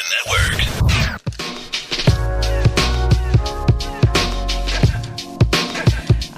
Network. 0.00 0.62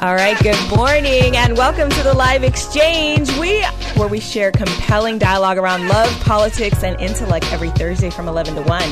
All 0.03 0.15
right, 0.15 0.37
good 0.43 0.77
morning 0.77 1.37
and 1.37 1.57
welcome 1.57 1.89
to 1.89 2.03
the 2.03 2.15
Live 2.15 2.43
Exchange. 2.43 3.31
We 3.39 3.63
where 3.97 4.09
we 4.09 4.19
share 4.19 4.51
compelling 4.51 5.19
dialogue 5.19 5.57
around 5.57 5.87
love, 5.87 6.11
politics, 6.25 6.83
and 6.83 7.01
intellect 7.01 7.51
every 7.53 7.71
Thursday 7.71 8.11
from 8.11 8.27
11 8.27 8.57
to 8.57 8.63
1. 8.63 8.83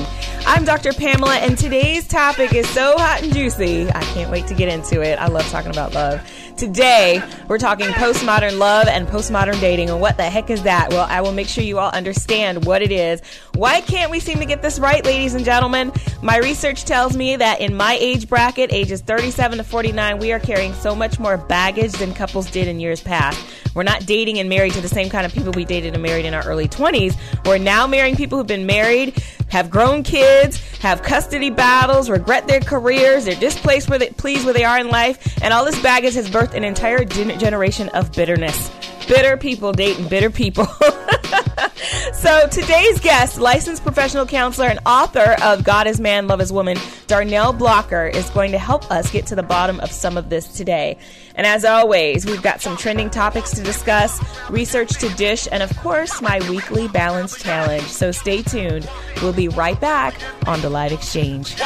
I'm 0.46 0.64
Dr. 0.64 0.92
Pamela 0.92 1.36
and 1.38 1.58
today's 1.58 2.06
topic 2.06 2.54
is 2.54 2.68
so 2.68 2.96
hot 2.96 3.22
and 3.22 3.34
juicy. 3.34 3.88
I 3.90 4.02
can't 4.14 4.30
wait 4.30 4.46
to 4.46 4.54
get 4.54 4.68
into 4.68 5.02
it. 5.02 5.18
I 5.18 5.26
love 5.26 5.46
talking 5.50 5.72
about 5.72 5.92
love. 5.92 6.22
Today, 6.56 7.22
we're 7.48 7.58
talking 7.58 7.86
postmodern 7.88 8.58
love 8.58 8.86
and 8.86 9.08
postmodern 9.08 9.60
dating. 9.60 9.90
And 9.90 10.00
what 10.00 10.16
the 10.16 10.24
heck 10.24 10.50
is 10.50 10.62
that? 10.62 10.90
Well, 10.90 11.06
I 11.08 11.20
will 11.20 11.32
make 11.32 11.48
sure 11.48 11.64
you 11.64 11.78
all 11.78 11.90
understand 11.90 12.64
what 12.64 12.82
it 12.82 12.92
is. 12.92 13.20
Why 13.54 13.80
can't 13.80 14.10
we 14.10 14.20
seem 14.20 14.38
to 14.38 14.44
get 14.44 14.62
this 14.62 14.78
right, 14.78 15.04
ladies 15.04 15.34
and 15.34 15.44
gentlemen? 15.44 15.92
My 16.22 16.38
research 16.38 16.84
tells 16.84 17.16
me 17.16 17.36
that 17.36 17.60
in 17.60 17.74
my 17.74 17.96
age 18.00 18.28
bracket, 18.28 18.72
ages 18.72 19.00
37 19.00 19.58
to 19.58 19.64
49, 19.64 20.18
we 20.18 20.32
are 20.32 20.38
carrying 20.38 20.72
so 20.74 20.94
much 20.94 21.18
more 21.18 21.36
baggage 21.36 21.92
than 21.92 22.14
couples 22.14 22.50
did 22.50 22.68
in 22.68 22.78
years 22.80 23.00
past. 23.00 23.44
We're 23.74 23.82
not 23.82 24.06
dating 24.06 24.38
and 24.38 24.48
married 24.48 24.74
to 24.74 24.80
the 24.80 24.88
same 24.88 25.08
kind 25.08 25.24
of 25.24 25.32
people 25.32 25.52
we 25.52 25.64
dated 25.64 25.94
and 25.94 26.02
married 26.02 26.26
in 26.26 26.34
our 26.34 26.46
early 26.46 26.68
20s. 26.68 27.16
We're 27.46 27.58
now 27.58 27.86
marrying 27.86 28.16
people 28.16 28.38
who've 28.38 28.46
been 28.46 28.66
married, 28.66 29.22
have 29.48 29.70
grown 29.70 30.02
kids, 30.02 30.58
have 30.78 31.02
custody 31.02 31.50
battles, 31.50 32.10
regret 32.10 32.46
their 32.46 32.60
careers, 32.60 33.24
they're 33.24 33.34
displaced 33.34 33.88
where 33.88 33.98
they 33.98 34.10
pleased 34.10 34.44
where 34.44 34.54
they 34.54 34.64
are 34.64 34.78
in 34.78 34.88
life, 34.88 35.38
and 35.42 35.54
all 35.54 35.64
this 35.64 35.80
baggage 35.82 36.14
has 36.14 36.28
birthed 36.42 36.54
an 36.54 36.64
entire 36.64 37.04
generation 37.04 37.88
of 37.90 38.12
bitterness. 38.12 38.70
Bitter 39.06 39.36
people 39.36 39.72
dating 39.72 40.08
bitter 40.08 40.30
people. 40.30 40.66
so 42.14 42.48
today's 42.48 43.00
guest, 43.00 43.38
licensed 43.38 43.82
professional 43.82 44.26
counselor 44.26 44.68
and 44.68 44.78
author 44.86 45.36
of 45.42 45.64
God 45.64 45.86
is 45.86 46.00
Man, 46.00 46.26
Love 46.26 46.40
is 46.40 46.52
Woman, 46.52 46.78
Darnell 47.06 47.52
Blocker, 47.52 48.06
is 48.06 48.28
going 48.30 48.52
to 48.52 48.58
help 48.58 48.90
us 48.90 49.10
get 49.10 49.26
to 49.26 49.34
the 49.34 49.42
bottom 49.42 49.80
of 49.80 49.90
some 49.90 50.16
of 50.16 50.30
this 50.30 50.48
today. 50.48 50.98
And 51.34 51.46
as 51.46 51.64
always, 51.64 52.26
we've 52.26 52.42
got 52.42 52.60
some 52.60 52.76
trending 52.76 53.10
topics 53.10 53.50
to 53.52 53.62
discuss, 53.62 54.20
research 54.50 54.98
to 55.00 55.08
dish, 55.10 55.48
and 55.50 55.62
of 55.62 55.76
course, 55.78 56.20
my 56.20 56.38
weekly 56.48 56.88
balance 56.88 57.40
challenge. 57.40 57.84
So 57.84 58.12
stay 58.12 58.42
tuned. 58.42 58.88
We'll 59.20 59.32
be 59.32 59.48
right 59.48 59.80
back 59.80 60.14
on 60.46 60.60
the 60.60 60.70
Live 60.70 60.92
Exchange. 60.92 61.56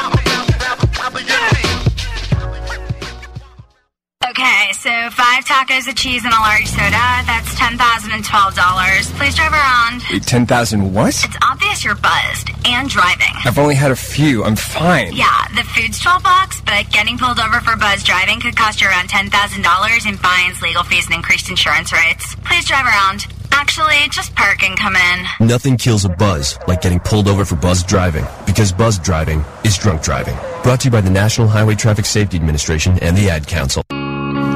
Okay, 4.31 4.73
so 4.73 4.91
five 5.11 5.45
tacos 5.45 5.87
of 5.89 5.95
cheese 5.95 6.25
and 6.25 6.33
a 6.33 6.41
large 6.41 6.67
soda. 6.67 7.07
That's 7.31 7.55
ten 7.55 7.79
thousand 7.79 8.11
and 8.11 8.25
twelve 8.25 8.57
dollars. 8.57 9.09
Please 9.13 9.37
drive 9.37 9.53
around. 9.53 10.03
Wait, 10.11 10.25
10,000 10.25 10.93
what? 10.93 11.15
It's 11.25 11.37
obvious 11.43 11.85
you're 11.85 11.95
buzzed 11.95 12.51
and 12.65 12.89
driving. 12.89 13.33
I've 13.45 13.59
only 13.59 13.77
had 13.77 13.93
a 13.93 13.97
few. 13.97 14.43
I'm 14.43 14.57
fine. 14.57 15.15
Yeah, 15.15 15.47
the 15.55 15.63
food's 15.63 16.01
twelve 16.01 16.25
bucks, 16.25 16.61
but 16.63 16.91
getting 16.91 17.19
pulled 17.19 17.39
over 17.39 17.61
for 17.61 17.77
buzz 17.77 18.03
driving 18.03 18.41
could 18.41 18.57
cost 18.57 18.81
you 18.81 18.89
around 18.89 19.09
ten 19.09 19.31
thousand 19.31 19.63
dollars 19.63 20.07
in 20.07 20.17
fines, 20.17 20.61
legal 20.61 20.83
fees, 20.83 21.07
and 21.07 21.15
increased 21.15 21.49
insurance 21.49 21.93
rates. 21.93 22.35
Please 22.45 22.65
drive 22.67 22.87
around. 22.87 23.27
Actually, 23.53 24.09
just 24.11 24.35
park 24.35 24.63
and 24.65 24.77
come 24.77 24.97
in. 24.97 25.47
Nothing 25.47 25.77
kills 25.77 26.05
a 26.05 26.09
buzz 26.09 26.59
like 26.67 26.83
getting 26.83 27.01
pulled 27.01 27.29
over 27.29 27.45
for 27.45 27.55
buzz 27.57 27.85
driving, 27.85 28.27
because 28.45 28.73
buzz 28.73 28.99
driving 28.99 29.45
is 29.65 29.79
drunk 29.79 30.03
driving. 30.03 30.37
Brought 30.65 30.81
to 30.81 30.87
you 30.87 30.91
by 30.91 31.01
the 31.01 31.11
National 31.11 31.47
Highway 31.47 31.77
Traffic 31.77 32.07
Safety 32.07 32.37
Administration 32.37 32.99
and 33.01 33.17
the 33.17 33.31
Ad 33.31 33.47
Council. 33.47 33.85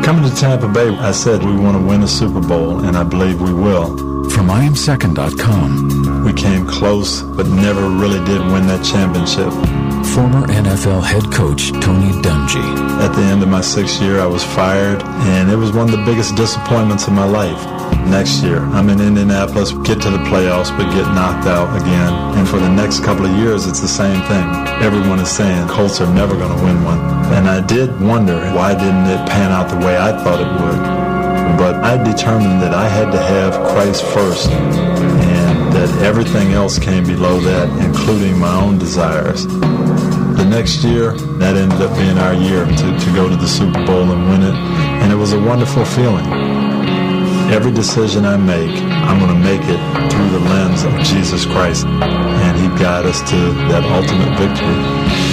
Coming 0.04 0.28
to 0.28 0.34
Tampa 0.34 0.66
Bay, 0.68 0.88
I 0.96 1.12
said 1.12 1.44
we 1.44 1.54
want 1.54 1.76
to 1.76 1.82
win 1.82 2.02
a 2.02 2.08
Super 2.08 2.40
Bowl, 2.40 2.80
and 2.84 2.96
I 2.96 3.04
believe 3.04 3.40
we 3.40 3.52
will. 3.52 3.96
From 4.30 4.48
IamSecond.com, 4.48 6.24
We 6.24 6.32
came 6.32 6.66
close, 6.66 7.22
but 7.22 7.46
never 7.46 7.88
really 7.88 8.22
did 8.24 8.40
win 8.52 8.66
that 8.66 8.84
championship. 8.84 9.52
former 10.14 10.46
NFL 10.48 11.02
head 11.04 11.30
coach 11.32 11.70
Tony 11.84 12.10
Dungy. 12.22 12.66
At 13.00 13.14
the 13.14 13.22
end 13.22 13.42
of 13.42 13.48
my 13.48 13.60
sixth 13.60 14.00
year, 14.02 14.18
I 14.20 14.26
was 14.26 14.42
fired, 14.42 15.02
and 15.04 15.50
it 15.50 15.56
was 15.56 15.70
one 15.72 15.88
of 15.88 15.92
the 15.96 16.04
biggest 16.04 16.34
disappointments 16.34 17.06
of 17.06 17.12
my 17.12 17.24
life. 17.24 17.62
Next 18.08 18.42
year, 18.42 18.58
I'm 18.58 18.88
in 18.88 19.00
Indianapolis, 19.00 19.72
get 19.72 20.00
to 20.02 20.10
the 20.10 20.18
playoffs, 20.18 20.76
but 20.76 20.90
get 20.92 21.06
knocked 21.14 21.46
out 21.46 21.74
again. 21.80 22.12
And 22.38 22.48
for 22.48 22.58
the 22.58 22.68
next 22.68 23.04
couple 23.04 23.26
of 23.26 23.36
years, 23.36 23.66
it's 23.66 23.80
the 23.80 23.88
same 23.88 24.20
thing. 24.22 24.46
Everyone 24.82 25.18
is 25.20 25.30
saying 25.30 25.68
Colts 25.68 26.00
are 26.00 26.12
never 26.12 26.34
going 26.34 26.56
to 26.56 26.64
win 26.64 26.82
one. 26.84 26.98
And 27.32 27.48
I 27.48 27.64
did 27.64 28.00
wonder 28.00 28.38
why 28.52 28.74
didn't 28.74 29.06
it 29.06 29.28
pan 29.28 29.52
out 29.52 29.70
the 29.70 29.76
way 29.84 29.96
I 29.96 30.12
thought 30.22 30.40
it 30.40 30.50
would. 30.60 31.00
But 31.56 31.84
I 31.84 32.02
determined 32.02 32.62
that 32.62 32.74
I 32.74 32.88
had 32.88 33.12
to 33.12 33.18
have 33.18 33.52
Christ 33.70 34.04
first, 34.04 34.50
and 34.50 35.72
that 35.72 36.02
everything 36.02 36.52
else 36.52 36.78
came 36.78 37.04
below 37.04 37.38
that, 37.40 37.68
including 37.84 38.38
my 38.38 38.54
own 38.60 38.78
desires. 38.78 39.46
The 39.46 40.46
next 40.48 40.82
year, 40.82 41.12
that 41.38 41.56
ended 41.56 41.80
up 41.82 41.96
being 41.96 42.18
our 42.18 42.34
year 42.34 42.64
to, 42.64 42.98
to 42.98 43.14
go 43.14 43.28
to 43.28 43.36
the 43.36 43.46
Super 43.46 43.84
Bowl 43.84 44.10
and 44.10 44.28
win 44.30 44.42
it, 44.42 44.54
and 44.54 45.12
it 45.12 45.16
was 45.16 45.32
a 45.32 45.40
wonderful 45.40 45.84
feeling. 45.84 46.24
Every 47.50 47.72
decision 47.72 48.24
I 48.26 48.36
make, 48.36 48.70
I'm 48.80 49.18
going 49.18 49.34
to 49.34 49.40
make 49.40 49.60
it 49.62 50.10
through 50.12 50.30
the 50.30 50.38
lens 50.38 50.84
of 50.84 50.92
Jesus 51.02 51.44
Christ, 51.44 51.84
and 51.84 52.56
He 52.56 52.68
guide 52.80 53.06
us 53.06 53.20
to 53.28 53.36
that 53.70 53.82
ultimate 53.84 54.38
victory. 54.38 55.29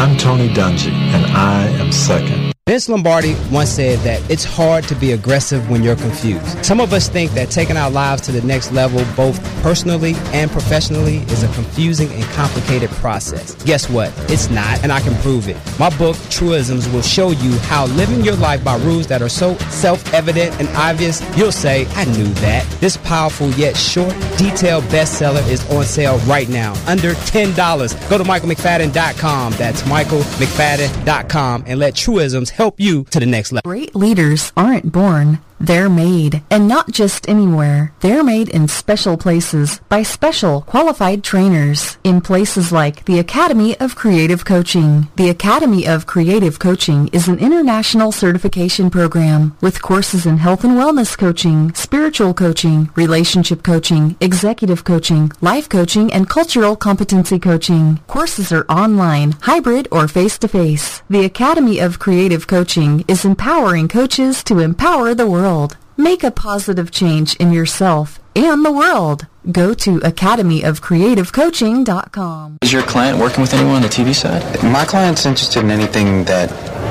I'm 0.00 0.16
Tony 0.16 0.48
Dungy, 0.48 0.92
and 0.92 1.26
I 1.36 1.66
am 1.78 1.92
second. 1.92 2.54
Vince 2.70 2.88
Lombardi 2.88 3.34
once 3.50 3.70
said 3.70 3.98
that 4.04 4.22
it's 4.30 4.44
hard 4.44 4.84
to 4.84 4.94
be 4.94 5.10
aggressive 5.10 5.68
when 5.68 5.82
you're 5.82 5.96
confused. 5.96 6.64
Some 6.64 6.78
of 6.80 6.92
us 6.92 7.08
think 7.08 7.32
that 7.32 7.50
taking 7.50 7.76
our 7.76 7.90
lives 7.90 8.22
to 8.22 8.30
the 8.30 8.42
next 8.42 8.70
level, 8.70 9.04
both 9.16 9.42
personally 9.60 10.14
and 10.26 10.48
professionally, 10.48 11.16
is 11.32 11.42
a 11.42 11.52
confusing 11.54 12.08
and 12.12 12.22
complicated 12.26 12.88
process. 12.90 13.60
Guess 13.64 13.90
what? 13.90 14.12
It's 14.30 14.50
not, 14.50 14.84
and 14.84 14.92
I 14.92 15.00
can 15.00 15.20
prove 15.20 15.48
it. 15.48 15.56
My 15.80 15.90
book, 15.98 16.14
Truisms, 16.30 16.88
will 16.92 17.02
show 17.02 17.32
you 17.32 17.58
how 17.58 17.86
living 17.86 18.24
your 18.24 18.36
life 18.36 18.62
by 18.62 18.76
rules 18.76 19.08
that 19.08 19.20
are 19.20 19.28
so 19.28 19.56
self 19.70 20.14
evident 20.14 20.54
and 20.60 20.68
obvious, 20.76 21.20
you'll 21.36 21.50
say, 21.50 21.86
I 21.96 22.04
knew 22.04 22.28
that. 22.34 22.64
This 22.78 22.96
powerful 22.98 23.50
yet 23.54 23.76
short, 23.76 24.14
detailed 24.38 24.84
bestseller 24.84 25.44
is 25.48 25.68
on 25.72 25.82
sale 25.82 26.18
right 26.18 26.48
now, 26.48 26.74
under 26.86 27.14
$10. 27.14 28.08
Go 28.08 28.16
to 28.16 28.22
michaelmcfadden.com. 28.22 29.54
That's 29.54 29.84
michaelmcfadden.com 29.90 31.64
and 31.66 31.78
let 31.80 31.94
Truisms 31.94 32.50
help 32.50 32.78
you 32.78 33.04
to 33.04 33.20
the 33.20 33.26
next 33.26 33.52
level. 33.52 33.68
Great 33.68 33.94
leaders 33.94 34.52
aren't 34.56 34.90
born, 34.92 35.38
they're 35.60 35.90
made. 35.90 36.42
And 36.50 36.66
not 36.66 36.90
just 36.90 37.28
anywhere. 37.28 37.92
They're 38.00 38.24
made 38.24 38.48
in 38.48 38.66
special 38.66 39.16
places 39.16 39.80
by 39.88 40.02
special 40.02 40.62
qualified 40.62 41.22
trainers 41.22 41.98
in 42.02 42.20
places 42.20 42.72
like 42.72 43.04
the 43.04 43.18
Academy 43.18 43.78
of 43.78 43.94
Creative 43.94 44.44
Coaching. 44.44 45.08
The 45.16 45.28
Academy 45.28 45.86
of 45.86 46.06
Creative 46.06 46.58
Coaching 46.58 47.08
is 47.12 47.28
an 47.28 47.38
international 47.38 48.10
certification 48.12 48.88
program 48.90 49.56
with 49.60 49.82
courses 49.82 50.24
in 50.24 50.38
health 50.38 50.64
and 50.64 50.74
wellness 50.74 51.16
coaching, 51.16 51.74
spiritual 51.74 52.32
coaching, 52.32 52.88
relationship 52.96 53.62
coaching, 53.62 54.16
executive 54.20 54.84
coaching, 54.84 55.30
life 55.40 55.68
coaching, 55.68 56.12
and 56.12 56.28
cultural 56.28 56.74
competency 56.76 57.38
coaching. 57.38 57.98
Courses 58.06 58.50
are 58.52 58.64
online, 58.68 59.32
hybrid, 59.42 59.88
or 59.90 60.08
face-to-face. 60.08 61.02
The 61.10 61.24
Academy 61.24 61.78
of 61.80 61.98
Creative 61.98 62.46
Coaching 62.46 63.04
is 63.06 63.24
empowering 63.24 63.88
coaches 63.88 64.42
to 64.44 64.60
empower 64.60 65.14
the 65.14 65.28
world. 65.28 65.49
Make 65.96 66.22
a 66.22 66.30
positive 66.30 66.92
change 66.92 67.34
in 67.36 67.50
yourself 67.52 68.20
and 68.36 68.64
the 68.64 68.70
world. 68.70 69.26
Go 69.50 69.74
to 69.74 69.98
academyofcreativecoaching.com. 69.98 72.58
Is 72.62 72.72
your 72.72 72.84
client 72.84 73.18
working 73.18 73.40
with 73.40 73.52
anyone 73.52 73.74
on 73.74 73.82
the 73.82 73.88
TV 73.88 74.14
side? 74.14 74.44
My 74.62 74.84
client's 74.84 75.26
interested 75.26 75.64
in 75.64 75.72
anything 75.72 76.22
that 76.26 76.50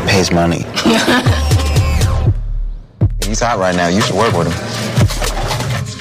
pays 0.09 0.29
money. 0.33 0.57
He's 3.25 3.39
hot 3.39 3.59
right 3.59 3.73
now. 3.75 3.87
You 3.87 4.01
should 4.01 4.17
work 4.17 4.33
with 4.33 4.47
him. 4.47 4.57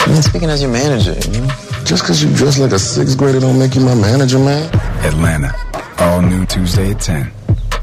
I 0.00 0.08
mean, 0.12 0.20
speaking 0.22 0.50
as 0.50 0.60
your 0.60 0.72
manager, 0.72 1.14
you 1.30 1.42
know? 1.42 1.48
Just 1.84 2.02
because 2.02 2.24
you 2.24 2.34
dress 2.34 2.58
like 2.58 2.72
a 2.72 2.78
sixth 2.80 3.16
grader 3.16 3.38
don't 3.38 3.56
make 3.56 3.76
you 3.76 3.82
my 3.82 3.94
manager, 3.94 4.40
man. 4.40 4.68
Atlanta, 5.06 5.54
all 6.00 6.22
new 6.22 6.44
Tuesday 6.44 6.90
at 6.90 7.00
10 7.00 7.30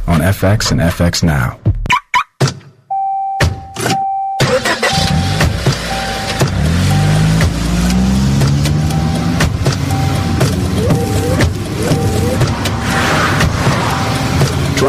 on 0.08 0.20
FX 0.20 0.72
and 0.74 0.82
FX 0.82 1.24
Now. 1.24 1.58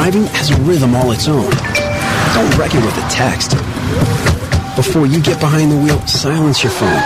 Driving 0.07 0.27
has 0.35 0.53
a 0.53 0.57
rhythm 0.61 0.95
all 0.95 1.11
its 1.11 1.27
own. 1.27 1.51
Don't 1.51 2.57
wreck 2.57 2.73
it 2.73 2.85
with 2.85 2.97
a 2.97 3.09
text. 3.11 3.51
Before 4.77 5.05
you 5.05 5.21
get 5.21 5.41
behind 5.41 5.73
the 5.73 5.77
wheel, 5.77 5.99
silence 6.07 6.63
your 6.63 6.71
phone. 6.71 7.03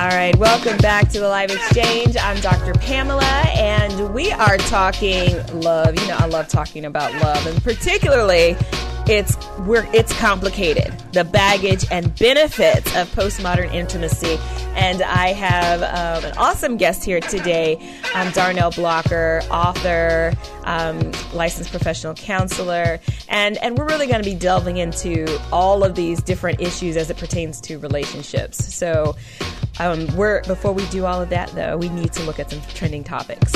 All 0.00 0.08
right, 0.08 0.34
welcome 0.36 0.78
back 0.78 1.10
to 1.10 1.20
the 1.20 1.28
Live 1.28 1.50
Exchange. 1.50 2.16
I'm 2.16 2.40
Dr. 2.40 2.72
Pamela, 2.72 3.22
and 3.54 4.14
we 4.14 4.32
are 4.32 4.56
talking 4.56 5.36
love. 5.60 6.00
You 6.00 6.08
know, 6.08 6.16
I 6.18 6.24
love 6.24 6.48
talking 6.48 6.86
about 6.86 7.12
love, 7.16 7.46
and 7.46 7.62
particularly 7.62 8.56
it's 9.10 9.36
we're 9.60 9.88
it's 9.92 10.12
complicated. 10.18 10.92
The 11.12 11.24
baggage 11.24 11.84
and 11.90 12.14
benefits 12.16 12.94
of 12.94 13.08
postmodern 13.08 13.74
intimacy. 13.74 14.38
And 14.76 15.02
i 15.02 15.32
have 15.32 15.82
um, 15.82 16.30
an 16.30 16.38
awesome 16.38 16.76
guest 16.76 17.04
here 17.04 17.20
today. 17.20 17.76
Darnell 18.32 18.70
blocker 18.70 19.42
author 19.50 20.32
um, 20.62 21.10
licensed 21.32 21.70
professional 21.70 22.14
counselor. 22.14 23.00
And 23.28 23.58
and 23.58 23.76
we're 23.76 23.88
really 23.88 24.06
going 24.06 24.22
to 24.22 24.30
be 24.30 24.36
delving 24.36 24.76
into 24.76 25.40
all 25.52 25.82
of 25.82 25.96
these 25.96 26.22
different 26.22 26.60
issues 26.60 26.96
as 26.96 27.10
it 27.10 27.16
pertains 27.16 27.60
to 27.62 27.78
relationships. 27.78 28.72
So 28.72 29.16
um, 29.80 30.06
we're 30.16 30.42
before 30.44 30.72
we 30.72 30.86
do 30.86 31.04
all 31.04 31.20
of 31.20 31.30
that 31.30 31.48
though 31.56 31.76
we 31.76 31.88
need 31.88 32.12
to 32.12 32.22
look 32.22 32.38
at 32.38 32.50
some 32.50 32.60
trending 32.74 33.02
topics 33.02 33.52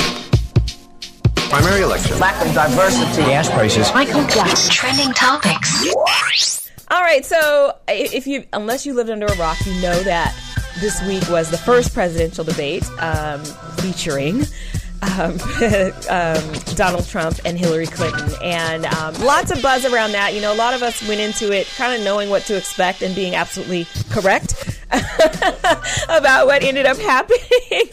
primary 1.49 1.81
election. 1.81 2.19
Lack 2.19 2.45
of 2.45 2.53
diversity. 2.53 3.23
Gas 3.23 3.49
prices. 3.49 3.93
Michael 3.93 4.25
Jackson. 4.27 4.71
Trending 4.71 5.13
topics. 5.13 6.69
All 6.91 7.01
right, 7.01 7.25
so 7.25 7.75
if 7.87 8.27
you, 8.27 8.45
unless 8.53 8.85
you 8.85 8.93
lived 8.93 9.09
under 9.09 9.25
a 9.25 9.35
rock, 9.37 9.57
you 9.65 9.73
know 9.81 9.99
that 10.03 10.35
this 10.79 11.01
week 11.07 11.27
was 11.29 11.49
the 11.49 11.57
first 11.57 11.93
presidential 11.93 12.43
debate 12.43 12.83
um, 12.99 13.43
featuring 13.77 14.43
um, 15.01 15.37
um, 16.09 16.75
Donald 16.75 17.07
Trump 17.07 17.39
and 17.45 17.57
Hillary 17.57 17.87
Clinton, 17.87 18.31
and 18.41 18.85
um, 18.85 19.13
lots 19.15 19.51
of 19.51 19.61
buzz 19.61 19.85
around 19.85 20.11
that. 20.13 20.33
You 20.33 20.41
know, 20.41 20.53
a 20.53 20.55
lot 20.55 20.73
of 20.73 20.83
us 20.83 21.05
went 21.07 21.21
into 21.21 21.51
it 21.51 21.67
kind 21.75 21.93
of 21.93 22.05
knowing 22.05 22.29
what 22.29 22.43
to 22.43 22.57
expect 22.57 23.01
and 23.01 23.13
being 23.15 23.35
absolutely 23.35 23.85
correct 24.09 24.75
about 26.09 26.45
what 26.45 26.63
ended 26.63 26.85
up 26.85 26.97
happening. 27.05 27.41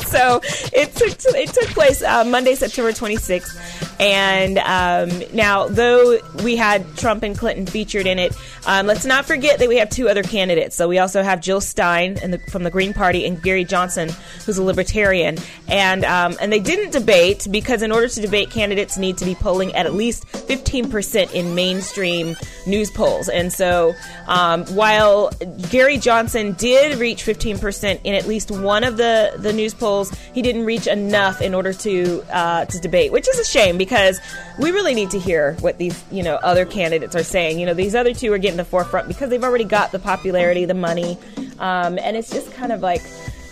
so 0.07 0.41
it 0.73 0.95
took 0.95 1.35
it 1.35 1.49
took 1.49 1.69
place 1.71 2.03
uh, 2.03 2.25
Monday, 2.25 2.55
September 2.55 2.93
26th, 2.93 4.01
and 4.01 4.59
um, 4.59 5.23
now 5.35 5.69
though 5.69 6.19
we 6.43 6.57
had 6.57 6.97
Trump 6.97 7.23
and 7.23 7.37
Clinton 7.37 7.67
featured 7.67 8.07
in 8.07 8.19
it, 8.19 8.35
um, 8.67 8.87
let's 8.87 9.05
not 9.05 9.25
forget 9.25 9.59
that 9.59 9.69
we 9.69 9.77
have 9.77 9.91
two 9.91 10.09
other 10.09 10.23
candidates. 10.23 10.77
So 10.77 10.89
we 10.89 10.99
also 10.99 11.23
have 11.23 11.41
Jill 11.41 11.61
Stein 11.61 12.15
the, 12.15 12.39
from 12.51 12.63
the 12.63 12.71
Green 12.71 12.93
Party 12.93 13.27
and 13.27 13.41
Gary 13.43 13.65
Johnson, 13.65 14.11
who's 14.45 14.59
a 14.59 14.63
libertarian, 14.63 15.39
and 15.69 16.05
um, 16.05 16.37
and 16.41 16.53
they 16.53 16.61
didn't 16.61 16.92
debate 16.93 17.47
because 17.51 17.83
in 17.83 17.91
order 17.91 18.09
to 18.09 18.21
debate, 18.21 18.51
candidates 18.51 18.97
need 18.97 19.19
to 19.19 19.25
be 19.25 19.35
polling 19.35 19.75
at 19.75 19.87
at 19.87 19.95
least 19.95 20.27
15% 20.27 21.33
in 21.33 21.55
mainstream 21.55 22.37
news 22.67 22.91
polls, 22.91 23.29
and 23.29 23.53
so 23.53 23.95
um, 24.29 24.65
while 24.67 25.31
Gary 25.71 25.99
Johnson 25.99 26.53
did 26.53 26.99
reach 26.99 27.25
15% 27.25 28.01
in 28.05 28.15
at 28.15 28.27
least 28.27 28.51
one 28.51 28.85
of 28.85 28.97
the, 28.97 29.35
the 29.39 29.53
news 29.53 29.75
polls. 29.75 30.11
He 30.35 30.43
didn't 30.43 30.65
reach 30.65 30.87
enough 30.87 31.41
in 31.41 31.55
order 31.55 31.73
to 31.73 32.23
uh, 32.31 32.65
to 32.67 32.79
debate, 32.79 33.13
which 33.13 33.29
is 33.29 33.39
a 33.39 33.45
shame 33.45 33.79
because 33.79 34.21
we 34.59 34.71
really 34.71 34.95
need 34.95 35.11
to 35.11 35.19
hear 35.19 35.55
what 35.61 35.79
these 35.79 36.03
you 36.11 36.23
know 36.23 36.37
other 36.37 36.65
candidates 36.65 37.15
are 37.17 37.25
saying. 37.25 37.59
You 37.59 37.67
know, 37.67 37.75
these 37.75 37.95
other 37.95 38.15
two 38.15 38.33
are 38.33 38.39
getting 38.39 38.57
the 38.57 38.65
forefront 38.65 39.09
because 39.09 39.31
they've 39.31 39.43
already 39.43 39.65
got 39.65 39.93
the 39.93 39.99
popularity, 39.99 40.65
the 40.65 40.75
money, 40.75 41.19
um, 41.59 41.99
and 41.99 42.17
it's 42.17 42.31
just 42.31 42.53
kind 42.53 42.73
of 42.73 42.81
like 42.81 43.03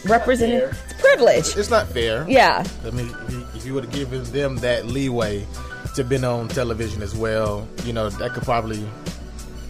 representing 0.05 0.59
it's 0.59 0.93
privilege. 1.01 1.57
It's 1.57 1.71
not 1.71 1.89
fair. 1.89 2.25
Yeah. 2.29 2.65
I 2.85 2.91
mean, 2.91 3.15
if 3.55 3.65
you 3.67 3.75
would 3.75 3.85
have 3.85 3.93
given 3.93 4.23
them 4.25 4.57
that 4.57 4.87
leeway 4.87 5.47
to 5.95 6.05
been 6.05 6.25
on 6.25 6.49
television 6.49 7.03
as 7.03 7.17
well, 7.17 7.67
you 7.85 7.93
know, 7.93 8.09
that 8.09 8.33
could 8.33 8.45
probably 8.45 8.87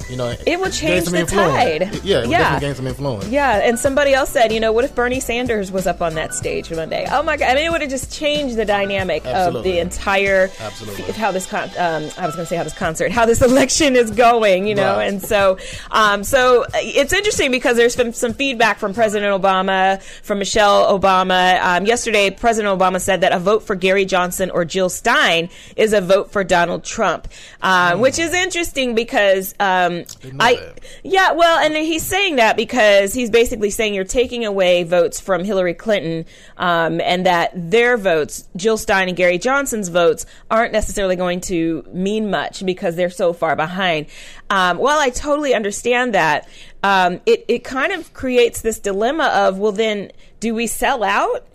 you 0.09 0.17
know, 0.17 0.35
it 0.47 0.59
will 0.61 0.71
change 0.71 1.07
the 1.07 1.25
tide. 1.25 2.01
Yeah, 2.05 2.23
it 2.23 2.31
yeah. 2.31 2.59
gain 2.59 2.75
some 2.75 2.87
influence. 2.87 3.29
Yeah, 3.29 3.59
and 3.59 3.79
somebody 3.79 4.15
else 4.15 4.31
said, 4.31 4.53
you 4.53 4.61
know, 4.61 4.73
what 4.73 4.85
if 4.85 4.95
Bernie 4.95 5.21
Sanders 5.21 5.71
was 5.71 5.87
up 5.87 6.01
on 6.03 6.15
that 6.15 6.35
stage 6.35 6.71
one 6.71 6.89
day? 6.89 7.07
Oh 7.11 7.23
my 7.23 7.37
God! 7.37 7.51
I 7.51 7.55
mean, 7.55 7.65
it 7.65 7.73
would 7.73 7.81
have 7.81 7.91
just 7.91 8.13
changed 8.13 8.57
the 8.57 8.65
dynamic 8.65 9.25
Absolutely. 9.25 9.59
of 9.59 9.65
the 9.65 9.81
entire. 9.81 10.51
Absolutely. 10.59 11.13
How 11.13 11.33
this 11.33 11.47
con- 11.47 11.71
um, 11.79 12.11
I 12.19 12.27
was 12.27 12.35
going 12.35 12.45
to 12.45 12.47
say 12.47 12.57
how 12.57 12.65
this 12.65 12.75
concert, 12.77 13.13
how 13.13 13.27
this 13.27 13.43
election 13.51 13.97
is 13.97 14.11
going, 14.11 14.67
you 14.67 14.75
know, 14.75 14.97
right. 14.97 15.09
and 15.09 15.23
so, 15.23 15.59
um, 15.91 16.25
so 16.25 16.65
it's 16.75 17.13
interesting 17.13 17.51
because 17.51 17.77
there's 17.77 17.97
been 17.97 18.13
some 18.13 18.35
feedback 18.35 18.79
from 18.79 18.95
President 18.95 19.41
Obama, 19.41 20.03
from 20.23 20.39
Michelle 20.39 20.99
Obama. 20.99 21.61
Um, 21.61 21.87
yesterday, 21.87 22.31
President 22.31 22.79
Obama 22.79 23.01
said 23.01 23.21
that 23.21 23.33
a 23.33 23.39
vote 23.39 23.63
for 23.63 23.75
Gary 23.75 24.05
Johnson 24.05 24.51
or 24.51 24.65
Jill 24.65 24.89
Stein 24.89 25.49
is 25.77 25.93
a 25.93 26.01
vote 26.01 26.33
for 26.33 26.45
Donald 26.45 26.85
Trump, 26.85 27.29
uh, 27.63 27.93
mm. 27.93 28.01
which 28.01 28.19
is 28.19 28.33
interesting 28.33 28.95
because. 28.95 29.55
Um, 29.61 30.00
I 30.39 30.55
that. 30.55 30.81
yeah, 31.03 31.33
well, 31.33 31.59
and 31.59 31.75
he's 31.77 32.05
saying 32.05 32.37
that 32.37 32.57
because 32.57 33.13
he's 33.13 33.31
basically 33.31 33.71
saying 33.71 33.95
you're 33.95 34.05
taking 34.05 34.45
away 34.45 34.83
votes 34.85 35.21
from 35.21 35.45
Hillary 35.45 35.75
Clinton, 35.75 36.25
um, 36.57 37.01
and 37.01 37.27
that 37.27 37.53
their 37.55 37.97
votes, 37.97 38.49
Jill 38.57 38.77
Stein 38.77 39.09
and 39.09 39.17
Gary 39.17 39.39
Johnson's 39.39 39.89
votes, 39.89 40.27
aren't 40.51 40.73
necessarily 40.73 41.17
going 41.17 41.41
to 41.43 41.85
mean 41.93 42.31
much 42.31 42.65
because 42.65 42.97
they're 42.97 43.11
so 43.11 43.33
far 43.33 43.57
behind. 43.57 44.07
Um, 44.49 44.79
while 44.79 44.99
I 44.99 45.11
totally 45.11 45.55
understand 45.55 46.15
that, 46.15 46.49
um, 46.83 47.21
it 47.27 47.45
it 47.49 47.65
kind 47.65 47.93
of 47.93 48.13
creates 48.15 48.63
this 48.63 48.79
dilemma 48.79 49.27
of 49.35 49.59
well, 49.59 49.73
then 49.73 50.13
do 50.41 50.55
we 50.55 50.67
sell 50.67 51.03
out? 51.05 51.47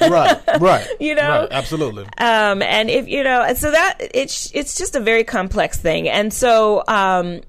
right, 0.00 0.40
right. 0.60 0.86
You 1.00 1.14
know, 1.14 1.40
right, 1.40 1.48
absolutely. 1.50 2.04
Um, 2.18 2.62
and 2.62 2.90
if 2.90 3.08
you 3.08 3.22
know, 3.22 3.52
so 3.54 3.70
that 3.70 3.96
it's 4.00 4.50
it's 4.54 4.76
just 4.76 4.96
a 4.96 5.00
very 5.00 5.24
complex 5.24 5.78
thing, 5.78 6.08
and 6.08 6.32
so 6.32 6.82
um, 6.88 7.40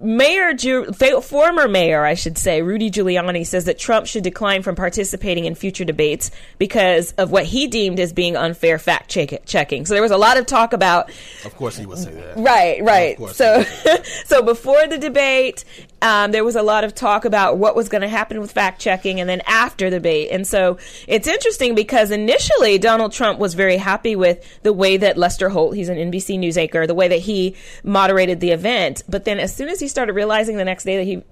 Mayor, 0.00 0.54
Ju- 0.54 0.92
former 0.92 1.66
mayor, 1.66 2.04
I 2.04 2.14
should 2.14 2.38
say, 2.38 2.62
Rudy 2.62 2.90
Giuliani 2.90 3.44
says 3.44 3.64
that 3.64 3.78
Trump 3.78 4.06
should 4.06 4.22
decline 4.22 4.62
from 4.62 4.76
participating 4.76 5.44
in 5.44 5.54
future 5.56 5.84
debates 5.84 6.30
because 6.58 7.12
of 7.12 7.32
what 7.32 7.44
he 7.44 7.66
deemed 7.66 7.98
as 7.98 8.12
being 8.12 8.36
unfair 8.36 8.78
fact 8.78 9.10
check- 9.10 9.44
checking. 9.44 9.86
So 9.86 9.94
there 9.94 10.02
was 10.02 10.12
a 10.12 10.16
lot 10.16 10.36
of 10.36 10.46
talk 10.46 10.72
about. 10.72 11.10
Of 11.44 11.56
course, 11.56 11.76
he 11.76 11.86
would 11.86 11.98
say 11.98 12.12
that. 12.12 12.36
Right, 12.36 12.82
right. 12.82 13.18
So, 13.30 13.64
so 14.24 14.42
before 14.42 14.86
the 14.86 14.98
debate, 14.98 15.64
um, 16.00 16.32
there 16.32 16.44
was 16.44 16.56
a 16.56 16.62
lot 16.62 16.84
of 16.84 16.94
talk 16.94 17.24
about 17.24 17.58
what 17.58 17.76
was 17.76 17.88
going 17.88 18.02
to 18.02 18.08
happen 18.08 18.40
with 18.40 18.52
fact 18.52 18.80
checking, 18.80 19.20
and 19.20 19.28
then 19.28 19.42
after 19.46 19.90
the 19.90 19.98
debate. 19.98 20.30
And 20.30 20.46
so 20.46 20.78
it's 21.06 21.26
interesting 21.26 21.74
because 21.74 22.10
initially 22.10 22.78
Donald 22.78 23.12
Trump 23.12 23.38
was 23.38 23.54
very 23.54 23.76
happy 23.76 24.16
with 24.16 24.44
the 24.62 24.72
way 24.72 24.96
that 24.96 25.18
Lester 25.18 25.48
Holt, 25.48 25.74
he's 25.74 25.88
an 25.88 25.96
NBC 25.96 26.38
news 26.38 26.56
anchor, 26.56 26.86
the 26.86 26.94
way 26.94 27.08
that 27.08 27.20
he 27.20 27.56
moderated 27.82 28.40
the 28.40 28.52
event. 28.52 29.02
But 29.08 29.24
then 29.24 29.38
as 29.38 29.54
soon 29.54 29.68
as 29.68 29.80
he 29.80 29.88
started 29.88 30.14
realizing 30.14 30.56
the 30.56 30.64
next 30.64 30.84
day 30.84 30.96
that 30.98 31.04
he 31.04 31.22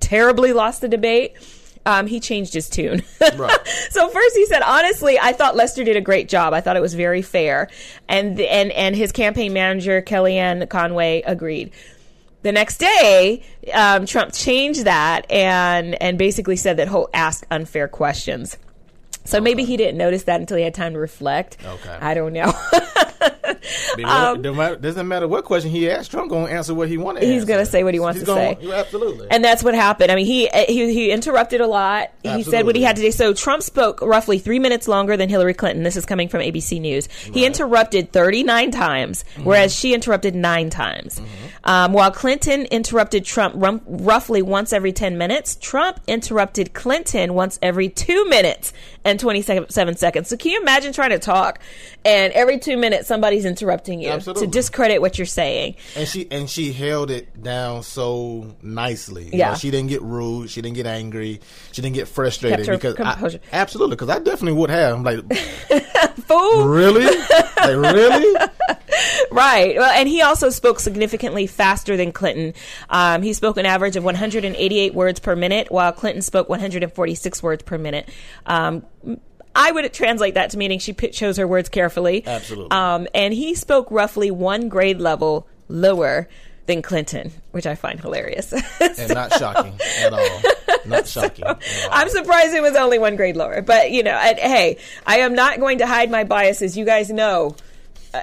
terribly 0.00 0.52
lost 0.52 0.80
the 0.80 0.88
debate, 0.88 1.34
um, 1.86 2.06
he 2.06 2.20
changed 2.20 2.54
his 2.54 2.68
tune. 2.68 3.02
right. 3.36 3.58
So 3.90 4.08
first 4.08 4.36
he 4.36 4.46
said, 4.46 4.62
honestly, 4.62 5.18
I 5.18 5.32
thought 5.32 5.56
Lester 5.56 5.84
did 5.84 5.96
a 5.96 6.00
great 6.00 6.28
job. 6.28 6.52
I 6.54 6.60
thought 6.60 6.76
it 6.76 6.82
was 6.82 6.94
very 6.94 7.22
fair, 7.22 7.68
and 8.08 8.38
and 8.40 8.70
and 8.72 8.94
his 8.94 9.10
campaign 9.10 9.52
manager 9.52 10.00
Kellyanne 10.00 10.68
Conway 10.68 11.22
agreed. 11.22 11.72
The 12.42 12.52
next 12.52 12.78
day, 12.78 13.42
um, 13.72 14.06
Trump 14.06 14.32
changed 14.32 14.84
that 14.84 15.30
and 15.30 16.00
and 16.02 16.18
basically 16.18 16.56
said 16.56 16.76
that 16.78 16.88
Holt 16.88 17.10
asked 17.14 17.44
unfair 17.50 17.88
questions. 17.88 18.56
So 19.24 19.38
okay. 19.38 19.44
maybe 19.44 19.64
he 19.64 19.76
didn't 19.76 19.96
notice 19.98 20.24
that 20.24 20.40
until 20.40 20.56
he 20.56 20.64
had 20.64 20.74
time 20.74 20.94
to 20.94 20.98
reflect. 20.98 21.56
Okay. 21.64 21.98
I 22.00 22.14
don't 22.14 22.32
know. 22.32 22.52
Um, 24.04 24.42
doesn't 24.42 25.06
matter 25.06 25.28
what 25.28 25.44
question 25.44 25.70
he 25.70 25.88
asked, 25.88 26.10
Trump 26.10 26.30
going 26.30 26.46
to 26.46 26.52
answer 26.52 26.74
what 26.74 26.88
he 26.88 26.96
wanted. 26.98 27.22
He's 27.22 27.44
going 27.44 27.60
to 27.64 27.70
say 27.70 27.84
what 27.84 27.94
he 27.94 28.00
wants 28.00 28.18
He's 28.18 28.26
to 28.26 28.34
gonna, 28.34 28.60
say. 28.60 28.72
Absolutely. 28.72 29.28
And 29.30 29.44
that's 29.44 29.62
what 29.62 29.74
happened. 29.74 30.10
I 30.10 30.16
mean, 30.16 30.26
he 30.26 30.48
he, 30.66 30.92
he 30.92 31.10
interrupted 31.12 31.60
a 31.60 31.66
lot. 31.66 32.10
He 32.22 32.42
said 32.42 32.66
what 32.66 32.74
he 32.74 32.82
had 32.82 32.96
to 32.96 33.02
say. 33.02 33.10
So 33.10 33.34
Trump 33.34 33.62
spoke 33.62 34.00
roughly 34.00 34.38
three 34.38 34.58
minutes 34.58 34.88
longer 34.88 35.16
than 35.16 35.28
Hillary 35.28 35.54
Clinton. 35.54 35.82
This 35.84 35.96
is 35.96 36.06
coming 36.06 36.28
from 36.28 36.40
ABC 36.40 36.80
News. 36.80 37.06
He 37.06 37.44
interrupted 37.46 38.12
39 38.12 38.70
times, 38.70 39.24
Mm-hmm. 39.34 39.44
whereas 39.44 39.74
she 39.74 39.94
interrupted 39.94 40.34
nine 40.34 40.68
times. 40.70 41.20
Um, 41.64 41.92
while 41.92 42.10
Clinton 42.10 42.62
interrupted 42.66 43.24
Trump 43.24 43.54
rum- 43.56 43.82
roughly 43.86 44.42
once 44.42 44.72
every 44.72 44.92
10 44.92 45.16
minutes, 45.16 45.56
Trump 45.60 46.00
interrupted 46.08 46.74
Clinton 46.74 47.34
once 47.34 47.58
every 47.62 47.88
two 47.88 48.24
minutes 48.28 48.72
and 49.04 49.18
27 49.20 49.96
seconds. 49.96 50.28
So 50.28 50.36
can 50.36 50.50
you 50.52 50.60
imagine 50.60 50.92
trying 50.92 51.10
to 51.10 51.18
talk 51.20 51.60
and 52.04 52.32
every 52.32 52.58
two 52.58 52.76
minutes 52.76 53.06
somebody's 53.06 53.44
interrupting 53.44 54.00
you 54.00 54.10
Absolutely. 54.10 54.46
to 54.46 54.50
discredit 54.50 55.00
what 55.00 55.18
you're 55.18 55.26
saying? 55.26 55.76
And 55.96 56.08
she 56.08 56.26
and 56.32 56.50
she 56.50 56.72
held 56.72 57.10
it 57.12 57.42
down 57.42 57.82
so 57.84 58.56
nicely. 58.62 59.24
You 59.26 59.30
Yeah. 59.38 59.50
know, 59.50 59.56
she 59.56 59.70
didn't 59.70 59.88
get 59.88 60.02
rude. 60.02 60.50
She 60.50 60.62
didn't 60.62 60.76
get 60.76 60.86
angry. 60.86 61.40
She 61.70 61.80
didn't 61.82 61.94
get 61.94 62.08
frustrated 62.08 62.66
because 62.66 62.96
I- 62.98 63.38
absolutely 63.52 63.94
because 63.96 64.08
I 64.08 64.18
definitely 64.18 64.58
would 64.58 64.70
have. 64.70 64.96
I'm 64.96 65.04
like, 65.04 65.32
Fool. 66.26 66.64
really, 66.64 67.04
like 67.04 67.76
really. 67.76 68.36
Right. 69.30 69.76
Well, 69.76 69.90
and 69.90 70.08
he 70.08 70.20
also 70.20 70.50
spoke 70.50 70.78
significantly 70.78 71.46
faster 71.46 71.96
than 71.96 72.12
Clinton. 72.12 72.52
Um, 72.90 73.22
he 73.22 73.32
spoke 73.32 73.56
an 73.56 73.64
average 73.64 73.96
of 73.96 74.04
188 74.04 74.94
words 74.94 75.20
per 75.20 75.34
minute, 75.34 75.70
while 75.70 75.92
Clinton 75.92 76.20
spoke 76.20 76.48
146 76.50 77.42
words 77.42 77.62
per 77.62 77.78
minute. 77.78 78.08
Um, 78.44 78.84
I 79.54 79.70
would 79.72 79.92
translate 79.92 80.34
that 80.34 80.50
to 80.50 80.58
meaning 80.58 80.78
she 80.78 80.92
chose 80.92 81.36
her 81.38 81.46
words 81.46 81.68
carefully. 81.68 82.24
Absolutely. 82.26 82.70
Um, 82.70 83.06
and 83.14 83.32
he 83.32 83.54
spoke 83.54 83.90
roughly 83.90 84.30
one 84.30 84.68
grade 84.68 85.00
level 85.00 85.46
lower 85.68 86.28
than 86.66 86.82
Clinton, 86.82 87.32
which 87.50 87.66
I 87.66 87.74
find 87.74 88.00
hilarious. 88.00 88.52
and 88.80 89.14
not 89.14 89.32
shocking 89.34 89.74
at 90.00 90.12
all. 90.12 90.40
Not 90.86 91.06
shocking. 91.08 91.44
all. 91.44 91.58
I'm 91.90 92.08
surprised 92.08 92.54
it 92.54 92.62
was 92.62 92.76
only 92.76 92.98
one 92.98 93.16
grade 93.16 93.36
lower. 93.36 93.62
But, 93.62 93.90
you 93.90 94.02
know, 94.02 94.12
and, 94.12 94.38
hey, 94.38 94.78
I 95.06 95.18
am 95.18 95.34
not 95.34 95.58
going 95.58 95.78
to 95.78 95.86
hide 95.86 96.10
my 96.10 96.24
biases. 96.24 96.76
You 96.76 96.84
guys 96.84 97.10
know. 97.10 97.56
Uh, 98.14 98.20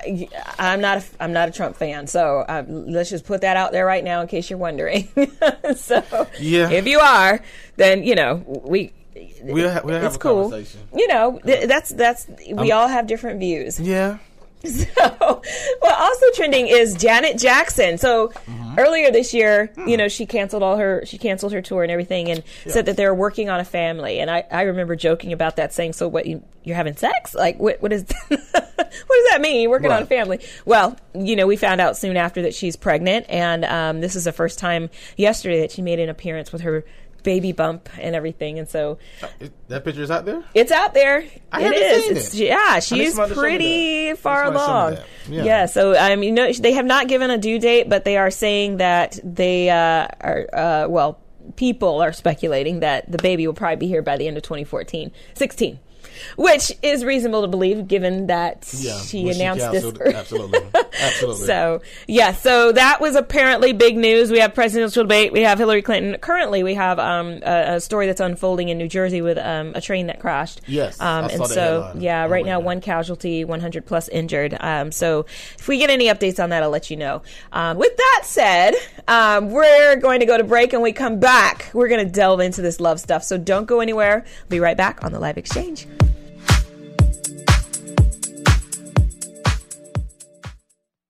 I'm 0.60 0.82
not. 0.82 0.98
A, 1.00 1.04
I'm 1.20 1.34
not 1.34 1.50
a 1.50 1.52
Trump 1.52 1.76
fan, 1.78 2.08
so 2.08 2.40
uh, 2.40 2.64
let's 2.68 3.10
just 3.10 3.26
put 3.26 3.42
that 3.42 3.58
out 3.58 3.72
there 3.72 3.86
right 3.86 4.04
now, 4.04 4.22
in 4.22 4.28
case 4.28 4.50
you're 4.50 4.60
wondering. 4.60 5.08
so, 5.76 6.04
Yeah. 6.40 6.70
if 6.70 6.86
you 6.88 7.00
are, 7.00 7.42
then 7.78 8.04
you 8.04 8.16
know 8.16 8.44
we. 8.46 8.94
We'll, 9.42 9.72
ha- 9.72 9.82
we'll 9.84 9.96
have 9.96 10.04
it's 10.06 10.16
a 10.16 10.20
cool. 10.20 10.50
conversation. 10.50 10.82
You 10.94 11.08
know, 11.08 11.40
th- 11.46 11.68
that's 11.68 11.90
that's 11.90 12.28
we 12.52 12.72
I'm- 12.72 12.78
all 12.80 12.88
have 12.88 13.08
different 13.08 13.40
views. 13.40 13.80
Yeah. 13.80 14.18
So, 14.62 15.42
well, 15.82 15.96
also 16.04 16.26
trending 16.36 16.68
is 16.68 16.94
Janet 16.96 17.38
Jackson. 17.38 17.98
So 17.98 18.28
Mm-hmm. 18.30 18.78
earlier 18.78 19.10
this 19.10 19.34
year, 19.34 19.68
Hmm. 19.74 19.88
you 19.88 19.96
know, 19.98 20.10
she 20.10 20.26
canceled 20.26 20.62
all 20.64 20.76
her, 20.78 21.04
she 21.06 21.18
canceled 21.18 21.54
her 21.54 21.62
tour 21.62 21.82
and 21.82 21.92
everything, 21.92 22.30
and 22.30 22.44
said 22.68 22.86
that 22.88 22.98
they 22.98 23.06
were 23.06 23.16
working 23.16 23.50
on 23.50 23.60
a 23.62 23.66
family. 23.66 24.20
And 24.20 24.30
I, 24.30 24.44
I 24.52 24.64
remember 24.64 24.96
joking 24.98 25.32
about 25.34 25.56
that, 25.56 25.74
saying, 25.74 25.94
"So 25.94 26.08
what? 26.10 26.26
You, 26.26 26.44
you're 26.66 26.76
having 26.76 26.96
sex? 26.98 27.34
Like, 27.34 27.58
what? 27.58 27.82
What 27.82 27.94
is? 27.94 28.06
what 29.08 29.16
does 29.18 29.30
that 29.32 29.42
mean? 29.42 29.62
You're 29.62 29.72
working 29.72 29.92
on 29.92 30.04
a 30.04 30.06
family?" 30.06 30.40
Well, 30.66 30.98
you 31.14 31.36
know, 31.36 31.48
we 31.48 31.56
found 31.56 31.82
out 31.82 31.98
soon 31.98 32.18
after 32.18 32.42
that 32.44 32.54
she's 32.54 32.76
pregnant, 32.76 33.26
and 33.30 33.66
um, 33.66 34.02
this 34.02 34.16
is 34.16 34.24
the 34.26 34.32
first 34.32 34.60
time 34.60 34.90
yesterday 35.18 35.62
that 35.62 35.72
she 35.72 35.82
made 35.82 36.00
an 36.00 36.10
appearance 36.10 36.52
with 36.52 36.62
her 36.62 36.86
baby 37.22 37.52
bump 37.52 37.90
and 38.00 38.16
everything, 38.16 38.60
and 38.60 38.70
so 38.70 38.98
It- 39.42 39.52
That 39.68 39.84
picture 39.84 40.02
is 40.04 40.10
out 40.10 40.24
there. 40.26 40.42
it's 40.54 40.72
out 40.72 40.94
there. 40.94 41.26
I 41.52 41.64
it 41.66 41.74
It's, 41.76 42.34
it. 42.34 42.46
yeah, 42.46 42.80
she's 42.80 43.14
somebody 43.16 43.30
to 43.30 43.36
show 43.36 43.42
me 43.42 43.48
pretty 43.50 44.14
far 44.14 44.46
Somebody 44.46 44.66
show 44.66 44.72
me 44.72 44.74
along. 44.74 44.98
Yeah. 45.30 45.44
Yeah. 45.44 45.66
So 45.66 45.98
I 45.98 46.16
mean, 46.16 46.34
no, 46.34 46.52
they 46.54 46.72
have 46.74 46.86
not 46.86 47.08
given 47.10 47.30
a 47.30 47.38
due 47.38 47.60
date, 47.60 47.90
but 47.90 48.06
they 48.06 48.16
are 48.18 48.32
saying 48.32 48.78
that 48.78 49.20
they 49.24 49.70
uh, 49.70 50.08
are 50.22 50.48
uh, 50.54 50.88
well. 50.88 51.20
People 51.56 52.00
are 52.02 52.14
speculating 52.14 52.82
that 52.82 53.12
the 53.12 53.18
baby 53.18 53.48
will 53.48 53.56
probably 53.56 53.76
be 53.78 53.88
here 53.88 54.04
by 54.04 54.18
the 54.18 54.28
end 54.28 54.38
of 54.38 54.44
2014, 54.44 55.12
16, 55.34 55.80
which 56.38 56.72
is 56.82 57.04
reasonable 57.06 57.42
to 57.42 57.48
believe 57.48 57.88
given 57.88 58.28
that 58.28 58.68
Yeah, 58.78 58.98
she 59.00 59.26
when 59.26 59.34
she 59.36 59.42
announced 59.42 59.72
this. 59.72 59.86
absolutely. 59.86 60.60
Absolutely. 61.02 61.46
So 61.50 61.82
yeah, 62.08 62.34
so 62.34 62.72
that 62.72 63.00
was 63.02 63.16
apparently 63.16 63.74
big 63.74 63.98
news. 63.98 64.32
We 64.32 64.40
have 64.40 64.54
presidential 64.54 65.04
debate. 65.04 65.32
We 65.32 65.42
have 65.42 65.58
Hillary 65.58 65.82
Clinton. 65.82 66.20
Currently, 66.20 66.64
we 66.64 66.74
have 66.76 67.00
um, 67.00 67.40
a, 67.44 67.76
a 67.76 67.80
story 67.80 68.06
that's 68.08 68.20
unfolding 68.20 68.70
in 68.70 68.78
New 68.78 68.88
Jersey 68.88 69.22
with 69.22 69.38
um, 69.38 69.74
a 69.76 69.82
train 69.82 70.08
that 70.08 70.20
crashed. 70.20 70.62
Yes, 70.68 71.00
um, 71.00 71.26
and 71.26 71.46
so 71.48 71.84
headline. 71.84 72.02
yeah, 72.02 72.26
Oh, 72.26 72.30
right 72.30 72.46
now 72.46 72.60
one 72.60 72.82
casualty, 72.82 73.46
100 73.46 73.86
plus 73.86 74.08
injured. 74.10 74.56
Um, 74.60 74.92
so 74.92 75.26
if 75.58 75.68
we 75.68 75.78
get 75.78 75.90
any 75.90 76.06
updates 76.08 76.42
on 76.44 76.50
that, 76.50 76.64
I'll 76.64 76.70
let 76.70 76.90
you 76.90 76.98
know. 76.98 77.22
Um, 77.54 77.78
with 77.78 77.96
that 77.96 78.22
said, 78.26 78.74
um, 79.08 79.52
we're 79.52 79.96
going 79.98 80.20
to 80.20 80.26
go 80.26 80.38
to 80.38 80.44
break, 80.44 80.74
and 80.74 80.82
we 80.82 80.92
come 80.92 81.20
back. 81.20 81.70
We're 81.74 81.88
going 81.90 82.06
to 82.06 82.12
delve 82.12 82.40
into 82.42 82.62
this 82.62 82.80
love 82.80 83.00
stuff. 83.00 83.24
So 83.24 83.38
don't 83.38 83.66
go 83.66 83.80
anywhere. 83.80 84.26
Be 84.50 84.60
right 84.60 84.78
back 84.78 85.04
on 85.04 85.12
the 85.12 85.20
live 85.20 85.38
exchange. 85.38 85.88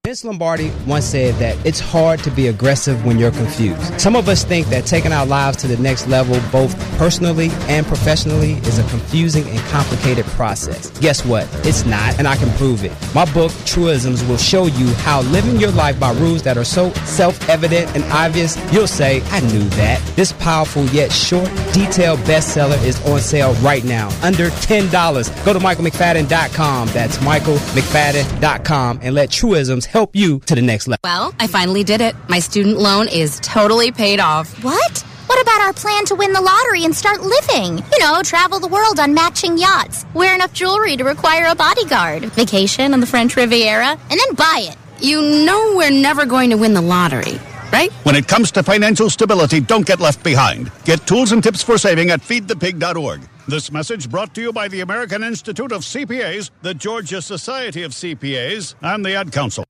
Vince 0.09 0.25
Lombardi 0.25 0.71
once 0.87 1.05
said 1.05 1.35
that 1.35 1.55
it's 1.63 1.79
hard 1.79 2.19
to 2.23 2.31
be 2.31 2.47
aggressive 2.47 3.05
when 3.05 3.19
you're 3.19 3.29
confused. 3.29 4.01
Some 4.01 4.15
of 4.15 4.27
us 4.27 4.43
think 4.43 4.65
that 4.69 4.87
taking 4.87 5.11
our 5.11 5.23
lives 5.23 5.57
to 5.57 5.67
the 5.67 5.77
next 5.77 6.07
level, 6.07 6.41
both 6.51 6.75
personally 6.97 7.49
and 7.67 7.85
professionally, 7.85 8.53
is 8.65 8.79
a 8.79 8.83
confusing 8.89 9.47
and 9.47 9.59
complicated 9.67 10.25
process. 10.25 10.89
Guess 10.99 11.23
what? 11.27 11.47
It's 11.63 11.85
not, 11.85 12.17
and 12.17 12.27
I 12.27 12.37
can 12.37 12.49
prove 12.57 12.83
it. 12.83 12.91
My 13.13 13.31
book, 13.33 13.51
Truisms, 13.67 14.27
will 14.27 14.37
show 14.37 14.65
you 14.65 14.87
how 15.05 15.21
living 15.21 15.57
your 15.57 15.69
life 15.69 15.99
by 15.99 16.11
rules 16.13 16.41
that 16.41 16.57
are 16.57 16.63
so 16.63 16.91
self 17.05 17.47
evident 17.47 17.95
and 17.95 18.03
obvious, 18.05 18.57
you'll 18.73 18.87
say, 18.87 19.21
I 19.29 19.41
knew 19.41 19.69
that. 19.77 20.01
This 20.15 20.31
powerful 20.33 20.85
yet 20.85 21.11
short, 21.11 21.51
detailed 21.71 22.17
bestseller 22.21 22.83
is 22.83 22.99
on 23.05 23.19
sale 23.19 23.53
right 23.61 23.83
now, 23.83 24.07
under 24.23 24.49
$10. 24.49 25.45
Go 25.45 25.53
to 25.53 25.59
michaelmcfadden.com. 25.59 26.87
That's 26.87 27.19
michaelmcfadden.com 27.19 28.99
and 29.03 29.13
let 29.13 29.29
Truisms 29.29 29.85
help 29.85 29.98
you 30.13 30.39
to 30.41 30.55
the 30.55 30.61
next 30.61 30.87
level. 30.87 31.01
Well, 31.03 31.33
I 31.39 31.47
finally 31.47 31.83
did 31.83 32.01
it. 32.01 32.15
My 32.27 32.39
student 32.39 32.77
loan 32.77 33.07
is 33.07 33.39
totally 33.41 33.91
paid 33.91 34.19
off. 34.19 34.63
What? 34.63 35.03
What 35.27 35.41
about 35.41 35.61
our 35.61 35.73
plan 35.73 36.05
to 36.05 36.15
win 36.15 36.33
the 36.33 36.41
lottery 36.41 36.85
and 36.85 36.95
start 36.95 37.21
living? 37.21 37.77
You 37.77 37.99
know, 37.99 38.21
travel 38.23 38.59
the 38.59 38.67
world 38.67 38.99
on 38.99 39.13
matching 39.13 39.57
yachts, 39.57 40.05
wear 40.15 40.33
enough 40.33 40.53
jewelry 40.53 40.97
to 40.97 41.03
require 41.03 41.45
a 41.47 41.55
bodyguard, 41.55 42.23
vacation 42.33 42.93
on 42.93 42.99
the 42.99 43.05
French 43.05 43.35
Riviera, 43.35 43.89
and 43.89 44.19
then 44.19 44.33
buy 44.35 44.67
it. 44.71 44.77
You 45.01 45.21
know 45.21 45.75
we're 45.75 45.91
never 45.91 46.25
going 46.25 46.49
to 46.49 46.57
win 46.57 46.73
the 46.73 46.81
lottery, 46.81 47.39
right? 47.71 47.91
When 48.03 48.15
it 48.15 48.27
comes 48.27 48.51
to 48.51 48.63
financial 48.63 49.09
stability, 49.09 49.59
don't 49.59 49.85
get 49.85 49.99
left 49.99 50.23
behind. 50.23 50.71
Get 50.85 51.05
tools 51.07 51.31
and 51.31 51.43
tips 51.43 51.63
for 51.63 51.77
saving 51.77 52.09
at 52.09 52.21
feedthepig.org. 52.21 53.21
This 53.47 53.71
message 53.71 54.09
brought 54.09 54.35
to 54.35 54.41
you 54.41 54.53
by 54.53 54.67
the 54.67 54.81
American 54.81 55.23
Institute 55.23 55.71
of 55.71 55.81
CPAs, 55.81 56.51
the 56.61 56.73
Georgia 56.73 57.21
Society 57.21 57.83
of 57.83 57.93
CPAs, 57.93 58.75
and 58.81 59.03
the 59.03 59.15
Ad 59.15 59.31
Council. 59.31 59.65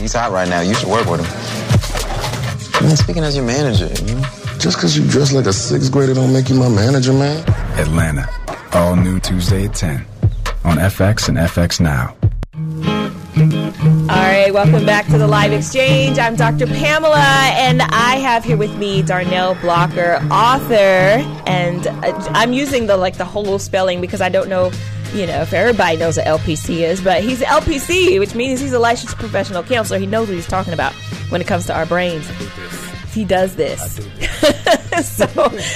He's 0.00 0.14
hot 0.14 0.32
right 0.32 0.48
now. 0.48 0.62
You 0.62 0.72
should 0.74 0.88
work 0.88 1.06
with 1.06 1.20
him. 1.20 1.26
I 2.82 2.86
mean, 2.86 2.96
speaking 2.96 3.22
as 3.24 3.36
your 3.36 3.44
manager, 3.44 3.90
you 4.04 4.14
know? 4.14 4.22
Just 4.58 4.78
because 4.78 4.96
you 4.96 5.06
dress 5.08 5.32
like 5.32 5.44
a 5.46 5.52
sixth 5.52 5.92
grader 5.92 6.14
don't 6.14 6.32
make 6.32 6.48
you 6.48 6.54
my 6.56 6.68
manager, 6.70 7.12
man. 7.12 7.44
Atlanta. 7.78 8.26
All 8.72 8.96
new 8.96 9.20
Tuesday 9.20 9.66
at 9.66 9.74
10 9.74 10.06
on 10.64 10.78
FX 10.78 11.28
and 11.28 11.36
FX 11.36 11.80
Now. 11.80 12.16
All 13.36 14.20
right, 14.20 14.52
welcome 14.52 14.86
back 14.86 15.06
to 15.06 15.18
the 15.18 15.26
live 15.26 15.52
exchange. 15.52 16.18
I'm 16.18 16.36
Dr. 16.36 16.66
Pamela, 16.66 17.18
and 17.18 17.82
I 17.82 18.16
have 18.16 18.44
here 18.44 18.56
with 18.56 18.74
me 18.76 19.02
Darnell 19.02 19.54
Blocker, 19.56 20.14
author, 20.30 20.74
and 21.46 21.86
uh, 21.86 22.12
I'm 22.30 22.52
using 22.52 22.86
the 22.86 22.96
like 22.96 23.18
the 23.18 23.24
whole 23.24 23.58
spelling 23.58 24.00
because 24.00 24.20
I 24.20 24.28
don't 24.28 24.48
know, 24.48 24.70
you 25.12 25.26
know, 25.26 25.42
if 25.42 25.52
everybody 25.52 25.96
knows 25.98 26.16
what 26.16 26.26
LPC 26.26 26.80
is, 26.80 27.00
but 27.02 27.22
he's 27.22 27.40
LPC, 27.40 28.18
which 28.18 28.34
means 28.34 28.60
he's 28.60 28.72
a 28.72 28.78
licensed 28.78 29.16
professional 29.16 29.62
counselor. 29.62 29.98
He 29.98 30.06
knows 30.06 30.28
what 30.28 30.34
he's 30.34 30.46
talking 30.46 30.72
about 30.72 30.92
when 31.28 31.40
it 31.40 31.46
comes 31.46 31.66
to 31.66 31.74
our 31.74 31.84
brains. 31.86 32.26
He 33.14 33.24
does 33.24 33.54
this. 33.54 33.80
so, 35.04 35.26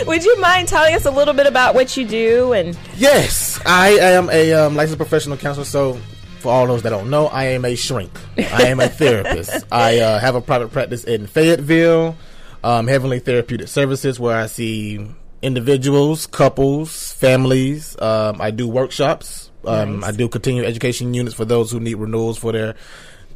would 0.07 0.25
you 0.25 0.41
mind 0.41 0.67
telling 0.67 0.95
us 0.95 1.05
a 1.05 1.11
little 1.11 1.35
bit 1.35 1.47
about 1.47 1.75
what 1.77 1.97
you 1.97 2.05
do 2.05 2.53
and? 2.53 2.77
Yes, 2.97 3.61
I 3.65 3.91
am 3.91 4.29
a 4.31 4.53
um, 4.55 4.75
licensed 4.75 4.99
professional 4.99 5.37
counselor. 5.37 5.65
So, 5.65 5.95
for 6.41 6.53
all 6.53 6.67
those 6.67 6.83
that 6.83 6.91
don't 6.91 7.11
know, 7.11 7.27
I 7.29 7.45
am 7.45 7.65
a 7.65 7.77
shrink. 7.77 8.11
I 8.37 8.65
am 8.65 8.81
a 8.81 8.89
therapist. 8.89 9.65
I 9.71 9.99
uh, 10.01 10.19
have 10.19 10.35
a 10.35 10.41
private 10.41 10.73
practice 10.73 11.05
in 11.05 11.27
Fayetteville, 11.29 12.17
um, 12.65 12.89
Heavenly 12.89 13.21
Therapeutic 13.21 13.69
Services, 13.69 14.19
where 14.19 14.37
I 14.37 14.47
see 14.47 15.07
individuals, 15.41 16.27
couples, 16.27 17.13
families. 17.13 17.97
Um, 18.01 18.41
I 18.41 18.51
do 18.51 18.67
workshops. 18.69 19.51
Um, 19.65 20.01
Nice. 20.01 20.09
I 20.09 20.17
do 20.17 20.29
continuing 20.29 20.67
education 20.67 21.15
units 21.15 21.35
for 21.35 21.45
those 21.45 21.71
who 21.71 21.79
need 21.81 21.95
renewals 21.95 22.37
for 22.39 22.53
their. 22.53 22.75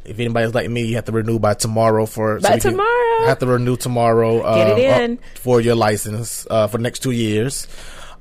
If 0.05 0.19
anybody's 0.19 0.53
like 0.53 0.69
me, 0.69 0.83
you 0.85 0.95
have 0.95 1.05
to 1.05 1.11
renew 1.11 1.39
by 1.39 1.53
tomorrow 1.53 2.05
for 2.05 2.39
By 2.39 2.59
can- 2.59 2.71
tomorrow. 2.71 3.25
have 3.25 3.39
to 3.39 3.47
renew 3.47 3.77
tomorrow. 3.77 4.41
Get 4.55 4.77
it 4.79 4.91
uh, 4.91 5.01
in. 5.03 5.19
for 5.35 5.61
your 5.61 5.75
license 5.75 6.45
uh, 6.49 6.67
for 6.67 6.77
the 6.77 6.83
next 6.83 6.99
two 6.99 7.11
years. 7.11 7.67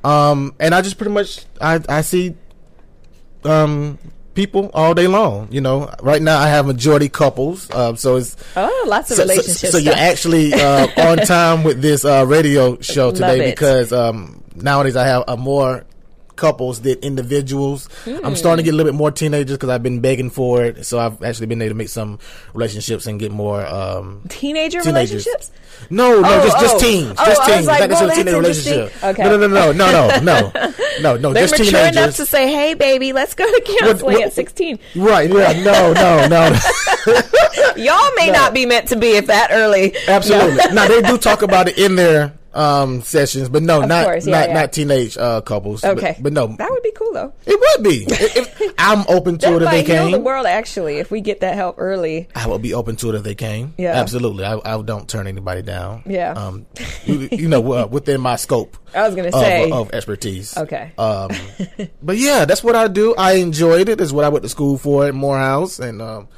Um, 0.04 0.54
and 0.60 0.74
I 0.74 0.82
just 0.82 0.96
pretty 0.98 1.12
much 1.12 1.44
I 1.60 1.80
I 1.88 2.00
see 2.02 2.34
um 3.44 3.98
people 4.34 4.70
all 4.74 4.94
day 4.94 5.06
long. 5.06 5.48
You 5.50 5.60
know, 5.60 5.92
right 6.02 6.22
now 6.22 6.38
I 6.38 6.48
have 6.48 6.66
majority 6.66 7.08
couples. 7.08 7.72
Um, 7.74 7.96
so 7.96 8.16
it's 8.16 8.36
Oh, 8.56 8.84
lots 8.88 9.10
of 9.10 9.16
so, 9.18 9.26
so- 9.26 9.68
So, 9.70 9.78
you're 9.78 9.94
actually 9.94 10.54
uh, 10.54 10.86
on 11.10 11.18
time 11.18 11.64
with 11.64 11.82
this 11.82 12.04
uh, 12.04 12.24
radio 12.26 12.80
show 12.80 13.10
today 13.12 13.50
because 13.50 13.92
um, 13.92 14.42
nowadays 14.54 14.96
I 14.96 15.06
have 15.06 15.24
a 15.28 15.36
more 15.36 15.84
couples 16.42 16.80
than 16.82 16.98
individuals. 16.98 17.88
I'm 18.06 18.34
starting 18.36 18.62
to 18.62 18.66
get 18.66 18.74
a 18.74 18.76
little 18.76 18.92
bit 18.92 18.98
more 18.98 19.10
teenagers 19.12 19.56
because 19.56 19.70
I've 19.70 19.82
been 19.82 20.00
begging 20.00 20.28
for 20.30 20.64
it. 20.64 20.84
So 20.84 20.98
I've 20.98 21.22
actually 21.22 21.46
been 21.46 21.62
able 21.62 21.70
to 21.70 21.78
make 21.78 21.88
some 21.88 22.18
relationships 22.52 23.06
and 23.06 23.18
get 23.20 23.30
more 23.30 23.64
um, 23.64 24.22
Teenager 24.28 24.80
teenagers. 24.82 25.24
relationships? 25.24 25.50
No, 25.90 26.20
no, 26.20 26.28
Oh, 26.28 26.44
just 26.44 26.60
just 26.60 26.74
oh. 26.76 26.78
teens, 26.78 27.14
Oh, 27.18 27.24
just 27.24 27.44
teens. 27.44 27.66
like, 27.66 27.80
not 27.80 27.90
well, 27.90 28.06
necessarily 28.08 28.14
teenage 28.16 28.34
relationship. 28.34 29.04
Okay. 29.04 29.22
No, 29.24 29.36
no, 29.36 29.46
no, 29.46 29.72
no, 29.72 29.72
no, 29.72 30.20
no, 30.20 30.52
no, 31.00 31.16
no. 31.22 31.32
They're 31.32 31.46
just 31.46 31.58
mature 31.58 31.86
enough 31.86 32.16
to 32.16 32.26
say, 32.26 32.52
"Hey, 32.52 32.74
baby, 32.74 33.12
let's 33.12 33.34
go 33.34 33.44
to 33.46 33.76
counseling 33.80 34.16
what- 34.16 34.24
at 34.26 34.32
16." 34.32 34.78
Right? 34.96 35.30
Yeah. 35.30 35.52
No, 35.62 35.92
no, 35.92 36.26
no. 36.28 36.58
Y'all 37.76 38.10
may 38.16 38.30
not 38.30 38.52
be 38.54 38.66
meant 38.66 38.88
to 38.88 38.96
be 38.96 39.12
if 39.16 39.26
that 39.26 39.48
early. 39.52 39.94
Absolutely. 40.08 40.56
No. 40.56 40.72
now 40.74 40.88
they 40.88 41.02
do 41.02 41.16
talk 41.18 41.42
about 41.42 41.68
it 41.68 41.78
in 41.78 41.94
their 41.96 42.32
um, 42.54 43.02
sessions, 43.02 43.48
but 43.48 43.62
no, 43.62 43.82
Of 43.82 43.88
not 43.88 44.04
course, 44.04 44.26
yeah, 44.26 44.38
not 44.40 44.48
yeah. 44.48 44.54
not 44.54 44.72
teenage 44.72 45.16
uh, 45.16 45.40
couples. 45.40 45.84
Okay. 45.84 46.16
but, 46.20 46.32
no, 46.32 46.48
that 46.48 46.70
would 46.70 46.82
be 46.82 46.92
cool 46.92 47.12
though. 47.12 47.32
it 47.46 47.58
would 47.58 47.84
be. 47.84 48.06
If- 48.12 48.60
if- 48.60 48.74
I'm 48.78 49.04
open 49.08 49.38
to 49.38 49.56
it 49.56 49.62
if 49.62 49.70
they 49.70 49.84
came 49.84 50.10
the 50.10 50.18
world 50.20 50.46
actually 50.46 50.96
if 50.98 51.10
we 51.10 51.20
get 51.20 51.40
that 51.40 51.54
help 51.54 51.76
early. 51.78 52.28
I 52.34 52.46
would 52.48 52.62
be 52.62 52.74
open 52.74 52.96
to 52.96 53.10
it 53.10 53.14
if 53.14 53.22
they 53.22 53.34
came. 53.34 53.74
Yeah. 53.78 53.92
absolutely. 53.92 54.44
I, 54.44 54.58
I 54.64 54.80
don't 54.82 55.08
turn 55.08 55.26
anybody 55.26 55.62
down. 55.62 56.02
Yeah. 56.06 56.32
um, 56.32 56.66
you, 57.04 57.28
you 57.30 57.48
know, 57.48 57.72
uh, 57.72 57.86
within 57.86 58.20
my 58.20 58.36
scope. 58.36 58.76
I 58.94 59.06
was 59.06 59.14
gonna 59.14 59.28
of, 59.28 59.34
say. 59.34 59.70
of 59.70 59.92
expertise. 59.92 60.56
Okay. 60.56 60.92
Um, 60.98 61.30
but 62.02 62.16
yeah, 62.16 62.44
that's 62.44 62.62
what 62.62 62.76
I 62.76 62.88
do. 62.88 63.14
I 63.16 63.34
enjoyed 63.34 63.88
it. 63.88 64.00
It's 64.00 64.12
what 64.12 64.24
I 64.24 64.28
went 64.28 64.42
to 64.42 64.48
school 64.48 64.76
for 64.78 65.06
at 65.06 65.14
Morehouse, 65.14 65.78
and 65.78 66.02
um, 66.02 66.28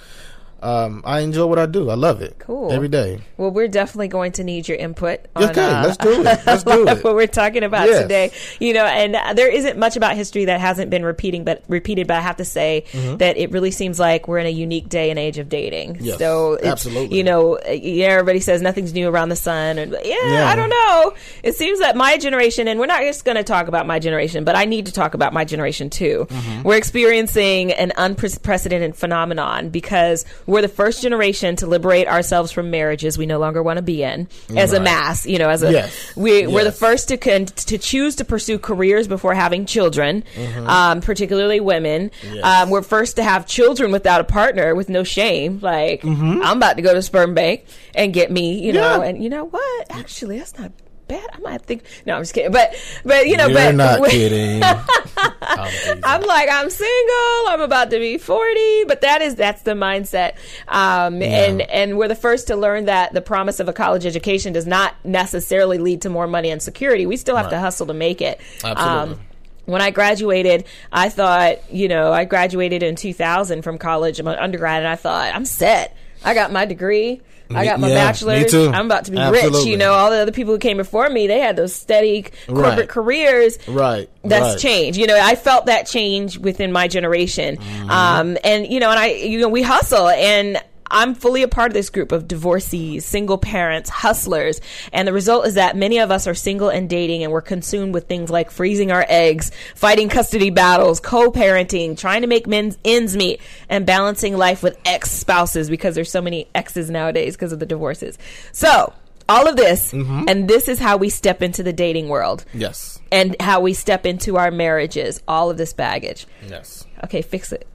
um, 0.65 1.03
I 1.05 1.21
enjoy 1.21 1.47
what 1.47 1.59
I 1.59 1.67
do. 1.67 1.91
I 1.91 1.95
love 1.95 2.23
it. 2.23 2.39
Cool. 2.39 2.73
Every 2.73 2.89
day. 2.89 3.21
Well, 3.37 3.51
we're 3.51 3.69
definitely 3.69 4.09
going 4.09 4.33
to 4.33 4.45
need 4.45 4.67
your 4.67 4.79
input. 4.79 5.21
On, 5.37 5.45
Okay, 5.51 5.63
uh, 5.65 5.85
let's 5.85 5.97
do 5.99 6.21
it. 6.21 6.25
Let's 6.47 6.65
do 6.65 6.89
it. 6.89 7.05
what 7.05 7.15
we're 7.15 7.27
talking 7.27 7.63
about 7.63 7.89
Yes. 7.89 8.03
today. 8.03 8.31
You 8.61 8.73
know, 8.73 8.85
and 8.85 9.15
uh, 9.17 9.35
there 9.35 9.49
isn't 9.51 9.79
much 9.79 9.97
about 9.97 10.17
history 10.17 10.47
that 10.47 10.61
hasn't 10.61 10.91
been 10.91 11.05
repeating, 11.05 11.45
but 11.45 11.63
repeated. 11.69 12.07
But 12.07 12.17
I 12.17 12.21
have 12.23 12.37
to 12.39 12.45
say 12.45 12.85
Mhm. 12.93 13.19
that 13.19 13.37
it 13.37 13.51
really 13.51 13.71
seems 13.71 14.01
like 14.01 14.27
we're 14.27 14.39
in 14.39 14.47
a 14.47 14.51
unique 14.51 14.89
day 14.89 15.11
and 15.11 15.19
age 15.19 15.39
of 15.39 15.49
dating. 15.49 15.99
Yes, 16.01 16.19
so 16.19 16.55
it's, 16.55 16.67
absolutely. 16.67 17.17
You 17.17 17.25
know, 17.25 17.57
uh, 17.59 17.71
yeah, 17.71 18.07
everybody 18.07 18.41
says 18.41 18.63
nothing's 18.63 18.95
new 18.95 19.09
around 19.09 19.29
the 19.29 19.37
sun, 19.37 19.79
and 19.79 19.93
yeah, 20.05 20.15
Yeah. 20.33 20.49
I 20.49 20.57
don't 20.57 20.71
know. 20.71 21.13
It 21.43 21.55
seems 21.57 21.81
that 21.81 21.97
my 21.97 22.17
generation, 22.17 22.69
and 22.69 22.81
we're 22.81 22.87
not 22.87 23.03
just 23.03 23.25
going 23.25 23.37
to 23.37 23.45
talk 23.45 23.69
about 23.69 23.87
my 23.87 23.99
generation, 23.99 24.45
but 24.45 24.57
I 24.57 24.65
need 24.65 24.87
to 24.87 24.93
talk 24.93 25.15
about 25.15 25.33
my 25.33 25.45
generation 25.45 25.91
too. 25.91 26.27
Mm-hmm. 26.31 26.63
We're 26.63 26.77
experiencing 26.77 27.73
an 27.73 27.93
unprecedented 27.97 28.97
phenomenon 28.97 29.69
because 29.69 30.25
we're 30.55 30.63
the 30.63 30.69
first 30.69 31.03
generation 31.03 31.57
to 31.57 31.67
liberate 31.67 32.07
ourselves 32.07 32.53
from 32.53 32.71
marriages 32.71 33.19
we 33.19 33.27
no 33.27 33.39
longer 33.39 33.63
want 33.63 33.77
to 33.79 33.83
be 33.83 34.03
in 34.03 34.29
as 34.57 34.73
a 34.73 34.81
mass. 34.81 35.27
You 35.27 35.39
know, 35.39 35.51
as 35.51 35.63
a 35.63 35.73
Yes. 35.73 35.93
we 36.17 36.47
we're 36.47 36.65
the 36.65 36.73
first 36.73 37.09
to 37.09 37.17
con- 37.17 37.47
to 37.47 37.77
choose 37.79 38.17
to 38.17 38.25
pursue 38.25 38.59
careers 38.59 39.09
before 39.09 39.35
having 39.35 39.67
children, 39.67 40.23
Mhm. 40.37 40.67
um, 40.69 41.01
particularly 41.01 41.61
women. 41.61 42.11
Yes. 42.33 42.45
Um, 42.45 42.71
we're 42.71 42.83
first 42.83 43.17
to 43.17 43.23
have 43.25 43.47
children 43.47 43.91
without 43.93 44.21
a 44.21 44.25
partner 44.25 44.75
with 44.75 44.89
no 44.89 45.03
shame. 45.05 45.59
Like 45.61 46.03
Mhm. 46.03 46.41
I'm 46.45 46.57
about 46.59 46.77
to 46.77 46.83
go 46.83 46.95
to 46.95 47.03
sperm 47.03 47.35
bank 47.35 47.65
and 47.95 48.13
get 48.13 48.31
me. 48.31 48.61
You 48.61 48.73
know, 48.73 49.03
and 49.03 49.23
you 49.23 49.29
know 49.29 49.45
what? 49.47 49.87
Actually, 49.91 50.39
that's 50.39 50.57
not. 50.59 50.71
Bad. 51.17 51.31
I 51.33 51.39
might 51.39 51.63
think. 51.63 51.85
No, 52.07 52.17
I'm 52.17 52.23
just 52.23 52.35
kidding. 52.35 52.53
But, 52.53 52.75
but 53.05 53.27
you 53.27 53.37
know, 53.37 53.47
You're 53.47 53.73
but 53.73 53.75
not 53.75 54.05
kidding. 54.11 54.63
I'm 54.63 56.23
like, 56.23 56.49
I'm 56.51 56.71
single. 56.71 57.49
I'm 57.49 57.61
about 57.61 57.91
to 57.91 57.99
be 57.99 58.19
40, 58.19 58.85
but 58.85 59.01
that 59.03 59.23
is 59.23 59.35
that's 59.35 59.63
the 59.63 59.73
mindset. 59.73 60.35
Um, 60.69 61.23
and 61.23 61.63
and 61.63 61.99
we're 61.99 62.09
the 62.09 62.15
first 62.15 62.49
to 62.49 62.57
learn 62.57 62.87
that 62.87 63.13
the 63.13 63.23
promise 63.23 63.61
of 63.61 63.69
a 63.69 63.73
college 63.73 64.07
education 64.07 64.53
does 64.53 64.67
not 64.67 64.95
necessarily 65.05 65.79
lead 65.79 66.03
to 66.03 66.11
more 66.11 66.27
money 66.27 66.51
and 66.51 66.63
security. 66.63 67.07
We 67.07 67.17
still 67.17 67.37
have 67.37 67.51
to 67.51 67.59
hustle 67.59 67.87
to 67.87 67.95
make 67.95 68.21
it. 68.21 68.41
Absolutely. 68.63 69.15
Um, 69.15 69.21
when 69.67 69.81
I 69.81 69.91
graduated, 69.91 70.65
I 70.93 71.09
thought, 71.09 71.73
you 71.73 71.89
know, 71.89 72.13
I 72.13 72.25
graduated 72.25 72.83
in 72.83 72.97
2000 72.97 73.63
from 73.63 73.79
college, 73.79 74.21
I'm 74.21 74.27
an 74.29 74.39
undergrad, 74.39 74.81
and 74.81 74.89
I 74.89 74.97
thought, 74.97 75.35
I'm 75.35 75.47
set. 75.47 75.97
I 76.23 76.35
got 76.35 76.53
my 76.53 76.67
degree. 76.67 77.23
I 77.51 77.65
got 77.65 77.79
my 77.81 77.89
yeah, 77.89 77.95
me 77.95 77.99
bachelor's. 78.01 78.51
too. 78.51 78.71
I'm 78.73 78.87
about 78.87 79.05
to 79.07 79.11
be 79.13 79.19
rich. 79.19 79.65
You 79.67 79.77
know, 79.77 79.93
all 79.93 80.11
the 80.11 80.17
other 80.19 80.33
people 80.33 80.55
who 80.55 80.59
came 80.59 80.77
before 80.79 81.09
me, 81.11 81.27
they 81.27 81.41
had 81.41 81.57
those 81.57 81.75
steady 81.75 82.27
corporate 82.47 82.79
Right. 82.79 82.89
careers 82.89 83.59
Right. 83.69 84.09
that's 84.25 84.55
right. 84.55 84.59
change. 84.59 84.97
You 84.99 85.07
know, 85.07 85.19
I 85.21 85.35
felt 85.35 85.67
that 85.67 85.87
change 85.87 86.39
within 86.39 86.73
my 86.73 86.89
generation. 86.89 87.57
Mm-hmm. 87.59 87.91
Um, 87.91 88.39
and 88.45 88.67
you 88.67 88.81
know, 88.81 88.91
and 88.91 88.99
I, 88.99 89.07
you 89.13 89.39
know, 89.41 89.49
we 89.49 89.63
hustle 89.63 90.09
and 90.09 90.63
I'm 90.95 91.15
fully 91.15 91.43
a 91.43 91.49
part 91.49 91.71
of 91.71 91.75
this 91.75 91.91
group 91.91 92.13
of 92.13 92.29
divorcees, 92.29 93.05
single 93.05 93.37
parents, 93.37 93.91
hustlers. 93.91 94.61
And 94.93 95.07
the 95.07 95.13
result 95.13 95.47
is 95.47 95.55
that 95.55 95.77
many 95.77 95.99
of 95.99 96.11
us 96.11 96.27
are 96.27 96.35
single 96.35 96.69
and 96.71 96.89
dating 96.89 97.23
and 97.25 97.33
we're 97.33 97.41
consumed 97.43 97.93
with 97.93 98.07
things 98.07 98.31
like 98.31 98.51
freezing 98.51 98.91
our 98.93 99.05
eggs, 99.09 99.51
fighting 99.75 100.09
custody 100.09 100.51
battles, 100.51 101.01
co-parenting, 101.01 101.99
trying 101.99 102.23
to 102.23 102.29
make 102.29 102.47
men's 102.47 102.79
ends 102.85 103.17
meet 103.17 103.41
and 103.69 103.85
balancing 103.85 104.37
life 104.37 104.63
with 104.63 104.79
ex-spouses 104.87 105.69
because 105.69 105.95
there's 105.97 106.11
so 106.11 106.23
many 106.23 106.49
exes 106.55 106.89
nowadays 106.89 107.35
because 107.35 107.53
of 107.53 107.59
the 107.59 107.67
divorces. 107.67 108.17
So, 108.53 108.93
all 109.29 109.49
of 109.49 109.57
this, 109.57 109.91
Mhm. 109.91 110.31
and 110.31 110.49
this 110.49 110.69
is 110.69 110.79
how 110.79 110.97
we 110.97 111.09
step 111.09 111.43
into 111.43 111.63
the 111.63 111.73
dating 111.73 112.09
world 112.09 112.45
Yes. 112.55 113.01
and 113.11 113.35
how 113.41 113.59
we 113.61 113.73
step 113.75 114.07
into 114.07 114.37
our 114.37 114.51
marriages. 114.51 115.21
All 115.27 115.51
of 115.51 115.57
this 115.57 115.73
baggage. 115.73 116.27
Yes. 116.49 116.85
Okay, 117.03 117.23
fix 117.23 117.51
it. 117.51 117.67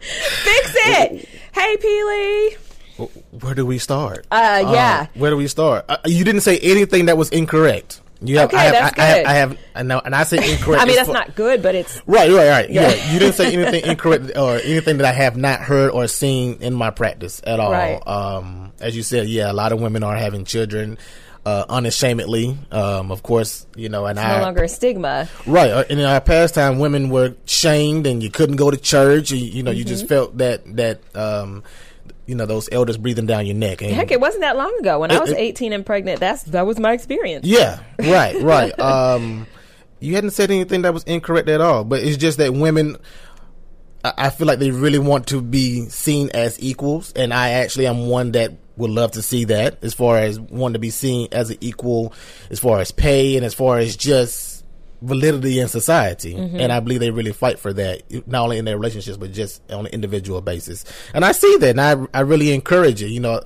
fix 0.06 0.72
it. 0.76 1.28
Hey, 1.52 1.76
Peely. 1.76 3.10
Where 3.42 3.54
do 3.54 3.66
we 3.66 3.78
start? 3.78 4.26
Uh, 4.30 4.70
yeah. 4.72 5.06
where 5.14 5.30
do 5.30 5.36
we 5.36 5.48
start? 5.48 5.84
Uh, 5.88 5.98
you 6.06 6.24
didn't 6.24 6.40
say 6.42 6.58
anything 6.58 7.06
that 7.06 7.16
was 7.18 7.28
incorrect. 7.30 8.00
You 8.22 8.38
have, 8.38 8.48
Okay, 8.48 8.56
I 8.56 8.62
have, 8.62 8.72
that's 8.72 8.98
I, 8.98 9.02
I 9.02 9.06
have, 9.06 9.16
good. 9.18 9.26
I 9.26 9.32
have, 9.34 9.58
I 9.74 9.82
know, 9.82 10.00
and 10.02 10.14
I 10.14 10.22
say 10.24 10.36
incorrect. 10.52 10.82
I 10.82 10.86
mean, 10.86 10.96
that's 10.96 11.08
for- 11.08 11.12
not 11.12 11.34
good, 11.34 11.62
but 11.62 11.74
it's 11.74 12.00
Right, 12.06 12.30
right, 12.30 12.48
right. 12.48 12.70
Yeah. 12.70 12.88
Yeah. 12.94 13.12
you 13.12 13.18
didn't 13.18 13.34
say 13.34 13.52
anything 13.52 13.84
incorrect 13.90 14.32
or 14.38 14.56
anything 14.56 14.96
that 14.96 15.06
I 15.06 15.12
have 15.12 15.36
not 15.36 15.60
heard 15.60 15.90
or 15.90 16.06
seen 16.08 16.56
in 16.62 16.72
my 16.72 16.90
practice 16.90 17.42
at 17.46 17.60
all. 17.60 17.70
Right. 17.72 18.00
Um, 18.06 18.72
as 18.80 18.96
you 18.96 19.02
said, 19.02 19.28
yeah, 19.28 19.52
a 19.52 19.54
lot 19.54 19.72
of 19.72 19.80
women 19.82 20.02
are 20.02 20.16
having 20.16 20.46
children 20.46 20.96
uh, 21.46 21.64
unashamedly. 21.68 22.58
Um, 22.72 23.10
of 23.12 23.22
course, 23.22 23.66
you 23.76 23.88
know, 23.88 24.04
and 24.04 24.18
it's 24.18 24.26
I 24.26 24.36
no 24.38 24.42
longer 24.44 24.64
a 24.64 24.68
stigma. 24.68 25.28
Right. 25.46 25.70
uh, 25.70 25.84
In 25.88 26.00
our 26.00 26.20
past 26.20 26.54
time, 26.56 26.78
women 26.80 27.08
were 27.08 27.34
shamed 27.46 28.06
and 28.06 28.22
you 28.22 28.30
couldn't 28.30 28.56
go 28.56 28.70
to 28.70 28.76
church. 28.76 29.30
You, 29.30 29.38
you 29.38 29.62
know, 29.62 29.70
you 29.70 29.84
just 29.84 30.04
Mhm. 30.04 30.08
felt 30.08 30.38
that, 30.38 30.76
that, 30.76 31.00
um, 31.14 31.62
you 32.26 32.34
know, 32.34 32.46
those 32.46 32.68
elders 32.72 32.96
breathing 32.96 33.26
down 33.26 33.46
your 33.46 33.54
neck. 33.54 33.80
And 33.80 33.92
Heck, 33.92 34.10
it 34.10 34.20
wasn't 34.20 34.40
that 34.42 34.56
long 34.56 34.76
ago. 34.80 34.98
When 34.98 35.12
I 35.12 35.20
was 35.20 35.30
it- 35.30 35.38
18 35.38 35.72
and 35.72 35.86
pregnant, 35.86 36.18
that's 36.18 36.42
that 36.44 36.66
was 36.66 36.78
my 36.80 36.92
experience. 36.92 37.46
Yeah, 37.46 37.78
right, 38.00 38.34
right. 38.42 38.76
um, 38.80 39.46
you 40.00 40.16
hadn't 40.16 40.30
said 40.32 40.50
anything 40.50 40.82
that 40.82 40.92
was 40.92 41.04
incorrect 41.04 41.48
at 41.48 41.60
all, 41.60 41.84
but 41.84 42.02
it's 42.02 42.16
just 42.16 42.38
that 42.38 42.52
women, 42.52 42.96
I, 44.04 44.12
I 44.18 44.30
feel 44.30 44.48
like 44.48 44.58
they 44.58 44.72
really 44.72 44.98
want 44.98 45.28
to 45.28 45.40
be 45.40 45.88
seen 45.88 46.30
as 46.34 46.60
equals, 46.60 47.12
and 47.14 47.32
I 47.32 47.50
actually 47.50 47.86
am 47.86 48.08
one 48.08 48.32
that 48.32 48.52
would 48.76 48.90
love 48.90 49.12
to 49.12 49.22
see 49.22 49.44
that 49.44 49.78
as 49.82 49.94
far 49.94 50.18
as 50.18 50.38
wanting 50.38 50.74
to 50.74 50.78
be 50.78 50.90
seen 50.90 51.28
as 51.32 51.50
an 51.50 51.56
equal, 51.60 52.12
as 52.50 52.58
far 52.58 52.78
as 52.80 52.90
pay 52.92 53.36
and 53.36 53.44
as 53.44 53.54
far 53.54 53.78
as 53.78 53.96
just 53.96 54.64
validity 55.02 55.60
in 55.60 55.68
society, 55.68 56.32
Mhm. 56.34 56.58
and 56.58 56.72
I 56.72 56.80
believe 56.80 57.00
they 57.00 57.10
really 57.10 57.32
fight 57.32 57.58
for 57.58 57.70
that, 57.74 58.02
not 58.26 58.44
only 58.44 58.56
in 58.56 58.64
their 58.64 58.78
relationships 58.78 59.18
but 59.18 59.30
just 59.30 59.60
on 59.70 59.84
an 59.86 59.92
individual 59.92 60.40
basis. 60.40 60.84
And 61.12 61.22
I 61.24 61.32
see 61.32 61.56
that, 61.58 61.70
and 61.70 61.80
I 61.80 61.96
I 62.14 62.20
really 62.20 62.52
encourage 62.52 63.02
it. 63.02 63.08
You 63.10 63.20
know, 63.20 63.40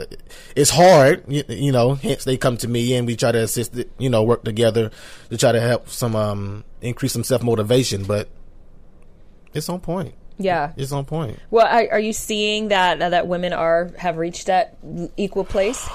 it's 0.55 0.71
hard, 0.71 1.25
you, 1.27 1.43
you 1.49 1.73
know. 1.73 1.95
Hence, 1.95 2.23
they 2.25 2.37
come 2.37 2.57
to 2.59 2.69
me, 2.69 2.95
and 2.95 3.05
we 3.07 3.17
try 3.17 3.33
to 3.33 3.39
assist. 3.43 3.77
It, 3.77 3.91
you 3.99 4.09
know, 4.09 4.23
work 4.23 4.45
together 4.45 4.91
to 5.31 5.37
try 5.37 5.51
to 5.51 5.61
help 5.61 5.89
some 5.91 6.15
um 6.15 6.65
increase 6.83 7.13
some 7.13 7.25
self 7.25 7.43
motivation, 7.43 8.05
but 8.05 8.29
it's 9.53 9.69
on 9.69 9.81
point. 9.81 10.15
Yeah. 10.41 10.73
It's 10.77 10.91
on 10.93 11.05
point. 11.05 11.39
Well, 11.51 11.67
are, 11.67 11.93
are 11.93 12.01
you 12.01 12.13
seeing 12.13 12.69
that 12.69 12.99
that 12.99 13.27
women 13.29 13.53
are 13.53 13.91
have 13.99 14.17
reached 14.17 14.47
that 14.47 14.77
equal 15.17 15.45
place? 15.45 15.89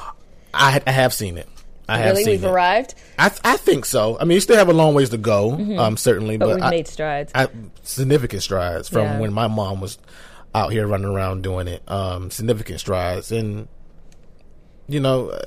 I, 0.54 0.82
I 0.88 0.92
have 0.92 1.14
seen 1.14 1.38
it. 1.38 1.48
I 1.88 1.98
have 1.98 2.12
really, 2.12 2.24
seen 2.24 2.32
we've 2.32 2.44
it. 2.46 2.50
arrived. 2.50 2.96
I 3.20 3.30
th- 3.30 3.42
I 3.44 3.58
think 3.58 3.86
so. 3.86 4.18
I 4.20 4.24
mean, 4.24 4.36
you 4.36 4.42
still 4.42 4.56
have 4.58 4.70
a 4.70 4.74
long 4.74 4.96
ways 4.96 5.10
to 5.10 5.18
go, 5.18 5.52
Mhm. 5.52 5.78
um, 5.78 5.98
certainly, 5.98 6.38
But 6.38 6.48
but, 6.48 6.56
we've 6.56 6.64
I- 6.64 6.70
made 6.72 6.88
strides. 6.88 7.32
I, 7.36 7.48
significant 7.84 8.42
strides 8.42 8.90
from 8.90 9.04
Yeah. 9.04 9.20
when 9.20 9.34
my 9.34 9.48
mom 9.48 9.82
was 9.82 10.00
out 10.56 10.72
here 10.72 10.88
running 10.88 11.08
around 11.08 11.44
doing 11.44 11.68
it. 11.68 11.84
Um, 11.88 12.32
significant 12.32 12.80
strides, 12.80 13.32
and 13.32 13.68
you 14.88 15.00
know, 15.00 15.30
uh, 15.30 15.42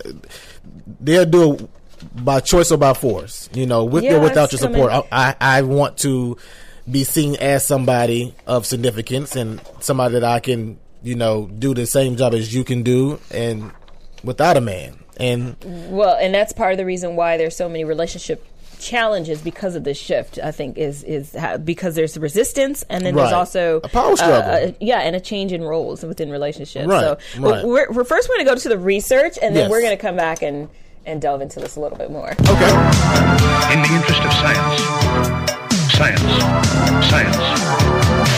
they'll 1.01 1.25
do 1.25 1.55
it 1.55 1.71
by 2.25 2.39
choice 2.41 2.71
or 2.71 2.77
by 2.77 2.93
force. 2.95 3.49
You 3.55 3.67
know, 3.67 3.85
with 3.85 4.05
Yeah, 4.05 4.15
or 4.17 4.21
without 4.21 4.53
your 4.53 4.59
support. 4.61 4.93
I, 4.93 5.03
I 5.11 5.35
I 5.41 5.63
want 5.63 5.99
to 5.99 6.37
be 6.91 7.05
seen 7.05 7.37
as 7.37 7.65
somebody 7.67 8.35
of 8.47 8.67
significance 8.67 9.37
and 9.37 9.61
somebody 9.81 10.15
that 10.15 10.25
I 10.25 10.41
can, 10.41 10.79
you 11.03 11.15
know, 11.15 11.47
do 11.59 11.75
the 11.75 11.87
same 11.87 12.17
job 12.17 12.35
as 12.35 12.55
you 12.55 12.65
can 12.65 12.83
do, 12.83 13.21
and 13.31 13.71
without 14.25 14.57
a 14.57 14.61
man. 14.61 14.99
And 15.19 15.57
Well, 15.91 16.17
and 16.17 16.35
that's 16.35 16.53
part 16.53 16.73
of 16.73 16.79
the 16.79 16.85
reason 16.87 17.17
why 17.17 17.37
there's 17.37 17.57
so 17.57 17.69
many 17.69 17.85
relationship 17.85 18.45
challenges 18.81 19.43
because 19.43 19.75
of 19.75 19.83
this 19.83 19.99
shift. 19.99 20.39
I 20.43 20.53
think 20.53 20.79
is 20.79 21.03
is 21.03 21.35
how, 21.35 21.57
because 21.57 21.97
there's 21.97 22.17
resistance, 22.17 22.85
and 22.89 23.05
then 23.05 23.17
there's 23.17 23.33
also 23.33 23.81
A 23.83 23.89
power 23.89 24.13
uh, 24.13 24.17
struggle. 24.17 24.69
uh, 24.69 24.73
yeah, 24.81 25.01
and 25.01 25.17
a 25.17 25.21
change 25.21 25.53
in 25.53 25.63
roles 25.65 26.05
within 26.05 26.31
relationships. 26.31 26.87
Right, 26.87 27.01
So 27.01 27.19
right. 27.41 27.65
we're, 27.65 27.91
we're 27.91 28.05
first 28.05 28.29
going 28.29 28.39
to 28.39 28.45
go 28.45 28.55
to 28.55 28.69
the 28.69 28.79
research, 28.79 29.37
and 29.43 29.55
then 29.57 29.65
Yes. 29.65 29.71
we're 29.71 29.81
going 29.83 29.97
to 29.97 30.01
come 30.01 30.15
back 30.17 30.43
and 30.43 30.69
and 31.05 31.21
delve 31.21 31.41
into 31.41 31.59
this 31.59 31.75
a 31.77 31.81
little 31.81 31.99
bit 31.99 32.11
more. 32.13 32.31
Okay. 32.31 33.73
In 33.73 33.83
the 33.83 33.89
interest 33.93 34.21
of 34.23 34.33
science. 34.35 35.58
Science. 35.99 36.21
Science. 37.11 37.37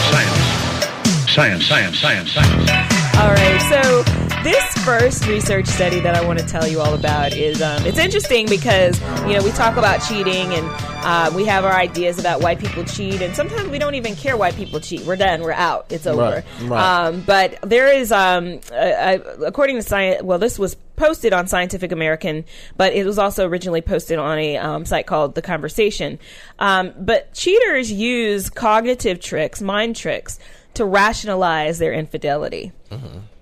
Science. 0.09 1.29
Science, 1.29 1.67
science, 1.67 1.99
science, 1.99 2.31
science. 2.31 2.71
All 3.19 3.29
right, 3.29 3.61
so 3.69 4.20
this 4.43 4.73
first 4.83 5.27
research 5.27 5.67
study 5.67 5.99
that 5.99 6.15
I 6.15 6.25
want 6.25 6.39
to 6.39 6.45
tell 6.45 6.67
you 6.67 6.81
all 6.81 6.95
about 6.95 7.33
is 7.33 7.61
um, 7.61 7.85
it's 7.85 7.99
interesting 7.99 8.47
because 8.49 8.99
you 9.27 9.37
know 9.37 9.43
we 9.43 9.51
talk 9.51 9.77
about 9.77 9.99
cheating 9.99 10.53
and 10.53 10.67
uh, 11.03 11.31
we 11.35 11.45
have 11.45 11.63
our 11.63 11.73
ideas 11.73 12.17
about 12.17 12.41
why 12.41 12.55
people 12.55 12.83
cheat, 12.83 13.21
and 13.21 13.35
sometimes 13.35 13.69
we 13.69 13.77
don't 13.77 13.95
even 13.95 14.15
care 14.15 14.37
why 14.37 14.51
people 14.51 14.79
cheat. 14.79 15.01
We're 15.01 15.15
done. 15.15 15.41
We're 15.41 15.51
out. 15.51 15.87
It's 15.91 16.07
over. 16.07 16.21
Right, 16.21 16.69
right. 16.69 17.07
Um, 17.07 17.21
but 17.21 17.59
there 17.61 17.87
is, 17.87 18.11
um, 18.11 18.59
according 18.71 19.75
to 19.75 19.83
science, 19.83 20.23
well, 20.23 20.39
this 20.39 20.57
was 20.57 20.75
posted 20.95 21.33
on 21.33 21.47
Scientific 21.47 21.91
American, 21.91 22.45
but 22.77 22.93
it 22.93 23.05
was 23.05 23.17
also 23.17 23.47
originally 23.47 23.81
posted 23.81 24.19
on 24.19 24.37
a 24.37 24.57
um, 24.57 24.85
site 24.85 25.07
called 25.07 25.35
The 25.35 25.41
Conversation. 25.41 26.19
Um, 26.59 26.93
but 26.99 27.33
cheaters 27.33 27.91
use 27.91 28.49
cognitive 28.49 29.19
tricks, 29.19 29.61
mind 29.61 29.95
tricks, 29.95 30.39
to 30.75 30.85
rationalize 30.85 31.79
their 31.79 31.93
infidelity. 31.93 32.71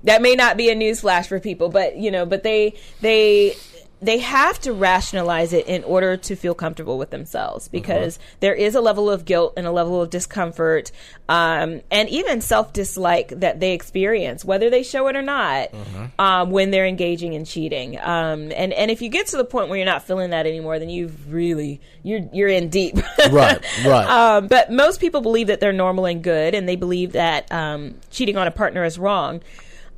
That 0.03 0.21
may 0.21 0.35
not 0.35 0.57
be 0.57 0.69
a 0.69 0.75
newsflash 0.75 1.27
for 1.27 1.39
people, 1.39 1.69
but 1.69 1.97
you 1.97 2.12
know, 2.12 2.25
but 2.25 2.43
they 2.43 2.75
they 3.01 3.55
they 4.01 4.19
have 4.19 4.59
to 4.62 4.73
rationalize 4.73 5.51
it 5.51 5.67
in 5.67 5.83
order 5.83 6.15
to 6.15 6.35
feel 6.35 6.53
comfortable 6.53 6.97
with 6.97 7.09
themselves 7.09 7.67
because 7.67 8.17
there 8.39 8.53
is 8.53 8.75
a 8.75 8.81
level 8.81 9.09
of 9.09 9.25
guilt 9.25 9.53
and 9.57 9.67
a 9.67 9.71
level 9.71 10.01
of 10.01 10.09
discomfort 10.09 10.91
um, 11.27 11.81
and 11.91 12.07
even 12.07 12.39
self 12.39 12.71
dislike 12.71 13.29
that 13.39 13.59
they 13.59 13.73
experience, 13.73 14.45
whether 14.45 14.69
they 14.69 14.83
show 14.83 15.07
it 15.07 15.15
or 15.15 15.21
not, 15.21 15.69
um, 16.17 16.49
when 16.51 16.71
they're 16.71 16.85
engaging 16.85 17.33
in 17.33 17.43
cheating. 17.43 17.99
Um, 17.99 18.51
and 18.53 18.71
and 18.73 18.89
if 18.89 19.01
you 19.01 19.09
get 19.09 19.27
to 19.27 19.38
the 19.38 19.45
point 19.45 19.69
where 19.69 19.77
you're 19.77 19.85
not 19.85 20.03
feeling 20.03 20.29
that 20.29 20.47
anymore, 20.47 20.79
then 20.79 20.89
you've 20.89 21.31
really 21.31 21.81
you're 22.03 22.21
you're 22.31 22.47
in 22.47 22.69
deep. 22.69 22.97
right, 23.31 23.59
right. 23.85 24.09
Um, 24.19 24.47
but 24.47 24.71
most 24.71 24.99
people 24.99 25.21
believe 25.21 25.47
that 25.47 25.59
they're 25.59 25.71
normal 25.71 26.05
and 26.05 26.23
good, 26.23 26.53
and 26.53 26.67
they 26.67 26.75
believe 26.75 27.13
that 27.13 27.51
um, 27.51 27.95
cheating 28.12 28.38
on 28.38 28.47
a 28.47 28.51
partner 28.51 28.83
is 28.83 28.97
wrong. 28.97 29.41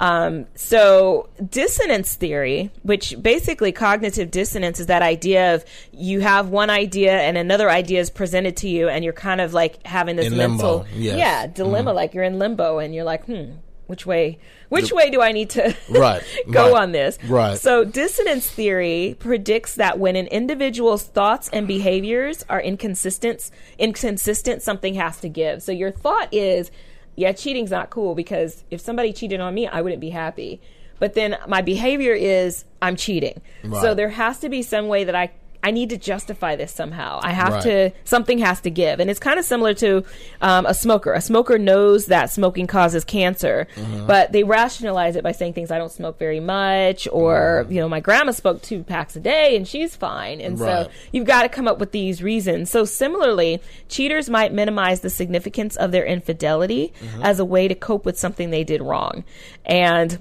Um, 0.01 0.47
so 0.55 1.29
dissonance 1.49 2.15
theory, 2.15 2.71
which 2.81 3.15
basically 3.21 3.71
cognitive 3.71 4.31
dissonance 4.31 4.79
is 4.79 4.87
that 4.87 5.03
idea 5.03 5.53
of 5.53 5.63
you 5.91 6.21
have 6.21 6.49
one 6.49 6.71
idea 6.71 7.13
and 7.21 7.37
another 7.37 7.69
idea 7.69 7.99
is 8.01 8.09
presented 8.09 8.57
to 8.57 8.67
you, 8.67 8.89
and 8.89 9.03
you're 9.03 9.13
kind 9.13 9.39
of 9.39 9.53
like 9.53 9.85
having 9.85 10.15
this 10.15 10.25
In 10.25 10.37
mental, 10.37 10.87
yes. 10.95 11.17
yeah, 11.17 11.45
dilemma. 11.45 11.91
Mhm. 11.91 11.95
Like 11.95 12.13
you're 12.15 12.23
in 12.23 12.39
limbo, 12.39 12.79
and 12.79 12.95
you're 12.95 13.03
like, 13.03 13.25
hmm, 13.25 13.51
which 13.85 14.07
way, 14.07 14.39
which 14.69 14.91
way 14.91 15.11
do 15.11 15.21
I 15.21 15.33
need 15.33 15.51
to 15.51 15.75
Right, 15.89 16.23
go 16.49 16.71
right, 16.73 16.81
on 16.81 16.93
this? 16.93 17.19
right. 17.27 17.59
So 17.59 17.83
dissonance 17.85 18.49
theory 18.49 19.17
predicts 19.19 19.75
that 19.75 19.99
when 19.99 20.15
an 20.15 20.25
individual's 20.27 21.03
thoughts 21.03 21.47
and 21.53 21.67
behaviors 21.67 22.43
are 22.49 22.59
inconsistent, 22.61 23.51
inconsistent, 23.77 24.63
something 24.63 24.95
has 24.95 25.19
to 25.19 25.29
give. 25.29 25.61
So 25.61 25.71
your 25.71 25.91
thought 25.91 26.29
is, 26.33 26.71
yeah, 27.15 27.31
cheating's 27.31 27.71
not 27.71 27.89
cool 27.89 28.15
because 28.15 28.63
if 28.71 28.81
somebody 28.81 29.13
cheated 29.13 29.39
on 29.39 29.53
me, 29.53 29.67
I 29.67 29.81
wouldn't 29.81 30.01
be 30.01 30.09
happy. 30.11 30.61
But 30.99 31.13
then 31.13 31.37
my 31.47 31.61
behavior 31.61 32.13
is 32.13 32.65
I'm 32.81 32.95
cheating. 32.95 33.41
So 33.81 33.93
there 33.95 34.09
has 34.09 34.39
to 34.39 34.49
be 34.49 34.61
some 34.61 34.87
way 34.87 35.03
that 35.03 35.15
I 35.15 35.31
I 35.63 35.71
need 35.71 35.89
to 35.91 35.97
justify 35.97 36.55
this 36.55 36.71
somehow. 36.71 37.19
I 37.21 37.31
have 37.31 37.53
Right. 37.53 37.63
to 37.63 37.91
something 38.03 38.39
has 38.39 38.61
to 38.61 38.69
give, 38.71 38.99
and 38.99 39.09
it's 39.09 39.19
kind 39.19 39.37
of 39.37 39.45
similar 39.45 39.73
to 39.75 40.03
um, 40.41 40.65
a 40.65 40.73
smoker. 40.73 41.13
A 41.13 41.21
smoker 41.21 41.57
knows 41.59 42.07
that 42.07 42.31
smoking 42.31 42.65
causes 42.67 43.03
cancer, 43.03 43.67
Mhm. 43.75 44.07
but 44.07 44.31
they 44.31 44.43
rationalize 44.43 45.15
it 45.15 45.23
by 45.23 45.31
saying 45.31 45.53
things. 45.53 45.69
I 45.71 45.77
don't 45.77 45.91
smoke 45.91 46.17
very 46.17 46.39
much, 46.39 47.07
or 47.11 47.65
you 47.69 47.79
know, 47.79 47.87
my 47.89 47.99
grandma 47.99 48.31
smoked 48.31 48.63
two 48.63 48.83
packs 48.83 49.15
a 49.15 49.19
day 49.19 49.55
and 49.55 49.67
she's 49.67 49.95
fine. 49.95 50.41
And 50.41 50.59
Right. 50.59 50.85
so 50.85 50.91
you've 51.11 51.25
got 51.27 51.43
to 51.43 51.49
come 51.49 51.67
up 51.67 51.79
with 51.79 51.91
these 51.91 52.23
reasons. 52.23 52.69
So 52.71 52.83
similarly, 52.85 53.61
cheaters 53.87 54.29
might 54.29 54.53
minimize 54.53 55.01
the 55.01 55.09
significance 55.09 55.75
of 55.75 55.91
their 55.91 56.05
infidelity 56.05 56.91
as 57.21 57.39
a 57.39 57.45
way 57.45 57.67
to 57.67 57.75
cope 57.75 58.05
with 58.05 58.17
something 58.17 58.49
they 58.49 58.63
did 58.63 58.81
wrong, 58.81 59.23
and 59.65 60.19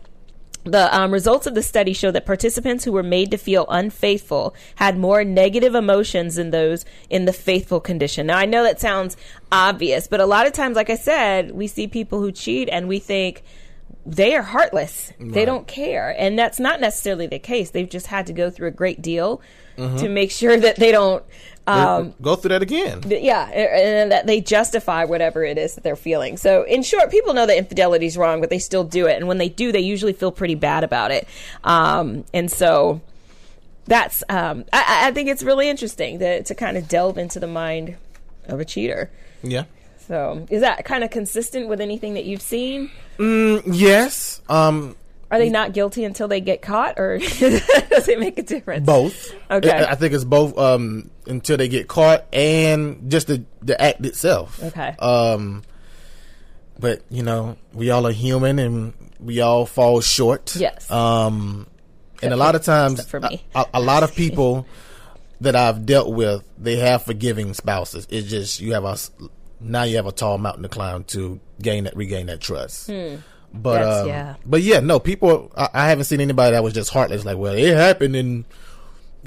the 0.65 0.95
um, 0.95 1.11
results 1.11 1.47
of 1.47 1.55
the 1.55 1.63
study 1.63 1.93
show 1.93 2.11
that 2.11 2.27
participants 2.27 2.85
who 2.85 2.93
were 2.93 3.03
made 3.03 3.31
to 3.31 3.39
feel 3.39 3.67
unfaithful 3.71 4.55
had 4.77 4.99
more 4.99 5.25
negative 5.25 5.75
emotions 5.75 6.35
than 6.37 6.51
those 6.51 6.85
in 7.09 7.25
the 7.25 7.33
faithful 7.33 7.81
condition. 7.81 8.27
Now, 8.27 8.37
I 8.39 8.45
know 8.45 8.63
that 8.63 8.79
sounds 8.81 9.17
obvious, 9.51 10.07
but 10.07 10.21
a 10.21 10.27
lot 10.27 10.47
of 10.47 10.53
times, 10.53 10.77
like 10.77 10.91
I 10.91 10.97
said, 10.97 11.53
we 11.53 11.67
see 11.67 11.87
people 11.87 12.21
who 12.21 12.31
cheat 12.31 12.69
and 12.71 12.89
we 12.89 12.99
think 12.99 13.43
they 14.07 14.35
are 14.35 14.43
heartless. 14.43 15.13
They 15.21 15.45
don't 15.45 15.67
care. 15.67 16.15
And 16.19 16.39
that's 16.39 16.59
not 16.59 16.81
necessarily 16.81 17.27
the 17.27 17.39
case. 17.39 17.71
They've 17.71 17.89
just 17.89 18.07
had 18.07 18.27
to 18.29 18.33
go 18.33 18.51
through 18.51 18.69
a 18.69 18.73
great 18.73 19.03
deal 19.03 19.43
Mhm. 19.77 19.99
to 20.01 20.09
make 20.09 20.31
sure 20.31 20.57
that 20.59 20.77
they 20.77 20.91
don't. 20.93 21.23
Um, 21.71 22.15
go 22.21 22.37
through 22.37 22.51
that 22.51 22.63
again. 22.63 23.03
Yeah, 23.07 23.49
and 23.49 24.13
that 24.13 24.27
they 24.27 24.41
justify 24.41 25.05
whatever 25.05 25.45
it 25.45 25.59
is 25.59 25.75
that 25.75 25.85
they're 25.85 25.97
feeling. 25.97 26.37
So, 26.37 26.63
in 26.65 26.83
short, 26.83 27.11
people 27.11 27.35
know 27.35 27.47
that 27.47 27.57
infidelity 27.57 28.07
is 28.07 28.17
wrong, 28.17 28.41
but 28.41 28.51
they 28.51 28.59
still 28.59 28.85
do 28.85 29.07
it. 29.07 29.17
And 29.17 29.29
when 29.29 29.39
they 29.39 29.49
do, 29.49 29.73
they 29.73 29.81
usually 29.81 30.13
feel 30.13 30.33
pretty 30.33 30.55
bad 30.55 30.85
about 30.85 31.11
it. 31.11 31.29
Um, 31.65 32.25
and 32.33 32.51
so, 32.51 33.01
that's 33.87 34.23
um, 34.29 34.65
I- 34.73 35.09
I, 35.09 35.11
think 35.13 35.29
it's 35.29 35.43
really 35.43 35.69
interesting 35.69 36.19
to, 36.21 36.43
to 36.43 36.55
kind 36.55 36.77
of 36.77 36.89
delve 36.89 37.19
into 37.19 37.41
the 37.41 37.47
mind 37.47 37.97
of 38.47 38.61
a 38.61 38.65
cheater. 38.65 39.11
Yeah. 39.43 39.65
So, 40.07 40.47
is 40.51 40.61
that 40.61 40.85
kind 40.85 41.05
of 41.05 41.11
consistent 41.11 41.69
with 41.69 41.81
anything 41.81 42.15
that 42.15 42.25
you've 42.25 42.43
seen? 42.43 42.91
Mm, 43.19 43.63
yes. 43.67 44.41
Um, 44.49 44.97
Are 45.31 45.39
they 45.39 45.49
not 45.49 45.73
guilty 45.73 46.05
until 46.05 46.27
they 46.27 46.41
get 46.41 46.61
caught, 46.61 46.99
or 46.99 47.19
does 47.39 48.09
it 48.09 48.19
make 48.19 48.37
a 48.39 48.43
difference? 48.43 48.85
both. 48.85 49.33
Okay. 49.51 49.71
I, 49.71 49.95
think 49.95 50.13
it's 50.13 50.25
both 50.25 50.59
um, 50.59 51.11
until 51.27 51.57
they 51.57 51.69
get 51.69 51.87
caught 51.87 52.27
and 52.33 53.11
just 53.11 53.29
the 53.29 53.45
the 53.63 53.81
act 53.81 54.05
itself. 54.05 54.61
Okay. 54.63 54.97
Um, 54.99 55.63
but 56.81 57.03
you 57.11 57.23
know, 57.23 57.57
we 57.73 57.91
all 57.91 58.07
are 58.07 58.13
human 58.13 58.59
and 58.59 58.93
we 59.21 59.41
all 59.41 59.67
fall 59.67 60.01
short. 60.01 60.57
Yes. 60.57 60.91
Um, 60.91 61.69
and 62.23 62.33
a 62.33 62.37
lot 62.37 62.55
of 62.55 62.65
times, 62.65 63.07
for 63.07 63.21
me. 63.21 63.45
a, 63.55 63.67
a 63.75 63.81
lot 63.81 64.03
of 64.03 64.15
people 64.15 64.67
that 65.41 65.57
I've 65.57 65.87
dealt 65.87 66.13
with, 66.13 66.45
they 66.59 66.77
have 66.77 67.05
forgiving 67.05 67.55
spouses. 67.55 68.07
It's 68.11 68.29
just 68.29 68.61
you 68.61 68.73
have 68.75 68.85
a 68.85 68.97
now 69.61 69.85
you 69.85 69.97
have 69.97 70.07
a 70.07 70.13
tall 70.13 70.39
mountain 70.39 70.63
to 70.63 70.69
climb 70.69 71.05
to 71.05 71.41
gain 71.61 71.85
that 71.85 71.97
regain 71.97 72.27
that 72.27 72.41
trust. 72.41 72.91
Hmm. 72.91 73.17
But 73.53 73.83
um, 73.83 74.07
yeah. 74.09 74.35
but 74.47 74.63
yeah, 74.63 74.81
no, 74.81 74.99
people. 75.01 75.51
I, 75.57 75.69
I 75.75 75.89
haven't 75.89 76.05
seen 76.05 76.21
anybody 76.21 76.53
that 76.53 76.63
was 76.63 76.73
just 76.73 76.91
heartless. 76.91 77.25
Like, 77.25 77.37
well, 77.37 77.55
it 77.55 77.75
happened 77.75 78.15
and 78.17 78.45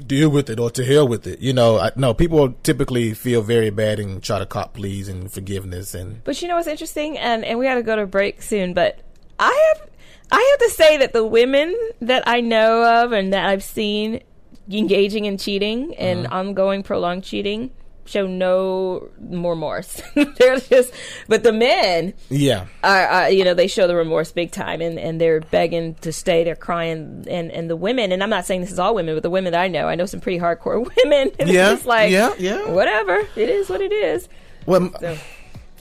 deal 0.06 0.28
with 0.28 0.50
it 0.50 0.58
or 0.58 0.70
to 0.70 0.84
hell 0.84 1.06
with 1.06 1.26
it. 1.26 1.38
You 1.40 1.52
know, 1.52 1.78
I, 1.78 1.92
no, 1.94 2.14
people 2.14 2.52
typically 2.62 3.14
feel 3.14 3.42
very 3.42 3.70
bad 3.70 4.00
and 4.00 4.22
try 4.22 4.38
to 4.38 4.46
cop 4.46 4.74
pleas 4.74 5.08
and 5.08 5.30
forgiveness 5.30 5.94
and 5.94 6.24
But 6.24 6.40
you 6.42 6.48
know 6.48 6.56
what's 6.56 6.66
interesting, 6.66 7.18
and 7.18 7.44
and 7.44 7.58
we 7.58 7.66
got 7.66 7.74
to 7.74 7.82
go 7.82 7.96
to 7.96 8.06
break 8.06 8.42
soon. 8.42 8.74
But 8.74 8.98
I 9.38 9.74
have 9.74 9.88
I 10.32 10.56
have 10.58 10.68
to 10.68 10.74
say 10.74 10.96
that 10.96 11.12
the 11.12 11.24
women 11.24 11.76
that 12.00 12.26
I 12.26 12.40
know 12.40 13.02
of 13.04 13.12
and 13.12 13.32
that 13.34 13.44
I've 13.44 13.62
seen 13.62 14.22
engaging 14.70 15.26
in 15.26 15.36
cheating 15.36 15.94
and 15.96 16.24
Mm-hmm. 16.24 16.32
ongoing 16.32 16.82
prolonged 16.82 17.22
cheating, 17.24 17.70
show 18.06 18.26
no 18.26 19.08
remorse. 19.18 20.02
they're 20.14 20.58
just, 20.58 20.92
but 21.28 21.42
the 21.42 21.52
men, 21.52 22.14
Yeah. 22.30 22.66
are, 22.82 23.08
uh, 23.10 23.26
you 23.28 23.44
know, 23.44 23.54
they 23.54 23.66
show 23.66 23.86
the 23.86 23.96
remorse 23.96 24.32
big 24.32 24.50
time, 24.50 24.80
and, 24.80 24.98
and 24.98 25.20
they're 25.20 25.40
begging 25.40 25.94
to 26.02 26.12
stay. 26.12 26.44
They're 26.44 26.54
crying, 26.56 27.24
and 27.28 27.50
and 27.50 27.68
the 27.70 27.76
women, 27.76 28.12
and 28.12 28.22
I'm 28.22 28.30
not 28.30 28.44
saying 28.46 28.60
this 28.60 28.72
is 28.72 28.78
all 28.78 28.94
women, 28.94 29.14
but 29.14 29.22
the 29.22 29.30
women 29.30 29.52
that 29.52 29.60
I 29.60 29.68
know, 29.68 29.88
I 29.88 29.94
know 29.94 30.06
some 30.06 30.20
pretty 30.20 30.38
hardcore 30.38 30.78
women. 31.04 31.30
Yeah, 31.38 31.46
it's 31.72 31.80
just 31.80 31.86
like, 31.86 32.10
yeah, 32.10 32.34
yeah. 32.38 32.68
whatever. 32.70 33.16
It 33.36 33.48
is 33.48 33.68
what 33.68 33.80
it 33.80 33.92
is. 33.92 34.28
Well, 34.66 34.90
So, 35.00 35.16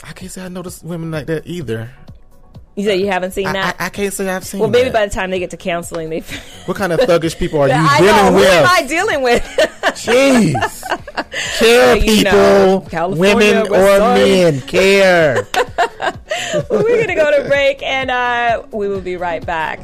I 0.04 0.12
can't 0.14 0.32
say 0.32 0.44
I 0.44 0.48
notice 0.50 0.84
women 0.84 1.12
like 1.12 1.28
that 1.28 1.48
either. 1.48 1.90
You 2.76 2.84
say 2.86 2.98
you 2.98 3.08
haven't 3.08 3.32
seen 3.32 3.48
I, 3.48 3.54
that. 3.54 3.76
I, 3.80 3.86
I 3.86 3.90
can't 3.90 4.14
say 4.14 4.28
I've 4.30 4.44
seen. 4.46 4.60
well, 4.60 4.70
maybe 4.70 4.86
that. 4.90 4.94
by 4.94 5.06
the 5.06 5.14
time 5.14 5.30
they 5.32 5.40
get 5.40 5.52
to 5.52 5.58
counseling, 5.58 6.10
they. 6.10 6.22
What 6.66 6.76
kind 6.78 6.92
of 6.92 7.00
thuggish 7.02 7.38
people 7.38 7.60
are 7.62 7.68
you 7.70 7.74
I 7.76 8.00
dealing 8.00 8.16
know. 8.16 8.32
Who 8.40 8.44
am 8.44 8.68
I 8.70 8.88
dealing 8.88 9.22
with? 9.22 9.44
Jeez. 9.96 10.84
Care 11.60 11.96
You 11.98 12.02
people, 12.04 12.32
know, 12.32 12.86
California, 12.90 13.36
women 13.36 13.68
or 13.74 13.98
sorry. 13.98 14.20
men, 14.20 14.62
care. 14.62 15.48
We're 16.70 17.00
gonna 17.02 17.16
go 17.16 17.42
to 17.42 17.48
break, 17.48 17.82
and 17.84 18.10
uh, 18.12 18.64
we 18.72 18.88
will 18.88 19.02
be 19.02 19.18
right 19.18 19.46
back. 19.46 19.80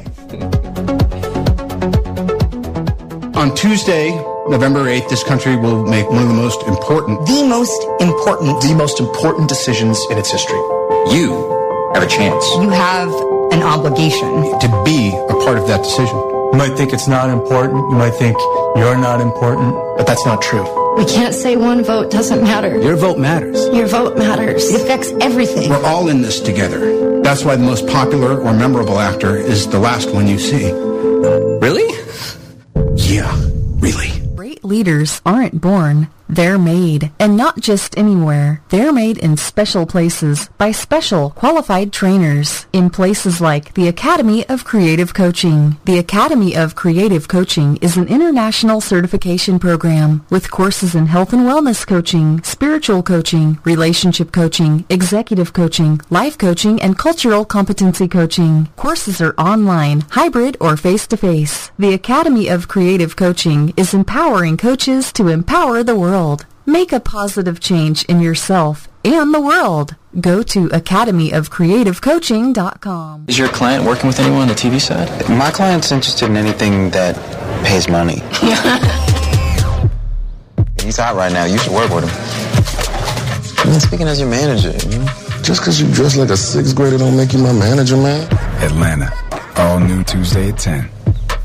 On 3.36 3.54
Tuesday, 3.54 4.10
November 4.48 4.80
8th, 4.84 5.08
this 5.08 5.22
country 5.24 5.56
will 5.56 5.86
make 5.86 6.08
one 6.10 6.22
of 6.22 6.28
the 6.28 6.34
most 6.34 6.62
important, 6.64 7.24
the 7.26 7.44
most 7.48 7.82
important, 8.00 8.60
the 8.62 8.74
most 8.74 9.00
important 9.00 9.48
decisions 9.48 9.98
in 10.10 10.18
its 10.18 10.30
history. 10.30 10.58
You 11.10 11.59
have 11.94 12.02
a 12.02 12.06
chance. 12.06 12.44
You 12.56 12.70
have 12.70 13.12
an 13.52 13.62
obligation. 13.62 14.58
To 14.60 14.82
be 14.84 15.08
a 15.08 15.34
part 15.44 15.58
of 15.58 15.66
that 15.66 15.82
decision. 15.82 16.16
You 16.16 16.52
might 16.54 16.76
think 16.76 16.92
it's 16.92 17.08
not 17.08 17.30
important. 17.30 17.78
You 17.90 17.96
might 17.96 18.14
think 18.14 18.36
you're 18.76 18.96
not 18.98 19.20
important. 19.20 19.74
But 19.96 20.06
that's 20.06 20.24
not 20.24 20.42
true. 20.42 20.64
We 20.96 21.04
can't 21.04 21.34
say 21.34 21.56
one 21.56 21.84
vote 21.84 22.10
doesn't 22.10 22.42
matter. 22.42 22.80
Your 22.80 22.96
vote 22.96 23.18
matters. 23.18 23.68
Your 23.68 23.86
vote 23.86 24.16
matters. 24.18 24.68
It 24.68 24.82
affects 24.82 25.12
everything. 25.20 25.70
We're 25.70 25.84
all 25.84 26.08
in 26.08 26.22
this 26.22 26.40
together. 26.40 27.20
That's 27.22 27.44
why 27.44 27.56
the 27.56 27.62
most 27.62 27.86
popular 27.86 28.40
or 28.40 28.52
memorable 28.52 28.98
actor 28.98 29.36
is 29.36 29.68
the 29.68 29.78
last 29.78 30.10
one 30.12 30.26
you 30.26 30.38
see. 30.38 30.72
Really? 30.72 31.88
Yeah, 32.96 33.30
really. 33.78 34.10
Great 34.34 34.64
leaders 34.64 35.20
aren't 35.24 35.60
born, 35.60 36.08
they're 36.30 36.58
made. 36.58 37.10
And 37.18 37.36
not 37.36 37.60
just 37.60 37.98
anywhere. 37.98 38.62
They're 38.68 38.92
made 38.92 39.18
in 39.18 39.36
special 39.36 39.86
places 39.86 40.48
by 40.58 40.70
special 40.72 41.30
qualified 41.30 41.92
trainers 41.92 42.66
in 42.72 42.90
places 42.90 43.40
like 43.40 43.74
the 43.74 43.88
Academy 43.88 44.48
of 44.48 44.64
Creative 44.64 45.12
Coaching. 45.12 45.76
The 45.84 45.98
Academy 45.98 46.56
of 46.56 46.74
Creative 46.74 47.26
Coaching 47.26 47.76
is 47.78 47.96
an 47.96 48.08
international 48.08 48.80
certification 48.80 49.58
program 49.58 50.24
with 50.30 50.50
courses 50.50 50.94
in 50.94 51.06
health 51.06 51.32
and 51.32 51.42
wellness 51.42 51.86
coaching, 51.86 52.42
spiritual 52.42 53.02
coaching, 53.02 53.58
relationship 53.64 54.32
coaching, 54.32 54.84
executive 54.88 55.52
coaching, 55.52 56.00
life 56.10 56.38
coaching, 56.38 56.80
and 56.80 56.98
cultural 56.98 57.44
competency 57.44 58.06
coaching. 58.06 58.68
Courses 58.76 59.20
are 59.20 59.34
online, 59.36 60.02
hybrid, 60.10 60.56
or 60.60 60.76
face-to-face. 60.76 61.70
The 61.78 61.94
Academy 61.94 62.48
of 62.48 62.68
Creative 62.68 63.16
Coaching 63.16 63.74
is 63.76 63.94
empowering 63.94 64.56
coaches 64.56 65.12
to 65.14 65.28
empower 65.28 65.82
the 65.82 65.96
world. 65.96 66.19
Make 66.66 66.92
a 66.92 67.00
positive 67.00 67.60
change 67.60 68.04
in 68.04 68.20
yourself 68.20 68.86
and 69.04 69.32
the 69.32 69.40
world. 69.40 69.94
Go 70.20 70.42
to 70.42 70.68
academyofcreativecoaching.com. 70.68 73.24
Is 73.28 73.38
your 73.38 73.48
client 73.48 73.86
working 73.86 74.06
with 74.06 74.20
anyone 74.20 74.42
on 74.42 74.48
the 74.48 74.54
TV 74.54 74.78
side? 74.78 75.08
My 75.30 75.50
client's 75.50 75.90
interested 75.90 76.28
in 76.28 76.36
anything 76.36 76.90
that 76.90 77.16
pays 77.64 77.88
money. 77.88 78.16
He's 80.84 80.98
hot 80.98 81.16
right 81.16 81.32
now. 81.32 81.46
You 81.46 81.56
should 81.56 81.72
work 81.72 81.90
with 81.90 82.04
him. 82.04 82.10
I 83.58 83.64
mean, 83.70 83.80
speaking 83.80 84.06
as 84.06 84.20
your 84.20 84.28
manager, 84.28 84.72
you 84.90 84.98
know? 84.98 85.06
Just 85.42 85.62
because 85.62 85.80
you 85.80 85.90
dress 85.94 86.18
like 86.18 86.28
a 86.28 86.36
sixth 86.36 86.76
grader 86.76 86.98
don't 86.98 87.16
make 87.16 87.32
you 87.32 87.38
my 87.38 87.54
manager, 87.54 87.96
man. 87.96 88.28
Atlanta. 88.62 89.10
All 89.56 89.80
new 89.80 90.04
Tuesday 90.04 90.50
at 90.50 90.58
10 90.58 90.80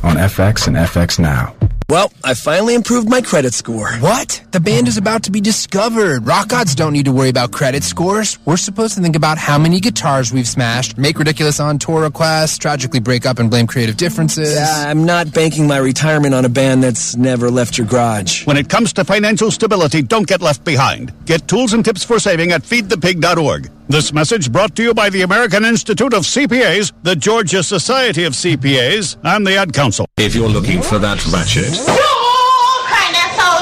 on 0.04 0.18
FX 0.18 0.68
and 0.68 0.76
FX 0.76 1.18
Now. 1.18 1.56
Well, 1.88 2.12
I 2.24 2.34
finally 2.34 2.74
improved 2.74 3.08
my 3.08 3.21
credit 3.21 3.54
score. 3.54 3.93
What? 3.98 4.43
The 4.52 4.60
band 4.60 4.88
is 4.88 4.98
about 4.98 5.24
to 5.24 5.32
be 5.32 5.39
discovered. 5.39 6.26
Rock 6.26 6.48
gods 6.48 6.74
don't 6.74 6.93
need 6.93 7.06
to 7.06 7.12
worry 7.12 7.30
about 7.30 7.52
credit 7.52 7.84
scores. 7.84 8.39
We're 8.43 8.58
supposed 8.58 8.95
to 8.95 9.02
think 9.02 9.15
about 9.15 9.38
how 9.38 9.60
many 9.60 9.80
guitars 9.80 10.34
we've 10.34 10.48
smashed, 10.48 10.98
make 10.98 11.19
ridiculous 11.19 11.60
on 11.60 11.78
tour 11.78 12.02
requests, 12.02 12.58
tragically 12.58 13.00
break 13.02 13.28
up 13.28 13.38
and 13.38 13.52
blame 13.52 13.67
creative 13.67 13.98
differences. 13.98 14.56
Yeah, 14.56 14.86
I'm 14.88 15.06
not 15.06 15.32
banking 15.32 15.67
my 15.67 15.78
retirement 15.78 16.34
on 16.34 16.43
a 16.43 16.50
band 16.50 16.82
that's 16.84 17.15
never 17.15 17.52
left 17.52 17.78
your 17.78 17.86
garage. 17.86 18.48
When 18.48 18.58
it 18.58 18.67
comes 18.67 18.91
to 18.93 19.04
financial 19.04 19.52
stability, 19.52 20.02
don't 20.02 20.28
get 20.28 20.41
left 20.41 20.63
behind. 20.63 21.13
Get 21.26 21.48
tools 21.48 21.74
and 21.74 21.86
tips 21.86 22.04
for 22.04 22.17
saving 22.17 22.52
at 22.52 22.63
feedthepig.org. 22.63 23.69
This 23.88 24.12
message 24.12 24.52
brought 24.52 24.76
to 24.78 24.84
you 24.84 24.95
by 24.95 25.12
the 25.12 25.21
American 25.21 25.63
Institute 25.63 26.15
of 26.15 26.24
CPAs, 26.24 26.91
the 27.04 27.15
Georgia 27.15 27.62
Society 27.62 28.24
of 28.24 28.34
CPAs, 28.34 29.17
and 29.24 29.45
the 29.45 29.58
Ad 29.58 29.74
Council. 29.74 30.08
If 30.17 30.34
you're 30.34 30.50
looking 30.50 30.82
for 30.82 30.98
that 30.98 31.24
ratchet, 31.28 31.75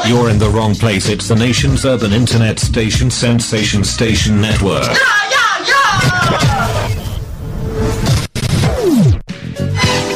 you're 0.06 0.30
in 0.30 0.38
the 0.38 0.50
wrong 0.50 0.76
place. 0.76 1.10
It's 1.10 1.28
the 1.28 1.36
nation's 1.36 1.86
urban 1.86 2.14
internet 2.14 2.60
station, 2.60 3.10
Sensation 3.10 3.84
Station 3.84 4.42
Network. 4.42 4.84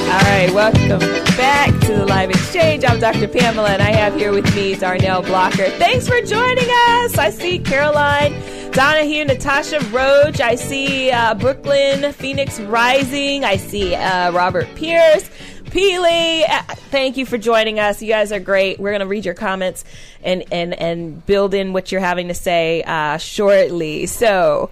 All 0.08 0.24
right, 0.24 0.52
welcome 0.54 1.00
back 1.38 1.70
to 1.82 1.94
the 1.94 2.06
live 2.06 2.30
exchange. 2.30 2.84
I'm 2.84 3.00
Dr. 3.00 3.28
Pamela, 3.28 3.70
and 3.70 3.82
I 3.82 3.92
have 3.92 4.16
here 4.16 4.32
with 4.32 4.54
me 4.56 4.76
Darnell 4.76 5.22
Blocker. 5.22 5.70
Thanks 5.72 6.08
for 6.08 6.22
joining 6.22 6.70
us. 6.70 7.18
I 7.18 7.30
see 7.30 7.60
Caroline 7.60 8.34
Donahue, 8.72 9.26
Natasha 9.26 9.80
Roach. 9.86 10.40
I 10.40 10.56
see 10.56 11.12
uh, 11.12 11.34
Brooklyn 11.36 12.12
Phoenix 12.14 12.60
Rising. 12.60 13.44
I 13.44 13.58
see 13.58 13.96
uh, 13.96 14.32
Robert 14.32 14.68
Pierce. 14.76 15.30
Peely, 15.78 16.44
thank 16.90 17.18
you 17.18 17.26
for 17.28 17.38
joining 17.38 17.80
us. 17.80 18.02
You 18.02 18.08
guys 18.08 18.32
are 18.32 18.40
great. 18.40 18.80
We're 18.80 18.90
going 18.90 19.02
to 19.02 19.06
read 19.06 19.26
your 19.26 19.36
comments 19.36 19.86
and, 20.24 20.44
and, 20.52 20.74
and 20.74 21.24
build 21.28 21.54
in 21.54 21.72
what 21.72 21.92
you're 21.92 22.02
having 22.02 22.30
to 22.30 22.34
say 22.34 22.82
uh, 22.82 23.18
shortly. 23.18 24.08
So, 24.08 24.72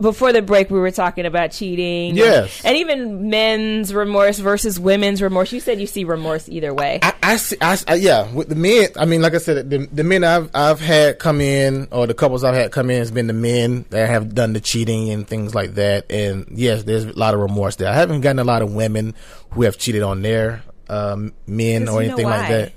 before 0.00 0.32
the 0.32 0.42
break, 0.42 0.70
we 0.70 0.78
were 0.78 0.90
talking 0.90 1.26
about 1.26 1.52
cheating. 1.52 2.16
Yes. 2.16 2.58
And, 2.58 2.68
and 2.68 2.76
even 2.76 3.30
men's 3.30 3.94
remorse 3.94 4.38
versus 4.38 4.78
women's 4.78 5.22
remorse. 5.22 5.52
You 5.52 5.60
said 5.60 5.80
you 5.80 5.86
see 5.86 6.04
remorse 6.04 6.48
either 6.48 6.74
way. 6.74 7.00
I, 7.02 7.14
I 7.22 7.36
see. 7.36 7.56
I, 7.60 7.78
I, 7.88 7.94
yeah, 7.94 8.30
with 8.32 8.48
the 8.48 8.54
men. 8.54 8.88
I 8.96 9.04
mean, 9.04 9.22
like 9.22 9.34
I 9.34 9.38
said, 9.38 9.70
the, 9.70 9.86
the 9.86 10.04
men 10.04 10.24
I've 10.24 10.50
I've 10.54 10.80
had 10.80 11.18
come 11.18 11.40
in, 11.40 11.88
or 11.90 12.06
the 12.06 12.14
couples 12.14 12.44
I've 12.44 12.54
had 12.54 12.72
come 12.72 12.90
in, 12.90 12.98
has 12.98 13.10
been 13.10 13.26
the 13.26 13.32
men 13.32 13.86
that 13.90 14.08
have 14.08 14.34
done 14.34 14.52
the 14.52 14.60
cheating 14.60 15.10
and 15.10 15.26
things 15.26 15.54
like 15.54 15.74
that. 15.74 16.10
And 16.10 16.46
yes, 16.50 16.82
there's 16.82 17.04
a 17.04 17.18
lot 17.18 17.34
of 17.34 17.40
remorse 17.40 17.76
there. 17.76 17.88
I 17.88 17.94
haven't 17.94 18.20
gotten 18.20 18.38
a 18.38 18.44
lot 18.44 18.62
of 18.62 18.74
women 18.74 19.14
who 19.50 19.62
have 19.62 19.78
cheated 19.78 20.02
on 20.02 20.22
their 20.22 20.62
um, 20.88 21.32
men 21.46 21.88
or 21.88 22.02
anything 22.02 22.26
like 22.26 22.48
that 22.48 22.72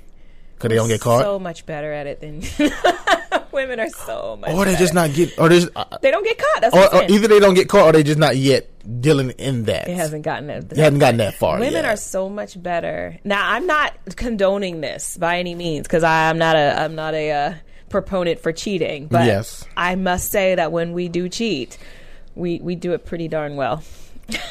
because 0.54 0.68
they 0.70 0.76
don't 0.76 0.88
get 0.88 1.00
caught, 1.00 1.22
So 1.22 1.38
much 1.38 1.64
better 1.64 1.92
at 1.92 2.06
it 2.06 2.20
than 2.20 2.42
women 3.60 3.80
are 3.80 3.88
so 3.90 4.36
much. 4.40 4.50
or 4.50 4.64
they 4.64 4.76
just 4.76 4.94
not 4.94 5.12
get, 5.12 5.38
or 5.38 5.48
they 5.48 5.60
just, 5.60 5.70
uh, 5.76 5.84
They 6.00 6.10
don't 6.10 6.24
get 6.24 6.38
caught. 6.38 6.60
That's 6.60 6.74
or, 6.74 6.80
what 6.80 6.94
I'm 6.94 7.10
or 7.10 7.12
either 7.14 7.28
they 7.28 7.40
don't 7.40 7.54
get 7.54 7.68
caught, 7.68 7.88
or 7.88 7.92
they 7.92 8.02
just 8.02 8.18
not 8.18 8.36
yet 8.36 8.68
dealing 9.00 9.30
in 9.30 9.64
that. 9.64 9.88
It 9.88 9.96
hasn't 9.96 10.22
gotten 10.24 10.46
that. 10.48 10.70
They 10.70 10.82
haven't 10.82 10.98
gotten 10.98 11.18
that 11.18 11.34
far. 11.34 11.58
Women 11.58 11.74
yet. 11.74 11.84
are 11.84 11.96
so 11.96 12.28
much 12.28 12.60
better. 12.60 13.18
Now, 13.24 13.50
I'm 13.50 13.66
not 13.66 13.94
condoning 14.16 14.80
this 14.80 15.16
by 15.16 15.38
any 15.38 15.54
means 15.54 15.86
because 15.86 16.02
I'm 16.02 16.38
not 16.38 16.56
a 16.56 16.80
I'm 16.80 16.94
not 16.94 17.14
a 17.14 17.30
uh, 17.30 17.54
proponent 17.88 18.40
for 18.40 18.52
cheating. 18.52 19.06
But 19.06 19.26
Yes. 19.26 19.64
I 19.76 19.94
must 19.96 20.30
say 20.30 20.54
that 20.54 20.72
when 20.72 20.92
we 20.92 21.08
do 21.08 21.28
cheat, 21.28 21.76
we 22.34 22.58
we 22.60 22.74
do 22.74 22.92
it 22.92 23.04
pretty 23.04 23.28
darn 23.28 23.56
well. 23.56 23.82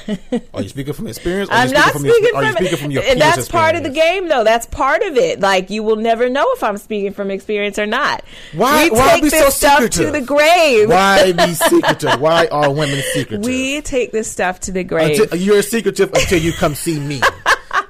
Are 0.53 0.61
you 0.61 0.69
speaking 0.69 0.93
from 0.93 1.07
experience? 1.07 1.49
Or 1.49 1.53
I'm 1.53 1.71
not 1.71 1.91
from 1.91 2.01
speaking 2.01 2.23
your, 2.23 2.35
are 2.35 2.41
from, 2.43 2.51
you 2.51 2.57
speaking 2.57 2.77
from 2.77 2.91
your 2.91 3.03
and 3.03 3.19
that's 3.21 3.47
part 3.47 3.75
of 3.75 3.83
the 3.83 3.89
game, 3.89 4.27
though. 4.27 4.43
That's 4.43 4.65
part 4.67 5.01
of 5.03 5.17
it. 5.17 5.39
Like 5.39 5.69
you 5.69 5.83
will 5.83 5.95
never 5.95 6.29
know 6.29 6.45
if 6.53 6.63
I'm 6.63 6.77
speaking 6.77 7.13
from 7.13 7.31
experience 7.31 7.77
or 7.79 7.85
not. 7.85 8.23
Why- 8.53 8.85
we 8.85 8.91
why 8.91 9.13
take 9.13 9.23
be 9.23 9.29
this 9.29 9.43
so 9.43 9.49
stuff 9.49 9.89
to 9.91 10.11
the 10.11 10.21
grave? 10.21 10.89
Why 10.89 11.31
be 11.31 11.53
secretive? 11.53 12.19
Why 12.19 12.47
are 12.47 12.71
women 12.71 13.01
secretive? 13.13 13.45
we 13.45 13.81
take 13.81 14.11
this 14.11 14.29
stuff 14.31 14.59
to 14.61 14.71
the 14.71 14.83
grave. 14.83 15.19
Until, 15.19 15.37
you're 15.39 15.61
secretive 15.61 16.13
until 16.13 16.39
you 16.39 16.53
come 16.53 16.75
see 16.75 16.99
me. 16.99 17.21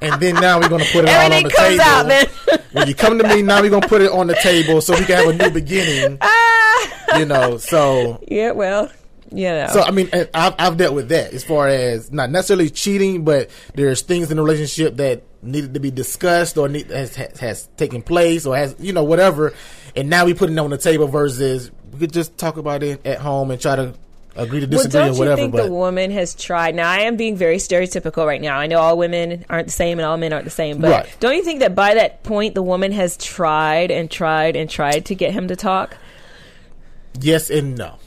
And 0.01 0.21
then 0.21 0.35
now 0.35 0.59
we're 0.59 0.69
gonna 0.69 0.85
put 0.85 1.05
it 1.05 1.09
all 1.09 1.33
on 1.33 1.43
the 1.43 1.49
comes 1.49 1.69
table. 1.69 1.81
out, 1.81 2.07
man. 2.07 2.25
when 2.71 2.87
you 2.87 2.95
come 2.95 3.17
to 3.17 3.27
me, 3.27 3.41
now 3.41 3.61
we're 3.61 3.69
gonna 3.69 3.87
put 3.87 4.01
it 4.01 4.11
on 4.11 4.27
the 4.27 4.35
table 4.35 4.81
so 4.81 4.93
we 4.97 5.05
can 5.05 5.17
have 5.17 5.27
a 5.27 5.33
new 5.33 5.49
beginning. 5.51 6.17
Ah. 6.21 7.17
you 7.19 7.25
know, 7.25 7.57
so 7.57 8.23
yeah, 8.27 8.51
well, 8.51 8.89
you 9.31 9.45
know. 9.45 9.67
so 9.71 9.81
I 9.81 9.91
mean, 9.91 10.09
I've 10.33 10.55
I've 10.57 10.77
dealt 10.77 10.95
with 10.95 11.09
that 11.09 11.33
as 11.33 11.43
far 11.43 11.67
as 11.67 12.11
not 12.11 12.29
necessarily 12.29 12.69
cheating, 12.69 13.23
but 13.23 13.49
there's 13.75 14.01
things 14.01 14.31
in 14.31 14.37
the 14.37 14.43
relationship 14.43 14.97
that 14.97 15.23
needed 15.41 15.73
to 15.73 15.79
be 15.79 15.91
discussed 15.91 16.57
or 16.57 16.67
need, 16.67 16.87
has, 16.89 17.15
has 17.15 17.39
has 17.39 17.69
taken 17.77 18.01
place 18.01 18.45
or 18.45 18.55
has 18.55 18.75
you 18.79 18.93
know 18.93 19.03
whatever, 19.03 19.53
and 19.95 20.09
now 20.09 20.25
we 20.25 20.33
put 20.33 20.49
it 20.49 20.57
on 20.57 20.69
the 20.69 20.77
table 20.77 21.07
versus 21.07 21.71
we 21.91 21.99
could 21.99 22.13
just 22.13 22.37
talk 22.37 22.57
about 22.57 22.83
it 22.83 23.05
at 23.05 23.19
home 23.19 23.51
and 23.51 23.61
try 23.61 23.75
to 23.75 23.93
agree 24.35 24.59
to 24.59 24.67
disagree 24.67 24.99
Well, 24.99 25.13
don't 25.13 25.27
or 25.27 25.29
you 25.31 25.35
think 25.35 25.51
but 25.51 25.65
the 25.65 25.71
woman 25.71 26.11
has 26.11 26.35
tried? 26.35 26.75
Now, 26.75 26.89
I 26.89 27.01
am 27.01 27.17
being 27.17 27.35
very 27.35 27.57
stereotypical 27.57 28.25
right 28.25 28.41
now. 28.41 28.57
I 28.57 28.67
know 28.67 28.79
all 28.79 28.97
women 28.97 29.43
aren't 29.49 29.67
the 29.67 29.73
same 29.73 29.99
and 29.99 30.05
all 30.05 30.17
men 30.17 30.31
aren't 30.33 30.45
the 30.45 30.51
same, 30.51 30.79
but 30.79 30.91
Right. 30.91 31.17
don't 31.19 31.35
you 31.35 31.43
think 31.43 31.59
that 31.59 31.75
by 31.75 31.95
that 31.95 32.23
point 32.23 32.55
the 32.55 32.61
woman 32.61 32.91
has 32.91 33.17
tried 33.17 33.91
and 33.91 34.09
tried 34.09 34.55
and 34.55 34.69
tried 34.69 35.05
to 35.05 35.15
get 35.15 35.31
him 35.31 35.47
to 35.49 35.55
talk? 35.55 35.97
Yes 37.19 37.49
and 37.49 37.77
no. 37.77 37.98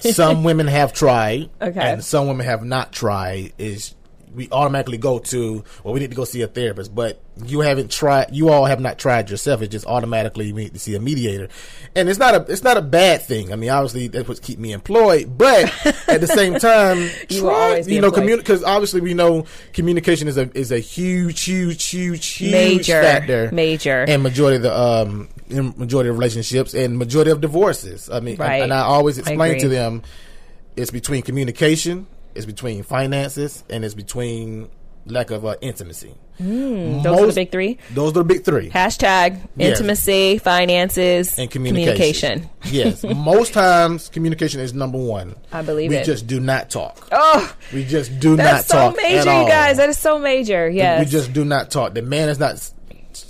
Some 0.00 0.44
women 0.44 0.66
have 0.66 0.92
tried, 0.92 1.50
Okay. 1.62 1.80
and 1.80 2.04
some 2.04 2.26
women 2.28 2.46
have 2.46 2.64
not 2.64 2.92
tried. 2.92 3.52
Is 3.58 3.94
we 4.34 4.48
automatically 4.52 4.98
go 4.98 5.18
to 5.18 5.64
well, 5.82 5.94
we 5.94 6.00
need 6.00 6.10
to 6.10 6.16
go 6.16 6.24
see 6.24 6.42
a 6.42 6.46
therapist, 6.46 6.94
but 6.94 7.20
you 7.44 7.60
haven't 7.60 7.90
tried. 7.90 8.26
You 8.32 8.50
all 8.50 8.64
have 8.64 8.80
not 8.80 8.98
tried 8.98 9.30
yourself. 9.30 9.62
It 9.62 9.68
just 9.68 9.86
automatically 9.86 10.52
we 10.52 10.64
need 10.64 10.74
to 10.74 10.78
see 10.80 10.94
a 10.94 11.00
mediator, 11.00 11.48
and 11.96 12.08
it's 12.08 12.18
not 12.18 12.34
a 12.34 12.52
it's 12.52 12.62
not 12.62 12.76
a 12.76 12.82
bad 12.82 13.22
thing. 13.22 13.52
I 13.52 13.56
mean, 13.56 13.70
obviously 13.70 14.08
that's 14.08 14.28
what 14.28 14.40
keep 14.42 14.58
me 14.58 14.72
employed, 14.72 15.36
but 15.38 15.64
at 16.08 16.20
the 16.20 16.26
same 16.26 16.58
time, 16.58 16.98
You 17.28 17.40
try- 17.40 17.54
always 17.54 17.86
be 17.86 17.94
you 17.94 18.00
know 18.00 18.10
because 18.10 18.62
obviously 18.64 19.00
we 19.00 19.14
know 19.14 19.46
communication 19.72 20.28
is 20.28 20.36
a 20.36 20.50
is 20.56 20.70
a 20.72 20.78
huge, 20.78 21.42
huge, 21.42 21.84
huge, 21.86 22.26
huge 22.26 22.52
Major, 22.52 23.02
factor, 23.02 23.50
major. 23.52 24.04
and 24.06 24.22
majority 24.22 24.56
of 24.56 24.62
the 24.62 24.78
um 24.78 25.28
in 25.48 25.74
majority 25.76 26.08
of 26.10 26.16
relationships 26.16 26.74
and 26.74 26.96
majority 26.98 27.30
of 27.30 27.40
divorces. 27.40 28.08
I 28.10 28.20
mean, 28.20 28.36
Right. 28.36 28.62
and 28.62 28.72
I 28.72 28.80
always 28.80 29.18
I 29.18 29.22
explain 29.22 29.58
to 29.60 29.68
them 29.68 30.02
it's 30.76 30.90
between 30.90 31.22
communication, 31.22 32.06
it's 32.34 32.46
between 32.46 32.82
finances, 32.82 33.64
and 33.70 33.84
it's 33.84 33.94
between 33.94 34.68
lack 35.06 35.30
of 35.30 35.44
uh, 35.44 35.54
intimacy. 35.60 36.14
Mm, 36.40 37.02
those 37.04 37.20
are 37.20 37.26
the 37.26 37.32
big 37.34 37.52
three. 37.52 37.78
Those 37.92 38.10
are 38.10 38.14
the 38.14 38.24
big 38.24 38.42
three. 38.44 38.70
Hashtag 38.70 39.38
Yes. 39.56 39.78
intimacy, 39.78 40.38
finances, 40.38 41.38
and 41.38 41.48
communication. 41.50 42.48
yes, 42.64 43.04
most 43.16 43.52
times 43.52 44.08
communication 44.08 44.60
is 44.60 44.74
number 44.74 44.98
one. 44.98 45.36
I 45.52 45.62
believe 45.62 45.90
we 45.90 45.96
it. 45.98 46.04
just 46.04 46.26
do 46.26 46.40
not 46.40 46.70
talk. 46.70 47.06
Oh, 47.12 47.54
We 47.72 47.84
just 47.84 48.18
do 48.18 48.36
not 48.36 48.66
talk. 48.66 48.66
that's 48.66 48.68
so 48.68 48.90
major, 48.96 49.42
you 49.42 49.48
guys. 49.48 49.76
That 49.76 49.88
is 49.90 49.98
so 49.98 50.18
major. 50.18 50.68
Yes. 50.68 51.04
We 51.04 51.10
just 51.10 51.32
do 51.32 51.44
not 51.44 51.70
talk. 51.70 51.94
The 51.94 52.02
man 52.02 52.28
is 52.28 52.38
not 52.40 52.68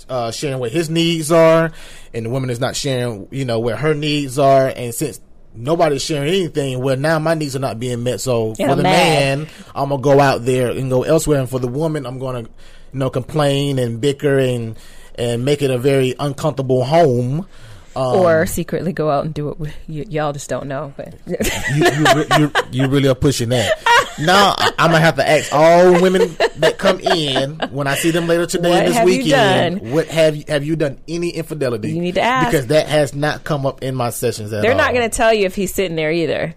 uh, 0.09 0.31
sharing 0.31 0.59
what 0.59 0.71
his 0.71 0.89
needs 0.89 1.31
are, 1.31 1.71
and 2.13 2.25
the 2.25 2.29
woman 2.31 2.49
is 2.49 2.59
not 2.59 2.75
sharing, 2.75 3.27
you 3.29 3.45
know, 3.45 3.59
where 3.59 3.75
her 3.75 3.93
needs 3.93 4.39
are. 4.39 4.67
And 4.75 4.95
since 4.95 5.19
nobody's 5.55 6.03
sharing 6.03 6.29
anything, 6.29 6.81
well, 6.81 6.97
now 6.97 7.19
my 7.19 7.33
needs 7.33 7.55
are 7.55 7.59
not 7.59 7.79
being 7.79 8.03
met. 8.03 8.21
So 8.21 8.55
for 8.55 8.75
the 8.75 8.83
mad. 8.83 9.39
man, 9.39 9.47
I'm 9.73 9.89
gonna 9.89 10.01
go 10.01 10.19
out 10.19 10.45
there 10.45 10.71
and 10.71 10.89
go 10.89 11.03
elsewhere, 11.03 11.39
and 11.39 11.49
for 11.49 11.59
the 11.59 11.67
woman, 11.67 12.05
I'm 12.05 12.19
gonna, 12.19 12.41
you 12.41 12.47
know, 12.93 13.09
complain 13.09 13.79
and 13.79 13.99
bicker 13.99 14.37
and 14.37 14.77
and 15.17 15.45
make 15.45 15.61
it 15.61 15.71
a 15.71 15.77
very 15.77 16.13
uncomfortable 16.19 16.83
home. 16.83 17.47
Um, 17.95 18.19
or 18.19 18.45
secretly 18.45 18.91
go 18.93 19.09
out 19.09 19.25
and 19.25 19.33
do 19.33 19.49
it. 19.49 19.59
With, 19.59 19.73
y- 19.87 20.05
y'all 20.09 20.33
just 20.33 20.49
don't 20.49 20.67
know, 20.67 20.93
but 20.97 21.13
you, 21.25 21.35
you, 21.75 22.05
re- 22.13 22.27
you, 22.39 22.51
you 22.71 22.87
really 22.89 23.07
are 23.07 23.15
pushing 23.15 23.49
that. 23.49 23.79
Now 24.19 24.53
I- 24.57 24.71
I'm 24.79 24.91
gonna 24.91 24.99
have 24.99 25.15
to 25.15 25.27
ask 25.29 25.51
all 25.53 26.01
women 26.01 26.35
that 26.57 26.77
come 26.77 26.99
in 26.99 27.57
when 27.71 27.87
I 27.87 27.95
see 27.95 28.11
them 28.11 28.27
later 28.27 28.45
today 28.45 28.69
What 28.69 28.85
this 28.93 29.05
weekend. 29.05 29.91
What 29.91 30.07
have 30.07 30.35
you 30.35 30.43
have 30.47 30.63
you 30.65 30.75
done 30.75 30.99
any 31.07 31.29
infidelity? 31.29 31.91
You 31.91 32.01
need 32.01 32.15
to 32.15 32.21
ask. 32.21 32.47
because 32.51 32.67
that 32.67 32.87
has 32.87 33.13
not 33.15 33.43
come 33.43 33.65
up 33.65 33.81
in 33.83 33.95
my 33.95 34.09
sessions 34.09 34.51
at 34.53 34.61
they're 34.61 34.71
all. 34.71 34.77
not 34.77 34.91
to 34.91 35.09
tell 35.09 35.33
you 35.33 35.45
if 35.45 35.55
he's 35.55 35.73
sitting 35.73 35.95
there 35.95 36.11
either. 36.11 36.53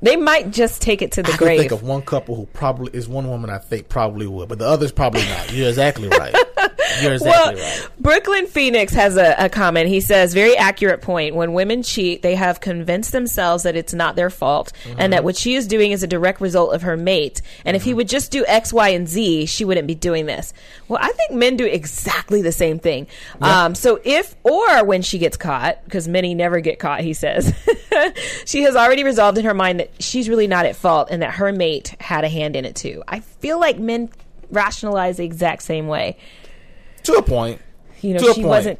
They 0.00 0.14
might 0.14 0.52
just 0.52 0.80
take 0.80 1.02
it 1.02 1.10
to 1.12 1.24
the 1.24 1.32
I 1.32 1.36
grave. 1.36 1.58
think 1.58 1.72
of 1.72 1.82
one 1.82 2.02
couple 2.02 2.36
who 2.36 2.46
probably 2.46 2.92
is 2.96 3.08
one 3.08 3.26
woman 3.28 3.50
I 3.50 3.58
think 3.58 3.88
probably 3.88 4.28
would, 4.28 4.48
but 4.48 4.60
the 4.60 4.64
others 4.66 4.92
probably 4.92 5.22
not. 5.24 5.52
You're 5.52 5.68
exactly 5.68 6.06
right. 6.06 6.32
You're 7.02 7.12
exactly 7.14 7.30
well, 7.30 7.54
right. 7.54 7.88
Brooklyn 8.00 8.46
Phoenix 8.46 8.92
has 8.94 9.16
a, 9.16 9.34
a 9.38 9.48
comment. 9.48 9.88
He 9.88 10.00
says, 10.00 10.34
very 10.34 10.56
accurate 10.56 11.02
point. 11.02 11.34
When 11.34 11.52
women 11.52 11.82
cheat, 11.82 12.22
they 12.22 12.34
have 12.34 12.60
convinced 12.60 13.12
themselves 13.12 13.62
that 13.64 13.76
it's 13.76 13.94
not 13.94 14.16
their 14.16 14.30
fault 14.30 14.58
Mm-hmm. 14.84 15.00
and 15.00 15.12
that 15.12 15.24
what 15.24 15.36
she 15.36 15.54
is 15.54 15.66
doing 15.66 15.92
is 15.92 16.02
a 16.02 16.06
direct 16.06 16.40
result 16.40 16.74
of 16.74 16.82
her 16.82 16.96
mate. 16.96 17.42
And 17.64 17.76
if 17.76 17.82
he 17.82 17.94
would 17.94 18.08
just 18.08 18.30
do 18.30 18.44
X, 18.46 18.72
Y, 18.72 18.88
and 18.90 19.08
Z, 19.08 19.46
she 19.46 19.64
wouldn't 19.64 19.86
be 19.86 19.94
doing 19.94 20.26
this. 20.26 20.52
Well, 20.88 20.98
I 21.02 21.10
think 21.12 21.32
men 21.32 21.56
do 21.56 21.64
exactly 21.64 22.42
the 22.42 22.52
same 22.52 22.78
thing. 22.78 23.06
Um, 23.40 23.74
so 23.74 24.00
if, 24.04 24.34
or 24.42 24.84
when 24.84 25.02
she 25.02 25.18
gets 25.18 25.36
caught, 25.36 25.82
because 25.84 26.06
many 26.08 26.34
never 26.34 26.60
get 26.60 26.78
caught, 26.78 27.00
he 27.00 27.12
says, 27.12 27.54
she 28.46 28.62
has 28.62 28.76
already 28.76 29.04
resolved 29.04 29.38
in 29.38 29.44
her 29.44 29.54
mind 29.54 29.80
that 29.80 30.02
she's 30.02 30.28
really 30.28 30.46
not 30.46 30.66
at 30.66 30.76
fault 30.76 31.08
and 31.10 31.22
that 31.22 31.34
her 31.34 31.52
mate 31.52 31.94
had 32.00 32.24
a 32.24 32.28
hand 32.28 32.56
in 32.56 32.64
it 32.64 32.76
too. 32.76 33.02
I 33.08 33.20
feel 33.20 33.58
like 33.58 33.78
men 33.78 34.10
rationalize 34.50 35.18
the 35.18 35.24
exact 35.24 35.62
same 35.62 35.88
way 35.88 36.16
To 37.08 37.18
a 37.18 37.22
point. 37.22 37.60
you 38.00 38.14
know, 38.14 38.20
To 38.20 38.34
she 38.34 38.44
wasn't 38.44 38.78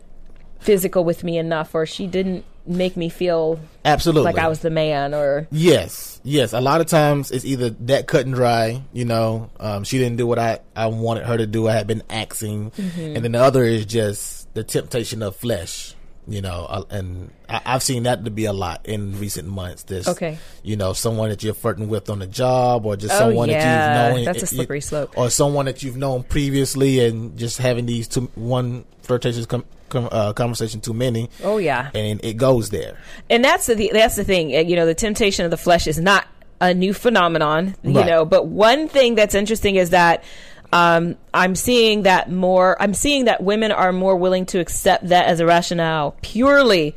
physical 0.61 1.05
with 1.05 1.25
me 1.25 1.39
enough, 1.39 1.75
or 1.75 1.87
she 1.87 2.07
didn't 2.07 2.45
make 2.67 2.97
me 2.97 3.09
feel 3.09 3.59
Absolutely. 3.85 4.25
like 4.33 4.39
I 4.39 4.49
was 4.49 4.61
the 4.61 4.69
man, 4.71 5.15
or 5.15 5.47
Yes, 5.51 6.21
yes. 6.25 6.53
A 6.53 6.61
lot 6.61 6.81
of 6.83 6.87
times 6.87 7.31
it's 7.31 7.45
either 7.47 7.71
that 7.71 8.07
cut 8.07 8.27
and 8.27 8.35
dry. 8.35 8.83
You 8.93 9.07
know, 9.07 9.51
um, 9.59 9.85
she 9.85 9.99
didn't 9.99 10.17
do 10.19 10.27
what 10.27 10.39
I 10.39 10.61
I 10.77 10.87
wanted 10.89 11.25
her 11.25 11.37
to 11.39 11.47
do. 11.47 11.67
I 11.69 11.73
had 11.73 11.87
been 11.87 12.03
asking, 12.11 12.73
Mhm. 12.73 13.15
and 13.17 13.25
then 13.25 13.33
the 13.33 13.41
other 13.43 13.65
is 13.65 13.87
just 13.87 14.53
the 14.55 14.63
temptation 14.65 15.23
of 15.23 15.35
flesh. 15.37 15.95
You 16.31 16.43
know, 16.43 16.85
and 16.91 17.31
I, 17.49 17.63
I've 17.65 17.83
seen 17.83 18.03
that 18.03 18.23
to 18.27 18.31
be 18.31 18.45
a 18.45 18.53
lot 18.53 18.85
in 18.85 19.19
recent 19.19 19.49
months. 19.49 19.85
This, 19.85 20.07
Okay. 20.07 20.37
you 20.63 20.77
know, 20.77 20.93
someone 20.93 21.31
that 21.31 21.43
you're 21.43 21.55
flirting 21.55 21.89
with 21.89 22.11
on 22.11 22.19
the 22.19 22.27
job, 22.27 22.85
or 22.85 22.97
just 22.97 23.15
Oh, 23.15 23.19
someone 23.21 23.49
yeah. 23.49 23.65
that 23.65 24.09
you've 24.11 24.17
known. 24.17 24.25
That's 24.27 24.43
a 24.43 24.47
slippery 24.47 24.83
slope. 24.83 25.17
Or 25.17 25.31
someone 25.31 25.65
that 25.65 25.83
you've 25.83 25.97
known 25.97 26.25
previously, 26.25 27.03
and 27.05 27.39
just 27.39 27.57
having 27.57 27.87
these 27.87 28.09
two 28.09 28.31
one 28.35 28.85
flirtatious 29.01 29.47
com, 29.47 29.65
com, 29.89 30.09
uh, 30.13 30.35
conversation 30.35 30.83
too 30.83 30.93
many, 30.93 31.31
oh 31.43 31.57
yeah, 31.57 31.91
and 31.95 32.23
it 32.23 32.35
goes 32.37 32.69
there. 32.69 32.99
and 33.31 33.43
that's 33.43 33.65
the 33.67 33.91
that's 33.93 34.17
the 34.17 34.25
thing. 34.25 34.55
uh, 34.55 34.59
You 34.59 34.77
know, 34.77 34.85
the 34.85 34.95
temptation 34.95 35.47
of 35.47 35.51
the 35.51 35.57
flesh 35.57 35.87
is 35.87 35.99
not 35.99 36.27
a 36.61 36.75
new 36.75 36.93
phenomenon. 36.93 37.75
You 37.83 37.95
Right. 37.95 38.07
know, 38.07 38.25
but 38.27 38.49
one 38.49 38.89
thing 38.89 39.15
that's 39.15 39.35
interesting 39.35 39.77
is 39.77 39.91
that. 39.91 40.23
Um, 40.73 41.17
I'm 41.33 41.55
seeing 41.55 42.03
that 42.03 42.31
more. 42.31 42.77
I'm 42.81 42.95
seeing 42.95 43.25
that 43.25 43.43
women 43.43 43.73
are 43.73 43.93
more 43.93 44.17
willing 44.17 44.47
to 44.47 44.61
accept 44.61 45.09
that 45.09 45.27
as 45.27 45.41
a 45.41 45.47
rationale 45.47 46.17
purely. 46.23 46.95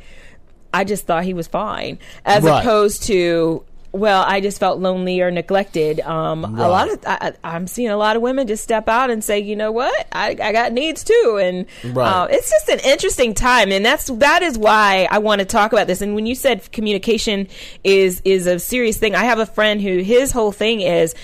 I 0.74 0.84
just 0.84 1.06
thought 1.06 1.24
he 1.24 1.34
was 1.34 1.46
fine, 1.48 1.98
as 2.24 2.44
Right. 2.44 2.60
opposed 2.60 3.04
to 3.04 3.64
well, 3.94 4.24
I 4.26 4.40
just 4.40 4.58
felt 4.58 4.78
lonely 4.78 5.20
or 5.20 5.30
neglected. 5.30 6.00
Um, 6.00 6.46
A 6.46 6.66
lot 6.66 6.90
of 6.90 7.00
I, 7.06 7.34
I'm 7.44 7.66
seeing 7.66 7.90
a 7.90 7.96
lot 7.98 8.16
of 8.16 8.22
women 8.22 8.46
just 8.46 8.64
step 8.64 8.88
out 8.88 9.10
and 9.10 9.22
say, 9.22 9.40
you 9.40 9.54
know 9.54 9.70
what, 9.70 10.06
I, 10.10 10.30
I 10.30 10.50
got 10.52 10.72
needs 10.72 11.04
too, 11.04 11.38
and 11.42 11.66
Right. 11.94 12.10
uh, 12.10 12.26
it's 12.30 12.48
just 12.48 12.70
an 12.70 12.78
interesting 12.90 13.34
time, 13.34 13.70
and 13.70 13.84
that's 13.84 14.06
that 14.06 14.42
is 14.42 14.56
why 14.56 15.08
I 15.10 15.18
want 15.18 15.40
to 15.40 15.44
talk 15.44 15.74
about 15.74 15.88
this. 15.88 16.00
And 16.00 16.14
when 16.14 16.24
you 16.24 16.34
said 16.34 16.72
communication 16.72 17.48
is 17.84 18.22
is 18.24 18.46
a 18.46 18.58
serious 18.58 18.96
thing, 18.96 19.14
I 19.14 19.24
have 19.24 19.38
a 19.40 19.44
friend 19.46 19.78
who 19.82 19.98
his 19.98 20.32
whole 20.32 20.52
thing 20.52 20.80
is 20.80 21.14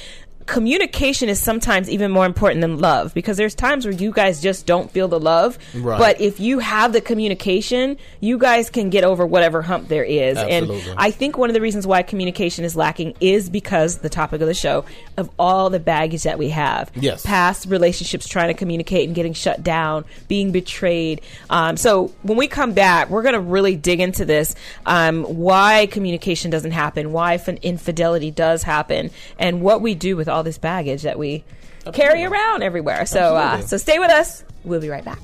communication 0.49 1.29
is 1.29 1.39
sometimes 1.39 1.91
even 1.91 2.11
more 2.11 2.25
important 2.25 2.63
than 2.63 2.79
love 2.79 3.13
because 3.13 3.37
there's 3.37 3.55
times 3.55 3.85
where 3.85 3.93
you 3.95 4.11
guys 4.11 4.41
just 4.41 4.65
don't 4.67 4.91
feel 4.91 5.07
the 5.07 5.21
love 5.21 5.59
Right. 5.75 5.99
but 5.99 6.21
if 6.23 6.41
you 6.41 6.59
have 6.59 6.93
the 6.95 7.03
communication 7.03 7.99
you 8.21 8.39
guys 8.39 8.71
can 8.71 8.89
get 8.89 9.05
over 9.05 9.27
whatever 9.27 9.61
hump 9.61 9.89
there 9.89 10.03
is 10.03 10.39
Absolutely. 10.39 10.91
and 10.91 10.99
i 10.99 11.11
think 11.11 11.37
one 11.37 11.51
of 11.51 11.55
the 11.55 11.61
reasons 11.61 11.87
why 11.87 12.03
communication 12.03 12.65
is 12.65 12.75
lacking 12.75 13.13
is 13.21 13.51
because 13.51 13.99
the 13.99 14.09
topic 14.09 14.41
of 14.41 14.47
the 14.49 14.55
show 14.55 14.87
of 15.19 15.29
all 15.39 15.69
the 15.69 15.79
baggage 15.79 16.23
that 16.23 16.39
we 16.39 16.49
have 16.49 16.91
Yes. 16.95 17.25
past 17.27 17.67
relationships 17.67 18.27
trying 18.27 18.49
to 18.49 18.55
communicate 18.55 19.07
and 19.07 19.15
getting 19.15 19.35
shut 19.35 19.63
down 19.63 20.07
being 20.29 20.51
betrayed 20.51 21.21
um, 21.51 21.77
so 21.77 22.09
when 22.23 22.39
we 22.39 22.49
come 22.49 22.73
back 22.73 23.11
we're 23.11 23.23
going 23.23 23.35
to 23.35 23.41
really 23.41 23.77
dig 23.77 24.01
into 24.01 24.25
this 24.25 24.55
um, 24.87 25.25
why 25.25 25.87
communication 25.91 26.51
doesn't 26.51 26.71
happen 26.73 27.13
why 27.13 27.39
infidelity 27.63 28.31
does 28.31 28.63
happen 28.63 29.11
and 29.39 29.61
what 29.61 29.83
we 29.83 29.95
do 29.95 30.17
with 30.17 30.27
all 30.29 30.38
this 30.43 30.59
baggage 30.59 31.03
that 31.03 31.19
we 31.19 31.45
carry 31.93 32.25
around 32.25 32.63
everywhere. 32.63 33.07
So 33.07 33.37
uh, 33.37 33.61
so 33.61 33.77
stay 33.77 33.99
with 33.99 34.11
us. 34.11 34.45
We'll 34.65 34.81
be 34.81 34.89
right 34.89 35.05
back. 35.05 35.21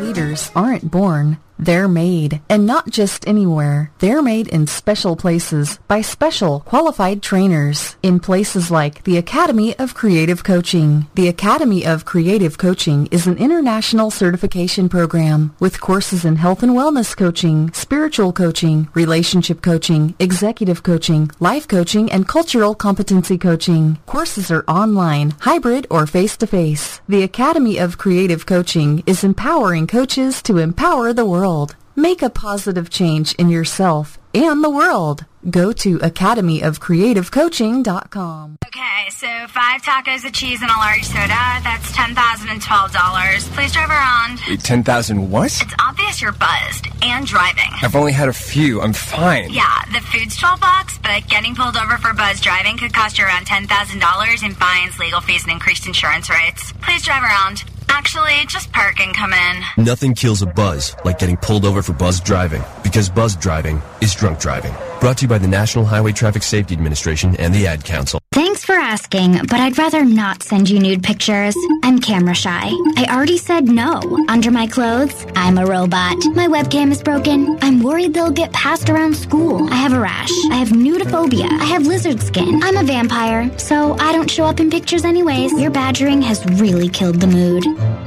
Leaders 0.00 0.50
aren't 0.54 0.90
born, 0.90 1.38
they're 1.64 1.88
made. 1.88 2.40
And 2.48 2.66
not 2.66 2.90
just 2.90 3.26
anywhere. 3.26 3.90
They're 4.00 4.22
made 4.22 4.48
in 4.48 4.66
special 4.66 5.16
places 5.16 5.78
by 5.88 6.00
special 6.02 6.60
qualified 6.60 7.22
trainers 7.22 7.96
in 8.02 8.20
places 8.20 8.70
like 8.70 9.04
the 9.04 9.16
Academy 9.16 9.78
of 9.78 9.94
Creative 9.94 10.42
Coaching. 10.42 11.06
The 11.14 11.28
Academy 11.28 11.86
of 11.86 12.04
Creative 12.04 12.56
Coaching 12.58 13.06
is 13.10 13.26
an 13.26 13.38
international 13.38 14.10
certification 14.10 14.88
program 14.88 15.54
with 15.60 15.80
courses 15.80 16.24
in 16.24 16.36
health 16.36 16.62
and 16.62 16.72
wellness 16.72 17.16
coaching, 17.16 17.72
spiritual 17.72 18.32
coaching, 18.32 18.88
relationship 18.94 19.62
coaching, 19.62 20.14
executive 20.18 20.82
coaching, 20.82 21.30
life 21.40 21.66
coaching, 21.68 22.10
and 22.10 22.28
cultural 22.28 22.74
competency 22.74 23.38
coaching. 23.38 23.98
Courses 24.06 24.50
are 24.50 24.64
online, 24.68 25.34
hybrid, 25.40 25.86
or 25.90 26.06
face-to-face. 26.06 27.00
The 27.08 27.22
Academy 27.22 27.78
of 27.78 27.98
Creative 27.98 28.44
Coaching 28.44 29.02
is 29.06 29.24
empowering 29.24 29.86
coaches 29.86 30.42
to 30.42 30.58
empower 30.58 31.12
the 31.12 31.24
world. 31.24 31.53
Make 31.96 32.22
a 32.22 32.30
positive 32.30 32.90
change 32.90 33.34
in 33.34 33.48
yourself 33.48 34.18
and 34.34 34.64
the 34.64 34.70
world. 34.70 35.24
Go 35.48 35.70
to 35.72 35.98
academyofcreativecoaching.com. 35.98 38.56
Okay, 38.66 39.08
so 39.10 39.28
five 39.48 39.80
tacos 39.82 40.24
of 40.26 40.32
cheese 40.32 40.60
and 40.62 40.70
a 40.70 40.76
large 40.76 41.04
soda. 41.04 41.60
That's 41.62 41.92
ten 41.94 42.14
thousand 42.16 42.48
and 42.48 42.60
twelve 42.60 42.90
dollars. 42.92 43.46
Please 43.50 43.70
drive 43.72 43.90
around. 43.90 44.40
Wait, 44.48 44.60
10,000 44.64 45.30
what? 45.30 45.62
It's 45.62 45.74
obvious 45.78 46.20
you're 46.20 46.32
buzzed 46.32 46.88
and 47.02 47.24
driving. 47.26 47.70
I've 47.82 47.94
only 47.94 48.10
had 48.12 48.28
a 48.28 48.32
few. 48.32 48.80
I'm 48.80 48.92
fine. 48.92 49.52
Yeah, 49.52 49.84
the 49.92 50.00
food's 50.00 50.36
twelve 50.36 50.60
bucks, 50.60 50.98
but 50.98 51.28
getting 51.28 51.54
pulled 51.54 51.76
over 51.76 51.96
for 51.98 52.12
buzz 52.14 52.40
driving 52.40 52.76
could 52.76 52.92
cost 52.92 53.16
you 53.18 53.24
around 53.24 53.46
ten 53.46 53.68
thousand 53.68 54.00
dollars 54.00 54.42
in 54.42 54.52
fines, 54.54 54.98
legal 54.98 55.20
fees, 55.20 55.44
and 55.44 55.52
increased 55.52 55.86
insurance 55.86 56.28
rates. 56.28 56.72
Please 56.82 57.04
drive 57.04 57.22
around. 57.22 57.62
Actually, 57.96 58.44
just 58.46 58.72
park 58.72 58.98
and 59.00 59.14
come 59.14 59.32
in. 59.32 59.62
Nothing 59.84 60.14
kills 60.14 60.42
a 60.42 60.46
buzz 60.46 60.96
like 61.04 61.20
getting 61.20 61.36
pulled 61.36 61.64
over 61.64 61.80
for 61.80 61.92
buzz 61.92 62.20
driving, 62.20 62.62
because 62.82 63.08
buzz 63.08 63.36
driving 63.36 63.80
is 64.00 64.12
drunk 64.14 64.40
driving. 64.40 64.74
Brought 65.00 65.18
to 65.18 65.22
you 65.22 65.28
by 65.28 65.38
the 65.38 65.46
National 65.46 65.84
Highway 65.84 66.12
Traffic 66.12 66.42
Safety 66.42 66.74
Administration 66.74 67.36
and 67.36 67.54
the 67.54 67.66
Ad 67.66 67.84
Council. 67.84 68.20
Thanks 68.32 68.64
for 68.64 68.72
asking, 68.72 69.38
but 69.48 69.60
I'd 69.60 69.78
rather 69.78 70.04
not 70.04 70.42
send 70.42 70.68
you 70.68 70.80
nude 70.80 71.04
pictures. 71.04 71.54
I'm 71.84 72.00
camera 72.00 72.34
shy. 72.34 72.70
I 72.96 73.06
already 73.10 73.38
said 73.38 73.68
no. 73.68 74.00
Under 74.28 74.50
my 74.50 74.66
clothes, 74.66 75.26
I'm 75.36 75.58
a 75.58 75.66
robot. 75.66 76.16
My 76.34 76.48
webcam 76.48 76.90
is 76.90 77.02
broken. 77.02 77.58
I'm 77.62 77.82
worried 77.82 78.12
they'll 78.12 78.30
get 78.30 78.52
passed 78.52 78.88
around 78.88 79.14
school. 79.14 79.68
I 79.70 79.76
have 79.76 79.92
a 79.92 80.00
rash. 80.00 80.30
I 80.50 80.56
have 80.56 80.68
nudophobia. 80.68 81.48
I 81.60 81.64
have 81.66 81.86
lizard 81.86 82.20
skin. 82.20 82.60
I'm 82.64 82.76
a 82.76 82.82
vampire, 82.82 83.56
so 83.58 83.96
I 84.00 84.12
don't 84.12 84.30
show 84.30 84.46
up 84.46 84.58
in 84.58 84.70
pictures 84.70 85.04
anyways. 85.04 85.52
Your 85.60 85.70
badgering 85.70 86.22
has 86.22 86.44
really 86.60 86.88
killed 86.88 87.20
the 87.20 87.28
mood. 87.28 87.64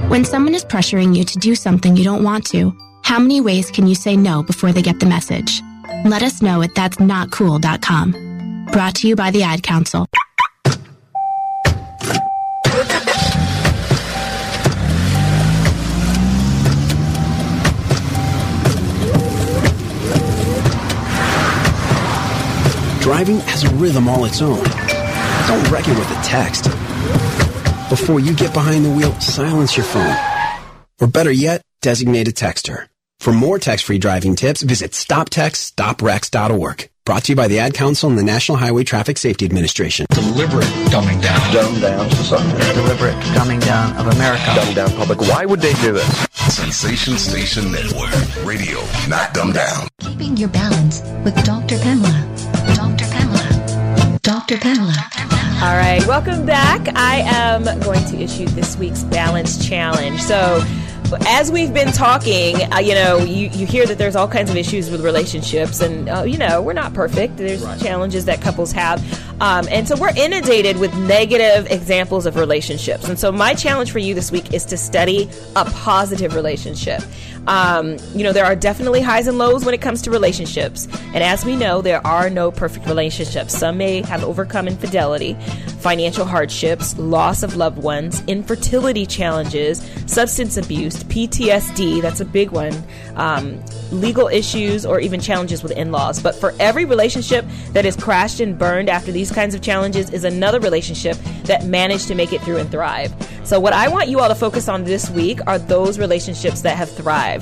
When 0.09 0.23
someone 0.25 0.55
is 0.55 0.65
pressuring 0.65 1.15
you 1.15 1.23
to 1.23 1.38
do 1.39 1.53
something 1.55 1.95
you 1.95 2.03
don't 2.03 2.23
want 2.23 2.45
to, 2.47 2.75
how 3.03 3.19
many 3.19 3.41
ways 3.41 3.69
can 3.71 3.88
you 3.88 3.95
say 3.95 4.15
no 4.15 4.43
before 4.43 4.71
they 4.71 4.82
get 4.82 4.99
the 4.99 5.05
message? 5.05 5.61
Let 6.05 6.23
us 6.23 6.41
know 6.41 6.61
at 6.61 6.75
that'snotcool.com. 6.75 8.67
Brought 8.71 8.95
to 8.95 9.07
you 9.07 9.15
by 9.15 9.32
the 9.32 9.43
Ad 9.43 9.63
Council. 9.63 10.07
Driving 23.01 23.39
has 23.39 23.63
a 23.63 23.69
rhythm 23.75 24.09
all 24.09 24.25
its 24.25 24.41
own. 24.41 24.61
Don't 25.47 25.71
wreck 25.71 25.88
it 25.88 25.97
with 25.97 26.11
a 26.11 26.21
text. 26.23 26.65
Before 27.89 28.19
you 28.19 28.33
get 28.33 28.53
behind 28.53 28.83
the 28.83 28.89
wheel, 28.91 29.17
silence 29.21 29.77
your 29.77 29.85
phone. 29.85 30.13
Or 30.99 31.07
better 31.07 31.31
yet, 31.31 31.61
designate 31.81 32.27
a 32.27 32.31
texter. 32.31 32.88
For 33.21 33.31
more 33.31 33.59
text-free 33.59 33.99
driving 33.99 34.35
tips, 34.35 34.61
visit 34.61 34.91
stoptextsstopwrecks.org. 34.91 36.89
Brought 37.05 37.23
to 37.23 37.31
you 37.31 37.38
by 37.38 37.47
the 37.47 37.59
Ad 37.59 37.73
Council 37.73 38.09
and 38.09 38.19
the 38.19 38.23
National 38.23 38.57
Highway 38.57 38.83
Traffic 38.83 39.17
Safety 39.17 39.45
Administration. 39.45 40.05
Deliberate 40.09 40.67
dumbing 40.91 41.21
down. 41.21 41.53
Dumb 41.53 41.79
down 41.79 42.09
society. 42.11 42.73
Deliberate 42.73 43.15
dumbing 43.33 43.61
down 43.61 43.95
of 43.95 44.13
America. 44.13 44.43
Dumb 44.53 44.73
down 44.73 44.89
public. 44.97 45.21
Why 45.21 45.45
would 45.45 45.61
they 45.61 45.73
do 45.75 45.93
this? 45.93 46.27
Sensation 46.33 47.17
Station 47.17 47.71
Network. 47.71 48.11
Radio, 48.45 48.83
not 49.07 49.33
dumb 49.33 49.53
down. 49.53 49.88
Keeping 50.01 50.35
your 50.35 50.49
balance 50.49 51.01
with 51.23 51.41
Dr. 51.45 51.77
Pamela. 51.79 52.35
Dr. 52.75 53.05
Pamela. 53.05 54.19
Dr. 54.23 54.57
Pamela. 54.57 55.36
All 55.59 55.75
right, 55.75 56.05
welcome 56.05 56.45
back. 56.45 56.87
I 56.95 57.21
am 57.25 57.63
going 57.79 58.05
to 58.09 58.17
issue 58.21 58.45
this 58.45 58.77
week's 58.77 59.01
balance 59.01 59.67
challenge. 59.67 60.21
So, 60.21 60.63
as 61.25 61.51
we've 61.51 61.73
been 61.73 61.91
talking, 61.91 62.71
uh, 62.71 62.77
you 62.77 62.93
know, 62.93 63.17
you, 63.17 63.47
you 63.47 63.65
hear 63.65 63.87
that 63.87 63.97
there's 63.97 64.15
all 64.15 64.27
kinds 64.27 64.51
of 64.51 64.55
issues 64.55 64.91
with 64.91 65.03
relationships, 65.03 65.81
and 65.81 66.09
uh, 66.09 66.21
you 66.21 66.37
know, 66.37 66.61
we're 66.61 66.73
not 66.73 66.93
perfect. 66.93 67.37
There's 67.37 67.63
right. 67.63 67.81
challenges 67.81 68.25
that 68.25 68.39
couples 68.39 68.71
have, 68.73 69.01
um, 69.41 69.67
and 69.71 69.87
so 69.87 69.95
we're 69.99 70.15
inundated 70.15 70.77
with 70.77 70.95
negative 70.95 71.71
examples 71.71 72.27
of 72.27 72.35
relationships. 72.35 73.09
And 73.09 73.17
so, 73.17 73.31
my 73.31 73.55
challenge 73.55 73.91
for 73.91 73.99
you 73.99 74.13
this 74.13 74.31
week 74.31 74.53
is 74.53 74.63
to 74.65 74.77
study 74.77 75.27
a 75.55 75.65
positive 75.65 76.35
relationship. 76.35 77.01
Um, 77.47 77.97
you 78.13 78.23
know, 78.23 78.33
there 78.33 78.45
are 78.45 78.55
definitely 78.55 79.01
highs 79.01 79.27
and 79.27 79.37
lows 79.37 79.65
when 79.65 79.73
it 79.73 79.81
comes 79.81 80.01
to 80.03 80.11
relationships. 80.11 80.87
And 81.13 81.23
as 81.23 81.45
we 81.45 81.55
know, 81.55 81.81
there 81.81 82.05
are 82.05 82.29
no 82.29 82.51
perfect 82.51 82.85
relationships. 82.85 83.57
Some 83.57 83.77
may 83.77 84.01
have 84.01 84.23
overcome 84.23 84.67
infidelity, 84.67 85.33
financial 85.79 86.25
hardships, 86.25 86.97
loss 86.97 87.43
of 87.43 87.55
loved 87.55 87.77
ones, 87.77 88.21
infertility 88.27 89.05
challenges, 89.05 89.81
substance 90.05 90.57
abuse, 90.57 91.03
PTSD, 91.05 92.01
that's 92.01 92.19
a 92.19 92.25
big 92.25 92.51
one, 92.51 92.73
um, 93.15 93.63
legal 93.91 94.27
issues, 94.27 94.85
or 94.85 94.99
even 94.99 95.19
challenges 95.19 95.63
with 95.63 95.71
in 95.71 95.91
laws. 95.91 96.21
But 96.21 96.35
for 96.35 96.53
every 96.59 96.85
relationship 96.85 97.45
that 97.71 97.85
is 97.85 97.95
crashed 97.95 98.39
and 98.39 98.57
burned 98.57 98.89
after 98.89 99.11
these 99.11 99.31
kinds 99.31 99.55
of 99.55 99.61
challenges 99.61 100.09
is 100.09 100.23
another 100.23 100.59
relationship 100.59 101.15
that 101.43 101.65
managed 101.65 102.07
to 102.07 102.15
make 102.15 102.33
it 102.33 102.41
through 102.41 102.57
and 102.57 102.69
thrive. 102.69 103.13
So, 103.43 103.59
what 103.61 103.71
I 103.71 103.87
want 103.87 104.09
you 104.09 104.19
all 104.19 104.27
to 104.27 104.35
focus 104.35 104.67
on 104.67 104.83
this 104.83 105.09
week 105.09 105.39
are 105.47 105.57
those 105.57 105.97
relationships 105.99 106.61
that 106.63 106.75
have 106.75 106.91
thrived. 106.91 107.36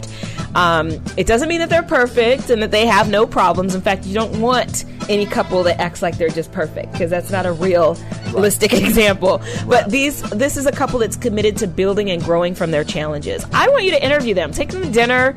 Um, 0.56 0.92
it 1.18 1.28
doesn't 1.28 1.50
mean 1.50 1.60
that 1.60 1.70
they're 1.70 1.84
perfect 1.84 2.50
and 2.50 2.62
that 2.62 2.72
they 2.72 2.86
have 2.86 3.10
no 3.10 3.28
problems. 3.28 3.76
In 3.76 3.82
fact, 3.82 4.06
you 4.06 4.14
don't 4.14 4.40
want 4.40 4.86
any 5.10 5.26
couple 5.26 5.64
that 5.64 5.80
acts 5.80 6.02
like 6.02 6.18
they're 6.18 6.30
just 6.30 6.52
perfect 6.52 6.92
because 6.94 7.10
that's 7.10 7.30
not 7.30 7.46
a 7.46 7.52
real 7.52 7.98
realistic 8.28 8.74
example. 8.84 9.40
Right. 9.40 9.66
But 9.68 9.92
these, 9.92 10.22
this 10.32 10.58
is 10.58 10.66
a 10.66 10.72
couple 10.72 11.00
that's 11.00 11.18
committed 11.18 11.58
to 11.58 11.68
building 11.68 12.10
and 12.10 12.24
growing 12.24 12.56
from 12.56 12.72
their 12.72 12.84
challenges. 12.84 13.46
I 13.54 13.68
want 13.70 13.84
you 13.84 13.92
to 13.92 14.04
interview 14.04 14.34
them, 14.34 14.52
take 14.52 14.70
them 14.70 14.82
to 14.82 14.92
dinner 14.92 15.36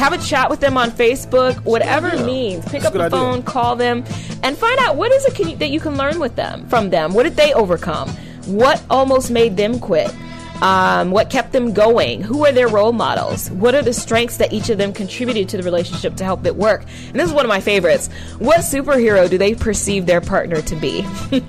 have 0.00 0.12
a 0.14 0.18
chat 0.18 0.48
with 0.48 0.60
them 0.60 0.78
on 0.78 0.90
Facebook, 0.90 1.56
whatever 1.64 2.08
yeah. 2.08 2.24
means. 2.24 2.64
Pick 2.64 2.82
That's 2.82 2.86
up 2.86 2.92
the 2.94 3.10
phone, 3.10 3.40
idea. 3.40 3.42
call 3.44 3.76
them, 3.76 4.02
and 4.42 4.56
find 4.56 4.78
out 4.80 4.96
what 4.96 5.12
is 5.12 5.26
it 5.26 5.34
can 5.34 5.50
you, 5.50 5.56
that 5.56 5.68
you 5.68 5.78
can 5.78 5.96
learn 5.96 6.18
with 6.18 6.36
them 6.36 6.66
from 6.68 6.88
them. 6.88 7.12
What 7.12 7.24
did 7.24 7.36
they 7.36 7.52
overcome? 7.52 8.08
What 8.46 8.82
almost 8.88 9.30
made 9.30 9.58
them 9.58 9.78
quit? 9.78 10.10
Um, 10.62 11.10
what 11.10 11.30
kept 11.30 11.52
them 11.52 11.72
going? 11.72 12.22
Who 12.22 12.44
are 12.44 12.52
their 12.52 12.68
role 12.68 12.92
models? 12.92 13.50
What 13.50 13.74
are 13.74 13.82
the 13.82 13.92
strengths 13.92 14.36
that 14.36 14.52
each 14.52 14.68
of 14.68 14.78
them 14.78 14.92
contributed 14.92 15.48
to 15.50 15.56
the 15.56 15.62
relationship 15.62 16.16
to 16.16 16.24
help 16.24 16.44
it 16.44 16.54
work? 16.54 16.84
And 17.08 17.18
this 17.18 17.28
is 17.28 17.34
one 17.34 17.44
of 17.44 17.48
my 17.48 17.60
favorites. 17.60 18.08
What 18.38 18.60
superhero 18.60 19.28
do 19.28 19.38
they 19.38 19.54
perceive 19.54 20.06
their 20.06 20.20
partner 20.20 20.60
to 20.60 20.76
be? 20.76 21.06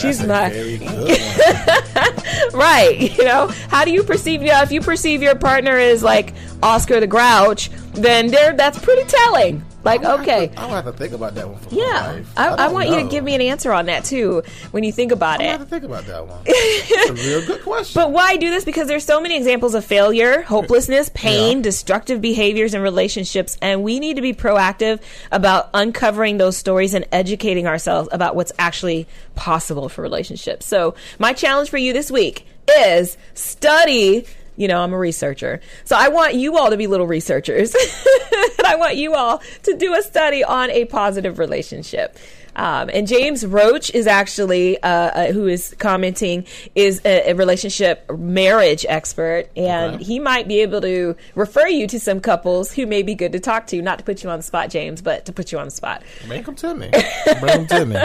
She's 0.00 0.24
my 0.24 0.50
right. 2.52 2.96
You 3.00 3.24
know, 3.24 3.48
how 3.68 3.84
do 3.84 3.90
you 3.90 4.04
perceive? 4.04 4.42
Yeah, 4.42 4.62
if 4.62 4.70
you 4.70 4.80
perceive 4.80 5.22
your 5.22 5.34
partner 5.34 5.76
as 5.76 6.02
like 6.02 6.34
Oscar 6.62 7.00
the 7.00 7.06
Grouch, 7.06 7.70
then 7.94 8.28
there 8.28 8.54
that's 8.54 8.78
pretty 8.78 9.08
telling. 9.08 9.64
Like, 9.82 10.04
I'll 10.04 10.20
okay. 10.20 10.48
To, 10.48 10.60
I'll 10.60 10.68
have 10.68 10.84
to 10.84 10.92
think 10.92 11.12
about 11.12 11.34
that 11.34 11.48
one. 11.48 11.60
yeah, 11.70 12.22
I, 12.36 12.48
I, 12.48 12.54
I, 12.66 12.68
want 12.68 12.90
know. 12.90 12.98
you 12.98 13.04
to 13.04 13.08
give 13.08 13.24
me 13.24 13.34
an 13.34 13.40
answer 13.40 13.72
on 13.72 13.86
that 13.86 14.04
too 14.04 14.42
when 14.72 14.84
you 14.84 14.92
think 14.92 15.10
about 15.10 15.40
I'll 15.40 15.46
it. 15.46 15.50
have 15.50 15.60
to 15.60 15.66
think 15.66 15.84
about 15.84 16.04
that 16.06 16.26
one. 16.26 16.40
It's 16.46 17.10
a 17.10 17.14
real 17.14 17.46
good 17.46 17.62
question. 17.62 18.00
But 18.00 18.10
why 18.10 18.36
do 18.36 18.50
this? 18.50 18.64
Because 18.64 18.88
there's 18.88 19.04
so 19.04 19.20
many 19.20 19.36
examples 19.36 19.74
of 19.74 19.84
failure, 19.84 20.42
hopelessness, 20.42 21.10
pain, 21.14 21.58
yeah. 21.58 21.62
destructive 21.62 22.20
behaviors 22.20 22.74
in 22.74 22.82
relationships, 22.82 23.56
and 23.62 23.82
we 23.82 24.00
need 24.00 24.16
to 24.16 24.22
be 24.22 24.34
proactive 24.34 25.00
about 25.32 25.70
uncovering 25.72 26.38
those 26.38 26.56
stories 26.56 26.94
and 26.94 27.06
educating 27.12 27.66
ourselves 27.66 28.08
about 28.12 28.36
what's 28.36 28.52
actually 28.58 29.06
possible 29.34 29.88
for 29.88 30.02
relationships. 30.02 30.66
So, 30.66 30.94
my 31.18 31.32
challenge 31.32 31.70
for 31.70 31.78
you 31.78 31.92
this 31.92 32.10
week 32.10 32.46
is 32.68 33.16
study 33.34 34.26
you 34.60 34.68
know, 34.68 34.82
I'm 34.82 34.92
a 34.92 34.98
researcher. 34.98 35.58
So 35.84 35.96
I 35.98 36.08
want 36.08 36.34
you 36.34 36.58
all 36.58 36.68
to 36.68 36.76
be 36.76 36.86
little 36.86 37.06
researchers. 37.06 37.74
and 37.74 38.66
I 38.66 38.76
want 38.76 38.96
you 38.96 39.14
all 39.14 39.40
to 39.62 39.74
do 39.74 39.94
a 39.94 40.02
study 40.02 40.44
on 40.44 40.70
a 40.70 40.84
positive 40.84 41.38
relationship. 41.38 42.18
Um, 42.56 42.90
and 42.92 43.06
James 43.06 43.46
Roach 43.46 43.90
is 43.94 44.06
actually, 44.06 44.82
uh, 44.82 44.88
uh, 44.88 45.32
who 45.32 45.46
is 45.46 45.74
commenting, 45.78 46.46
is 46.74 47.00
a, 47.06 47.30
a 47.30 47.34
relationship 47.34 48.10
marriage 48.10 48.84
expert, 48.86 49.48
and 49.56 49.94
okay. 49.94 50.04
he 50.04 50.18
might 50.18 50.46
be 50.46 50.60
able 50.60 50.82
to 50.82 51.16
refer 51.34 51.66
you 51.66 51.86
to 51.86 51.98
some 51.98 52.20
couples 52.20 52.70
who 52.70 52.84
may 52.84 53.02
be 53.02 53.14
good 53.14 53.32
to 53.32 53.40
talk 53.40 53.66
to. 53.68 53.80
Not 53.80 54.00
to 54.00 54.04
put 54.04 54.22
you 54.22 54.28
on 54.28 54.40
the 54.40 54.42
spot, 54.42 54.68
James, 54.68 55.00
but 55.00 55.24
to 55.24 55.32
put 55.32 55.52
you 55.52 55.58
on 55.58 55.66
the 55.66 55.70
spot. 55.70 56.02
Make 56.28 56.44
them 56.44 56.56
to 56.56 56.74
me. 56.74 56.90
Bring 57.40 57.64
them 57.64 57.66
to 57.68 57.86
me. 57.86 57.96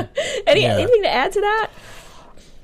Any, 0.48 0.62
yeah. 0.62 0.78
Anything 0.78 1.02
to 1.02 1.10
add 1.10 1.34
to 1.34 1.42
that? 1.42 1.72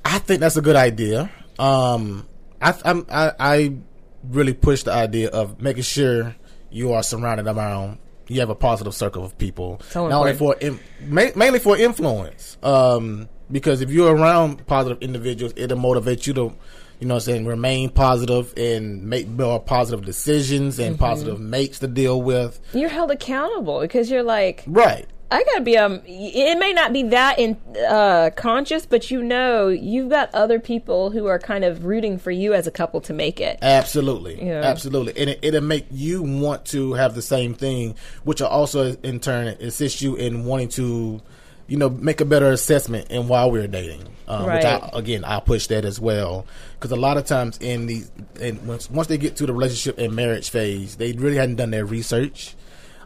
I 0.02 0.18
think 0.18 0.40
that's 0.40 0.56
a 0.56 0.62
good 0.62 0.76
idea. 0.76 1.30
Um, 1.58 2.26
I, 2.62 2.74
I'm, 2.84 3.06
I, 3.10 3.32
I 3.38 3.76
really 4.24 4.54
push 4.54 4.84
the 4.84 4.92
idea 4.92 5.28
of 5.30 5.60
making 5.60 5.82
sure 5.82 6.36
you 6.70 6.92
are 6.92 7.02
surrounded 7.02 7.46
around 7.46 7.98
you 8.28 8.40
have 8.40 8.50
a 8.50 8.54
positive 8.54 8.94
circle 8.94 9.24
of 9.24 9.36
people. 9.36 9.80
So 9.90 10.08
not 10.08 10.20
only 10.20 10.34
for 10.34 10.56
mainly 11.02 11.58
for 11.58 11.76
influence 11.76 12.56
um, 12.62 13.28
because 13.50 13.80
if 13.80 13.90
you're 13.90 14.14
around 14.14 14.66
positive 14.66 15.02
individuals 15.02 15.52
it'll 15.56 15.78
motivate 15.78 16.26
you 16.26 16.34
to 16.34 16.54
you 17.00 17.08
know 17.08 17.14
what 17.14 17.22
I'm 17.28 17.32
saying 17.32 17.46
remain 17.46 17.90
positive 17.90 18.54
and 18.56 19.02
make 19.02 19.26
more 19.26 19.60
positive 19.60 20.04
decisions 20.04 20.78
and 20.78 20.94
mm-hmm. 20.94 21.04
positive 21.04 21.40
mates 21.40 21.80
to 21.80 21.88
deal 21.88 22.22
with. 22.22 22.60
You're 22.72 22.88
held 22.88 23.10
accountable 23.10 23.80
because 23.80 24.10
you're 24.10 24.22
like 24.22 24.62
right 24.66 25.06
I 25.32 25.42
gotta 25.44 25.62
be 25.62 25.78
um. 25.78 26.02
It 26.04 26.58
may 26.58 26.72
not 26.74 26.92
be 26.92 27.04
that 27.04 27.38
in 27.38 27.56
uh, 27.88 28.30
conscious, 28.36 28.84
but 28.84 29.10
you 29.10 29.22
know, 29.22 29.68
you've 29.68 30.10
got 30.10 30.34
other 30.34 30.60
people 30.60 31.10
who 31.10 31.26
are 31.26 31.38
kind 31.38 31.64
of 31.64 31.84
rooting 31.84 32.18
for 32.18 32.30
you 32.30 32.52
as 32.52 32.66
a 32.66 32.70
couple 32.70 33.00
to 33.02 33.14
make 33.14 33.40
it. 33.40 33.58
Absolutely, 33.62 34.50
absolutely, 34.50 35.14
and 35.16 35.30
it, 35.30 35.38
it'll 35.42 35.62
make 35.62 35.86
you 35.90 36.22
want 36.22 36.66
to 36.66 36.92
have 36.94 37.14
the 37.14 37.22
same 37.22 37.54
thing, 37.54 37.94
which 38.24 38.40
will 38.40 38.48
also 38.48 38.94
in 38.96 39.20
turn 39.20 39.48
assist 39.48 40.02
you 40.02 40.16
in 40.16 40.44
wanting 40.44 40.68
to, 40.68 41.22
you 41.66 41.78
know, 41.78 41.88
make 41.88 42.20
a 42.20 42.26
better 42.26 42.50
assessment 42.50 43.10
in 43.10 43.26
while 43.26 43.50
we're 43.50 43.66
dating. 43.66 44.06
Um, 44.28 44.46
right. 44.46 44.56
Which 44.56 44.64
I, 44.64 44.90
again, 44.92 45.24
I 45.24 45.40
push 45.40 45.66
that 45.68 45.84
as 45.84 45.98
well 45.98 46.46
because 46.74 46.92
a 46.92 46.96
lot 46.96 47.16
of 47.16 47.24
times 47.24 47.58
in 47.58 47.86
these, 47.86 48.10
and 48.38 48.66
once 48.66 48.90
once 48.90 49.08
they 49.08 49.16
get 49.16 49.36
to 49.36 49.46
the 49.46 49.54
relationship 49.54 49.98
and 49.98 50.14
marriage 50.14 50.50
phase, 50.50 50.96
they 50.96 51.12
really 51.12 51.36
hadn't 51.36 51.56
done 51.56 51.70
their 51.70 51.86
research 51.86 52.54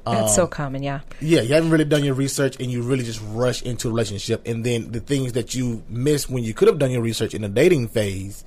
that's 0.07 0.30
um, 0.30 0.34
so 0.36 0.46
common, 0.46 0.82
yeah. 0.82 1.00
Yeah, 1.20 1.40
you 1.40 1.54
haven't 1.54 1.70
really 1.70 1.84
done 1.84 2.04
your 2.04 2.14
research 2.14 2.57
and 2.61 2.70
you 2.70 2.82
really 2.82 3.04
just 3.04 3.20
rush 3.28 3.62
into 3.62 3.88
a 3.88 3.90
relationship. 3.90 4.46
And 4.46 4.64
then 4.64 4.92
the 4.92 5.00
things 5.00 5.32
that 5.32 5.54
you 5.54 5.82
miss 5.88 6.28
when 6.28 6.44
you 6.44 6.54
could 6.54 6.68
have 6.68 6.78
done 6.78 6.90
your 6.90 7.02
research 7.02 7.34
in 7.34 7.42
the 7.42 7.48
dating 7.48 7.88
phase, 7.88 8.44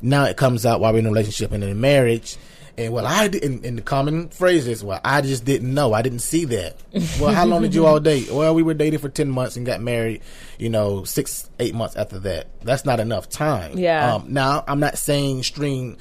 now 0.00 0.24
it 0.24 0.36
comes 0.36 0.64
out 0.64 0.80
while 0.80 0.92
we're 0.92 1.00
in 1.00 1.06
a 1.06 1.10
relationship 1.10 1.52
and 1.52 1.62
in 1.62 1.70
a 1.70 1.74
marriage. 1.74 2.36
And 2.78 2.94
well, 2.94 3.06
I 3.06 3.28
did, 3.28 3.44
and, 3.44 3.64
and 3.66 3.76
the 3.76 3.82
common 3.82 4.30
phrase 4.30 4.66
is, 4.66 4.82
well, 4.82 5.00
I 5.04 5.20
just 5.20 5.44
didn't 5.44 5.74
know. 5.74 5.92
I 5.92 6.00
didn't 6.00 6.20
see 6.20 6.46
that. 6.46 6.76
well, 7.20 7.34
how 7.34 7.44
long 7.44 7.60
did 7.60 7.74
you 7.74 7.84
all 7.84 8.00
date? 8.00 8.30
Well, 8.30 8.54
we 8.54 8.62
were 8.62 8.72
dating 8.72 9.00
for 9.00 9.10
10 9.10 9.30
months 9.30 9.56
and 9.56 9.66
got 9.66 9.82
married, 9.82 10.22
you 10.58 10.70
know, 10.70 11.04
six, 11.04 11.50
eight 11.58 11.74
months 11.74 11.96
after 11.96 12.18
that. 12.20 12.46
That's 12.62 12.86
not 12.86 12.98
enough 12.98 13.28
time. 13.28 13.78
Yeah. 13.78 14.14
Um, 14.14 14.32
now, 14.32 14.64
I'm 14.66 14.80
not 14.80 14.96
saying 14.96 15.42
string 15.42 15.98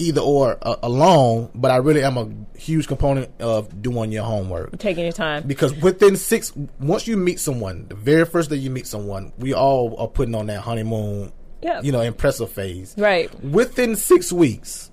either 0.00 0.20
or 0.20 0.58
uh, 0.62 0.76
alone, 0.82 1.50
but 1.54 1.70
I 1.70 1.76
really 1.76 2.02
am 2.02 2.16
a 2.16 2.58
huge 2.58 2.88
component 2.88 3.30
of 3.40 3.82
doing 3.82 4.10
your 4.10 4.24
homework. 4.24 4.76
Taking 4.78 5.04
your 5.04 5.12
time. 5.12 5.46
Because 5.46 5.74
within 5.74 6.16
six, 6.16 6.52
once 6.80 7.06
you 7.06 7.16
meet 7.16 7.38
someone, 7.38 7.86
the 7.88 7.94
very 7.94 8.24
first 8.24 8.50
day 8.50 8.56
you 8.56 8.70
meet 8.70 8.86
someone, 8.86 9.32
we 9.38 9.52
all 9.54 9.94
are 9.98 10.08
putting 10.08 10.34
on 10.34 10.46
that 10.46 10.60
honeymoon, 10.62 11.32
Yeah. 11.62 11.82
you 11.82 11.92
know, 11.92 12.00
impressive 12.00 12.50
phase. 12.50 12.94
Right. 12.98 13.32
Within 13.44 13.94
six 13.94 14.32
weeks, 14.32 14.90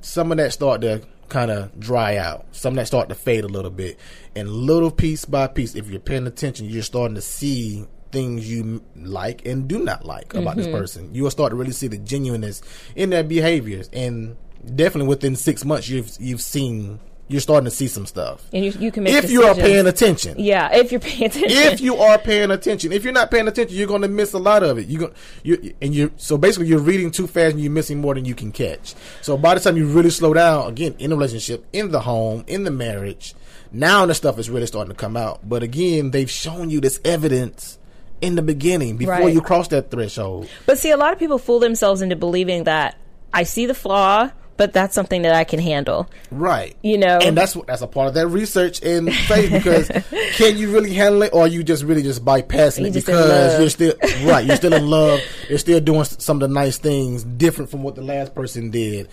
some 0.00 0.30
of 0.30 0.38
that 0.38 0.52
start 0.52 0.82
to 0.82 1.02
kind 1.28 1.50
of 1.50 1.78
dry 1.80 2.16
out. 2.16 2.46
Some 2.52 2.74
of 2.74 2.76
that 2.76 2.86
start 2.86 3.08
to 3.08 3.14
fade 3.14 3.44
a 3.44 3.48
little 3.48 3.70
bit, 3.70 3.98
and 4.34 4.48
little 4.48 4.90
piece 4.90 5.24
by 5.24 5.46
piece, 5.46 5.74
if 5.74 5.88
you're 5.90 6.00
paying 6.00 6.26
attention, 6.26 6.68
you're 6.68 6.82
starting 6.82 7.14
to 7.16 7.20
see 7.20 7.86
things 8.10 8.50
you 8.50 8.82
like 8.96 9.44
and 9.46 9.68
do 9.68 9.78
not 9.78 10.04
like 10.04 10.34
about 10.34 10.56
this 10.56 10.66
Mhm. 10.66 10.72
person. 10.72 11.10
You 11.12 11.22
will 11.24 11.30
start 11.30 11.50
to 11.50 11.56
really 11.56 11.72
see 11.72 11.88
the 11.88 11.98
genuineness 11.98 12.62
in 12.96 13.10
their 13.10 13.22
behaviors, 13.24 13.88
and 13.92 14.36
definitely 14.74 15.08
within 15.08 15.36
six 15.36 15.64
months, 15.64 15.88
you've 15.88 16.10
you've 16.18 16.40
seen 16.40 17.00
you're 17.30 17.42
starting 17.42 17.66
to 17.66 17.70
see 17.70 17.86
some 17.88 18.06
stuff. 18.06 18.42
And 18.54 18.64
you, 18.64 18.72
you 18.80 18.90
can 18.90 19.02
make 19.02 19.12
If 19.12 19.30
you 19.30 19.42
are 19.42 19.54
paying 19.54 19.86
attention. 19.86 20.36
Yeah, 20.38 20.74
if 20.74 20.90
you're 20.90 20.98
paying 20.98 21.24
attention. 21.24 21.50
If 21.58 21.78
you 21.82 21.96
are 21.96 22.16
paying 22.16 22.50
attention, 22.50 22.90
if 22.90 23.04
you're 23.04 23.12
not 23.12 23.30
paying 23.30 23.46
attention, 23.46 23.76
you're 23.76 23.86
going 23.86 24.00
to 24.00 24.08
miss 24.08 24.32
a 24.32 24.38
lot 24.38 24.62
of 24.62 24.78
it. 24.78 24.86
You 24.86 24.98
go, 24.98 25.12
you 25.42 25.74
and 25.82 25.94
you 25.94 26.10
so 26.16 26.38
basically 26.38 26.68
you're 26.68 26.78
reading 26.78 27.10
too 27.10 27.26
fast 27.26 27.52
and 27.52 27.60
you're 27.62 27.70
missing 27.70 27.98
more 27.98 28.14
than 28.14 28.24
you 28.24 28.34
can 28.34 28.50
catch. 28.50 28.94
So 29.20 29.36
by 29.36 29.54
the 29.54 29.60
time 29.60 29.76
you 29.76 29.86
really 29.86 30.08
slow 30.08 30.32
down, 30.32 30.68
again, 30.70 30.94
in 30.98 31.10
the 31.10 31.16
relationship, 31.16 31.66
in 31.74 31.90
the 31.90 32.00
home, 32.00 32.44
in 32.46 32.64
the 32.64 32.70
marriage, 32.70 33.34
now 33.72 34.06
the 34.06 34.14
stuff 34.14 34.38
is 34.38 34.48
really 34.48 34.66
starting 34.66 34.90
to 34.90 34.96
come 34.96 35.14
out. 35.14 35.46
But 35.46 35.62
again, 35.62 36.12
they've 36.12 36.30
shown 36.30 36.70
you 36.70 36.80
this 36.80 36.98
evidence 37.04 37.77
in 38.20 38.34
the 38.34 38.42
beginning 38.42 38.96
before 38.96 39.14
Right. 39.14 39.32
you 39.34 39.40
cross 39.40 39.68
that 39.68 39.90
threshold. 39.90 40.48
But 40.66 40.78
see, 40.78 40.90
a 40.90 40.96
lot 40.96 41.12
of 41.12 41.18
people 41.18 41.38
fool 41.38 41.58
themselves 41.58 42.02
into 42.02 42.16
believing 42.16 42.64
that 42.64 42.96
I 43.32 43.42
see 43.44 43.66
the 43.66 43.74
flaw, 43.74 44.30
but 44.56 44.72
that's 44.72 44.92
something 44.94 45.22
that 45.22 45.34
I 45.34 45.44
can 45.44 45.60
handle. 45.60 46.08
Right. 46.32 46.76
You 46.82 46.98
know, 46.98 47.18
And 47.22 47.36
that's 47.36 47.54
what 47.54 47.66
that's 47.68 47.82
a 47.82 47.86
part 47.86 48.08
of 48.08 48.14
that 48.14 48.26
research 48.26 48.82
and 48.82 49.12
faith 49.14 49.52
because 49.52 49.88
can 50.36 50.56
you 50.58 50.72
really 50.72 50.92
handle 50.94 51.22
it 51.22 51.32
or 51.32 51.42
are 51.42 51.46
you 51.48 51.62
just 51.62 51.84
really 51.84 52.02
just 52.02 52.24
bypassing 52.24 52.80
You 52.80 52.86
it 52.86 52.92
just 52.92 53.06
because 53.06 53.60
you're 53.60 53.68
still 53.70 53.94
right, 54.28 54.44
you're 54.44 54.56
still 54.56 54.72
in 54.72 54.88
love, 54.90 55.20
you're 55.48 55.58
still 55.58 55.78
doing 55.80 56.02
some 56.04 56.42
of 56.42 56.48
the 56.48 56.52
nice 56.52 56.76
things 56.78 57.22
different 57.22 57.70
from 57.70 57.82
what 57.84 57.94
the 57.94 58.02
last 58.02 58.34
person 58.34 58.70
did. 58.70 59.08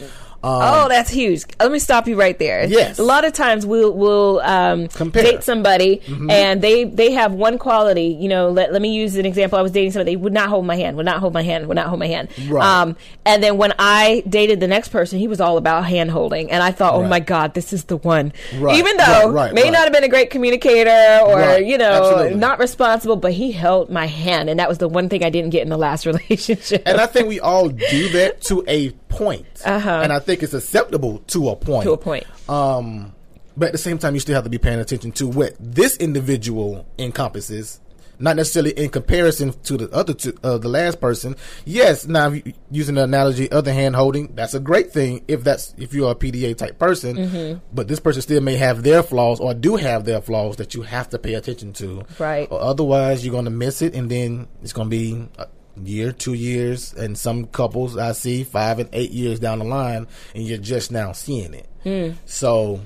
Um, 0.45 0.61
oh, 0.85 0.87
that's 0.89 1.09
huge. 1.09 1.43
Let 1.59 1.71
me 1.71 1.79
stop 1.79 2.07
you 2.07 2.15
right 2.19 2.37
there. 2.37 2.65
Yes. 2.65 2.99
A 2.99 3.03
lot 3.03 3.25
of 3.25 3.33
times 3.33 3.65
we'll 3.65 3.91
we'll 3.93 4.39
um, 4.41 4.87
date 4.87 5.43
somebody 5.43 6.01
Mhm. 6.05 6.31
and 6.31 6.61
they 6.61 6.83
they 6.83 7.11
have 7.13 7.33
one 7.33 7.57
quality. 7.57 8.15
You 8.19 8.29
know, 8.29 8.49
let, 8.49 8.71
let 8.71 8.81
me 8.81 8.93
use 8.93 9.15
an 9.15 9.25
example. 9.25 9.57
I 9.57 9.61
was 9.61 9.71
dating 9.71 9.91
somebody. 9.93 10.11
They 10.11 10.15
would 10.17 10.33
not 10.33 10.49
hold 10.49 10.65
my 10.65 10.75
hand. 10.75 10.97
Would 10.97 11.05
not 11.05 11.19
hold 11.19 11.33
my 11.33 11.41
hand. 11.41 11.67
Would 11.67 11.75
not 11.75 11.87
hold 11.87 11.99
my 11.99 12.07
hand. 12.07 12.29
Right. 12.47 12.63
Um, 12.81 12.95
and 13.25 13.41
then 13.41 13.57
when 13.57 13.73
I 13.79 14.23
dated 14.29 14.59
the 14.59 14.67
next 14.67 14.89
person, 14.89 15.17
he 15.19 15.27
was 15.27 15.41
all 15.41 15.57
about 15.57 15.85
hand 15.85 16.11
holding, 16.11 16.51
and 16.51 16.61
I 16.61 16.71
thought, 16.71 16.93
oh 16.93 17.01
Right. 17.01 17.09
my 17.09 17.19
god, 17.19 17.53
this 17.55 17.73
is 17.73 17.85
the 17.85 17.97
one. 17.97 18.31
Right, 18.59 18.77
Even 18.77 18.97
though 18.97 19.31
right, 19.31 19.53
may 19.53 19.69
not 19.71 19.83
have 19.85 19.93
been 19.93 20.03
a 20.03 20.07
great 20.09 20.29
communicator 20.29 21.19
or 21.25 21.57
you 21.59 21.77
know 21.77 21.91
absolutely. 21.91 22.35
not 22.39 22.59
responsible, 22.59 23.15
but 23.15 23.31
he 23.33 23.51
held 23.51 23.89
my 23.89 24.05
hand, 24.05 24.49
and 24.49 24.59
that 24.59 24.69
was 24.69 24.77
the 24.77 24.87
one 24.87 25.09
thing 25.09 25.23
I 25.23 25.29
didn't 25.29 25.49
get 25.49 25.63
in 25.63 25.69
the 25.69 25.77
last 25.77 26.05
relationship. 26.29 26.83
and 26.85 27.01
I 27.01 27.05
think 27.07 27.27
we 27.27 27.39
all 27.39 27.69
do 27.69 28.09
that 28.09 28.41
to 28.43 28.63
a 28.67 28.89
point. 29.09 29.45
Uh-huh. 29.63 29.89
And 30.03 30.11
I 30.11 30.19
think 30.19 30.43
it's 30.43 30.53
acceptable 30.53 31.19
to 31.27 31.49
a 31.49 31.55
point. 31.55 31.83
To 31.85 31.93
a 31.93 31.97
point. 31.97 32.25
Um, 32.49 33.13
but 33.57 33.67
at 33.67 33.71
the 33.71 33.77
same 33.77 33.97
time, 33.97 34.13
you 34.13 34.19
still 34.19 34.35
have 34.35 34.43
to 34.43 34.49
be 34.49 34.57
paying 34.57 34.79
attention 34.79 35.11
to 35.13 35.27
what 35.27 35.55
this 35.59 35.95
individual 35.97 36.85
encompasses, 36.99 37.79
not 38.19 38.35
necessarily 38.35 38.71
in 38.71 38.89
comparison 38.89 39.53
to 39.63 39.77
the 39.77 39.89
other 39.91 40.13
two, 40.13 40.37
uh, 40.43 40.57
the 40.57 40.67
last 40.67 40.99
person. 40.99 41.35
Yes, 41.63 42.05
now 42.07 42.33
using 42.69 42.95
the 42.95 43.03
analogy 43.03 43.49
of 43.51 43.63
the 43.63 43.73
hand 43.73 43.95
holding, 43.95 44.35
that's 44.35 44.53
a 44.53 44.59
great 44.59 44.91
thing 44.91 45.23
if 45.27 45.43
that's 45.43 45.73
if 45.77 45.93
you 45.93 46.05
are 46.07 46.11
a 46.11 46.15
PDA 46.15 46.53
type 46.57 46.77
person. 46.79 47.15
Mhm. 47.15 47.61
But 47.73 47.87
this 47.87 47.99
person 48.01 48.21
still 48.21 48.41
may 48.41 48.55
have 48.55 48.83
their 48.83 49.03
flaws 49.03 49.39
or 49.39 49.53
do 49.53 49.77
have 49.77 50.03
their 50.05 50.21
flaws 50.21 50.57
that 50.57 50.73
you 50.75 50.81
have 50.81 51.09
to 51.11 51.19
pay 51.19 51.33
attention 51.35 51.71
to. 51.73 52.03
Right. 52.19 52.47
Or 52.51 52.61
otherwise, 52.61 53.25
you're 53.25 53.33
going 53.33 53.45
to 53.45 53.51
miss 53.51 53.81
it, 53.81 53.93
and 53.95 54.09
then 54.09 54.47
it's 54.63 54.73
going 54.73 54.89
to 54.89 54.97
be 54.97 55.27
a 55.37 55.47
year, 55.83 56.11
two 56.11 56.33
years, 56.33 56.93
and 56.93 57.17
some 57.17 57.45
couples 57.45 57.97
I 57.97 58.13
see 58.13 58.43
five 58.43 58.79
and 58.79 58.89
eight 58.93 59.11
years 59.11 59.39
down 59.39 59.59
the 59.59 59.65
line, 59.65 60.07
and 60.33 60.43
you're 60.43 60.57
just 60.57 60.91
now 60.91 61.11
seeing 61.11 61.53
it. 61.53 61.67
Hmm. 61.83 62.17
So, 62.25 62.81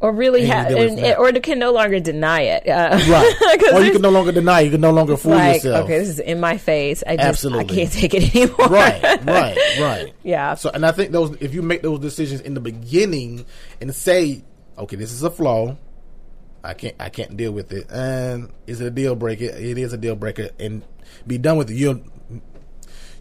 or 0.00 0.12
really 0.12 0.44
have, 0.46 0.68
deal 0.68 0.78
with 0.78 0.90
and, 0.90 0.98
that. 0.98 1.18
or 1.18 1.32
can 1.40 1.58
no 1.58 1.72
longer 1.72 2.00
deny 2.00 2.42
it. 2.42 2.68
Uh, 2.68 2.98
right, 3.08 3.72
or 3.74 3.82
you 3.82 3.92
can 3.92 4.02
no 4.02 4.10
longer 4.10 4.32
deny, 4.32 4.60
you 4.60 4.70
can 4.70 4.80
no 4.80 4.90
longer 4.90 5.16
fool 5.16 5.32
like, 5.32 5.56
yourself. 5.56 5.84
okay, 5.84 5.98
this 5.98 6.08
is 6.08 6.18
in 6.18 6.40
my 6.40 6.58
face. 6.58 7.02
I 7.06 7.16
just, 7.16 7.28
Absolutely. 7.28 7.74
I 7.74 7.76
can't 7.78 7.92
take 7.92 8.14
it 8.14 8.34
anymore. 8.34 8.68
right, 8.68 9.02
right, 9.24 9.56
right. 9.80 10.14
Yeah. 10.22 10.54
So, 10.54 10.70
and 10.70 10.84
I 10.84 10.92
think 10.92 11.12
those, 11.12 11.36
if 11.40 11.54
you 11.54 11.62
make 11.62 11.82
those 11.82 12.00
decisions 12.00 12.40
in 12.40 12.54
the 12.54 12.60
beginning 12.60 13.46
and 13.80 13.94
say, 13.94 14.42
okay, 14.76 14.96
this 14.96 15.12
is 15.12 15.22
a 15.22 15.30
flaw, 15.30 15.76
I 16.62 16.74
can't, 16.74 16.96
I 16.98 17.08
can't 17.10 17.36
deal 17.36 17.52
with 17.52 17.72
it, 17.72 17.86
and 17.90 18.50
is 18.66 18.80
it 18.80 18.86
a 18.88 18.90
deal 18.90 19.14
breaker? 19.14 19.44
It 19.44 19.78
is 19.78 19.92
a 19.92 19.96
deal 19.96 20.16
breaker, 20.16 20.50
and 20.58 20.82
be 21.26 21.38
done 21.38 21.56
with 21.58 21.70
it. 21.70 21.74
You'll, 21.74 22.00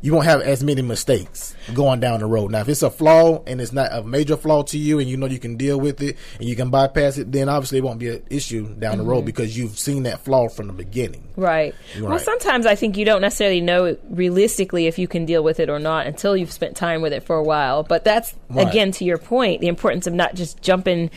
you 0.01 0.13
won't 0.13 0.25
have 0.25 0.41
as 0.41 0.63
many 0.63 0.83
mistakes 0.83 1.55
going 1.73 1.99
down 1.99 2.19
the 2.19 2.27
road. 2.27 2.51
Now, 2.51 2.61
if 2.61 2.69
it's 2.69 2.83
a 2.83 2.91
flaw 2.91 3.41
and 3.47 3.59
it's 3.59 3.73
not 3.73 3.91
a 3.91 4.03
major 4.03 4.37
flaw 4.37 4.61
to 4.63 4.77
you, 4.77 4.99
and 4.99 5.09
you 5.09 5.17
know 5.17 5.25
you 5.25 5.39
can 5.39 5.57
deal 5.57 5.79
with 5.79 5.99
it 5.99 6.15
and 6.39 6.47
you 6.47 6.55
can 6.55 6.69
bypass 6.69 7.17
it, 7.17 7.31
then 7.31 7.49
obviously 7.49 7.79
it 7.79 7.83
won't 7.83 7.97
be 7.97 8.09
an 8.09 8.23
issue 8.29 8.67
down 8.75 8.99
the 8.99 9.03
road 9.03 9.23
Mhm. 9.23 9.25
because 9.25 9.57
you've 9.57 9.79
seen 9.79 10.03
that 10.03 10.19
flaw 10.19 10.47
from 10.47 10.67
the 10.67 10.73
beginning. 10.73 11.23
Right. 11.35 11.73
Well, 11.99 12.19
sometimes 12.19 12.67
I 12.67 12.75
think 12.75 12.97
you 12.97 13.05
don't 13.05 13.21
necessarily 13.21 13.61
know 13.61 13.97
realistically 14.11 14.85
if 14.85 14.99
you 14.99 15.07
can 15.07 15.25
deal 15.25 15.43
with 15.43 15.59
it 15.59 15.69
or 15.71 15.79
not 15.79 16.05
until 16.05 16.37
you've 16.37 16.51
spent 16.51 16.75
time 16.75 17.01
with 17.01 17.11
it 17.13 17.23
for 17.23 17.35
a 17.37 17.43
while. 17.43 17.81
But 17.81 18.03
that's 18.03 18.35
Right. 18.49 18.67
again 18.67 18.91
to 18.91 19.05
your 19.05 19.17
point, 19.17 19.61
the 19.61 19.67
importance 19.67 20.05
of 20.05 20.13
not 20.13 20.35
just 20.35 20.61
jumping 20.61 21.09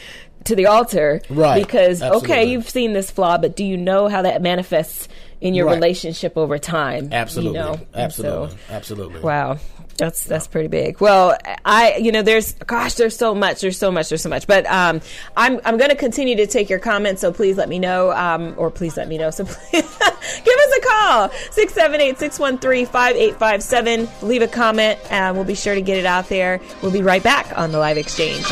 to 0.44 0.54
the 0.56 0.64
altar, 0.64 1.20
Right. 1.28 1.62
Because 1.62 2.00
okay, 2.00 2.44
you've 2.46 2.70
seen 2.70 2.94
this 2.94 3.10
flaw, 3.10 3.36
but 3.36 3.54
do 3.54 3.64
you 3.64 3.76
know 3.76 4.08
how 4.08 4.22
that 4.22 4.40
manifests 4.40 5.08
in 5.40 5.54
your 5.54 5.66
Right. 5.66 5.74
relationship 5.74 6.36
over 6.36 6.58
time? 6.58 7.08
Absolutely, 7.12 7.58
You 7.58 7.64
know? 7.64 7.80
Absolutely, 7.94 8.50
so- 8.50 8.56
absolutely. 8.70 9.20
Wow. 9.20 9.58
That's 9.96 10.22
that's 10.22 10.46
pretty 10.46 10.68
big. 10.68 11.00
Well, 11.00 11.36
I 11.64 11.96
you 11.96 12.12
know 12.12 12.22
there's 12.22 12.52
gosh 12.52 12.94
there's 12.94 13.16
so 13.16 13.34
much 13.34 13.60
there's 13.62 13.76
so 13.76 13.90
much 13.90 14.08
there's 14.10 14.22
so 14.22 14.28
much. 14.28 14.46
But 14.46 14.64
um, 14.66 15.00
I'm 15.36 15.58
I'm 15.64 15.76
going 15.76 15.90
to 15.90 15.96
continue 15.96 16.36
to 16.36 16.46
take 16.46 16.70
your 16.70 16.78
comments. 16.78 17.20
So 17.20 17.32
please 17.32 17.56
let 17.56 17.68
me 17.68 17.80
know 17.80 18.12
um, 18.12 18.54
or 18.56 18.70
please 18.70 18.96
let 18.96 19.08
me 19.08 19.18
know. 19.18 19.30
So 19.30 19.44
please 19.44 19.72
give 19.72 19.84
us 19.84 20.76
a 20.76 20.80
call 20.86 21.28
678-613-5857. 21.50 24.22
Leave 24.22 24.42
a 24.42 24.46
comment. 24.46 25.00
and 25.10 25.34
we'll 25.34 25.44
be 25.44 25.56
sure 25.56 25.74
to 25.74 25.82
get 25.82 25.96
it 25.98 26.06
out 26.06 26.28
there. 26.28 26.60
We'll 26.80 26.92
be 26.92 27.02
right 27.02 27.22
back 27.24 27.52
on 27.58 27.72
the 27.72 27.78
live 27.80 27.98
exchange. 27.98 28.44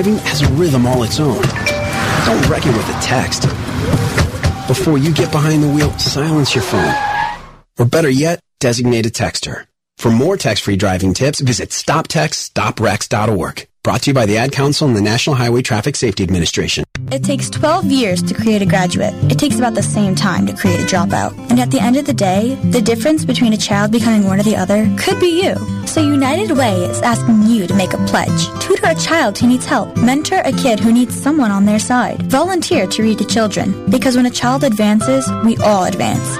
Driving 0.00 0.24
has 0.24 0.40
a 0.40 0.48
rhythm 0.52 0.86
all 0.86 1.02
its 1.02 1.20
own. 1.20 1.42
Don't 2.24 2.48
wreck 2.48 2.64
it 2.64 2.74
with 2.74 2.88
a 2.88 2.98
text. 3.02 3.42
Before 4.66 4.96
you 4.96 5.12
get 5.12 5.30
behind 5.30 5.62
the 5.62 5.68
wheel, 5.68 5.90
silence 5.98 6.54
your 6.54 6.64
phone. 6.64 6.94
Or 7.78 7.84
better 7.84 8.08
yet, 8.08 8.40
designate 8.60 9.04
a 9.04 9.10
texter. 9.10 9.66
For 9.98 10.10
more 10.10 10.38
text-free 10.38 10.76
driving 10.76 11.12
tips, 11.12 11.40
visit 11.40 11.68
stoptextsstopwrecks.org. 11.68 13.68
Brought 13.82 14.02
to 14.02 14.10
you 14.10 14.14
by 14.14 14.24
the 14.24 14.38
Ad 14.38 14.52
Council 14.52 14.88
and 14.88 14.96
the 14.96 15.02
National 15.02 15.36
Highway 15.36 15.60
Traffic 15.60 15.96
Safety 15.96 16.22
Administration. 16.22 16.84
It 17.12 17.24
takes 17.24 17.50
12 17.50 17.86
years 17.86 18.22
to 18.22 18.34
create 18.34 18.62
a 18.62 18.66
graduate. 18.66 19.12
It 19.30 19.38
takes 19.38 19.58
about 19.58 19.74
the 19.74 19.82
same 19.82 20.14
time 20.14 20.46
to 20.46 20.52
create 20.52 20.78
a 20.78 20.84
dropout. 20.84 21.36
And 21.50 21.58
at 21.58 21.72
the 21.72 21.80
end 21.80 21.96
of 21.96 22.04
the 22.06 22.14
day, 22.14 22.54
the 22.70 22.80
difference 22.80 23.24
between 23.24 23.52
a 23.52 23.56
child 23.56 23.90
becoming 23.90 24.24
one 24.24 24.38
or 24.38 24.44
the 24.44 24.54
other 24.54 24.88
could 24.96 25.18
be 25.18 25.42
you. 25.42 25.56
So 25.88 26.00
United 26.00 26.56
Way 26.56 26.84
is 26.84 27.02
asking 27.02 27.42
you 27.42 27.66
to 27.66 27.74
make 27.74 27.94
a 27.94 28.06
pledge. 28.06 28.46
Tutor 28.60 28.86
a 28.86 28.94
child 28.94 29.36
who 29.38 29.48
needs 29.48 29.66
help. 29.66 29.96
Mentor 29.96 30.40
a 30.44 30.52
kid 30.52 30.78
who 30.78 30.92
needs 30.92 31.20
someone 31.20 31.50
on 31.50 31.64
their 31.64 31.80
side. 31.80 32.22
Volunteer 32.30 32.86
to 32.86 33.02
read 33.02 33.18
to 33.18 33.24
children. 33.26 33.90
Because 33.90 34.14
when 34.14 34.26
a 34.26 34.30
child 34.30 34.62
advances, 34.62 35.28
we 35.44 35.56
all 35.56 35.84
advance. 35.84 36.38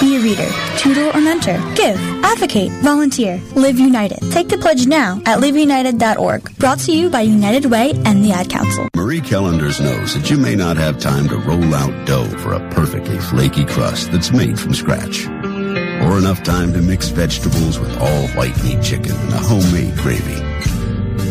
Be 0.00 0.16
a 0.16 0.20
reader, 0.20 0.48
tutor 0.78 1.14
or 1.14 1.20
mentor. 1.20 1.58
Give, 1.74 1.98
advocate, 2.24 2.72
volunteer. 2.82 3.38
Live 3.54 3.78
United. 3.78 4.18
Take 4.32 4.48
the 4.48 4.56
pledge 4.56 4.86
now 4.86 5.20
at 5.26 5.40
liveunited.org. 5.40 6.56
Brought 6.56 6.78
to 6.80 6.92
you 6.92 7.10
by 7.10 7.20
United 7.20 7.66
Way 7.66 7.92
and 8.06 8.24
the 8.24 8.32
Ad 8.32 8.48
Council. 8.48 8.88
Marie 8.96 9.20
Callender's 9.20 9.78
knows 9.78 10.14
that 10.14 10.30
you 10.30 10.38
may 10.38 10.56
not 10.56 10.78
have 10.78 10.98
time 10.98 11.28
to 11.28 11.36
roll 11.36 11.74
out 11.74 12.06
dough 12.06 12.24
for 12.38 12.54
a 12.54 12.70
perfectly 12.70 13.18
flaky 13.18 13.66
crust 13.66 14.10
that's 14.10 14.32
made 14.32 14.58
from 14.58 14.72
scratch. 14.72 15.26
Or 15.26 16.16
enough 16.16 16.42
time 16.42 16.72
to 16.72 16.80
mix 16.80 17.08
vegetables 17.08 17.78
with 17.78 17.94
all 17.98 18.26
white 18.28 18.56
meat 18.64 18.82
chicken 18.82 19.12
and 19.12 19.34
a 19.34 19.38
homemade 19.38 19.96
gravy. 19.98 20.79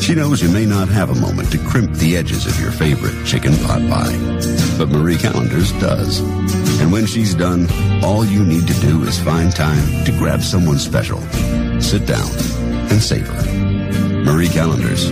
She 0.02 0.16
knows 0.16 0.42
you 0.42 0.50
may 0.50 0.66
not 0.66 0.88
have 0.90 1.10
a 1.10 1.20
moment 1.20 1.52
to 1.52 1.58
crimp 1.58 1.94
the 1.94 2.18
edges 2.18 2.46
of 2.46 2.60
your 2.60 2.72
favorite 2.72 3.26
chicken 3.26 3.56
pot 3.66 3.82
pie, 3.90 4.18
but 4.78 4.90
Marie 4.90 5.18
Callender's 5.18 5.72
does. 5.74 6.22
And 6.80 6.92
when 6.92 7.06
she's 7.06 7.36
done, 7.36 7.68
all 8.04 8.26
you 8.26 8.46
need 8.46 8.68
to 8.68 8.74
do 8.76 9.04
is 9.04 9.20
find 9.20 9.56
time 9.56 10.06
to 10.06 10.12
grab 10.14 10.42
someone 10.42 10.80
special, 10.80 11.20
sit 11.80 12.06
down, 12.06 12.30
and 12.90 13.02
savor. 13.02 13.34
Marie 14.24 14.50
Callender's, 14.50 15.12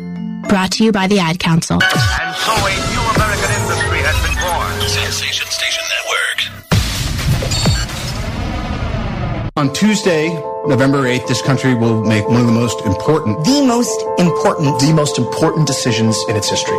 Brought 0.47 0.71
to 0.73 0.83
you 0.83 0.91
by 0.91 1.07
the 1.07 1.19
Ad 1.19 1.39
Council. 1.39 1.79
And 1.81 2.35
so 2.35 2.51
a 2.51 2.73
new 2.91 3.03
American 3.15 3.51
industry 3.61 3.99
has 4.03 4.17
been 4.25 4.35
born. 4.41 4.89
Sensation 4.89 5.47
Station 5.47 5.83
Network. 5.87 6.39
On 9.57 9.71
Tuesday, 9.73 10.29
November 10.65 11.03
8th, 11.03 11.27
this 11.27 11.41
country 11.41 11.73
will 11.73 12.03
make 12.03 12.27
one 12.27 12.41
of 12.41 12.47
the 12.47 12.53
most 12.53 12.81
important, 12.85 13.43
the 13.45 13.63
most 13.65 14.01
important, 14.19 14.79
the 14.79 14.93
most 14.93 15.17
important 15.17 15.67
decisions 15.67 16.17
in 16.27 16.35
its 16.35 16.49
history. 16.49 16.77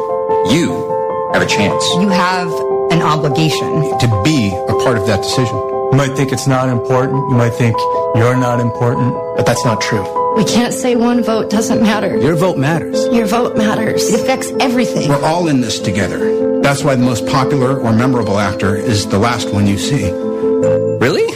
You 0.51 1.31
have 1.33 1.43
a 1.43 1.47
chance. 1.47 1.85
You 1.95 2.09
have 2.09 2.49
an 2.91 3.03
obligation 3.03 3.99
to 3.99 4.23
be 4.25 4.55
a 4.69 4.75
part 4.85 4.99
of 4.99 5.07
that 5.07 5.23
decision. 5.23 5.57
You 5.57 5.95
might 5.95 6.15
think 6.17 6.33
it's 6.33 6.47
not 6.47 6.69
important. 6.69 7.17
You 7.31 7.37
might 7.37 7.55
think 7.55 7.77
you're 8.17 8.37
not 8.37 8.61
important, 8.61 9.15
but 9.37 9.47
that's 9.47 9.65
not 9.65 9.81
true. 9.81 10.22
We 10.37 10.45
can't 10.45 10.73
say 10.73 10.97
one 10.97 11.23
vote 11.23 11.51
doesn't 11.51 11.83
matter. 11.83 12.17
Your 12.17 12.35
vote 12.37 12.57
matters. 12.57 13.07
Your 13.09 13.27
vote 13.27 13.55
matters. 13.55 14.09
It 14.09 14.21
affects 14.21 14.51
everything. 14.61 15.11
We're 15.11 15.23
all 15.23 15.47
in 15.49 15.61
this 15.61 15.79
together. 15.79 16.61
That's 16.63 16.83
why 16.83 16.95
the 16.95 17.05
most 17.05 17.27
popular 17.27 17.79
or 17.79 17.93
memorable 17.93 18.39
actor 18.39 18.75
is 18.75 19.07
the 19.07 19.19
last 19.19 19.53
one 19.53 19.67
you 19.67 19.77
see. 19.77 20.11
Really? 20.11 21.31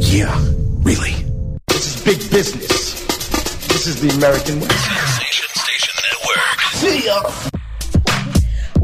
Yeah, 0.00 0.36
really. 0.82 1.14
This 1.68 1.96
is 1.96 2.04
big 2.04 2.30
business. 2.30 3.06
This 3.68 3.86
is 3.86 4.00
the 4.02 4.10
American 4.10 4.60
way. 4.60 4.68
Sensation 4.68 5.48
Station 5.54 5.94
Network. 6.10 6.60
See 6.74 7.06
ya. 7.06 7.22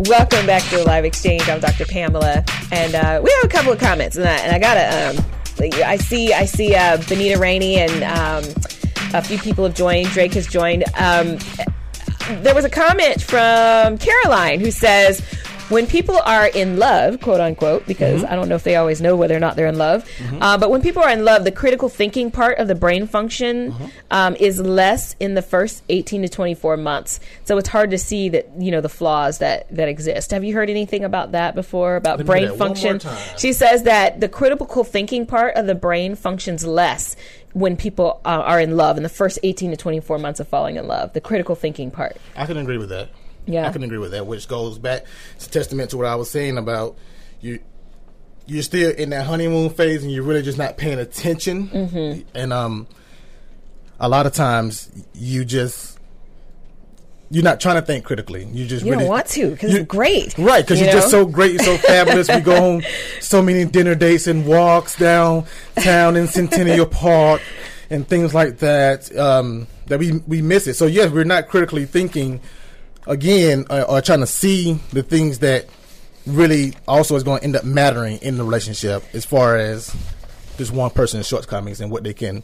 Welcome 0.08 0.46
back 0.46 0.62
to 0.70 0.78
the 0.78 0.84
live 0.84 1.04
exchange. 1.04 1.46
I'm 1.50 1.60
Dr. 1.60 1.84
Pamela, 1.84 2.44
and 2.70 2.94
uh, 2.94 3.20
we 3.22 3.30
have 3.30 3.44
a 3.44 3.48
couple 3.48 3.72
of 3.72 3.78
comments, 3.78 4.16
and 4.16 4.26
I, 4.26 4.36
and 4.36 4.56
I 4.56 4.58
gotta. 4.58 5.18
Um, 5.18 5.26
I 5.84 5.96
see, 5.96 6.32
I 6.32 6.44
see 6.46 6.74
uh, 6.74 6.96
Benita 7.08 7.38
Rainey 7.38 7.76
and 7.76 8.02
um, 8.02 8.42
a 9.14 9.22
few 9.22 9.38
people 9.38 9.64
have 9.64 9.74
joined. 9.74 10.08
Drake 10.08 10.34
has 10.34 10.46
joined. 10.46 10.84
Um, 10.96 11.38
there 12.42 12.54
was 12.54 12.64
a 12.64 12.70
comment 12.70 13.20
from 13.22 13.98
Caroline 13.98 14.60
who 14.60 14.70
says, 14.70 15.20
when 15.72 15.86
people 15.86 16.18
are 16.26 16.48
in 16.48 16.76
love, 16.78 17.20
quote 17.20 17.40
unquote, 17.40 17.86
because 17.86 18.22
mm-hmm. 18.22 18.32
I 18.32 18.36
don't 18.36 18.48
know 18.48 18.56
if 18.56 18.62
they 18.62 18.76
always 18.76 19.00
know 19.00 19.16
whether 19.16 19.34
or 19.34 19.40
not 19.40 19.56
they're 19.56 19.66
in 19.66 19.78
love, 19.78 20.04
mm-hmm. 20.18 20.42
uh, 20.42 20.58
but 20.58 20.70
when 20.70 20.82
people 20.82 21.02
are 21.02 21.10
in 21.10 21.24
love, 21.24 21.44
the 21.44 21.52
critical 21.52 21.88
thinking 21.88 22.30
part 22.30 22.58
of 22.58 22.68
the 22.68 22.74
brain 22.74 23.06
function 23.06 23.72
mm-hmm. 23.72 23.86
um, 24.10 24.36
is 24.36 24.60
less 24.60 25.16
in 25.18 25.34
the 25.34 25.40
first 25.40 25.82
18 25.88 26.22
to 26.22 26.28
24 26.28 26.76
months. 26.76 27.20
So 27.44 27.56
it's 27.56 27.68
hard 27.68 27.90
to 27.90 27.98
see 27.98 28.28
that, 28.30 28.50
you 28.58 28.70
know, 28.70 28.82
the 28.82 28.90
flaws 28.90 29.38
that, 29.38 29.66
that 29.74 29.88
exist. 29.88 30.30
Have 30.32 30.44
you 30.44 30.54
heard 30.54 30.68
anything 30.68 31.04
about 31.04 31.32
that 31.32 31.54
before, 31.54 31.96
about 31.96 32.24
brain 32.26 32.54
function? 32.56 33.00
She 33.38 33.54
says 33.54 33.84
that 33.84 34.20
the 34.20 34.28
critical 34.28 34.84
thinking 34.84 35.26
part 35.26 35.54
of 35.56 35.66
the 35.66 35.74
brain 35.74 36.16
functions 36.16 36.66
less 36.66 37.16
when 37.52 37.76
people 37.76 38.20
uh, 38.24 38.28
are 38.28 38.60
in 38.60 38.76
love 38.76 38.96
in 38.96 39.02
the 39.02 39.08
first 39.08 39.38
18 39.42 39.70
to 39.70 39.76
24 39.76 40.18
months 40.18 40.40
of 40.40 40.48
falling 40.48 40.76
in 40.76 40.86
love, 40.86 41.12
the 41.12 41.20
critical 41.20 41.54
thinking 41.54 41.90
part. 41.90 42.16
I 42.36 42.46
can 42.46 42.56
agree 42.56 42.78
with 42.78 42.88
that. 42.90 43.10
Yeah, 43.46 43.68
I 43.68 43.72
can 43.72 43.82
agree 43.82 43.98
with 43.98 44.12
that, 44.12 44.26
which 44.26 44.46
goes 44.46 44.78
back. 44.78 45.04
It's 45.34 45.46
testament 45.48 45.90
to 45.90 45.96
what 45.96 46.06
I 46.06 46.14
was 46.14 46.30
saying 46.30 46.58
about 46.58 46.96
you. 47.40 47.58
You're 48.46 48.62
still 48.62 48.90
in 48.90 49.10
that 49.10 49.26
honeymoon 49.26 49.70
phase, 49.70 50.02
and 50.02 50.12
you're 50.12 50.24
really 50.24 50.42
just 50.42 50.58
not 50.58 50.76
paying 50.76 50.98
attention. 50.98 51.68
Mm-hmm. 51.68 52.28
And 52.34 52.52
um, 52.52 52.86
a 53.98 54.08
lot 54.08 54.26
of 54.26 54.32
times 54.32 54.90
you 55.14 55.44
just 55.44 55.91
you're 57.32 57.42
not 57.42 57.60
trying 57.60 57.76
to 57.76 57.82
think 57.82 58.04
critically. 58.04 58.44
You 58.44 58.66
just 58.66 58.84
you 58.84 58.92
really, 58.92 59.04
don't 59.04 59.10
want 59.10 59.26
to 59.28 59.50
because 59.50 59.74
it's 59.74 59.86
great, 59.86 60.36
right? 60.36 60.62
Because 60.62 60.80
you 60.80 60.86
are 60.86 60.92
just 60.92 61.10
so 61.10 61.24
great, 61.24 61.52
you're 61.52 61.62
so 61.64 61.78
fabulous. 61.78 62.28
we 62.28 62.40
go 62.40 62.74
on 62.74 62.82
so 63.20 63.40
many 63.40 63.64
dinner 63.64 63.94
dates 63.94 64.26
and 64.26 64.46
walks 64.46 64.96
downtown 64.96 66.16
in 66.16 66.28
Centennial 66.28 66.86
Park 66.86 67.40
and 67.88 68.06
things 68.06 68.34
like 68.34 68.58
that. 68.58 69.14
Um, 69.16 69.66
that 69.86 69.98
we 69.98 70.18
we 70.26 70.42
miss 70.42 70.66
it. 70.66 70.74
So 70.74 70.86
yes, 70.86 71.10
we're 71.10 71.24
not 71.24 71.48
critically 71.48 71.86
thinking 71.86 72.40
again 73.06 73.64
uh, 73.70 73.86
or 73.88 74.02
trying 74.02 74.20
to 74.20 74.26
see 74.26 74.74
the 74.92 75.02
things 75.02 75.38
that 75.38 75.66
really 76.26 76.74
also 76.86 77.16
is 77.16 77.22
going 77.22 77.38
to 77.38 77.44
end 77.44 77.56
up 77.56 77.64
mattering 77.64 78.18
in 78.18 78.36
the 78.36 78.44
relationship 78.44 79.02
as 79.14 79.24
far 79.24 79.56
as 79.56 79.94
just 80.58 80.70
one 80.70 80.90
person's 80.90 81.26
shortcomings 81.26 81.80
and 81.80 81.90
what 81.90 82.04
they 82.04 82.14
can 82.14 82.42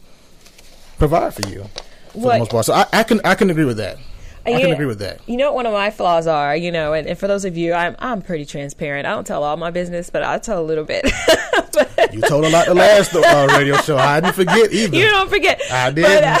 provide 0.97 1.33
for 1.33 1.47
you 1.47 1.63
for 2.11 2.19
what? 2.19 2.33
the 2.33 2.39
most 2.39 2.51
part. 2.51 2.65
So 2.65 2.73
I, 2.73 2.87
I 2.91 3.03
can 3.03 3.21
I 3.23 3.35
can 3.35 3.49
agree 3.49 3.65
with 3.65 3.77
that. 3.77 3.97
I 4.45 4.61
can 4.61 4.71
agree 4.71 4.85
with 4.85 4.99
that. 4.99 5.19
You 5.27 5.37
know 5.37 5.47
what 5.47 5.55
one 5.55 5.65
of 5.65 5.73
my 5.73 5.91
flaws 5.91 6.27
are, 6.27 6.55
you 6.55 6.71
know, 6.71 6.93
and, 6.93 7.07
and, 7.07 7.17
for 7.17 7.27
those 7.27 7.45
of 7.45 7.57
you, 7.57 7.73
I'm 7.73 7.95
I'm 7.99 8.21
pretty 8.21 8.45
transparent. 8.45 9.05
I 9.05 9.11
don't 9.11 9.27
tell 9.27 9.43
all 9.43 9.57
my 9.57 9.71
business, 9.71 10.09
but 10.09 10.23
I 10.23 10.39
tell 10.39 10.61
a 10.61 10.63
little 10.63 10.85
bit. 10.85 11.05
you 12.13 12.21
told 12.21 12.45
a 12.45 12.49
lot 12.49 12.65
the 12.65 12.73
last 12.73 13.13
uh, 13.13 13.47
radio 13.57 13.75
show. 13.77 13.97
I 13.97 14.19
didn't 14.21 14.35
forget 14.35 14.71
either. 14.71 14.97
You 14.97 15.05
don't 15.05 15.29
forget. 15.29 15.61
I 15.71 15.91
did. 15.91 16.03
But, 16.03 16.23
uh, 16.23 16.37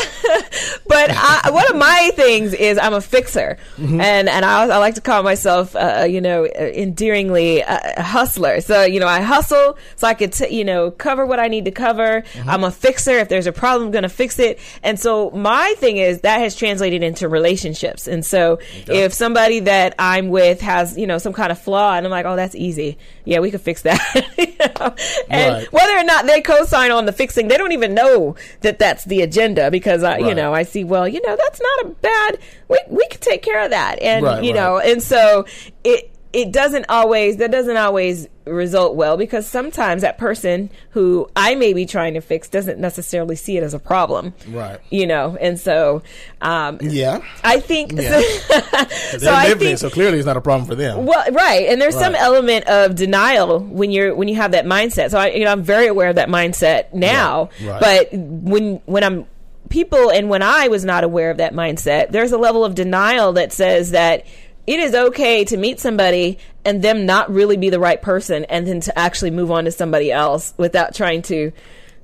but 0.87 1.11
I, 1.11 1.51
one 1.51 1.69
of 1.69 1.75
my 1.75 2.11
things 2.15 2.53
is 2.53 2.77
I'm 2.77 2.93
a 2.93 3.01
fixer, 3.01 3.57
mm-hmm. 3.77 3.99
and 4.01 4.29
and 4.29 4.45
I, 4.45 4.63
I, 4.63 4.77
like 4.77 4.95
to 4.95 5.01
call 5.01 5.23
myself, 5.23 5.75
uh, 5.75 6.05
you 6.09 6.21
know, 6.21 6.45
endearingly 6.45 7.61
a 7.61 8.01
hustler. 8.01 8.61
So 8.61 8.83
you 8.83 8.99
know, 8.99 9.07
I 9.07 9.21
hustle 9.21 9.77
so 9.95 10.07
I 10.07 10.13
could 10.13 10.33
t- 10.33 10.55
you 10.55 10.63
know 10.63 10.91
cover 10.91 11.25
what 11.25 11.39
I 11.39 11.47
need 11.47 11.65
to 11.65 11.71
cover. 11.71 12.21
Mm-hmm. 12.21 12.49
I'm 12.49 12.63
a 12.63 12.71
fixer. 12.71 13.17
If 13.19 13.29
there's 13.29 13.47
a 13.47 13.51
problem, 13.51 13.87
I'm 13.87 13.91
going 13.91 14.03
to 14.03 14.09
fix 14.09 14.39
it. 14.39 14.59
And 14.83 14.99
so 14.99 15.29
my 15.31 15.73
thing 15.77 15.97
is 15.97 16.21
that 16.21 16.39
has 16.39 16.55
translated 16.55 17.03
into 17.03 17.27
relationships. 17.27 17.88
And 18.07 18.25
so 18.25 18.59
if 18.87 19.13
somebody 19.13 19.61
that 19.61 19.95
I'm 19.97 20.29
with 20.29 20.61
has 20.61 20.97
you 20.97 21.07
know 21.07 21.17
some 21.17 21.33
kind 21.33 21.51
of 21.51 21.59
flaw, 21.59 21.95
and 21.95 22.05
I'm 22.05 22.11
like, 22.11 22.25
oh, 22.25 22.35
that's 22.35 22.55
easy. 22.55 22.97
Yeah, 23.25 23.39
we 23.39 23.51
could 23.51 23.61
fix 23.61 23.83
that. 23.83 23.99
you 24.37 24.55
know? 24.59 24.95
And 25.29 25.53
right. 25.55 25.73
whether 25.73 25.97
or 25.97 26.03
not 26.03 26.25
they 26.25 26.41
co-sign 26.41 26.91
on 26.91 27.05
the 27.05 27.11
fixing, 27.11 27.47
they 27.47 27.57
don't 27.57 27.71
even 27.71 27.93
know 27.93 28.35
that 28.61 28.79
that's 28.79 29.05
the 29.05 29.21
agenda 29.21 29.69
because 29.71 30.03
I, 30.03 30.13
right. 30.13 30.25
you 30.25 30.33
know, 30.33 30.53
I 30.53 30.63
see, 30.63 30.83
well, 30.83 31.07
you 31.07 31.21
know, 31.25 31.35
that's 31.35 31.61
not 31.61 31.85
a 31.85 31.89
bad. 31.89 32.39
We 32.67 32.79
we 32.87 33.07
could 33.07 33.21
take 33.21 33.41
care 33.41 33.63
of 33.63 33.71
that, 33.71 34.01
and 34.01 34.25
right, 34.25 34.43
you 34.43 34.53
know, 34.53 34.79
and 34.79 35.01
so 35.01 35.45
it 35.83 36.11
it 36.31 36.51
doesn't 36.51 36.85
always 36.89 37.37
that 37.37 37.51
doesn't 37.51 37.77
always 37.77 38.27
result 38.45 38.95
well 38.95 39.17
because 39.17 39.47
sometimes 39.47 40.01
that 40.01 40.17
person 40.17 40.69
who 40.91 41.29
I 41.35 41.55
may 41.55 41.73
be 41.73 41.85
trying 41.85 42.13
to 42.15 42.21
fix 42.21 42.47
doesn't 42.49 42.79
necessarily 42.79 43.35
see 43.35 43.57
it 43.57 43.63
as 43.63 43.73
a 43.73 43.79
problem. 43.79 44.33
Right. 44.47 44.79
You 44.89 45.07
know, 45.07 45.37
and 45.39 45.59
so 45.59 46.03
um, 46.41 46.77
yeah, 46.81 47.23
I 47.43 47.59
think 47.59 47.93
yeah. 47.93 48.21
so. 48.21 49.17
so 49.17 49.33
I 49.33 49.53
think, 49.55 49.79
so 49.79 49.89
clearly 49.89 50.19
it's 50.19 50.25
not 50.25 50.37
a 50.37 50.41
problem 50.41 50.67
for 50.67 50.75
them. 50.75 51.05
Well, 51.05 51.31
right, 51.31 51.67
and 51.67 51.81
there's 51.81 51.95
right. 51.95 52.03
some 52.03 52.15
element 52.15 52.67
of 52.67 52.95
denial 52.95 53.59
when 53.59 53.91
you're 53.91 54.13
when 54.13 54.27
you 54.27 54.35
have 54.35 54.51
that 54.51 54.65
mindset. 54.65 55.11
So 55.11 55.19
I, 55.19 55.29
you 55.29 55.45
know, 55.45 55.51
I'm 55.51 55.63
very 55.63 55.87
aware 55.87 56.09
of 56.09 56.15
that 56.15 56.29
mindset 56.29 56.93
now. 56.93 57.49
Right. 57.61 57.79
Right. 57.81 58.07
But 58.11 58.19
when 58.19 58.81
when 58.85 59.03
I'm 59.03 59.27
people 59.69 60.09
and 60.11 60.29
when 60.29 60.41
I 60.41 60.67
was 60.67 60.83
not 60.83 61.03
aware 61.03 61.31
of 61.31 61.37
that 61.37 61.53
mindset, 61.53 62.11
there's 62.11 62.31
a 62.31 62.37
level 62.37 62.65
of 62.65 62.75
denial 62.75 63.33
that 63.33 63.53
says 63.53 63.91
that 63.91 64.25
it 64.69 64.79
is 64.79 64.93
okay 64.93 65.43
to 65.45 65.57
meet 65.57 65.79
somebody 65.79 66.37
and 66.63 66.83
them 66.83 67.07
not 67.07 67.31
really 67.31 67.57
be 67.57 67.71
the 67.71 67.79
right 67.79 67.99
person 67.99 68.45
and 68.45 68.67
then 68.67 68.81
to 68.81 68.97
actually 68.97 69.31
move 69.31 69.49
on 69.49 69.65
to 69.65 69.71
somebody 69.71 70.11
else 70.11 70.53
without 70.57 70.93
trying 70.93 71.23
to 71.23 71.51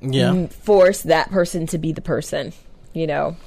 yeah. 0.01 0.47
force 0.47 1.03
that 1.03 1.29
person 1.29 1.67
to 1.67 1.77
be 1.77 1.91
the 1.91 2.01
person, 2.01 2.53
you 2.91 3.05
know. 3.05 3.37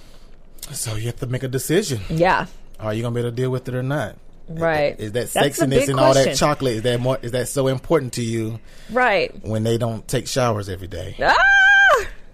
So 0.71 0.95
you 0.95 1.07
have 1.07 1.17
to 1.17 1.27
make 1.27 1.43
a 1.43 1.49
decision. 1.49 2.01
Yeah. 2.09 2.47
Are 2.79 2.95
you 2.95 3.03
going 3.03 3.13
to 3.13 3.17
be 3.17 3.21
able 3.23 3.31
to 3.33 3.37
deal 3.37 3.51
with 3.51 3.67
it 3.67 3.75
or 3.75 3.83
not? 3.83 4.15
Right. 4.49 4.95
Is, 5.01 5.11
that 5.13 5.27
sexiness 5.27 5.89
and 5.89 5.99
all 5.99 6.15
that 6.15 6.37
chocolate 6.37 6.75
is 6.75 6.83
that 6.83 7.01
more 7.01 7.19
is 7.21 7.33
that 7.33 7.49
so 7.49 7.67
important 7.67 8.13
to 8.15 8.23
you? 8.23 8.61
Right. 8.89 9.35
When 9.45 9.65
they 9.65 9.79
don't 9.79 10.07
take 10.07 10.29
showers 10.29 10.69
every 10.69 10.87
day. 10.87 11.17
Ah! 11.21 11.58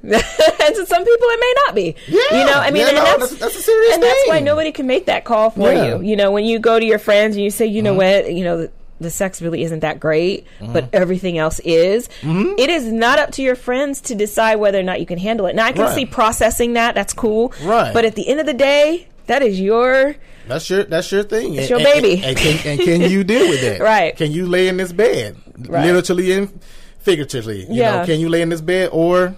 and 0.12 0.74
to 0.74 0.86
some 0.86 1.04
people 1.04 1.26
it 1.28 1.40
may 1.40 1.54
not 1.66 1.74
be. 1.74 1.96
Yeah, 2.08 2.38
you 2.40 2.46
know, 2.46 2.60
I 2.60 2.70
mean, 2.70 2.82
yeah, 2.82 2.88
and 2.88 2.96
no, 2.96 3.04
that's, 3.04 3.18
that's, 3.30 3.34
that's, 3.40 3.56
a 3.56 3.62
serious 3.62 3.94
and 3.94 4.02
thing. 4.02 4.10
that's 4.10 4.28
why 4.28 4.40
nobody 4.40 4.72
can 4.72 4.86
make 4.86 5.06
that 5.06 5.24
call 5.24 5.50
for 5.50 5.72
yeah. 5.72 5.96
you. 5.96 6.02
You 6.02 6.16
know, 6.16 6.30
when 6.30 6.44
you 6.44 6.58
go 6.58 6.78
to 6.78 6.84
your 6.84 6.98
friends 6.98 7.36
and 7.36 7.44
you 7.44 7.50
say, 7.50 7.66
you 7.66 7.82
know 7.82 7.92
uh-huh. 7.98 8.22
what, 8.24 8.32
you 8.34 8.44
know, 8.44 8.68
the 9.00 9.10
sex 9.10 9.42
really 9.42 9.62
isn't 9.64 9.80
that 9.80 9.98
great, 9.98 10.46
but 10.60 10.84
Mhm. 10.84 10.88
everything 10.92 11.36
else 11.36 11.58
is. 11.64 12.08
Mhm. 12.22 12.54
It 12.58 12.70
is 12.70 12.84
not 12.90 13.18
up 13.18 13.32
to 13.32 13.42
your 13.42 13.56
friends 13.56 14.00
to 14.02 14.14
decide 14.14 14.56
whether 14.56 14.78
or 14.78 14.84
not 14.84 15.00
you 15.00 15.06
can 15.06 15.18
handle 15.18 15.46
it. 15.46 15.54
Now 15.56 15.66
I 15.66 15.72
can 15.72 15.82
Right. 15.82 15.94
see 15.94 16.06
processing 16.06 16.74
that. 16.74 16.94
That's 16.94 17.12
cool. 17.12 17.52
Right. 17.64 17.92
But 17.92 18.04
at 18.04 18.14
the 18.14 18.26
end 18.28 18.40
of 18.40 18.46
the 18.46 18.54
day, 18.54 19.08
that 19.26 19.42
is 19.42 19.60
your 19.60 20.14
That's 20.46 20.68
your 20.70 20.84
that's 20.84 21.10
your 21.10 21.22
thing. 21.24 21.54
It's 21.54 21.70
And- 21.70 21.70
your 21.70 21.78
and- 21.80 22.02
baby. 22.02 22.22
And, 22.24 22.36
can, 22.36 22.58
and 22.70 22.80
can 22.80 23.00
you 23.10 23.24
deal 23.32 23.48
with 23.48 23.60
that? 23.62 23.80
Right. 23.80 24.16
Can 24.16 24.30
you 24.30 24.46
lay 24.46 24.68
in 24.68 24.76
this 24.76 24.92
bed, 24.92 25.36
Right. 25.66 25.90
literally 25.92 26.30
and 26.32 26.60
figuratively? 27.00 27.60
You 27.62 27.80
Yeah. 27.82 28.00
know, 28.00 28.06
can 28.06 28.20
you 28.20 28.28
lay 28.28 28.42
in 28.42 28.50
this 28.50 28.60
bed, 28.60 28.90
or 28.92 29.34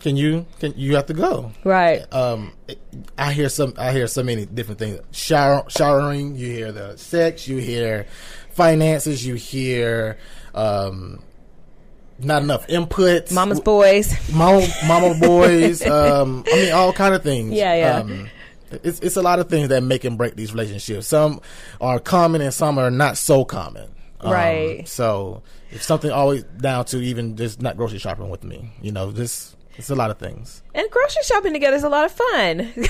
can 0.00 0.16
you 0.16 0.46
can 0.58 0.72
you 0.76 0.96
have 0.96 1.06
to 1.06 1.14
go? 1.14 1.52
Right. 1.64 2.10
Um, 2.12 2.52
I 3.18 3.32
hear 3.32 3.48
some. 3.48 3.74
I 3.76 3.92
hear 3.92 4.06
so 4.06 4.22
many 4.22 4.46
different 4.46 4.78
things. 4.78 5.00
Shower, 5.12 5.64
showering. 5.68 6.34
You 6.36 6.48
hear 6.48 6.72
the 6.72 6.96
sex. 6.96 7.46
You 7.46 7.58
hear 7.58 8.06
finances. 8.50 9.24
You 9.24 9.34
hear. 9.34 10.18
Um, 10.54 11.22
not 12.18 12.42
enough 12.42 12.68
input. 12.68 13.30
Mama's 13.32 13.60
boys. 13.60 14.14
Mama, 14.32 14.66
mama 14.86 15.14
boys. 15.20 15.86
Um, 15.86 16.44
I 16.52 16.56
mean, 16.56 16.72
all 16.72 16.92
kind 16.92 17.14
of 17.14 17.22
things. 17.22 17.52
Yeah, 17.52 17.74
yeah. 17.74 17.96
Um, 18.00 18.28
it's 18.70 19.00
it's 19.00 19.16
a 19.16 19.22
lot 19.22 19.38
of 19.38 19.48
things 19.48 19.68
that 19.68 19.82
make 19.82 20.04
and 20.04 20.18
break 20.18 20.36
these 20.36 20.52
relationships. 20.52 21.06
Some 21.06 21.40
are 21.80 21.98
common 21.98 22.40
and 22.40 22.52
some 22.52 22.78
are 22.78 22.90
not 22.90 23.16
so 23.16 23.44
common. 23.44 23.90
Um, 24.20 24.32
Right. 24.32 24.86
So 24.86 25.42
it's 25.70 25.86
something 25.86 26.10
always 26.10 26.44
down 26.44 26.84
to 26.86 26.98
even 26.98 27.36
just 27.36 27.62
not 27.62 27.76
grocery 27.76 27.98
shopping 27.98 28.28
with 28.28 28.44
me. 28.44 28.70
You 28.82 28.92
know, 28.92 29.10
this 29.10 29.56
it's 29.80 29.90
a 29.90 29.94
lot 29.94 30.10
of 30.10 30.18
things. 30.18 30.62
And 30.74 30.88
grocery 30.90 31.22
shopping 31.24 31.52
together 31.52 31.76
is 31.76 31.82
a 31.82 31.88
lot 31.88 32.04
of 32.04 32.12
fun. 32.12 32.58
yeah, 32.76 32.86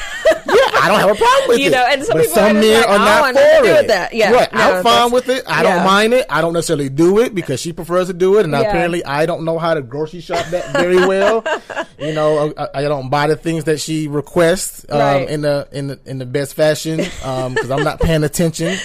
I 0.46 0.84
don't 0.88 1.00
have 1.00 1.10
a 1.10 1.14
problem 1.14 1.48
with 1.48 1.58
you 1.60 1.66
it. 1.68 1.72
know, 1.72 1.86
and 1.88 2.02
some 2.04 2.18
but 2.18 2.22
people 2.22 2.34
some 2.34 2.56
are, 2.56 2.60
men 2.60 2.80
like, 2.80 2.88
are 2.88 2.92
I 2.92 2.98
don't 2.98 3.34
not 3.34 3.42
for 3.60 3.64
it. 3.64 3.72
with 3.72 3.86
that. 3.88 4.14
Yeah, 4.14 4.32
right. 4.32 4.52
no, 4.52 4.60
I'm 4.76 4.82
fine 4.82 5.10
with 5.12 5.28
it. 5.28 5.44
I 5.46 5.62
yeah. 5.62 5.74
don't 5.76 5.84
mind 5.86 6.12
it. 6.14 6.26
I 6.28 6.40
don't 6.40 6.52
necessarily 6.52 6.88
do 6.88 7.18
it 7.20 7.34
because 7.34 7.60
she 7.60 7.72
prefers 7.72 8.08
to 8.08 8.12
do 8.12 8.38
it, 8.38 8.44
and 8.44 8.52
Yeah. 8.52 8.60
apparently 8.60 9.04
I 9.04 9.24
don't 9.26 9.44
know 9.44 9.58
how 9.58 9.74
to 9.74 9.82
grocery 9.82 10.20
shop 10.20 10.44
that 10.46 10.72
very 10.72 10.96
well. 10.96 11.42
you 11.98 12.12
know, 12.12 12.52
I, 12.56 12.68
I 12.74 12.82
don't 12.82 13.08
buy 13.08 13.26
the 13.28 13.36
things 13.36 13.64
that 13.64 13.80
she 13.80 14.08
requests 14.08 14.84
um, 14.90 14.98
Right. 14.98 15.28
in 15.30 15.40
the 15.42 15.68
in 15.72 15.86
the 15.88 16.00
in 16.04 16.18
the 16.18 16.26
best 16.26 16.54
fashion 16.54 16.98
because 16.98 17.70
I'm 17.70 17.84
not 17.84 18.00
paying 18.00 18.24
attention. 18.24 18.76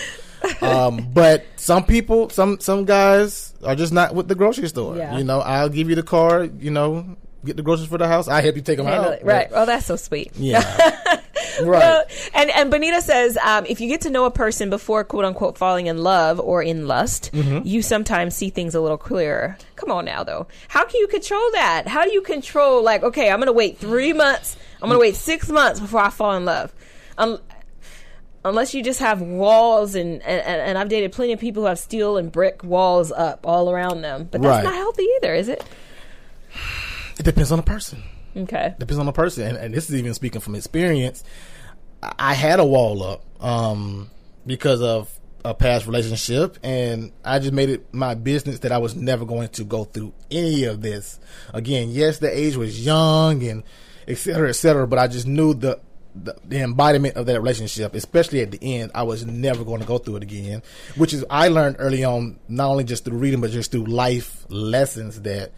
Um, 0.62 1.10
but 1.12 1.44
some 1.56 1.86
people, 1.86 2.30
some 2.30 2.60
some 2.60 2.86
guys 2.86 3.54
are 3.64 3.76
just 3.76 3.92
not 3.92 4.14
with 4.14 4.28
the 4.28 4.36
grocery 4.36 4.68
store. 4.68 4.96
Yeah. 4.96 5.18
You 5.18 5.24
know, 5.24 5.40
I'll 5.40 5.70
give 5.70 5.90
you 5.90 5.96
the 5.96 6.04
card. 6.04 6.62
You 6.62 6.70
know, 6.72 7.18
get 7.46 7.58
the 7.58 7.64
groceries 7.64 7.88
for 7.90 7.98
the 7.98 8.08
house. 8.08 8.28
I 8.28 8.42
help 8.42 8.56
you 8.56 8.62
take 8.62 8.78
them 8.78 8.86
Handle 8.86 9.12
out. 9.12 9.20
it. 9.20 9.26
Right. 9.26 9.50
but- 9.50 9.62
Oh, 9.62 9.66
that's 9.66 9.86
so 9.86 9.96
sweet. 9.96 10.32
Yeah. 10.36 10.60
right. 11.62 11.80
Well, 11.80 12.04
and 12.34 12.50
and 12.52 12.70
Bonita 12.72 13.02
says, 13.02 13.38
um, 13.38 13.66
if 13.68 13.80
you 13.80 13.88
get 13.88 14.02
to 14.02 14.10
know 14.10 14.26
a 14.26 14.32
person 14.32 14.70
before 14.70 15.04
quote 15.04 15.26
unquote 15.26 15.58
falling 15.58 15.88
in 15.88 16.00
love 16.00 16.40
or 16.40 16.62
in 16.62 16.88
lust, 16.88 17.32
Mhm. 17.34 17.66
you 17.66 17.82
sometimes 17.82 18.36
see 18.36 18.50
things 18.50 18.76
a 18.76 18.82
little 18.82 18.98
clearer. 18.98 19.58
Come 19.76 19.92
on 19.92 20.06
now, 20.06 20.24
though. 20.24 20.48
How 20.68 20.84
can 20.86 21.00
you 21.00 21.08
control 21.08 21.52
that? 21.54 21.88
How 21.88 22.04
do 22.04 22.12
you 22.12 22.22
control 22.22 22.84
like, 22.84 23.04
okay, 23.04 23.30
I'm 23.30 23.38
going 23.38 23.48
to 23.48 23.54
wait 23.54 23.78
three 23.78 24.12
months, 24.14 24.58
I'm 24.82 24.90
going 24.90 25.00
to 25.00 25.02
wait 25.02 25.16
six 25.16 25.50
months 25.50 25.80
before 25.80 26.02
I 26.02 26.10
fall 26.10 26.34
in 26.34 26.46
love, 26.46 26.74
um, 27.18 27.40
unless 28.44 28.74
you 28.76 28.84
just 28.84 29.00
have 29.00 29.22
walls 29.22 29.96
and, 29.96 30.22
and 30.22 30.42
and 30.46 30.78
I've 30.78 30.90
dated 30.90 31.12
plenty 31.14 31.34
of 31.34 31.40
people 31.40 31.64
who 31.64 31.68
have 31.68 31.80
steel 31.80 32.18
and 32.18 32.32
brick 32.32 32.64
walls 32.64 33.12
up 33.12 33.40
all 33.48 33.72
around 33.72 34.02
them, 34.02 34.28
but 34.30 34.42
that's 34.42 34.58
Right. 34.58 34.64
not 34.64 34.74
healthy 34.76 35.08
either, 35.18 35.34
is 35.34 35.48
it? 35.50 35.64
It 37.20 37.24
depends 37.24 37.52
on 37.52 37.58
the 37.58 37.64
person. 37.64 38.04
Okay. 38.36 38.76
Depends 38.78 39.00
on 39.00 39.06
the 39.06 39.14
person, 39.14 39.48
and, 39.48 39.58
and 39.58 39.74
this 39.74 39.90
is 39.90 39.96
even 39.96 40.14
speaking 40.14 40.42
from 40.42 40.56
experience. 40.56 41.24
I, 42.02 42.34
had 42.34 42.60
a 42.60 42.66
wall 42.66 43.02
up 43.02 43.44
um, 43.44 44.12
because 44.46 44.82
of 44.82 45.10
a 45.44 45.54
past 45.54 45.88
relationship, 45.88 46.58
and 46.64 47.12
I 47.24 47.40
just 47.40 47.54
made 47.54 47.70
it 47.70 47.94
my 47.94 48.14
business 48.16 48.60
that 48.60 48.72
I 48.72 48.78
was 48.80 48.96
never 48.96 49.26
going 49.26 49.48
to 49.50 49.64
go 49.64 49.86
through 49.86 50.14
any 50.30 50.66
of 50.66 50.82
this 50.82 51.20
again. 51.54 51.90
Yes, 51.92 52.20
the 52.20 52.38
age 52.38 52.58
was 52.58 52.86
young 52.86 53.44
and 53.44 53.64
et 54.08 54.18
cetera, 54.18 54.50
et 54.50 54.54
cetera, 54.54 54.86
but 54.86 55.00
I 55.00 55.08
just 55.08 55.28
knew 55.28 55.54
the 55.54 55.80
the, 56.16 56.36
the 56.46 56.62
embodiment 56.62 57.18
of 57.18 57.26
that 57.26 57.42
relationship, 57.42 57.94
especially 57.94 58.42
at 58.42 58.50
the 58.50 58.60
end, 58.62 58.92
I 58.96 59.04
was 59.04 59.26
never 59.26 59.66
going 59.66 59.82
to 59.82 59.88
go 59.88 59.98
through 59.98 60.18
it 60.18 60.24
again. 60.24 60.64
Which 60.96 61.14
is 61.14 61.26
I 61.30 61.50
learned 61.50 61.76
early 61.80 62.04
on, 62.06 62.40
not 62.48 62.70
only 62.70 62.86
just 62.86 63.04
through 63.04 63.18
reading, 63.18 63.42
but 63.42 63.52
just 63.52 63.72
through 63.72 63.86
life 63.86 64.46
lessons 64.50 65.22
that 65.22 65.52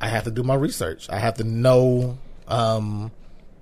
I 0.00 0.08
have 0.08 0.24
to 0.24 0.30
do 0.30 0.42
my 0.42 0.54
research. 0.54 1.08
I 1.10 1.18
have 1.18 1.34
to 1.34 1.44
know 1.44 2.18
um, 2.46 3.10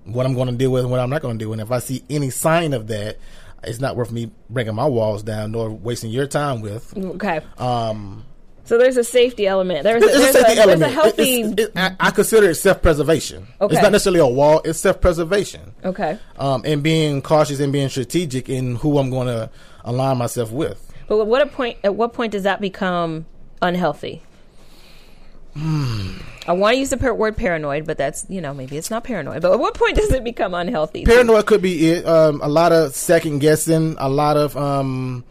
what 0.04 0.26
I'm 0.26 0.34
going 0.34 0.48
to 0.48 0.54
deal 0.54 0.70
with 0.70 0.82
and 0.82 0.90
what 0.90 1.00
I'm 1.00 1.10
not 1.10 1.22
going 1.22 1.38
to 1.38 1.44
do. 1.44 1.52
And 1.52 1.60
if 1.60 1.70
I 1.70 1.78
see 1.78 2.02
any 2.10 2.30
sign 2.30 2.72
of 2.72 2.86
that, 2.88 3.18
it's 3.64 3.80
not 3.80 3.96
worth 3.96 4.12
me 4.12 4.30
breaking 4.50 4.74
my 4.74 4.86
walls 4.86 5.22
down 5.22 5.52
nor 5.52 5.70
wasting 5.70 6.10
your 6.10 6.26
time 6.26 6.60
with. 6.60 6.96
Okay. 6.96 7.40
Um, 7.58 8.24
So 8.64 8.78
there's 8.78 8.96
a 8.96 9.02
safety 9.04 9.46
element. 9.46 9.82
There's 9.82 10.02
a, 10.02 10.06
there's 10.06 10.34
a 10.34 10.38
safety 10.44 10.52
a, 10.60 10.66
there's 10.66 10.80
a 10.82 10.88
healthy. 10.88 11.40
It- 11.40 11.46
it's- 11.58 11.66
it- 11.68 11.72
I, 11.76 11.96
I 11.98 12.10
consider 12.10 12.50
it 12.50 12.54
self-preservation. 12.56 13.46
Okay. 13.60 13.74
It's 13.74 13.82
not 13.82 13.92
necessarily 13.92 14.20
a 14.20 14.26
wall. 14.26 14.60
It's 14.64 14.78
self-preservation. 14.78 15.74
okay. 15.84 16.18
Um, 16.38 16.62
and 16.64 16.82
being 16.82 17.22
cautious 17.22 17.58
and 17.60 17.72
being 17.72 17.88
strategic 17.88 18.48
in 18.48 18.76
who 18.76 18.98
I'm 18.98 19.10
going 19.10 19.26
to 19.28 19.50
align 19.84 20.18
myself 20.18 20.52
with. 20.52 20.92
But 21.08 21.24
what 21.26 21.40
a 21.42 21.46
point? 21.46 21.78
At 21.82 21.94
what 21.94 22.12
point 22.12 22.32
does 22.32 22.42
that 22.44 22.60
become 22.60 23.26
unhealthy? 23.62 24.22
I 25.56 26.52
want 26.52 26.74
to 26.74 26.78
use 26.78 26.90
the 26.90 27.14
word 27.14 27.36
paranoid, 27.36 27.86
but 27.86 27.96
that's 27.96 28.26
you 28.28 28.40
know 28.40 28.52
maybe 28.52 28.76
it's 28.76 28.90
not 28.90 29.04
paranoid. 29.04 29.42
But 29.42 29.52
at 29.52 29.58
what 29.58 29.74
point 29.74 29.96
does 30.00 30.12
it 30.12 30.22
become 30.22 30.54
unhealthy? 30.54 31.04
Paranoid 31.04 31.46
could 31.46 31.62
be 31.62 31.88
it. 31.90 32.06
Um, 32.06 32.40
a 32.42 32.48
lot 32.48 32.72
of 32.72 32.94
second 32.94 33.38
guessing, 33.38 33.96
a 33.98 34.08
lot 34.08 34.36
of, 34.36 34.56
um, 34.56 35.24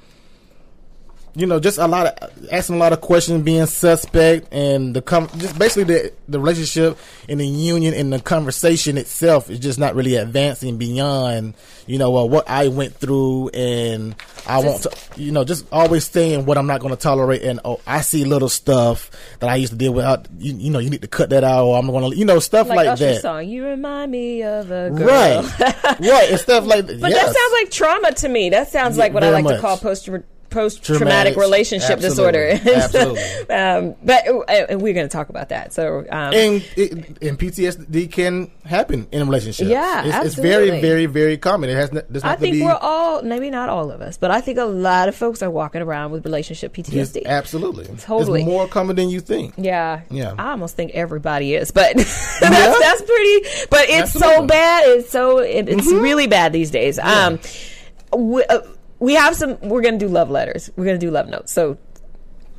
you 1.36 1.46
know, 1.46 1.60
just 1.60 1.78
a 1.78 1.88
lot 1.88 2.08
of 2.08 2.50
asking 2.52 2.76
a 2.76 2.80
lot 2.80 2.94
of 2.94 3.02
questions, 3.02 3.44
being 3.44 3.66
suspect, 3.66 4.48
and 4.54 4.96
the 4.96 5.02
com- 5.02 5.30
just 5.38 5.60
basically 5.60 5.84
the 5.84 6.14
the 6.30 6.40
relationship 6.40 6.98
and 7.28 7.40
the 7.40 7.46
union 7.48 7.94
and 7.94 8.12
the 8.14 8.22
conversation 8.22 8.98
itself 8.98 9.50
is 9.50 9.60
just 9.60 9.78
not 9.78 9.96
really 9.96 10.16
advancing 10.16 10.78
beyond, 10.78 11.54
you 11.88 11.98
know, 11.98 12.16
uh, 12.16 12.24
what 12.24 12.50
I 12.50 12.70
went 12.70 12.96
through, 12.96 13.50
and 13.50 14.16
I 14.48 14.60
want 14.60 14.84
to, 14.84 14.92
you 15.18 15.34
know, 15.34 15.44
just 15.44 15.66
always 15.74 16.06
saying 16.08 16.46
what 16.46 16.58
I'm 16.58 16.68
not 16.68 16.80
going 16.80 16.96
to 16.96 17.00
tolerate, 17.00 17.42
and 17.42 17.60
oh, 17.66 17.82
I 17.86 18.00
see 18.00 18.24
little 18.24 18.50
stuff 18.50 19.12
that 19.40 19.50
I 19.50 19.56
used 19.56 19.74
to 19.74 19.78
deal 19.78 19.94
with. 19.94 20.06
I, 20.06 20.24
you, 20.40 20.54
you 20.54 20.70
know, 20.72 20.80
you 20.80 20.90
need 20.90 21.02
to 21.02 21.08
cut 21.10 21.32
that 21.32 21.44
out, 21.44 21.66
or 21.66 21.78
I'm 21.78 21.88
going 21.88 22.12
to, 22.12 22.18
you 22.18 22.24
know, 22.24 22.40
stuff 22.40 22.70
like, 22.70 22.88
like, 22.88 23.00
that. 23.00 23.22
song. 23.22 23.50
You 23.50 23.66
remind 23.66 24.10
me 24.10 24.42
of 24.44 24.72
a 24.72 24.90
girl. 24.90 25.06
Right, 25.06 25.60
right, 26.00 26.30
and 26.32 26.40
stuff 26.40 26.66
like 26.66 26.86
that. 26.86 27.02
But 27.02 27.12
yes. 27.12 27.26
that 27.26 27.36
sounds 27.36 27.54
like 27.62 27.72
trauma 27.72 28.12
to 28.14 28.30
me. 28.30 28.52
That 28.52 28.70
sounds 28.70 28.96
Yeah, 28.96 29.04
like 29.04 29.14
what 29.14 29.24
I 29.26 29.32
like 29.32 29.48
to 29.48 29.60
call 29.60 29.78
post 29.78 30.08
post 30.56 30.84
traumatic 30.84 31.36
relationship 31.36 32.00
absolutely, 32.00 32.58
disorder. 32.58 32.76
absolutely. 32.76 33.50
um, 33.56 33.96
but 34.04 34.28
uh, 34.28 34.66
and 34.70 34.82
we're 34.82 34.94
going 34.94 35.08
to 35.08 35.12
talk 35.12 35.30
about 35.30 35.50
that. 35.50 35.74
So 35.74 36.00
um, 36.10 36.34
and 36.34 36.66
it, 36.76 36.92
and 37.22 37.38
PTSD 37.38 38.12
can 38.12 38.50
happen 38.66 39.08
in 39.12 39.22
a 39.22 39.26
relationship. 39.26 39.68
Yeah, 39.68 40.06
it's, 40.06 40.28
it's 40.28 40.36
very, 40.36 40.82
very, 40.82 41.06
very 41.06 41.38
common. 41.38 41.70
It 41.70 41.76
has 41.76 41.92
not, 41.94 42.12
does 42.12 42.24
not 42.24 42.32
I 42.32 42.36
think 42.38 42.64
we're 42.64 42.74
all 42.82 43.22
maybe 43.22 43.50
not 43.50 43.70
all 43.70 43.92
of 43.92 44.02
us, 44.02 44.18
but 44.18 44.32
I 44.32 44.42
think 44.42 44.58
a 44.58 44.66
lot 44.66 45.10
of 45.10 45.16
folks 45.16 45.44
are 45.44 45.52
walking 45.52 45.82
around 45.82 46.12
with 46.12 46.26
relationship 46.26 46.76
Yes, 46.78 47.12
PTSD. 47.12 47.26
absolutely, 47.26 47.86
Totally. 47.98 48.42
It's 48.42 48.48
more 48.50 48.68
common 48.68 48.96
than 48.96 49.10
you 49.10 49.20
think. 49.20 49.54
Yeah. 49.58 50.02
Yeah. 50.10 50.34
I 50.38 50.52
almost 50.52 50.76
think 50.76 50.92
everybody 50.94 51.54
is, 51.56 51.72
but 51.72 51.96
that's, 51.96 52.40
that's 52.42 53.02
pretty, 53.02 53.68
but 53.70 53.86
it's 53.90 54.14
so 54.14 54.46
bad. 54.46 54.84
It's 54.88 55.10
so, 55.10 55.40
it, 55.40 55.70
it's 55.70 55.88
Mhm. 55.88 56.02
really 56.02 56.28
bad 56.28 56.54
these 56.54 56.72
days. 56.72 56.98
Um, 57.00 57.40
we, 58.16 58.44
uh, 58.46 58.60
we 59.00 59.14
have 59.16 59.36
some, 59.36 59.60
we're 59.62 59.82
going 59.82 60.00
to 60.00 60.06
do 60.06 60.12
love 60.12 60.30
letters. 60.30 60.70
We're 60.76 60.86
going 60.86 61.00
to 61.00 61.06
do 61.06 61.12
love 61.12 61.28
notes. 61.28 61.52
So 61.52 61.78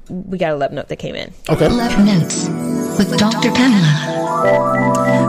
we 0.08 0.38
got 0.38 0.52
a 0.52 0.56
love 0.56 0.72
note 0.72 0.88
that 0.88 0.96
came 0.96 1.14
in. 1.14 1.32
Okay. 1.48 1.68
Love 1.68 2.04
Notes 2.04 2.48
with 2.98 3.16
Dr. 3.18 3.50
Pamela. 3.50 4.16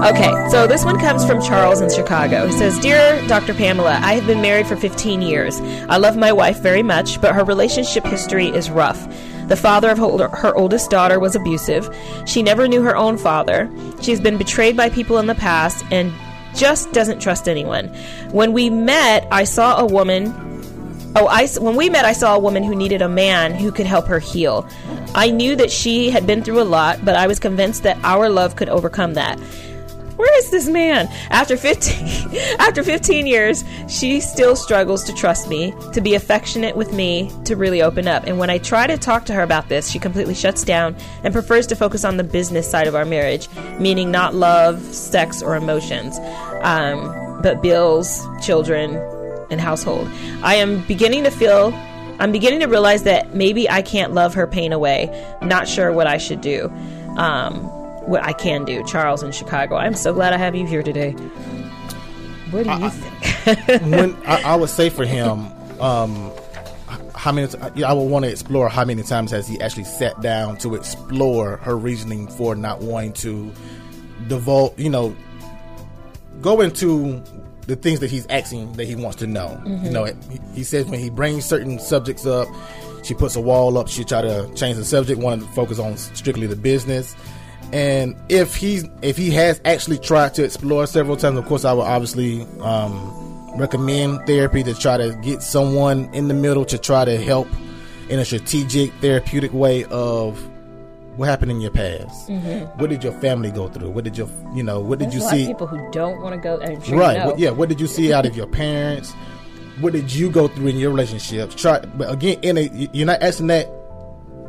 Okay, 0.09 0.31
so 0.49 0.67
this 0.67 0.85
one 0.85 0.99
comes 0.99 1.25
from 1.25 1.41
Charles 1.41 1.81
in 1.81 1.89
Chicago. 1.89 2.45
He 2.45 2.53
says, 2.53 2.77
Dear 2.79 3.25
Dr. 3.27 3.53
Pamela, 3.53 3.99
I 4.03 4.13
have 4.13 4.27
been 4.27 4.41
married 4.41 4.67
for 4.67 4.75
15 4.75 5.21
years. 5.21 5.59
I 5.89 5.97
love 5.97 6.15
my 6.15 6.31
wife 6.31 6.59
very 6.59 6.83
much, 6.83 7.19
but 7.19 7.33
her 7.33 7.43
relationship 7.43 8.05
history 8.05 8.47
is 8.47 8.69
rough. 8.69 9.07
The 9.47 9.55
father 9.55 9.89
of 9.89 9.97
her, 9.97 10.27
her 10.29 10.55
oldest 10.55 10.89
daughter 10.91 11.19
was 11.19 11.35
abusive. 11.35 11.89
She 12.25 12.43
never 12.43 12.67
knew 12.67 12.83
her 12.83 12.95
own 12.95 13.17
father. 13.17 13.71
She's 14.01 14.19
been 14.19 14.37
betrayed 14.37 14.77
by 14.77 14.89
people 14.89 15.17
in 15.17 15.27
the 15.27 15.35
past 15.35 15.83
and 15.89 16.13
just 16.53 16.91
doesn't 16.91 17.19
trust 17.19 17.47
anyone. 17.47 17.87
When 18.31 18.53
we 18.53 18.69
met, 18.69 19.27
I 19.31 19.45
saw 19.45 19.79
a 19.79 19.85
woman 19.85 20.56
Oh, 21.19 21.25
I 21.25 21.47
when 21.59 21.75
we 21.75 21.89
met, 21.89 22.05
I 22.05 22.13
saw 22.13 22.35
a 22.35 22.39
woman 22.39 22.61
who 22.61 22.75
needed 22.75 23.01
a 23.01 23.09
man 23.09 23.55
who 23.55 23.71
could 23.71 23.87
help 23.87 24.05
her 24.05 24.19
heal. 24.19 24.69
I 25.15 25.31
knew 25.31 25.55
that 25.55 25.71
she 25.71 26.11
had 26.11 26.27
been 26.27 26.43
through 26.43 26.61
a 26.61 26.63
lot, 26.63 27.03
but 27.03 27.15
I 27.15 27.25
was 27.25 27.39
convinced 27.39 27.81
that 27.83 27.97
our 28.03 28.29
love 28.29 28.55
could 28.55 28.69
overcome 28.69 29.15
that. 29.15 29.39
Where 29.39 30.37
is 30.37 30.51
this 30.51 30.67
man? 30.67 31.07
After 31.31 31.57
15 31.57 32.37
after 32.59 32.83
15 32.83 33.25
years, 33.25 33.63
she 33.89 34.19
still 34.19 34.55
struggles 34.55 35.03
to 35.05 35.13
trust 35.13 35.49
me, 35.49 35.73
to 35.93 36.01
be 36.01 36.13
affectionate 36.13 36.75
with 36.75 36.93
me, 36.93 37.31
to 37.45 37.55
really 37.55 37.81
open 37.81 38.07
up. 38.07 38.25
And 38.27 38.37
when 38.37 38.51
I 38.51 38.59
try 38.59 38.85
to 38.85 38.95
talk 38.95 39.25
to 39.25 39.33
her 39.33 39.41
about 39.41 39.69
this, 39.69 39.89
she 39.89 39.97
completely 39.97 40.35
shuts 40.35 40.63
down 40.63 40.95
and 41.23 41.33
prefers 41.33 41.65
to 41.67 41.75
focus 41.75 42.05
on 42.05 42.17
the 42.17 42.23
business 42.23 42.69
side 42.69 42.85
of 42.85 42.93
our 42.93 43.05
marriage, 43.05 43.49
meaning 43.79 44.11
not 44.11 44.35
love, 44.35 44.83
sex, 44.93 45.41
or 45.41 45.55
emotions, 45.55 46.19
um, 46.61 47.41
but 47.41 47.63
bills, 47.63 48.23
children, 48.39 48.93
and 49.49 49.61
household. 49.61 50.07
I 50.43 50.55
am 50.55 50.81
beginning 50.87 51.23
to 51.23 51.31
feel 51.31 51.73
I'm 52.19 52.31
beginning 52.31 52.61
to 52.61 52.65
realize 52.65 53.03
that 53.03 53.35
maybe 53.35 53.69
I 53.69 53.81
can't 53.81 54.13
love 54.13 54.33
her 54.33 54.47
pain 54.47 54.73
away. 54.73 55.07
Not 55.41 55.67
sure 55.67 55.91
what 55.91 56.07
I 56.07 56.17
should 56.17 56.41
do. 56.41 56.67
Um, 57.15 57.55
what 58.07 58.23
I 58.23 58.33
can 58.33 58.65
do. 58.65 58.83
Charles 58.85 59.21
in 59.21 59.31
Chicago. 59.31 59.75
I'm 59.75 59.93
so 59.93 60.13
glad 60.13 60.33
I 60.33 60.37
have 60.37 60.55
you 60.55 60.65
here 60.65 60.81
today. 60.81 61.11
What 62.51 62.63
do 62.63 62.71
you 62.71 62.89
think? 62.89 63.81
when 63.91 64.15
I, 64.25 64.41
I 64.43 64.55
would 64.55 64.69
say 64.69 64.89
for 64.89 65.05
him, 65.05 65.51
um, 65.81 66.31
how 67.13 67.31
many? 67.31 67.53
I 67.83 67.93
would 67.93 68.03
want 68.03 68.25
to 68.25 68.31
explore 68.31 68.69
how 68.69 68.85
many 68.85 69.03
times 69.03 69.31
has 69.31 69.47
he 69.47 69.59
actually 69.59 69.83
sat 69.83 70.19
down 70.21 70.57
to 70.59 70.75
explore 70.75 71.57
her 71.57 71.77
reasoning 71.77 72.27
for 72.27 72.55
not 72.55 72.79
wanting 72.79 73.13
to 73.13 73.51
devote, 74.27 74.79
you 74.79 74.89
know, 74.89 75.15
go 76.41 76.61
into 76.61 77.21
the 77.67 77.75
things 77.75 77.99
that 77.99 78.09
he's 78.09 78.25
asking 78.27 78.73
that 78.73 78.85
he 78.85 78.95
wants 78.95 79.17
to 79.17 79.27
know. 79.27 79.59
Mhm. 79.65 79.83
You 79.85 79.91
know, 79.91 80.03
it, 80.05 80.15
he, 80.53 80.63
says 80.63 80.85
when 80.85 80.99
he 80.99 81.09
brings 81.09 81.45
certain 81.45 81.79
subjects 81.79 82.25
up, 82.25 82.47
she 83.03 83.13
puts 83.13 83.35
a 83.35 83.41
wall 83.41 83.77
up. 83.77 83.87
She 83.87 84.03
try 84.03 84.21
to 84.21 84.49
change 84.55 84.77
the 84.77 84.85
subject, 84.85 85.19
wanting 85.19 85.45
to 85.47 85.53
focus 85.53 85.77
on 85.77 85.97
strictly 85.97 86.47
the 86.47 86.55
business. 86.55 87.15
And 87.73 88.15
if 88.29 88.55
he's 88.55 88.85
if 89.01 89.17
he 89.17 89.29
has 89.31 89.59
actually 89.65 89.97
tried 89.97 90.33
to 90.35 90.43
explore 90.43 90.87
several 90.87 91.17
times, 91.17 91.37
of 91.37 91.45
course, 91.45 91.65
I 91.65 91.73
would 91.73 91.83
obviously 91.83 92.47
um, 92.61 93.53
recommend 93.57 94.25
therapy 94.25 94.63
to 94.63 94.73
try 94.73 94.95
to 94.97 95.13
get 95.21 95.41
someone 95.41 96.09
in 96.13 96.29
the 96.29 96.33
middle 96.33 96.63
to 96.65 96.77
try 96.77 97.03
to 97.03 97.17
help 97.17 97.47
in 98.09 98.19
a 98.19 98.25
strategic, 98.25 98.93
therapeutic 99.01 99.51
way 99.51 99.83
of 99.85 100.41
what 101.17 101.27
happened 101.27 101.51
in 101.51 101.59
your 101.59 101.71
past. 101.71 102.29
Mhm. 102.29 102.79
What 102.79 102.89
did 102.89 103.03
your 103.03 103.13
family 103.13 103.51
go 103.51 103.67
through? 103.67 103.89
What 103.89 104.03
did 104.05 104.17
your 104.17 104.29
you 104.55 104.63
know? 104.63 104.79
What 104.79 104.99
did 104.99 105.11
There's 105.11 105.15
you 105.15 105.21
a 105.21 105.23
lot 105.25 105.31
see? 105.33 105.41
of 105.43 105.47
people 105.47 105.67
who 105.67 105.91
don't 105.91 106.21
want 106.21 106.33
to 106.35 106.39
go. 106.41 106.59
Sure 106.83 106.97
right. 106.97 107.13
You 107.13 107.19
know. 107.19 107.25
What, 107.27 107.39
yeah. 107.39 107.49
What 107.49 107.69
did 107.69 107.81
you 107.81 107.87
see 107.87 108.13
out 108.13 108.25
of 108.25 108.35
your 108.37 108.47
parents? 108.47 109.13
What 109.81 109.93
did 109.93 110.13
you 110.13 110.29
go 110.31 110.47
through 110.47 110.67
in 110.67 110.77
your 110.77 110.89
relationships? 110.91 111.53
Try, 111.55 111.79
but 111.79 112.11
again, 112.11 112.37
in 112.41 112.57
a 112.57 112.89
you're 112.93 113.05
not 113.05 113.21
asking 113.21 113.47
that 113.47 113.67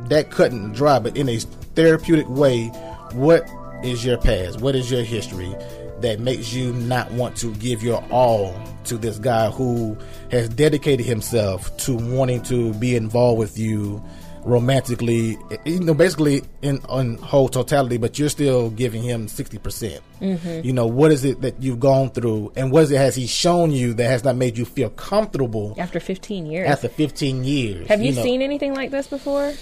that 0.09 0.31
cut 0.31 0.53
and 0.53 0.75
dry, 0.75 0.99
but 0.99 1.17
in 1.17 1.29
a 1.29 1.39
therapeutic 1.75 2.29
way. 2.29 2.67
What 3.13 3.49
is 3.83 4.05
your 4.05 4.19
past? 4.19 4.61
What 4.61 4.75
is 4.75 4.91
your 4.91 5.03
history 5.03 5.55
that 6.01 6.21
makes 6.21 6.53
you 6.53 6.73
not 6.75 7.11
want 7.13 7.37
to 7.39 7.53
give 7.57 7.83
your 7.83 8.05
all 8.11 8.55
to 8.85 8.97
this 8.97 9.19
guy 9.19 9.51
who 9.51 9.97
has 10.31 10.49
dedicated 10.49 11.05
himself 11.05 11.77
to 11.79 11.97
wanting 11.97 12.41
to 12.43 12.73
be 12.75 12.95
involved 12.97 13.39
with 13.39 13.59
you 13.59 14.03
romantically? 14.45 15.39
You 15.65 15.81
know, 15.81 15.95
basically 15.95 16.43
in 16.63 16.81
on 16.89 17.17
whole 17.19 17.49
totality, 17.49 17.97
but 17.99 18.19
you're 18.19 18.29
still 18.29 18.71
giving 18.71 19.03
him 19.03 19.29
sixty 19.29 19.59
percent. 19.59 20.01
Mhm. 20.21 20.65
You 20.65 20.73
know, 20.73 20.87
what 20.87 21.13
is 21.13 21.25
it 21.25 21.41
that 21.43 21.63
you've 21.63 21.81
gone 21.81 22.11
through, 22.11 22.53
and 22.57 22.73
what 22.73 22.85
is 22.85 22.91
it 22.91 22.99
has 22.99 23.15
he 23.15 23.27
shown 23.27 23.71
you 23.71 23.95
that 23.95 24.05
has 24.11 24.25
not 24.25 24.37
made 24.37 24.59
you 24.59 24.65
feel 24.65 24.91
comfortable 24.91 25.75
After 25.79 26.01
15 26.01 26.47
years. 26.47 26.69
after 26.69 26.89
15 26.89 27.45
years? 27.45 27.87
Have 27.89 28.03
you, 28.03 28.13
know? 28.13 28.23
seen 28.23 28.43
anything 28.43 28.75
like 28.75 28.91
this 28.91 29.07
before? 29.07 29.53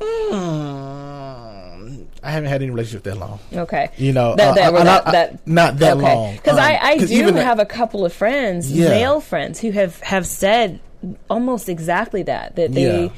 Mm, 0.00 2.06
I 2.22 2.30
haven't 2.30 2.48
had 2.48 2.62
any 2.62 2.70
relationship 2.70 3.04
that 3.04 3.16
long. 3.16 3.38
Okay. 3.52 3.90
You 3.96 4.12
know, 4.12 4.34
that, 4.36 4.50
uh, 4.50 4.54
that, 4.54 4.64
I- 4.64 4.70
were 4.70 4.78
I- 4.80 4.84
that, 4.84 5.06
I- 5.06 5.10
that 5.12 5.46
not 5.46 5.78
that 5.78 5.96
okay. 5.96 6.14
long. 6.14 6.32
Because 6.34 6.58
Um, 6.58 6.64
I, 6.64 6.96
do 6.98 7.32
have 7.34 7.58
a 7.58 7.66
couple 7.66 8.04
of 8.04 8.12
friends, 8.12 8.70
Yeah. 8.72 8.88
male 8.88 9.20
friends, 9.20 9.60
who 9.60 9.70
have 9.72 10.00
have 10.00 10.26
said 10.26 10.80
almost 11.28 11.68
exactly 11.68 12.22
that. 12.24 12.56
That 12.56 12.72
they, 12.72 13.02
Yeah. 13.04 13.08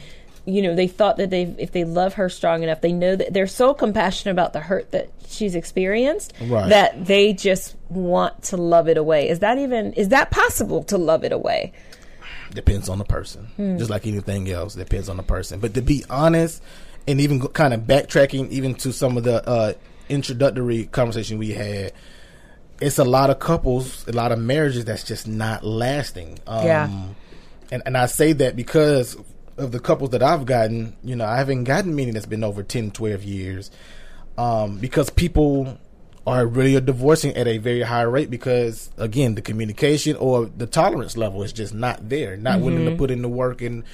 You 0.47 0.62
know, 0.62 0.74
they 0.74 0.86
thought 0.86 1.16
that 1.18 1.30
they 1.30 1.42
if 1.59 1.72
they 1.72 1.84
love 1.84 2.14
her 2.14 2.28
strong 2.28 2.62
enough, 2.62 2.80
they 2.80 2.92
know 2.92 3.16
that 3.16 3.32
they're 3.34 3.47
so 3.49 3.74
compassionate 3.74 4.32
about 4.32 4.53
the 4.53 4.61
hurt 4.61 4.90
that 4.92 5.11
she's 5.28 5.55
experienced 5.55 6.32
Right. 6.40 6.68
that 6.70 7.05
they 7.07 7.32
just 7.32 7.74
want 7.88 8.44
to 8.44 8.57
love 8.57 8.88
it 8.88 8.97
away. 8.97 9.28
Is 9.28 9.40
that 9.40 9.59
even 9.59 9.92
is 9.94 10.09
that 10.11 10.30
possible 10.30 10.84
to 10.84 10.97
love 10.99 11.24
it 11.24 11.32
away? 11.32 11.72
depends 12.55 12.88
on 12.88 12.97
the 12.99 13.05
person, 13.05 13.49
Hmm. 13.57 13.76
just 13.76 13.90
like 13.90 14.07
anything 14.07 14.49
else. 14.51 14.74
Depends 14.76 15.09
on 15.11 15.16
the 15.18 15.22
person. 15.22 15.59
But 15.61 15.74
to 15.74 15.82
be 15.82 16.05
honest, 16.09 16.62
and 17.07 17.20
even 17.20 17.40
kind 17.49 17.74
of 17.74 17.80
backtracking, 17.82 18.49
even 18.51 18.74
to 18.76 18.92
some 18.92 19.16
of 19.18 19.24
the 19.24 19.47
uh, 19.47 19.72
introductory 20.09 20.84
conversation 20.86 21.36
we 21.38 21.51
had, 21.53 21.92
it's 22.80 22.99
a 22.99 23.05
lot 23.05 23.30
of 23.30 23.40
couples, 23.40 24.07
a 24.09 24.12
lot 24.12 24.32
of 24.32 24.38
marriages 24.38 24.84
that's 24.84 25.03
just 25.03 25.26
not 25.26 25.64
lasting. 25.64 26.38
Um, 26.47 26.64
Yeah. 26.64 26.88
And 27.72 27.82
and 27.84 27.97
I 27.99 28.07
say 28.07 28.32
that 28.34 28.55
because 28.57 29.16
of 29.59 29.72
the 29.72 29.80
couples 29.80 30.11
that 30.11 30.22
I've 30.22 30.46
gotten. 30.46 30.96
You 31.02 31.16
know, 31.16 31.24
I 31.24 31.36
haven't 31.36 31.64
gotten 31.64 31.94
many 31.96 32.11
that's 32.11 32.26
been 32.26 32.44
over 32.44 32.62
10, 32.62 32.90
12 32.90 33.22
years. 33.24 33.70
Um, 34.38 34.78
because 34.78 35.09
people 35.11 35.78
are 36.26 36.44
really 36.46 36.78
divorcing 36.80 37.34
at 37.36 37.46
a 37.46 37.57
very 37.59 37.82
high 37.82 38.02
rate 38.02 38.28
because 38.30 38.90
again 38.98 39.34
the 39.36 39.40
communication 39.40 40.16
or 40.16 40.46
the 40.46 40.66
tolerance 40.66 41.16
level 41.16 41.42
is 41.44 41.52
just 41.52 41.72
not 41.72 42.09
there 42.09 42.36
not 42.36 42.61
willing 42.61 42.84
to 42.84 42.90
Mhm. 42.90 42.98
put 42.98 43.12
in 43.12 43.22
the 43.22 43.28
work 43.28 43.62
and 43.62 43.84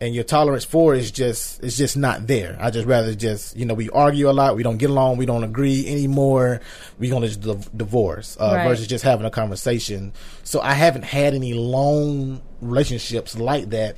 and 0.00 0.14
your 0.14 0.22
tolerance 0.22 0.64
for 0.64 0.94
is 0.94 1.10
just 1.10 1.60
it's 1.64 1.76
just 1.76 1.96
not 1.96 2.28
there 2.28 2.56
i 2.60 2.70
just 2.70 2.86
rather 2.86 3.12
just 3.16 3.56
you 3.56 3.64
know 3.66 3.74
we 3.74 3.90
argue 3.90 4.30
a 4.30 4.32
lot 4.32 4.54
we 4.54 4.62
don't 4.62 4.76
get 4.78 4.90
along 4.90 5.16
we 5.16 5.26
don't 5.26 5.42
agree 5.42 5.84
anymore 5.88 6.60
we're 7.00 7.10
gonna 7.10 7.26
just 7.26 7.40
div- 7.40 7.68
divorce 7.76 8.36
uh, 8.40 8.52
Right. 8.54 8.68
versus 8.68 8.86
just 8.86 9.02
having 9.02 9.26
a 9.26 9.30
conversation 9.30 10.12
so 10.44 10.60
i 10.60 10.74
haven't 10.74 11.02
had 11.04 11.34
any 11.34 11.52
long 11.52 12.40
relationships 12.60 13.36
like 13.36 13.70
that 13.70 13.96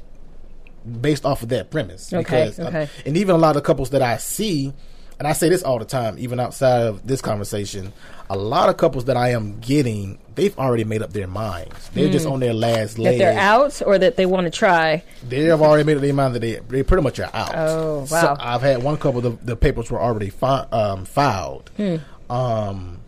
based 1.01 1.24
off 1.24 1.43
of 1.43 1.49
that 1.51 1.70
premise 1.70 2.12
Okay, 2.12 2.22
because 2.47 2.59
uh, 2.61 2.64
okay. 2.68 2.89
and 3.07 3.16
even 3.16 3.35
a 3.35 3.39
lot 3.39 3.57
of 3.57 3.62
couples 3.62 3.91
that 3.91 4.03
I 4.03 4.16
see, 4.18 4.72
and 5.18 5.26
I 5.28 5.32
say 5.32 5.49
this 5.49 5.62
all 5.62 5.78
the 5.78 5.85
time, 5.85 6.18
even 6.18 6.39
outside 6.41 6.82
of 6.82 7.07
this 7.07 7.20
conversation, 7.22 7.93
a 8.30 8.37
lot 8.37 8.68
of 8.68 8.76
couples 8.76 9.05
that 9.07 9.16
I 9.16 9.30
am 9.30 9.61
getting, 9.61 10.18
they've 10.35 10.59
already 10.59 10.85
made 10.85 11.03
up 11.03 11.12
their 11.12 11.26
minds. 11.26 11.91
They're 11.95 12.11
just 12.11 12.26
Hmm. 12.26 12.32
on 12.32 12.41
their 12.41 12.55
last 12.55 12.97
That 12.97 13.03
leg. 13.03 13.18
they're 13.18 13.39
out 13.39 13.80
or 13.87 13.99
that 13.99 14.16
they 14.16 14.26
want 14.26 14.45
to 14.47 14.51
try. 14.51 15.03
They 15.28 15.45
have 15.45 15.61
already 15.62 15.85
made 15.85 15.97
up 15.97 16.03
their 16.03 16.14
mind 16.14 16.35
that 16.35 16.41
they 16.41 16.59
they 16.68 16.82
pretty 16.82 17.03
much 17.03 17.20
are 17.20 17.30
out. 17.35 17.53
Oh, 17.55 18.05
So 18.07 18.16
wow. 18.16 18.37
I've 18.41 18.62
had 18.62 18.82
one 18.82 18.97
couple. 18.97 19.20
The, 19.20 19.30
the 19.43 19.57
papers 19.57 19.91
were 19.91 20.01
already 20.01 20.30
fi- 20.30 20.66
um, 20.72 21.05
filed. 21.05 21.70
Hmm. 21.76 21.97
Um, 22.30 23.01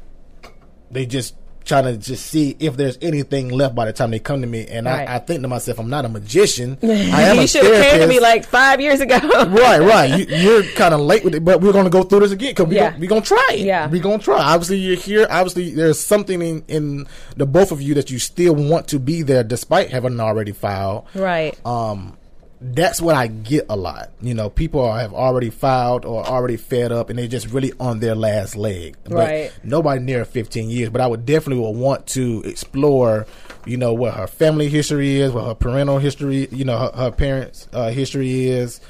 they 0.91 1.07
just 1.07 1.35
trying 1.67 1.85
to 1.85 1.97
just 1.97 2.27
see 2.27 2.57
if 2.61 2.77
there's 2.77 2.97
anything 3.03 3.49
left 3.51 3.75
by 3.75 3.85
the 3.85 3.93
time 3.93 4.11
they 4.13 4.19
come 4.19 4.41
to 4.41 4.47
me, 4.47 4.67
and 4.67 4.87
Right. 4.87 5.09
I, 5.09 5.17
I 5.17 5.19
think 5.19 5.43
to 5.43 5.49
myself, 5.49 5.79
I'm 5.79 5.91
not 5.91 6.05
a 6.05 6.09
magician. 6.09 6.79
I 6.83 6.87
am 6.87 7.37
you 7.37 7.43
a 7.43 7.47
should 7.49 7.65
have 7.65 7.85
came 7.85 8.01
to 8.01 8.07
me 8.07 8.21
like 8.21 8.47
five 8.47 8.81
years 8.81 9.01
ago. 9.01 9.19
right, 9.23 9.81
right. 9.81 10.07
You, 10.19 10.25
you're 10.37 10.63
kind 10.75 10.95
of 10.95 11.01
late 11.01 11.25
with 11.25 11.35
it, 11.35 11.45
but 11.45 11.61
we're 11.61 11.73
going 11.73 11.85
to 11.85 11.91
go 11.91 12.03
through 12.05 12.21
this 12.21 12.33
again 12.33 12.51
because 12.53 12.67
we're 12.69 12.75
Yeah. 12.75 12.91
gonna, 12.91 13.01
we 13.01 13.07
gonna 13.09 13.21
try 13.21 13.49
it. 13.53 13.61
Yeah. 13.61 13.89
we're 13.89 14.01
going 14.03 14.19
to 14.21 14.25
try. 14.25 14.39
Obviously, 14.43 14.79
you're 14.79 14.97
here. 14.97 15.27
Obviously, 15.29 15.71
there's 15.75 16.01
something 16.01 16.41
in, 16.41 16.65
in 16.69 17.07
the 17.37 17.47
both 17.47 17.73
of 17.73 17.83
you 17.83 17.95
that 17.95 18.11
you 18.11 18.19
still 18.19 18.55
want 18.55 18.89
to 18.89 18.99
be 18.99 19.23
there 19.23 19.43
despite 19.45 19.91
having 19.91 20.19
already 20.21 20.53
filed. 20.53 21.07
Right. 21.15 21.59
Um, 21.67 22.17
that's 22.61 23.01
what 23.01 23.15
I 23.15 23.27
get 23.27 23.67
a 23.69 23.77
lot. 23.77 24.11
You 24.23 24.35
know, 24.35 24.49
people 24.49 24.81
are, 24.81 24.99
have 24.99 25.13
already 25.13 25.51
filed 25.51 26.05
or 26.05 26.25
already 26.25 26.57
fed 26.57 26.91
up, 26.91 27.11
and 27.11 27.19
they're 27.19 27.29
just 27.29 27.49
really 27.51 27.73
on 27.79 28.01
their 28.01 28.15
last 28.15 28.57
leg. 28.57 28.97
But 29.05 29.13
Right. 29.13 29.53
Nobody 29.63 30.01
near 30.01 30.25
15 30.25 30.71
years, 30.71 30.91
but 30.91 31.01
I 31.01 31.07
would 31.07 31.27
definitely 31.27 31.65
would 31.65 31.77
want 31.77 32.07
to 32.09 32.43
explore. 32.45 33.27
You 33.67 33.77
know 33.77 33.93
what 33.93 34.15
her 34.15 34.29
family 34.29 34.69
history 34.69 35.21
is, 35.21 35.33
what 35.33 35.45
her 35.45 35.55
parental 35.55 35.99
history, 35.99 36.49
you 36.53 36.65
know, 36.65 36.79
her, 36.79 36.93
her 36.95 37.11
parents' 37.11 37.69
uh, 37.73 37.91
history 37.91 38.47
is. 38.47 38.81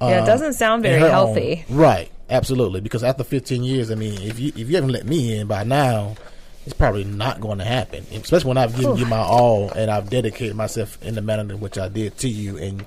Yeah, 0.00 0.16
it 0.16 0.20
um, 0.20 0.26
doesn't 0.26 0.54
sound 0.54 0.82
very 0.82 0.98
healthy. 0.98 1.64
own. 1.68 1.76
Right, 1.76 2.10
absolutely. 2.30 2.80
Because 2.80 3.04
after 3.04 3.24
15 3.24 3.62
years, 3.62 3.90
I 3.90 3.94
mean, 3.94 4.20
if 4.22 4.40
you 4.40 4.48
if 4.56 4.68
you 4.68 4.74
haven't 4.74 4.90
let 4.90 5.04
me 5.04 5.38
in 5.38 5.46
by 5.46 5.64
now, 5.64 6.16
it's 6.64 6.74
probably 6.74 7.04
not 7.04 7.40
going 7.40 7.58
to 7.58 7.64
happen. 7.64 8.06
Especially 8.12 8.48
when 8.48 8.58
I've 8.58 8.74
given 8.74 8.92
Whew. 8.92 9.04
you 9.04 9.06
my 9.06 9.18
all 9.18 9.70
and 9.70 9.90
I've 9.90 10.10
dedicated 10.10 10.56
myself 10.56 11.00
in 11.02 11.14
the 11.14 11.22
manner 11.22 11.52
in 11.52 11.60
which 11.60 11.76
I 11.78 11.88
did 11.88 12.16
to 12.18 12.28
you 12.28 12.56
and 12.56 12.84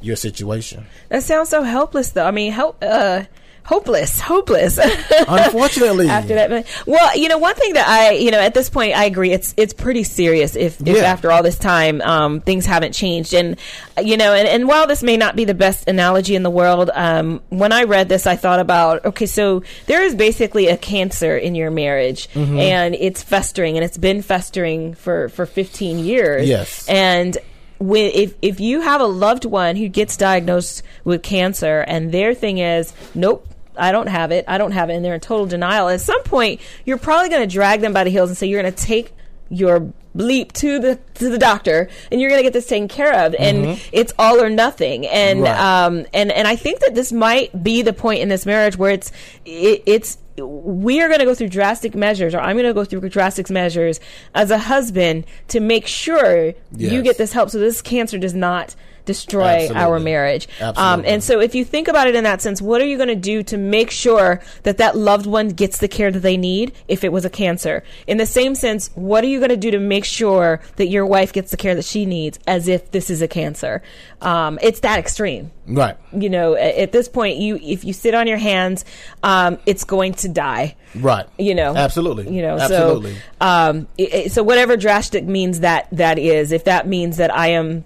your 0.00 0.16
situation. 0.16 0.86
That 1.08 1.22
sounds 1.22 1.48
so 1.48 1.62
helpless, 1.62 2.10
though. 2.10 2.26
I 2.26 2.30
mean, 2.30 2.52
help, 2.52 2.78
uh, 2.82 3.24
hopeless, 3.64 4.18
hopeless. 4.20 4.78
Unfortunately. 5.28 6.08
after 6.08 6.34
that, 6.34 6.66
well, 6.86 7.16
you 7.18 7.28
know, 7.28 7.36
one 7.38 7.54
thing 7.54 7.74
that 7.74 7.86
I, 7.86 8.12
you 8.12 8.30
know, 8.30 8.38
at 8.40 8.54
this 8.54 8.70
point, 8.70 8.94
I 8.96 9.04
agree. 9.04 9.30
It's 9.32 9.52
it's 9.58 9.74
pretty 9.74 10.04
serious 10.04 10.56
if, 10.56 10.80
if 10.80 10.96
Yeah. 10.96 11.02
after 11.02 11.30
all 11.30 11.42
this 11.42 11.58
time, 11.58 12.00
um, 12.02 12.40
things 12.40 12.64
haven't 12.64 12.92
changed. 12.92 13.34
And 13.34 13.58
you 14.02 14.16
know, 14.16 14.32
and, 14.32 14.48
and 14.48 14.66
while 14.68 14.86
this 14.86 15.02
may 15.02 15.16
not 15.18 15.36
be 15.36 15.44
the 15.44 15.52
best 15.54 15.86
analogy 15.88 16.34
in 16.34 16.42
the 16.42 16.50
world, 16.50 16.90
um, 16.94 17.42
when 17.50 17.72
I 17.72 17.82
read 17.84 18.08
this, 18.08 18.26
I 18.26 18.36
thought 18.36 18.60
about 18.60 19.04
okay, 19.04 19.26
so 19.26 19.62
there 19.86 20.02
is 20.02 20.14
basically 20.14 20.68
a 20.68 20.76
cancer 20.78 21.36
in 21.36 21.54
your 21.54 21.70
marriage, 21.70 22.28
Mhm. 22.30 22.58
and 22.58 22.94
it's 22.94 23.22
festering, 23.22 23.76
and 23.76 23.84
it's 23.84 23.98
been 23.98 24.22
festering 24.22 24.94
for 24.94 25.28
for 25.28 25.44
15 25.44 25.98
years. 25.98 26.48
Yes. 26.48 26.88
and 26.88 27.36
when, 27.78 28.10
if 28.14 28.34
if 28.42 28.60
you 28.60 28.80
have 28.80 29.00
a 29.00 29.06
loved 29.06 29.44
one 29.44 29.76
who 29.76 29.88
gets 29.88 30.16
diagnosed 30.16 30.82
with 31.04 31.22
cancer 31.22 31.80
and 31.86 32.12
their 32.12 32.34
thing 32.34 32.58
is 32.58 32.92
nope 33.14 33.46
I 33.76 33.92
don't 33.92 34.08
have 34.08 34.32
it 34.32 34.44
I 34.48 34.58
don't 34.58 34.72
have 34.72 34.90
it 34.90 34.94
and 34.94 35.04
they're 35.04 35.14
in 35.14 35.20
total 35.20 35.46
denial 35.46 35.88
at 35.88 36.00
some 36.00 36.22
point 36.24 36.60
you're 36.84 36.98
probably 36.98 37.28
going 37.28 37.48
to 37.48 37.52
drag 37.52 37.80
them 37.80 37.92
by 37.92 38.04
the 38.04 38.10
heels 38.10 38.30
and 38.30 38.36
say 38.36 38.46
you're 38.48 38.60
going 38.62 38.72
to 38.74 38.84
take 38.84 39.12
your 39.50 39.92
bleep 40.16 40.50
to 40.52 40.78
the 40.80 40.98
to 41.14 41.28
the 41.30 41.38
doctor 41.38 41.88
and 42.10 42.20
you're 42.20 42.28
going 42.28 42.40
to 42.40 42.42
get 42.42 42.52
this 42.52 42.66
taken 42.66 42.88
care 42.88 43.24
of 43.26 43.34
and 43.38 43.64
Mhm. 43.66 43.80
it's 43.92 44.12
all 44.18 44.42
or 44.42 44.50
nothing 44.50 45.06
and 45.06 45.42
Right. 45.42 45.84
um 45.86 46.04
and 46.12 46.32
and 46.32 46.48
I 46.48 46.56
think 46.56 46.80
that 46.80 46.94
this 46.96 47.12
might 47.12 47.62
be 47.62 47.82
the 47.82 47.92
point 47.92 48.20
in 48.20 48.28
this 48.28 48.44
marriage 48.44 48.76
where 48.76 48.90
it's 48.90 49.12
it, 49.44 49.82
it's 49.86 50.18
we 50.38 51.00
are 51.00 51.08
going 51.08 51.20
to 51.20 51.24
go 51.24 51.34
through 51.34 51.48
drastic 51.48 51.94
measures 51.94 52.34
or 52.34 52.40
I'm 52.40 52.56
going 52.56 52.66
to 52.66 52.74
go 52.74 52.84
through 52.84 53.08
drastic 53.08 53.50
measures 53.50 54.00
as 54.34 54.50
a 54.50 54.58
husband 54.58 55.24
to 55.48 55.60
make 55.60 55.86
sure 55.86 56.54
you 56.76 57.02
get 57.02 57.18
this 57.18 57.32
help 57.32 57.50
so 57.50 57.58
this 57.58 57.82
cancer 57.82 58.18
does 58.18 58.34
not 58.34 58.74
destroy 59.08 59.42
Absolutely. 59.62 59.82
our 59.82 59.98
marriage. 59.98 60.48
Um, 60.60 61.02
and 61.04 61.24
so, 61.24 61.40
if 61.40 61.56
you 61.56 61.64
think 61.64 61.88
about 61.88 62.06
it 62.06 62.14
in 62.14 62.22
that 62.24 62.40
sense, 62.40 62.62
what 62.62 62.80
are 62.80 62.86
you 62.86 62.96
going 62.96 63.08
to 63.08 63.16
do 63.16 63.42
to 63.42 63.56
make 63.56 63.90
sure 63.90 64.40
that 64.62 64.78
that 64.78 64.96
loved 64.96 65.26
one 65.26 65.48
gets 65.48 65.78
the 65.78 65.88
care 65.88 66.12
that 66.12 66.20
they 66.20 66.36
need 66.36 66.72
if 66.86 67.02
it 67.02 67.10
was 67.12 67.24
a 67.24 67.30
cancer? 67.30 67.82
In 68.06 68.18
the 68.18 68.26
same 68.26 68.54
sense, 68.54 68.90
what 68.94 69.24
are 69.24 69.26
you 69.26 69.38
going 69.40 69.50
to 69.50 69.56
do 69.56 69.72
to 69.72 69.80
make 69.80 70.04
sure 70.04 70.60
that 70.76 70.86
your 70.88 71.04
wife 71.06 71.32
gets 71.32 71.50
the 71.50 71.56
care 71.56 71.74
that 71.74 71.84
she 71.84 72.06
needs 72.06 72.38
as 72.46 72.68
if 72.68 72.92
this 72.92 73.10
is 73.10 73.20
a 73.20 73.26
cancer? 73.28 73.82
Um, 74.20 74.58
it's 74.62 74.80
that 74.80 74.98
extreme 74.98 75.50
Right. 75.70 75.96
you 76.12 76.30
know 76.30 76.54
at 76.54 76.92
this 76.92 77.08
point 77.08 77.36
you 77.36 77.56
if 77.62 77.84
you 77.84 77.92
sit 77.92 78.14
on 78.14 78.26
your 78.26 78.38
hands 78.38 78.84
um, 79.22 79.58
it's 79.66 79.84
going 79.84 80.14
to 80.14 80.28
die 80.28 80.74
Right. 80.94 81.26
you 81.38 81.54
know 81.54 81.76
Absolutely. 81.76 82.34
you 82.34 82.40
know 82.42 82.56
Absolutely. 82.58 83.12
so 83.14 83.18
um 83.42 83.86
i- 84.00 84.10
i- 84.14 84.26
so 84.28 84.42
whatever 84.42 84.76
drastic 84.78 85.24
means 85.24 85.60
that 85.60 85.86
that 85.92 86.18
is 86.18 86.52
if 86.52 86.64
that 86.64 86.88
means 86.88 87.18
that 87.18 87.32
i 87.34 87.48
am 87.48 87.84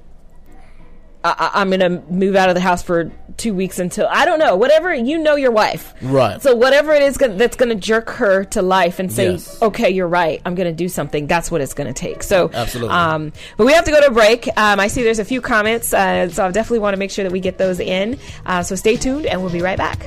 I, 1.25 1.35
I- 1.55 1.61
I'm 1.61 1.71
gonna 1.71 2.03
move 2.11 2.35
out 2.37 2.49
of 2.49 2.55
the 2.55 2.61
house 2.61 2.83
for 2.83 3.11
two 3.39 3.55
weeks 3.55 3.79
until 3.79 4.07
I 4.11 4.25
don't 4.27 4.39
know 4.39 4.57
whatever 4.57 4.93
you 4.95 5.17
know 5.19 5.37
your 5.37 5.53
wife 5.53 5.95
Right. 6.03 6.41
so 6.43 6.55
whatever 6.55 6.93
it 6.93 7.03
is 7.03 7.17
gonna, 7.17 7.35
that's 7.35 7.57
gonna 7.57 7.75
jerk 7.75 8.11
her 8.11 8.45
to 8.47 8.61
life 8.61 8.99
and 8.99 9.11
say 9.11 9.33
Yes. 9.33 9.61
okay 9.63 9.89
you're 9.91 10.07
right 10.09 10.43
I'm 10.45 10.55
gonna 10.55 10.73
do 10.73 10.89
something 10.89 11.27
that's 11.27 11.51
what 11.51 11.61
it's 11.63 11.73
gonna 11.75 11.95
take 11.95 12.23
so 12.23 12.51
Absolutely. 12.53 12.95
um 12.95 13.33
but 13.57 13.65
we 13.67 13.73
have 13.73 13.85
to 13.87 13.91
go 13.91 14.01
to 14.01 14.09
a 14.09 14.11
break 14.11 14.49
um, 14.59 14.79
I 14.81 14.89
see 14.89 15.03
there's 15.03 15.19
a 15.19 15.25
few 15.25 15.41
comments 15.41 15.95
uh, 15.95 16.29
so 16.29 16.45
I 16.47 16.51
definitely 16.51 16.81
want 16.81 16.93
to 16.95 16.99
make 16.99 17.11
sure 17.11 17.23
that 17.25 17.33
we 17.33 17.41
get 17.41 17.57
those 17.57 17.81
in 17.81 18.19
uh, 18.45 18.63
so 18.63 18.75
stay 18.75 18.97
tuned 18.97 19.25
and 19.27 19.41
we'll 19.43 19.53
be 19.53 19.63
right 19.63 19.79
back 19.79 20.07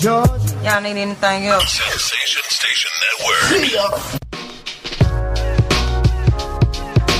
Y'all 0.00 0.80
need 0.82 0.96
anything 1.00 1.46
else? 1.46 1.72
Sensation 1.72 2.42
Station 2.48 2.90
Network. 3.00 4.20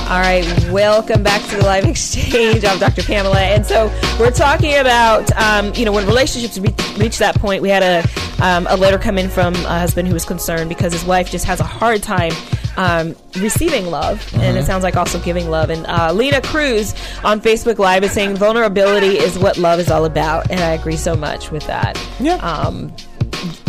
All 0.09 0.19
right, 0.19 0.43
welcome 0.71 1.21
back 1.21 1.39
to 1.49 1.57
the 1.57 1.63
live 1.63 1.85
exchange. 1.85 2.65
I'm 2.65 2.79
Dr. 2.79 3.03
Pamela, 3.03 3.39
and 3.39 3.63
so 3.63 3.87
we're 4.19 4.31
talking 4.31 4.75
about 4.77 5.31
um, 5.37 5.71
you 5.75 5.85
know 5.85 5.91
when 5.91 6.07
relationships 6.07 6.57
re- 6.57 6.73
reach 6.97 7.19
that 7.19 7.35
point. 7.35 7.61
We 7.61 7.69
had 7.69 7.83
a 7.83 8.43
um, 8.43 8.65
a 8.71 8.75
letter 8.75 8.97
come 8.97 9.19
in 9.19 9.29
from 9.29 9.53
a 9.53 9.79
husband 9.79 10.07
who 10.07 10.15
was 10.15 10.25
concerned 10.25 10.67
because 10.67 10.93
his 10.93 11.03
wife 11.05 11.29
just 11.29 11.45
has 11.45 11.59
a 11.59 11.63
hard 11.63 12.01
time 12.01 12.31
um, 12.75 13.15
receiving 13.35 13.85
love, 13.91 14.27
and 14.33 14.57
it 14.57 14.61
Mhm. 14.63 14.65
sounds 14.65 14.83
like 14.83 14.95
also 14.97 15.19
giving 15.19 15.47
love. 15.51 15.69
And 15.69 15.85
uh, 15.85 16.11
Lena 16.11 16.41
Cruz 16.41 16.95
on 17.23 17.39
Facebook 17.39 17.77
Live 17.77 18.03
is 18.03 18.11
saying 18.11 18.35
vulnerability 18.35 19.19
is 19.19 19.37
what 19.37 19.57
love 19.59 19.79
is 19.79 19.91
all 19.91 20.05
about, 20.05 20.49
and 20.49 20.59
I 20.59 20.71
agree 20.71 20.97
so 20.97 21.15
much 21.15 21.51
with 21.51 21.67
that. 21.67 22.01
Yeah. 22.19 22.37
Um, 22.37 22.91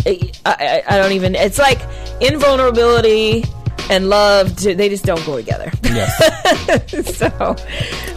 I, 0.07 0.31
I, 0.47 0.81
I 0.89 0.97
don't 0.97 1.11
even. 1.11 1.35
It's 1.35 1.59
like 1.59 1.79
invulnerability 2.19 3.45
and 3.91 4.09
love. 4.09 4.55
j- 4.57 4.73
They 4.73 4.89
just 4.89 5.05
don't 5.05 5.23
go 5.25 5.35
together. 5.37 5.71
Yes. 5.83 7.15
so, 7.17 7.27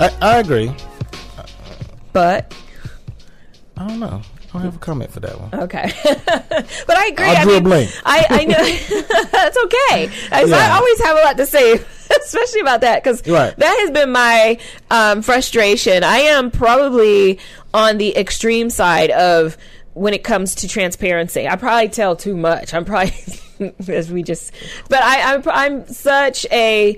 I, 0.01 0.11
I 0.23 0.39
agree. 0.39 0.73
but 2.13 2.55
I 3.77 3.89
don't 3.89 4.01
know. 4.01 4.23
I 4.51 4.53
don't 4.59 4.63
have 4.63 4.77
a 4.77 4.79
comment 4.79 5.11
for 5.11 5.19
that 5.21 5.41
one. 5.41 5.53
okay. 5.63 5.91
but 6.05 6.97
I 6.97 7.09
agree. 7.13 7.27
I'll 7.27 7.37
I 7.43 7.45
mean, 7.45 7.65
blank. 7.65 7.91
I, 8.05 8.25
I 8.31 8.45
know 8.45 9.27
that's 9.33 9.57
okay. 9.65 10.11
I, 10.31 10.47
so 10.47 10.55
I 10.57 10.71
always 10.77 11.03
have 11.03 11.17
a 11.17 11.21
lot 11.23 11.37
to 11.39 11.47
say, 11.47 11.73
especially 12.23 12.61
about 12.61 12.83
that 12.83 13.03
because 13.03 13.27
Right. 13.27 13.57
that 13.57 13.77
has 13.81 13.91
been 13.91 14.13
my 14.13 14.59
um, 14.93 15.23
frustration. 15.23 16.05
I 16.05 16.19
am 16.19 16.53
probably 16.53 17.41
on 17.73 17.99
the 17.99 18.17
extreme 18.17 18.71
side 18.71 19.11
of 19.11 19.57
when 19.95 20.13
it 20.15 20.23
comes 20.25 20.57
to 20.57 20.69
transparency. 20.69 21.49
I 21.49 21.57
probably 21.57 21.89
tell 21.89 22.17
too 22.17 22.37
much. 22.37 22.75
I'm 22.75 22.85
probably 22.85 23.15
as 23.89 24.11
we 24.11 24.23
just, 24.23 24.53
but 24.89 25.01
I, 25.03 25.35
I'm 25.35 25.43
I'm 25.47 25.87
such 25.87 26.47
a 26.51 26.97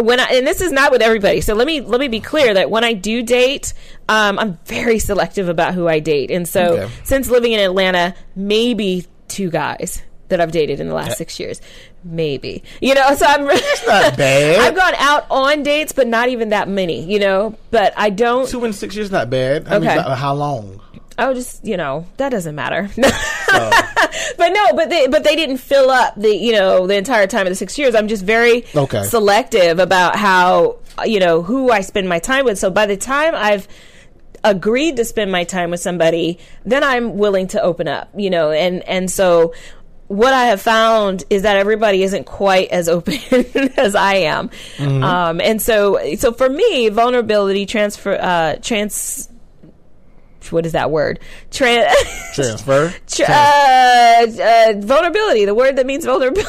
when 0.00 0.18
I, 0.20 0.24
and 0.32 0.46
this 0.46 0.62
is 0.62 0.72
not 0.72 0.90
with 0.90 1.02
everybody. 1.02 1.42
So 1.42 1.54
let 1.54 1.66
me 1.66 1.80
let 1.82 2.00
me 2.00 2.08
be 2.08 2.20
clear 2.20 2.54
that 2.54 2.70
when 2.70 2.82
I 2.84 2.94
do 2.94 3.22
date, 3.22 3.74
um, 4.08 4.38
I'm 4.38 4.58
very 4.64 4.98
selective 4.98 5.48
about 5.48 5.74
who 5.74 5.86
I 5.88 5.98
date. 6.00 6.30
And 6.30 6.48
so 6.48 6.78
Okay. 6.78 6.92
since 7.04 7.28
living 7.28 7.52
in 7.52 7.60
Atlanta, 7.60 8.14
maybe 8.34 9.06
two 9.28 9.50
guys 9.50 10.02
that 10.28 10.40
I've 10.40 10.50
dated 10.52 10.80
in 10.80 10.88
the 10.88 10.94
last 10.94 11.18
six 11.18 11.38
years, 11.38 11.60
maybe 12.04 12.62
you 12.80 12.94
know. 12.94 13.14
So 13.14 13.26
I'm 13.26 13.44
not 13.44 13.58
bad. 14.16 14.60
I've 14.60 14.74
gone 14.74 14.94
out 14.96 15.26
on 15.30 15.62
dates, 15.62 15.92
but 15.92 16.06
not 16.06 16.30
even 16.30 16.48
that 16.48 16.68
many, 16.68 17.04
you 17.04 17.18
know. 17.18 17.54
But 17.70 17.92
I 17.98 18.08
don't. 18.08 18.48
Two 18.48 18.64
in 18.64 18.72
six 18.72 18.96
years 18.96 19.10
not 19.10 19.28
bad. 19.28 19.68
I 19.68 19.76
Okay. 19.76 19.92
about 19.98 20.16
how 20.16 20.32
long? 20.32 20.80
Oh, 21.18 21.34
just 21.34 21.64
you 21.64 21.76
know, 21.76 22.06
that 22.16 22.30
doesn't 22.30 22.54
matter. 22.54 22.88
but 22.96 24.48
no, 24.48 24.72
but 24.74 24.88
they 24.90 25.06
but 25.08 25.24
they 25.24 25.36
didn't 25.36 25.58
fill 25.58 25.90
up 25.90 26.14
the 26.16 26.34
you 26.34 26.52
know 26.52 26.86
the 26.86 26.96
entire 26.96 27.26
time 27.26 27.46
of 27.46 27.50
the 27.50 27.54
six 27.56 27.78
years. 27.78 27.94
I'm 27.94 28.08
just 28.08 28.24
very 28.24 28.64
Okay. 28.74 29.04
selective 29.04 29.78
about 29.78 30.16
how 30.16 30.78
you 31.04 31.20
know 31.20 31.42
who 31.42 31.70
I 31.70 31.80
spend 31.82 32.08
my 32.08 32.18
time 32.18 32.44
with. 32.44 32.58
So 32.58 32.70
by 32.70 32.86
the 32.86 32.96
time 32.96 33.34
I've 33.34 33.68
agreed 34.44 34.96
to 34.96 35.04
spend 35.04 35.30
my 35.30 35.44
time 35.44 35.70
with 35.70 35.80
somebody, 35.80 36.38
then 36.64 36.82
I'm 36.82 37.16
willing 37.18 37.46
to 37.48 37.62
open 37.62 37.88
up. 37.88 38.10
You 38.16 38.30
know, 38.30 38.50
and 38.50 38.82
and 38.88 39.10
so. 39.10 39.54
What 40.08 40.34
I 40.34 40.46
have 40.46 40.60
found 40.60 41.24
is 41.30 41.40
that 41.42 41.56
everybody 41.56 42.02
isn't 42.02 42.24
quite 42.26 42.68
as 42.68 42.86
open 42.86 43.14
as 43.78 43.94
I 43.94 44.14
am, 44.16 44.50
Mhm. 44.76 45.02
um, 45.02 45.40
and 45.40 45.62
so 45.62 45.98
so 46.16 46.32
for 46.34 46.50
me, 46.50 46.90
vulnerability 46.90 47.64
transfer 47.64 48.18
uh, 48.20 48.56
trans 48.60 49.30
what 50.50 50.66
is 50.66 50.72
that 50.72 50.90
word? 50.90 51.20
Tran- 51.50 51.92
Transfer. 52.34 52.92
Tr- 53.06 53.22
uh, 53.28 54.26
uh, 54.26 54.72
vulnerability, 54.78 55.44
the 55.44 55.54
word 55.54 55.76
that 55.76 55.86
means 55.86 56.04
vulnerability. 56.04 56.48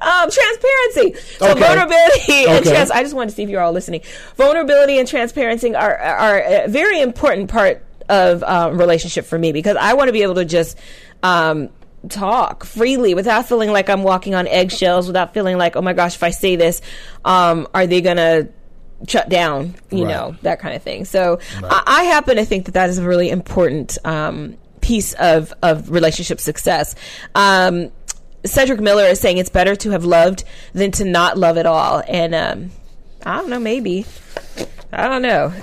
um, 0.00 0.30
transparency. 0.30 1.14
So 1.38 1.50
Okay. 1.50 1.60
vulnerability 1.60 2.46
and 2.46 2.60
Okay. 2.60 2.70
trans. 2.70 2.90
I 2.90 3.02
just 3.02 3.14
wanted 3.14 3.30
to 3.30 3.36
see 3.36 3.42
if 3.44 3.48
you're 3.50 3.60
all 3.60 3.72
listening. 3.72 4.00
Vulnerability 4.36 4.98
and 4.98 5.06
transparency 5.06 5.74
are 5.74 5.96
are 5.96 6.40
a 6.40 6.68
very 6.68 7.00
important 7.00 7.50
part 7.50 7.84
of 8.08 8.42
um, 8.42 8.78
relationship 8.78 9.24
for 9.26 9.38
me 9.38 9.52
because 9.52 9.76
I 9.76 9.94
want 9.94 10.08
to 10.08 10.12
be 10.12 10.22
able 10.22 10.36
to 10.36 10.44
just. 10.44 10.78
Um, 11.22 11.68
talk 12.08 12.64
freely 12.64 13.12
without 13.12 13.46
feeling 13.46 13.70
like 13.72 13.90
I'm 13.90 14.02
walking 14.02 14.34
on 14.34 14.46
eggshells 14.46 15.06
without 15.06 15.34
feeling 15.34 15.58
like 15.58 15.76
oh 15.76 15.82
my 15.82 15.92
gosh 15.92 16.14
if 16.14 16.22
I 16.22 16.30
say 16.30 16.56
this 16.56 16.80
um 17.26 17.68
are 17.74 17.86
they 17.86 18.00
gonna 18.00 18.48
shut 19.08 19.28
down 19.28 19.74
you 19.90 20.04
Right. 20.04 20.10
know 20.14 20.36
that 20.42 20.60
kind 20.60 20.74
of 20.76 20.82
thing. 20.82 21.04
So 21.04 21.38
I, 21.64 21.82
I 21.86 22.02
happen 22.04 22.36
to 22.36 22.44
think 22.44 22.66
that 22.66 22.72
that 22.72 22.90
is 22.90 22.98
a 22.98 23.06
really 23.06 23.30
important 23.30 23.96
um, 24.04 24.56
piece 24.80 25.12
of 25.14 25.52
of 25.62 25.90
relationship 25.90 26.40
success. 26.40 26.94
Um, 27.34 27.90
Cedric 28.44 28.80
Miller 28.80 29.04
is 29.04 29.20
saying 29.20 29.38
it's 29.38 29.50
better 29.50 29.76
to 29.76 29.90
have 29.90 30.04
loved 30.04 30.44
than 30.72 30.90
to 30.92 31.04
not 31.04 31.36
love 31.38 31.56
at 31.58 31.66
all. 31.66 32.02
And 32.08 32.34
um, 32.34 32.70
I 33.24 33.36
don't 33.36 33.50
know 33.50 33.58
maybe. 33.60 34.06
I 34.92 35.08
don't 35.08 35.22
know. 35.22 35.52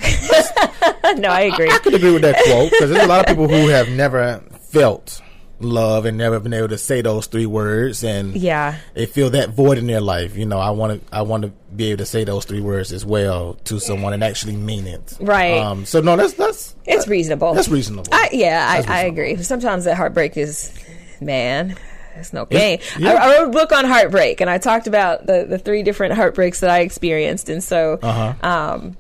No 1.18 1.30
I 1.30 1.42
agree. 1.42 1.70
I 1.72 1.78
could 1.80 1.94
agree 1.94 2.12
with 2.12 2.22
that 2.24 2.36
quote 2.46 2.70
because 2.70 2.90
there's 2.90 3.04
a 3.04 3.08
lot 3.08 3.22
of 3.22 3.28
people 3.28 3.48
who 3.48 3.70
have 3.70 3.90
never 3.90 4.42
felt 4.60 5.22
love 5.60 6.06
and 6.06 6.18
never 6.18 6.40
been 6.40 6.54
able 6.54 6.68
to 6.68 6.78
say 6.78 7.02
those 7.02 7.26
three 7.26 7.46
words 7.48 8.04
and 8.04 8.36
Yeah. 8.36 8.76
they 8.94 9.08
feel 9.08 9.32
that 9.32 9.50
void 9.50 9.80
in 9.80 9.88
their 9.88 10.02
life 10.02 10.38
you 10.38 10.46
know 10.46 10.60
i 10.60 10.70
want 10.70 11.02
to 11.04 11.16
i 11.16 11.24
want 11.24 11.44
to 11.44 11.52
be 11.76 11.90
able 11.90 11.98
to 11.98 12.06
say 12.06 12.24
those 12.24 12.46
three 12.46 12.60
words 12.62 12.92
as 12.94 13.04
well 13.04 13.56
to 13.64 13.80
someone 13.80 14.14
and 14.14 14.24
actually 14.24 14.56
mean 14.56 14.86
it 14.86 15.18
Right. 15.20 15.58
um 15.58 15.86
so 15.86 16.00
no 16.00 16.16
that's 16.16 16.34
that's 16.34 16.76
it's 16.86 17.08
reasonable 17.08 17.56
that's 17.56 17.70
reasonable 17.70 18.10
I, 18.14 18.30
yeah, 18.34 18.76
That's 18.76 18.88
I, 18.88 18.98
I 19.00 19.02
agree. 19.06 19.36
Sometimes 19.38 19.86
that 19.86 19.96
heartbreak 19.98 20.38
is, 20.38 20.72
man, 21.20 21.76
it's 22.16 22.32
no 22.34 22.46
game. 22.46 22.80
yeah. 23.00 23.14
I, 23.14 23.16
I 23.16 23.38
wrote 23.40 23.48
a 23.50 23.52
book 23.52 23.72
on 23.72 23.84
heartbreak, 23.86 24.40
and 24.42 24.50
I 24.50 24.58
talked 24.60 24.88
about 24.88 25.26
the, 25.26 25.46
the 25.50 25.58
three 25.58 25.84
different 25.84 26.14
heartbreaks 26.14 26.60
that 26.62 26.70
I 26.70 26.80
experienced, 26.80 27.50
and 27.50 27.64
so, 27.64 28.00
Uh-huh. 28.02 28.34
um, 28.48 28.96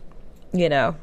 you 0.53 0.67
know, 0.69 0.95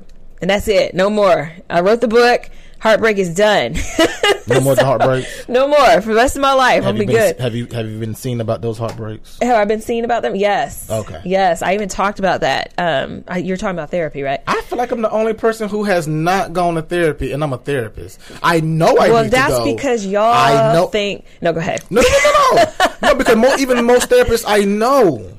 and 0.43 0.51
that's 0.51 0.69
it. 0.69 0.95
No 0.95 1.09
more. 1.11 1.53
I 1.71 1.81
wrote 1.81 2.01
the 2.03 2.09
book. 2.09 2.51
Heartbreak 2.85 3.17
is 3.17 3.35
done. 3.35 3.75
no 4.47 4.61
more 4.61 4.77
heartbreak 4.77 5.27
no 5.49 5.67
more 5.67 6.03
for 6.03 6.11
the 6.11 6.17
rest 6.17 6.37
of 6.37 6.43
my 6.43 6.53
life. 6.53 6.83
I'll 6.83 6.89
have 6.89 6.95
be 6.97 7.01
you 7.01 7.07
been 7.07 7.17
good. 7.17 7.41
have 7.41 7.55
you 7.55 7.67
have 7.73 7.89
you 7.89 7.99
been 7.99 8.15
seeing 8.15 8.43
about 8.43 8.61
those 8.61 8.77
heartbreaks 8.77 9.39
Have 9.41 9.57
I 9.57 9.65
been 9.65 9.81
seeing 9.81 10.05
about 10.05 10.21
them? 10.21 10.37
Yes. 10.37 10.91
Okay. 10.91 11.23
Yes, 11.25 11.63
I 11.63 11.73
even 11.73 11.89
talked 11.89 12.19
about 12.19 12.43
that. 12.43 12.75
Um, 12.77 13.25
I, 13.27 13.39
you're 13.39 13.57
talking 13.57 13.75
about 13.75 13.91
therapy, 13.91 14.23
right? 14.23 14.41
I 14.47 14.61
feel 14.63 14.77
like 14.77 14.91
I'm 14.91 15.01
the 15.01 15.11
only 15.11 15.33
person 15.33 15.67
who 15.71 15.85
has 15.85 16.07
not 16.07 16.53
gone 16.53 16.75
to 16.75 16.83
therapy, 16.83 17.33
and 17.33 17.43
I'm 17.43 17.55
a 17.55 17.59
therapist. 17.59 18.21
I 18.43 18.61
know 18.61 18.99
I 18.99 19.09
well, 19.09 19.23
need 19.23 19.33
that's 19.33 19.55
to 19.59 19.65
go. 19.65 19.75
because 19.75 20.05
y'all 20.07 20.35
I 20.35 20.75
know. 20.75 20.89
think. 20.89 21.25
No, 21.41 21.55
go 21.55 21.61
ahead. 21.61 21.83
No, 21.89 22.03
no, 22.03 22.09
no, 22.25 22.55
no, 22.65 22.73
no. 23.03 23.15
Because 23.15 23.37
mo- 23.37 23.57
even 23.59 23.83
most 23.87 24.11
therapists 24.11 24.45
I 24.47 24.61
know 24.67 25.33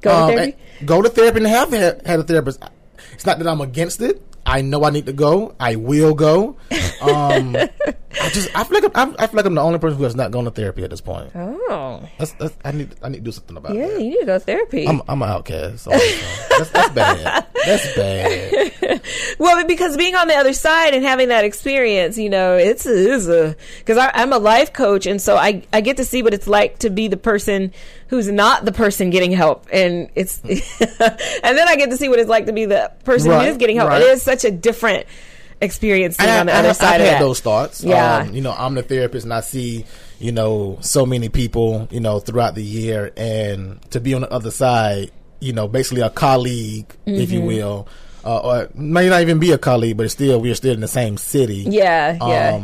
Go 0.00 0.10
to 0.10 0.16
um, 0.16 0.30
therapy? 0.30 0.56
and- 0.80 0.88
Go 0.88 1.00
to 1.02 1.08
therapy 1.08 1.38
and 1.38 1.46
have 1.46 1.70
had 1.70 2.18
a 2.18 2.22
therapist. 2.24 2.60
It's 3.12 3.24
not 3.24 3.38
that 3.38 3.46
I'm 3.46 3.60
against 3.60 4.00
it. 4.00 4.20
I 4.48 4.62
know 4.62 4.84
I 4.84 4.90
need 4.90 5.06
to 5.06 5.12
go. 5.12 5.54
I 5.60 5.76
will 5.76 6.14
go. 6.14 6.56
Um, 6.98 7.54
I 8.20 8.30
just 8.30 8.48
I 8.56 8.64
feel 8.64 8.80
like 8.82 8.90
I'm, 8.96 9.14
I 9.18 9.26
feel 9.26 9.36
like 9.36 9.46
I'm 9.46 9.54
the 9.54 9.60
only 9.62 9.78
person 9.78 9.98
who 9.98 10.04
has 10.04 10.16
not 10.16 10.30
gone 10.30 10.44
to 10.44 10.50
therapy 10.50 10.82
at 10.84 10.90
this 10.90 11.00
point. 11.00 11.30
Oh, 11.34 12.02
that's, 12.18 12.32
that's 12.32 12.56
I 12.64 12.72
need 12.72 12.94
I 13.02 13.08
need 13.08 13.18
to 13.18 13.22
do 13.24 13.32
something 13.32 13.56
about 13.56 13.74
it. 13.74 13.78
yeah, 13.78 13.86
that. 13.88 14.00
you 14.00 14.10
need 14.10 14.20
to 14.20 14.26
go 14.26 14.38
to 14.38 14.44
therapy. 14.44 14.86
I'm 14.88 15.02
I'm 15.08 15.22
an 15.22 15.28
outcast. 15.28 15.84
So 15.84 15.90
that's, 15.90 16.70
that's 16.70 16.90
bad. 16.94 17.46
That's 17.64 17.94
bad. 17.96 19.02
well, 19.38 19.64
because 19.66 19.96
being 19.96 20.14
on 20.14 20.28
the 20.28 20.34
other 20.34 20.52
side 20.52 20.94
and 20.94 21.04
having 21.04 21.28
that 21.28 21.44
experience, 21.44 22.18
you 22.18 22.30
know, 22.30 22.56
it's 22.56 22.86
is 22.86 23.28
a 23.28 23.56
because 23.78 23.98
I'm 24.14 24.32
a 24.32 24.38
life 24.38 24.72
coach, 24.72 25.06
and 25.06 25.20
so 25.20 25.36
I 25.36 25.62
I 25.72 25.80
get 25.80 25.98
to 25.98 26.04
see 26.04 26.22
what 26.22 26.34
it's 26.34 26.46
like 26.46 26.78
to 26.80 26.90
be 26.90 27.08
the 27.08 27.16
person 27.16 27.72
who's 28.08 28.28
not 28.28 28.64
the 28.64 28.72
person 28.72 29.10
getting 29.10 29.32
help, 29.32 29.66
and 29.72 30.08
it's 30.14 30.40
and 30.44 30.58
then 31.58 31.68
I 31.68 31.76
get 31.76 31.90
to 31.90 31.96
see 31.96 32.08
what 32.08 32.18
it's 32.18 32.30
like 32.30 32.46
to 32.46 32.52
be 32.52 32.64
the 32.64 32.90
person 33.04 33.30
Right, 33.30 33.44
who 33.44 33.50
is 33.50 33.56
getting 33.58 33.76
help. 33.76 33.90
right. 33.90 34.02
It 34.02 34.08
is 34.08 34.22
such 34.22 34.44
a 34.44 34.50
different 34.50 35.06
experience 35.60 36.16
being 36.16 36.28
And 36.30 36.40
on 36.40 36.46
the 36.46 36.52
I, 36.54 36.58
other 36.58 36.68
I, 36.70 36.72
side 36.72 36.94
I've 36.96 37.00
of 37.00 37.06
had 37.06 37.14
that. 37.14 37.20
those 37.20 37.40
thoughts. 37.40 37.82
Yeah. 37.84 38.16
Um, 38.18 38.34
you 38.34 38.40
know, 38.40 38.52
I'm 38.56 38.74
the 38.74 38.82
therapist, 38.82 39.24
and 39.24 39.34
I 39.34 39.40
see 39.40 39.84
you 40.20 40.32
know 40.32 40.78
so 40.80 41.06
many 41.06 41.28
people 41.28 41.86
you 41.90 42.00
know 42.00 42.18
throughout 42.20 42.54
the 42.54 42.62
year, 42.64 43.12
and 43.16 43.80
to 43.90 44.00
be 44.00 44.14
on 44.14 44.22
the 44.22 44.32
other 44.32 44.50
side, 44.50 45.10
you 45.40 45.52
know, 45.52 45.68
basically 45.68 46.02
a 46.02 46.10
colleague, 46.10 46.86
if 47.06 47.30
you 47.30 47.40
Mhm. 47.40 47.46
will. 47.46 47.88
Uh, 48.24 48.38
or 48.38 48.68
may 48.74 49.08
not 49.08 49.22
even 49.22 49.38
be 49.38 49.52
a 49.52 49.58
colleague, 49.58 49.96
but 49.96 50.10
still 50.10 50.40
we're 50.40 50.54
still 50.54 50.74
in 50.74 50.80
the 50.80 50.88
same 50.88 51.16
city. 51.16 51.64
Yeah, 51.68 52.18
yeah. 52.20 52.60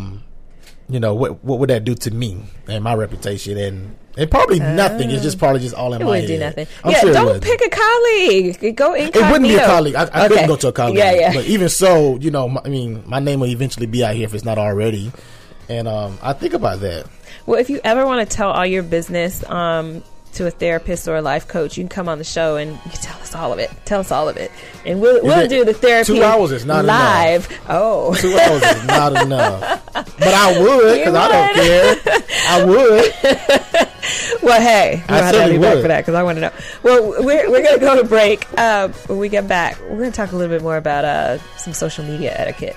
You 0.88 1.00
know 1.00 1.14
what? 1.14 1.42
What 1.44 1.58
would 1.60 1.70
that 1.70 1.84
do 1.84 1.94
to 1.94 2.10
me 2.10 2.42
and 2.68 2.84
my 2.84 2.94
reputation? 2.94 3.56
And 3.56 3.96
and 4.18 4.30
probably 4.30 4.60
nothing. 4.60 5.10
It's 5.10 5.22
just 5.22 5.38
probably 5.38 5.60
just 5.60 5.74
all 5.74 5.92
in 5.94 6.00
It 6.02 6.04
my 6.04 6.10
wouldn't 6.10 6.26
do 6.28 6.32
head. 6.34 6.40
nothing. 6.40 6.66
I'm 6.84 6.90
yeah, 6.92 7.00
sure 7.00 7.12
don't 7.12 7.42
pick 7.42 7.60
a 7.64 7.70
colleague. 7.70 8.76
Go 8.76 8.92
incognito. 8.94 9.18
It 9.26 9.30
wouldn't 9.32 9.48
be 9.48 9.54
a 9.56 9.66
colleague. 9.66 9.94
I, 9.94 10.02
I 10.02 10.04
Okay. 10.04 10.28
couldn't 10.28 10.46
go 10.48 10.56
to 10.56 10.68
a 10.68 10.72
colleague. 10.72 10.98
Yeah, 10.98 11.12
yeah. 11.14 11.32
But 11.34 11.46
even 11.46 11.68
so, 11.68 12.16
you 12.18 12.30
know, 12.30 12.48
my, 12.48 12.60
I 12.64 12.68
mean, 12.68 13.02
my 13.06 13.18
name 13.18 13.40
will 13.40 13.48
eventually 13.48 13.86
be 13.86 14.04
out 14.04 14.14
here 14.14 14.24
if 14.26 14.34
it's 14.34 14.44
not 14.44 14.58
already. 14.58 15.10
And 15.68 15.88
um, 15.88 16.18
I 16.22 16.32
think 16.34 16.52
about 16.54 16.80
that. 16.80 17.06
Well, 17.46 17.58
if 17.58 17.70
you 17.70 17.80
ever 17.82 18.04
want 18.06 18.28
to 18.28 18.36
tell 18.36 18.50
all 18.50 18.66
your 18.66 18.82
business 18.82 19.42
um, 19.48 20.04
to 20.34 20.46
a 20.46 20.50
therapist 20.50 21.08
or 21.08 21.16
a 21.16 21.22
life 21.22 21.48
coach, 21.48 21.76
you 21.76 21.82
can 21.84 21.88
come 21.88 22.08
on 22.08 22.18
the 22.18 22.24
show 22.24 22.56
and 22.56 22.72
you 22.72 22.90
can 22.90 23.00
tell 23.00 23.20
us 23.20 23.34
all 23.34 23.52
of 23.52 23.58
it. 23.58 23.70
Tell 23.84 24.00
us 24.00 24.10
all 24.12 24.28
of 24.28 24.36
it, 24.36 24.50
and 24.84 25.00
we'll 25.00 25.22
we'll 25.24 25.48
do 25.48 25.64
the 25.64 25.74
therapy. 25.74 26.14
two 26.14 26.22
hours 26.22 26.52
is 26.52 26.64
not 26.64 26.84
live. 26.84 27.48
Oh, 27.68 28.14
Two 28.14 28.36
hours 28.38 28.62
is 28.62 28.84
not 28.86 29.22
enough. 29.24 29.84
But 29.92 30.22
I 30.22 30.60
would 30.60 30.98
because 30.98 31.14
I 31.14 31.28
don't 31.28 31.54
care. 31.54 32.24
I 32.48 32.64
would. 32.64 33.88
Well, 34.42 34.60
hey, 34.60 35.02
I 35.08 35.12
we'll 35.14 35.22
have 35.22 35.34
to 35.46 35.54
you 35.54 35.60
back 35.60 35.80
for 35.80 35.88
that 35.88 36.00
because 36.02 36.14
I 36.14 36.22
want 36.22 36.36
to 36.36 36.42
know. 36.42 36.50
Well, 36.82 37.24
we're, 37.24 37.50
we're 37.50 37.62
going 37.62 37.78
to 37.78 37.80
go 37.80 37.96
to 38.02 38.06
break. 38.06 38.46
Uh, 38.58 38.88
when 39.06 39.18
we 39.18 39.30
get 39.30 39.48
back, 39.48 39.80
we're 39.80 39.96
going 39.96 40.10
to 40.10 40.16
talk 40.16 40.32
a 40.32 40.36
little 40.36 40.54
bit 40.54 40.62
more 40.62 40.76
about 40.76 41.06
uh, 41.06 41.38
some 41.56 41.72
social 41.72 42.04
media 42.04 42.34
etiquette. 42.36 42.76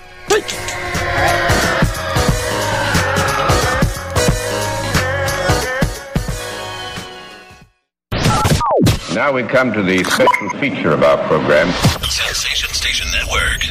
Now 9.18 9.32
we 9.32 9.42
come 9.42 9.74
to 9.74 9.82
the 9.82 10.04
special 10.04 10.50
feature 10.60 10.92
of 10.92 11.02
our 11.02 11.18
program. 11.28 11.72
Sensation 12.04 12.70
Station 12.70 13.08
Network. 13.12 13.64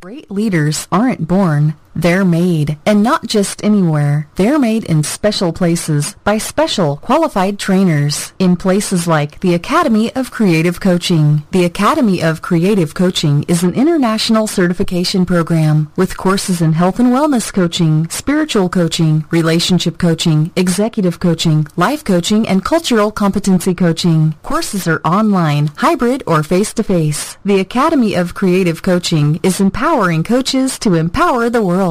Great 0.00 0.30
leaders 0.30 0.86
aren't 0.92 1.26
born, 1.26 1.74
they're 1.94 2.24
made. 2.24 2.78
And 2.86 3.02
not 3.02 3.26
just 3.26 3.62
anywhere. 3.62 4.28
They're 4.36 4.58
made 4.58 4.84
in 4.84 5.02
special 5.02 5.52
places 5.52 6.16
by 6.24 6.38
special 6.38 6.96
qualified 6.96 7.58
trainers 7.58 8.32
in 8.38 8.56
places 8.56 9.06
like 9.06 9.40
the 9.40 9.54
Academy 9.54 10.14
of 10.14 10.30
Creative 10.30 10.80
Coaching. 10.80 11.42
The 11.50 11.64
Academy 11.64 12.22
of 12.22 12.42
Creative 12.42 12.94
Coaching 12.94 13.44
is 13.48 13.62
an 13.62 13.74
international 13.74 14.46
certification 14.46 15.26
program 15.26 15.92
with 15.96 16.16
courses 16.16 16.62
in 16.62 16.72
health 16.72 16.98
and 16.98 17.12
wellness 17.12 17.52
coaching, 17.52 18.08
spiritual 18.08 18.68
coaching, 18.68 19.24
relationship 19.30 19.98
coaching, 19.98 20.50
executive 20.56 21.20
coaching, 21.20 21.66
life 21.76 22.04
coaching, 22.04 22.48
and 22.48 22.64
cultural 22.64 23.10
competency 23.10 23.74
coaching. 23.74 24.34
Courses 24.42 24.88
are 24.88 25.00
online, 25.04 25.68
hybrid, 25.76 26.22
or 26.26 26.42
face-to-face. 26.42 27.36
The 27.44 27.60
Academy 27.60 28.14
of 28.14 28.34
Creative 28.34 28.82
Coaching 28.82 29.40
is 29.42 29.60
empowering 29.60 30.24
coaches 30.24 30.78
to 30.80 30.94
empower 30.94 31.50
the 31.50 31.62
world. 31.62 31.81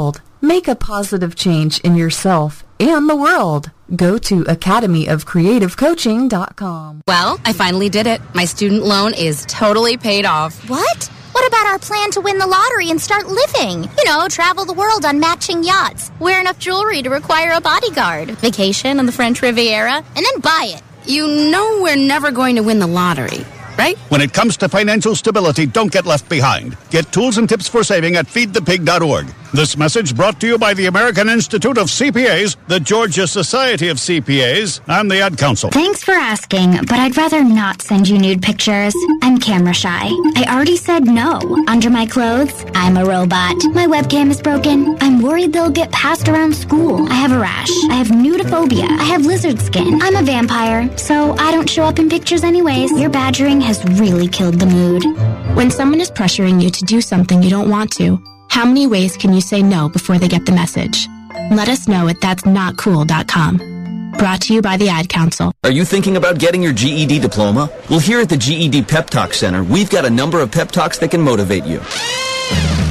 Make 0.41 0.69
a 0.69 0.75
positive 0.75 1.35
change 1.35 1.81
in 1.81 1.97
yourself 1.97 2.63
and 2.79 3.09
the 3.09 3.15
world. 3.15 3.71
Go 3.93 4.17
to 4.19 4.45
academyofcreativecoaching.com. 4.45 7.01
Well, 7.05 7.37
I 7.43 7.51
finally 7.51 7.89
did 7.89 8.07
it. 8.07 8.21
My 8.33 8.45
student 8.45 8.83
loan 8.83 9.13
is 9.13 9.45
totally 9.49 9.97
paid 9.97 10.25
off. 10.25 10.69
What? 10.69 11.07
What 11.33 11.45
about 11.45 11.67
our 11.67 11.77
plan 11.79 12.09
to 12.11 12.21
win 12.21 12.37
the 12.37 12.47
lottery 12.47 12.89
and 12.89 13.01
start 13.01 13.27
living? 13.27 13.83
You 13.97 14.05
know, 14.05 14.29
travel 14.29 14.63
the 14.63 14.71
world 14.71 15.03
on 15.03 15.19
matching 15.19 15.61
yachts, 15.61 16.09
wear 16.21 16.39
enough 16.39 16.57
jewelry 16.57 17.01
to 17.01 17.09
require 17.09 17.51
a 17.51 17.59
bodyguard, 17.59 18.29
vacation 18.39 18.97
on 18.97 19.07
the 19.07 19.11
French 19.11 19.41
Riviera, 19.41 19.95
and 19.95 20.05
then 20.15 20.39
buy 20.39 20.67
it. 20.69 20.81
You 21.05 21.27
know 21.27 21.81
we're 21.81 21.97
never 21.97 22.31
going 22.31 22.55
to 22.55 22.63
win 22.63 22.79
the 22.79 22.87
lottery, 22.87 23.45
right? 23.81 23.97
When 24.09 24.21
it 24.21 24.33
comes 24.33 24.57
to 24.57 24.69
financial 24.69 25.15
stability, 25.15 25.65
don't 25.65 25.91
get 25.91 26.05
left 26.05 26.29
behind. 26.29 26.77
Get 26.89 27.11
tools 27.11 27.37
and 27.37 27.47
tips 27.49 27.67
for 27.67 27.83
saving 27.83 28.15
at 28.15 28.27
feedthepig.org. 28.27 29.25
This 29.53 29.75
message 29.75 30.15
brought 30.15 30.39
to 30.39 30.47
you 30.47 30.57
by 30.57 30.73
the 30.73 30.85
American 30.85 31.27
Institute 31.27 31.77
of 31.77 31.87
CPAs, 31.87 32.55
the 32.67 32.79
Georgia 32.79 33.27
Society 33.27 33.89
of 33.89 33.97
CPAs, 33.97 34.79
and 34.87 35.11
the 35.11 35.19
Ad 35.19 35.37
Council. 35.37 35.69
Thanks 35.71 36.01
for 36.05 36.13
asking, 36.13 36.77
but 36.87 36.99
I'd 37.03 37.17
rather 37.17 37.43
not 37.43 37.81
send 37.81 38.07
you 38.07 38.17
nude 38.17 38.41
pictures. 38.41 38.95
I'm 39.21 39.37
camera 39.39 39.73
shy. 39.73 40.07
I 40.37 40.45
already 40.47 40.77
said 40.77 41.03
no. 41.03 41.37
Under 41.67 41.89
my 41.89 42.05
clothes, 42.05 42.65
I'm 42.75 42.95
a 42.95 43.03
robot. 43.03 43.57
My 43.73 43.87
webcam 43.87 44.29
is 44.29 44.41
broken. 44.41 44.97
I'm 45.01 45.21
worried 45.21 45.51
they'll 45.51 45.69
get 45.81 45.91
passed 45.91 46.29
around 46.29 46.55
school. 46.55 47.05
I 47.09 47.15
have 47.15 47.33
a 47.33 47.39
rash. 47.39 47.71
I 47.89 47.95
have 47.95 48.07
nudophobia. 48.07 48.87
I 48.87 49.03
have 49.03 49.25
lizard 49.25 49.59
skin. 49.59 49.99
I'm 50.01 50.15
a 50.15 50.23
vampire, 50.23 50.81
so 50.97 51.35
I 51.37 51.51
don't 51.51 51.69
show 51.69 51.83
up 51.83 51.99
in 51.99 52.07
pictures 52.09 52.45
anyways. 52.45 52.91
Your 52.97 53.09
badgering 53.09 53.59
has 53.61 53.70
really 53.99 54.27
killed 54.27 54.59
the 54.59 54.65
mood. 54.65 55.03
When 55.55 55.71
someone 55.71 56.01
is 56.01 56.11
pressuring 56.11 56.61
you 56.61 56.69
to 56.69 56.83
do 56.85 56.99
something 57.01 57.41
you 57.41 57.49
don't 57.49 57.69
want 57.69 57.91
to, 57.93 58.21
how 58.49 58.65
many 58.65 58.85
ways 58.85 59.15
can 59.15 59.33
you 59.33 59.41
say 59.41 59.61
no 59.63 59.87
before 59.89 60.17
they 60.17 60.27
get 60.27 60.45
the 60.45 60.51
message? 60.51 61.07
Let 61.51 61.69
us 61.69 61.87
know 61.87 62.07
at 62.09 62.17
that'snotcool.com. 62.17 64.11
Brought 64.17 64.41
to 64.41 64.53
you 64.53 64.61
by 64.61 64.75
the 64.77 64.89
Ad 64.89 65.07
Council. 65.07 65.53
Are 65.63 65.71
you 65.71 65.85
thinking 65.85 66.17
about 66.17 66.37
getting 66.37 66.61
your 66.61 66.73
GED 66.73 67.19
diploma? 67.19 67.69
Well, 67.89 67.99
here 67.99 68.19
at 68.19 68.29
the 68.29 68.37
GED 68.37 68.83
Pep 68.83 69.09
Talk 69.09 69.33
Center, 69.33 69.63
we've 69.63 69.89
got 69.89 70.03
a 70.05 70.09
number 70.09 70.41
of 70.41 70.51
pep 70.51 70.71
talks 70.71 70.99
that 70.99 71.11
can 71.11 71.21
motivate 71.21 71.63
you. 71.63 71.79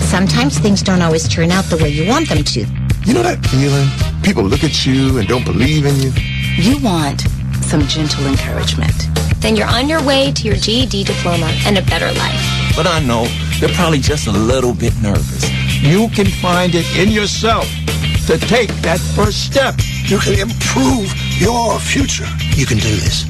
Sometimes 0.09 0.59
things 0.59 0.83
don't 0.83 1.03
always 1.03 1.29
turn 1.29 1.51
out 1.51 1.65
the 1.67 1.77
way 1.77 1.91
you 1.91 2.09
want 2.09 2.29
them 2.29 2.43
to. 2.43 2.61
You 3.05 3.15
know 3.15 3.23
that 3.23 3.45
feeling? 3.47 3.87
People 4.23 4.45
look 4.45 4.65
at 4.65 4.85
you 4.87 5.19
and 5.19 5.29
don't 5.29 5.45
believe 5.45 5.85
in 5.85 5.95
you. 5.97 6.11
You 6.57 6.83
want 6.83 7.21
some 7.63 7.83
gentle 7.83 8.27
encouragement. 8.27 8.95
Then 9.41 9.57
you're 9.57 9.69
on 9.69 9.89
your 9.89 10.03
way 10.05 10.33
to 10.33 10.43
your 10.45 10.57
GED 10.57 11.05
diploma 11.05 11.51
and 11.67 11.79
a 11.79 11.83
better 11.83 12.13
life. 12.13 12.41
But 12.77 12.87
I 12.87 13.01
know 13.01 13.27
they're 13.59 13.75
probably 13.75 13.99
just 13.99 14.27
a 14.27 14.33
little 14.33 14.75
bit 14.75 14.93
nervous. 15.01 15.49
You 15.81 16.09
can 16.09 16.27
find 16.27 16.75
it 16.75 16.87
in 16.97 17.11
yourself 17.11 17.67
to 18.27 18.39
take 18.39 18.71
that 18.83 19.01
first 19.17 19.47
step. 19.47 19.75
You 20.05 20.19
can 20.19 20.39
improve 20.39 21.11
your 21.41 21.81
future. 21.81 22.29
You 22.55 22.67
can 22.67 22.79
do 22.79 22.95
this. 23.01 23.25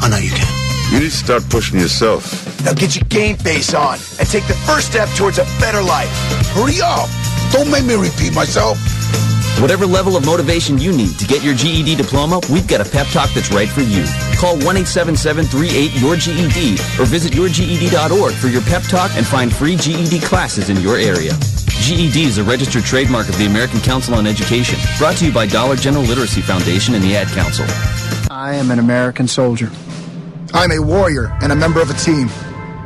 I 0.00 0.08
know 0.08 0.18
you 0.18 0.30
can. 0.30 0.46
You 0.92 1.00
need 1.00 1.10
to 1.10 1.16
start 1.16 1.42
pushing 1.50 1.80
yourself. 1.80 2.46
Now 2.64 2.72
get 2.72 2.94
your 2.94 3.04
game 3.08 3.36
face 3.36 3.74
on 3.74 3.98
and 4.18 4.28
take 4.28 4.46
the 4.46 4.54
first 4.66 4.92
step 4.92 5.08
towards 5.16 5.38
a 5.38 5.44
better 5.58 5.82
life. 5.82 6.08
Hurry 6.54 6.80
up! 6.80 7.08
Don't 7.52 7.70
make 7.70 7.84
me 7.84 7.94
repeat 7.94 8.34
myself. 8.34 8.78
Whatever 9.60 9.86
level 9.86 10.16
of 10.18 10.26
motivation 10.26 10.76
you 10.76 10.92
need 10.92 11.18
to 11.18 11.26
get 11.26 11.42
your 11.42 11.54
GED 11.54 11.96
diploma, 11.96 12.42
we've 12.52 12.68
got 12.68 12.86
a 12.86 12.90
pep 12.90 13.06
talk 13.06 13.30
that's 13.30 13.50
right 13.50 13.70
for 13.70 13.80
you. 13.80 14.04
Call 14.36 14.58
1-877-38-YOUR-GED 14.58 16.74
or 17.00 17.06
visit 17.06 17.32
yourged.org 17.32 18.34
for 18.34 18.48
your 18.48 18.60
pep 18.62 18.82
talk 18.82 19.10
and 19.16 19.26
find 19.26 19.50
free 19.50 19.76
GED 19.76 20.20
classes 20.20 20.68
in 20.68 20.76
your 20.82 20.96
area. 20.96 21.32
GED 21.80 22.24
is 22.24 22.36
a 22.36 22.44
registered 22.44 22.84
trademark 22.84 23.30
of 23.30 23.38
the 23.38 23.46
American 23.46 23.80
Council 23.80 24.14
on 24.14 24.26
Education, 24.26 24.78
brought 24.98 25.16
to 25.16 25.24
you 25.24 25.32
by 25.32 25.46
Dollar 25.46 25.76
General 25.76 26.04
Literacy 26.04 26.42
Foundation 26.42 26.94
and 26.94 27.02
the 27.02 27.16
Ad 27.16 27.28
Council. 27.28 27.64
I 28.30 28.56
am 28.56 28.70
an 28.70 28.78
American 28.78 29.26
soldier. 29.26 29.70
I'm 30.52 30.70
a 30.70 30.82
warrior 30.82 31.34
and 31.40 31.50
a 31.50 31.56
member 31.56 31.80
of 31.80 31.88
a 31.88 31.94
team. 31.94 32.28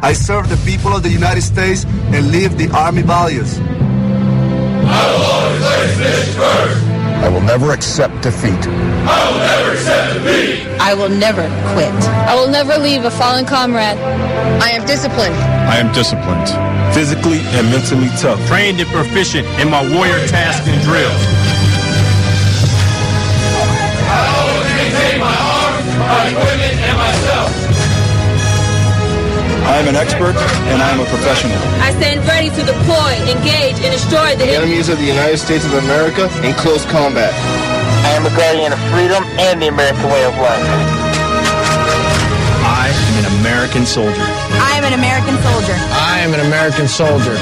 I 0.03 0.13
serve 0.13 0.49
the 0.49 0.57
people 0.71 0.95
of 0.95 1.03
the 1.03 1.11
United 1.11 1.43
States 1.43 1.85
and 1.85 2.31
live 2.31 2.57
the 2.57 2.71
Army 2.71 3.03
values. 3.03 3.59
I 4.91 5.03
will 5.13 5.23
always 5.23 5.61
place 5.63 5.97
finish 5.99 6.35
first. 6.35 6.87
I 7.25 7.29
will 7.29 7.41
never 7.43 7.73
accept 7.73 8.23
defeat. 8.23 8.59
I 9.07 9.31
will 9.31 9.39
never 9.39 9.71
accept 9.77 10.15
defeat. 10.15 10.67
I 10.81 10.95
will 10.95 11.09
never 11.11 11.45
quit. 11.75 11.95
I 12.31 12.35
will 12.35 12.49
never 12.49 12.77
leave 12.79 13.05
a 13.05 13.11
fallen 13.11 13.45
comrade. 13.45 13.99
I 14.61 14.71
am 14.71 14.87
disciplined. 14.87 15.35
I 15.69 15.77
am 15.77 15.93
disciplined. 15.93 16.49
Physically 16.95 17.41
and 17.57 17.71
mentally 17.71 18.09
tough. 18.19 18.41
Trained 18.49 18.81
and 18.81 18.91
proficient 18.91 19.47
in 19.61 19.71
my 19.71 19.83
warrior 19.95 20.27
tasks 20.27 20.67
and 20.67 20.81
drills. 20.83 21.23
I 24.11 24.21
always 24.35 24.71
maintain 24.75 25.21
my 25.21 25.37
arms, 25.37 25.87
my 26.01 26.23
equipment, 26.35 26.75
and 26.89 26.97
myself. 26.99 27.30
I 29.67 29.79
am 29.81 29.89
an 29.89 29.97
expert 29.97 30.37
and 30.73 30.79
I 30.81 30.89
am 30.91 31.01
a 31.01 31.09
professional. 31.09 31.57
I 31.85 31.93
stand 31.99 32.25
ready 32.27 32.49
to 32.51 32.63
deploy, 32.65 33.13
engage, 33.29 33.81
and 33.85 33.93
destroy 33.93 34.37
the, 34.37 34.47
the 34.47 34.57
enemies 34.57 34.89
of 34.89 34.99
the 34.99 35.07
United 35.07 35.39
States 35.39 35.65
of 35.65 35.75
America 35.75 36.31
in 36.47 36.55
close 36.55 36.85
combat. 36.87 37.33
I 38.07 38.17
am 38.17 38.25
a 38.25 38.33
guardian 38.35 38.73
of 38.73 38.81
freedom 38.91 39.23
and 39.39 39.61
the 39.61 39.69
American 39.69 40.05
way 40.09 40.25
of 40.25 40.35
life. 40.39 40.67
I 42.65 42.89
am 42.89 43.25
an 43.25 43.27
American 43.41 43.85
soldier. 43.85 44.27
I 44.61 44.79
am 44.79 44.85
an 44.85 44.95
American 44.95 45.37
soldier. 45.45 45.77
I 45.93 46.21
am 46.25 46.33
an 46.35 46.41
American 46.41 46.89
soldier. 46.89 47.37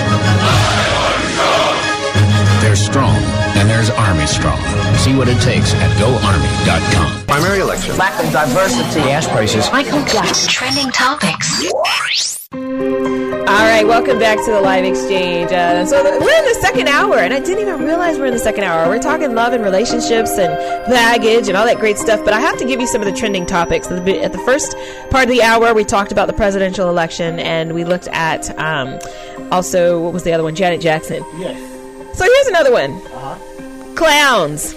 They're 2.60 2.76
strong, 2.76 3.16
and 3.58 3.68
there's 3.68 3.90
Army 3.90 4.26
strong. 4.26 4.56
See 4.96 5.16
what 5.16 5.28
it 5.28 5.40
takes 5.42 5.74
at 5.74 5.90
GoArmy.com. 5.98 7.26
Primary 7.26 7.60
election. 7.60 7.96
Lack 7.96 8.22
of 8.22 8.30
diversity. 8.32 9.00
Gas 9.00 9.26
prices. 9.26 9.68
Michael 9.72 10.04
Jackson. 10.04 10.48
Trending 10.48 10.90
topics. 10.92 11.66
All 12.52 13.64
right, 13.64 13.84
welcome 13.84 14.18
back 14.18 14.38
to 14.44 14.52
the 14.52 14.60
live 14.60 14.84
exchange. 14.84 15.50
Uh, 15.50 15.84
so 15.86 16.02
the, 16.02 16.10
we're 16.10 16.38
in 16.38 16.44
the 16.44 16.58
second 16.60 16.86
hour, 16.86 17.16
and 17.16 17.34
I 17.34 17.40
didn't 17.40 17.60
even 17.66 17.82
realize 17.84 18.18
we're 18.18 18.26
in 18.26 18.32
the 18.34 18.38
second 18.38 18.62
hour. 18.62 18.88
We're 18.88 19.00
talking 19.00 19.34
love 19.34 19.52
and 19.52 19.64
relationships 19.64 20.38
and 20.38 20.54
baggage 20.86 21.48
and 21.48 21.56
all 21.56 21.64
that 21.64 21.78
great 21.78 21.98
stuff. 21.98 22.24
But 22.24 22.34
I 22.34 22.40
have 22.40 22.58
to 22.58 22.64
give 22.64 22.80
you 22.80 22.86
some 22.86 23.00
of 23.00 23.06
the 23.06 23.18
trending 23.18 23.46
topics. 23.46 23.90
At 23.90 24.04
the, 24.04 24.22
at 24.22 24.32
the 24.32 24.38
first 24.40 24.76
part 25.10 25.24
of 25.24 25.30
the 25.30 25.42
hour, 25.42 25.74
we 25.74 25.84
talked 25.84 26.12
about 26.12 26.28
the 26.28 26.32
presidential 26.32 26.88
election, 26.88 27.40
and 27.40 27.74
we 27.74 27.84
looked 27.84 28.08
at 28.08 28.56
um, 28.58 28.98
also 29.50 30.00
what 30.00 30.12
was 30.12 30.22
the 30.22 30.32
other 30.32 30.44
one? 30.44 30.54
Janet 30.54 30.80
Jackson. 30.80 31.24
Yes. 31.38 31.58
So 32.18 32.24
here's 32.24 32.46
another 32.48 32.72
one. 32.72 32.92
Uh-huh. 32.92 33.47
Clowns. 33.98 34.74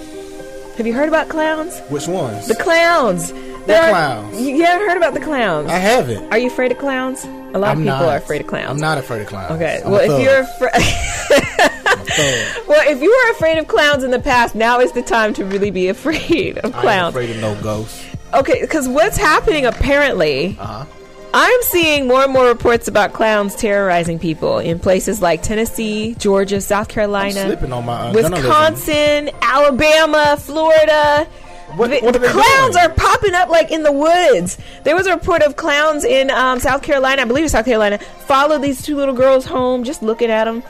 Have 0.78 0.88
you 0.88 0.94
heard 0.96 1.08
about 1.08 1.30
clowns? 1.30 1.80
Which 1.90 2.08
ones? 2.08 2.48
The 2.48 2.56
clowns. 2.56 3.32
The 3.32 3.66
clowns. 3.66 4.42
You 4.42 4.64
haven't 4.64 4.88
heard 4.88 4.98
about 4.98 5.14
the 5.14 5.20
clowns? 5.20 5.70
I 5.70 5.78
haven't. 5.78 6.32
Are 6.32 6.40
you 6.40 6.48
afraid 6.48 6.72
of 6.72 6.80
clowns? 6.80 7.24
A 7.24 7.60
lot 7.60 7.70
I'm 7.70 7.78
of 7.78 7.84
people 7.84 8.00
not. 8.00 8.04
are 8.06 8.18
afraid 8.18 8.42
of 8.42 8.48
clowns. 8.48 8.72
I'm 8.72 8.80
not 8.80 8.98
afraid 8.98 9.22
of 9.22 9.28
clowns. 9.28 9.52
Okay. 9.52 9.80
I'm 9.86 9.92
well, 9.92 10.02
if 10.02 10.24
you're 10.24 10.40
afraid, 10.40 10.72
well, 12.68 12.90
if 12.90 13.00
you 13.00 13.12
were 13.12 13.32
afraid 13.34 13.60
of 13.60 13.68
clowns 13.68 14.04
in 14.04 14.10
the 14.10 14.20
past, 14.20 14.56
now 14.56 14.80
is 14.80 14.92
the 14.94 15.04
time 15.04 15.36
to 15.36 15.46
really 15.46 15.70
be 15.70 15.88
afraid 15.90 16.58
of 16.58 16.74
clowns. 16.74 17.16
I'm 17.16 17.22
afraid 17.22 17.30
of 17.30 17.42
no 17.42 17.62
ghosts. 17.62 18.04
Okay, 18.34 18.62
because 18.62 18.88
what's 18.90 19.18
happening 19.18 19.68
apparently. 19.68 20.58
Uh 20.60 20.66
huh. 20.66 20.86
I'm 21.34 21.62
seeing 21.64 22.08
more 22.08 22.24
and 22.24 22.34
more 22.34 22.46
reports 22.46 22.88
about 22.88 23.14
clowns 23.14 23.56
terrorizing 23.56 24.20
people 24.20 24.60
in 24.60 24.80
places 24.80 25.22
like 25.22 25.42
Tennessee, 25.42 26.16
Georgia, 26.16 26.60
South 26.60 26.90
Carolina, 26.90 27.58
my, 27.68 28.10
uh, 28.10 28.14
Wisconsin, 28.14 29.30
Alabama, 29.42 30.36
Florida. 30.38 31.28
What, 31.76 31.90
the, 31.90 32.02
what 32.02 32.14
the 32.14 32.28
clowns 32.28 32.76
doing? 32.76 32.86
are 32.86 32.94
popping 32.94 33.34
up 33.34 33.48
like 33.48 33.72
in 33.72 33.84
the 33.84 33.94
woods. 33.94 34.58
There 34.84 34.94
was 34.94 35.08
a 35.08 35.14
report 35.14 35.42
of 35.42 35.56
clowns 35.56 36.04
in 36.04 36.30
um, 36.30 36.60
South 36.60 36.84
Carolina, 36.84 37.22
I 37.22 37.26
believe 37.26 37.46
it's 37.46 37.54
South 37.54 37.66
Carolina, 37.66 37.98
followed 37.98 38.62
these 38.62 38.82
two 38.82 38.98
little 38.98 39.16
girls 39.16 39.46
home, 39.46 39.86
just 39.86 40.04
looking 40.04 40.30
at 40.30 40.46
them. 40.46 40.64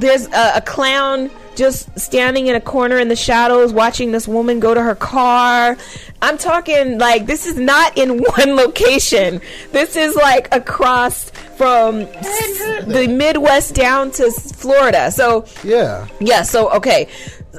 There's 0.00 0.26
a, 0.26 0.52
a 0.56 0.60
clown 0.60 1.30
just 1.58 1.98
standing 1.98 2.46
in 2.46 2.54
a 2.54 2.60
corner 2.60 2.98
in 2.98 3.08
the 3.08 3.16
shadows 3.16 3.72
watching 3.72 4.12
this 4.12 4.26
woman 4.28 4.60
go 4.60 4.72
to 4.72 4.80
her 4.82 4.94
car. 4.94 5.76
I'm 6.22 6.38
talking 6.38 6.98
like 6.98 7.26
this 7.26 7.44
is 7.46 7.56
not 7.58 7.98
in 7.98 8.22
one 8.36 8.54
location. 8.56 9.40
This 9.72 9.96
is 9.96 10.14
like 10.14 10.48
across 10.54 11.30
from 11.58 12.00
the 12.86 13.06
Midwest 13.10 13.74
down 13.74 14.12
to 14.12 14.30
Florida. 14.30 15.10
So 15.10 15.44
yeah, 15.64 16.06
yeah. 16.20 16.42
So 16.42 16.70
okay, 16.70 17.08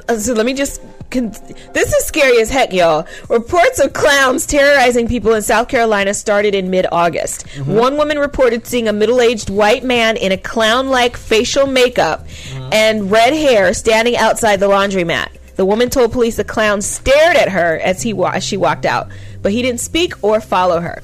Uh, 0.08 0.16
so 0.18 0.32
let 0.32 0.46
me 0.46 0.54
just. 0.54 0.80
Con- 1.10 1.30
this 1.72 1.92
is 1.92 2.04
scary 2.06 2.40
as 2.40 2.50
heck, 2.50 2.72
y'all. 2.72 3.06
Reports 3.28 3.80
of 3.80 3.92
clowns 3.92 4.46
terrorizing 4.46 5.08
people 5.08 5.34
in 5.34 5.42
South 5.42 5.68
Carolina 5.68 6.14
started 6.14 6.54
in 6.54 6.70
mid 6.70 6.86
August. 6.92 7.46
Mm-hmm. 7.48 7.74
One 7.74 7.96
woman 7.96 8.18
reported 8.18 8.66
seeing 8.66 8.86
a 8.88 8.92
middle 8.92 9.20
aged 9.20 9.50
white 9.50 9.82
man 9.84 10.16
in 10.16 10.30
a 10.32 10.36
clown 10.38 10.88
like 10.88 11.16
facial 11.16 11.66
makeup 11.66 12.26
Mm-hmm. 12.26 12.70
and 12.72 13.10
red 13.10 13.32
hair 13.32 13.74
standing 13.74 14.16
outside 14.16 14.60
the 14.60 14.68
laundromat. 14.68 15.28
The 15.56 15.64
woman 15.66 15.90
told 15.90 16.12
police 16.12 16.36
the 16.36 16.44
clown 16.44 16.80
stared 16.80 17.36
at 17.36 17.48
her 17.50 17.78
as 17.78 18.02
he 18.02 18.12
wa- 18.12 18.30
as 18.34 18.44
she 18.44 18.56
walked 18.56 18.86
out, 18.86 19.08
but 19.42 19.52
he 19.52 19.62
didn't 19.62 19.80
speak 19.80 20.14
or 20.22 20.40
follow 20.40 20.80
her. 20.80 21.02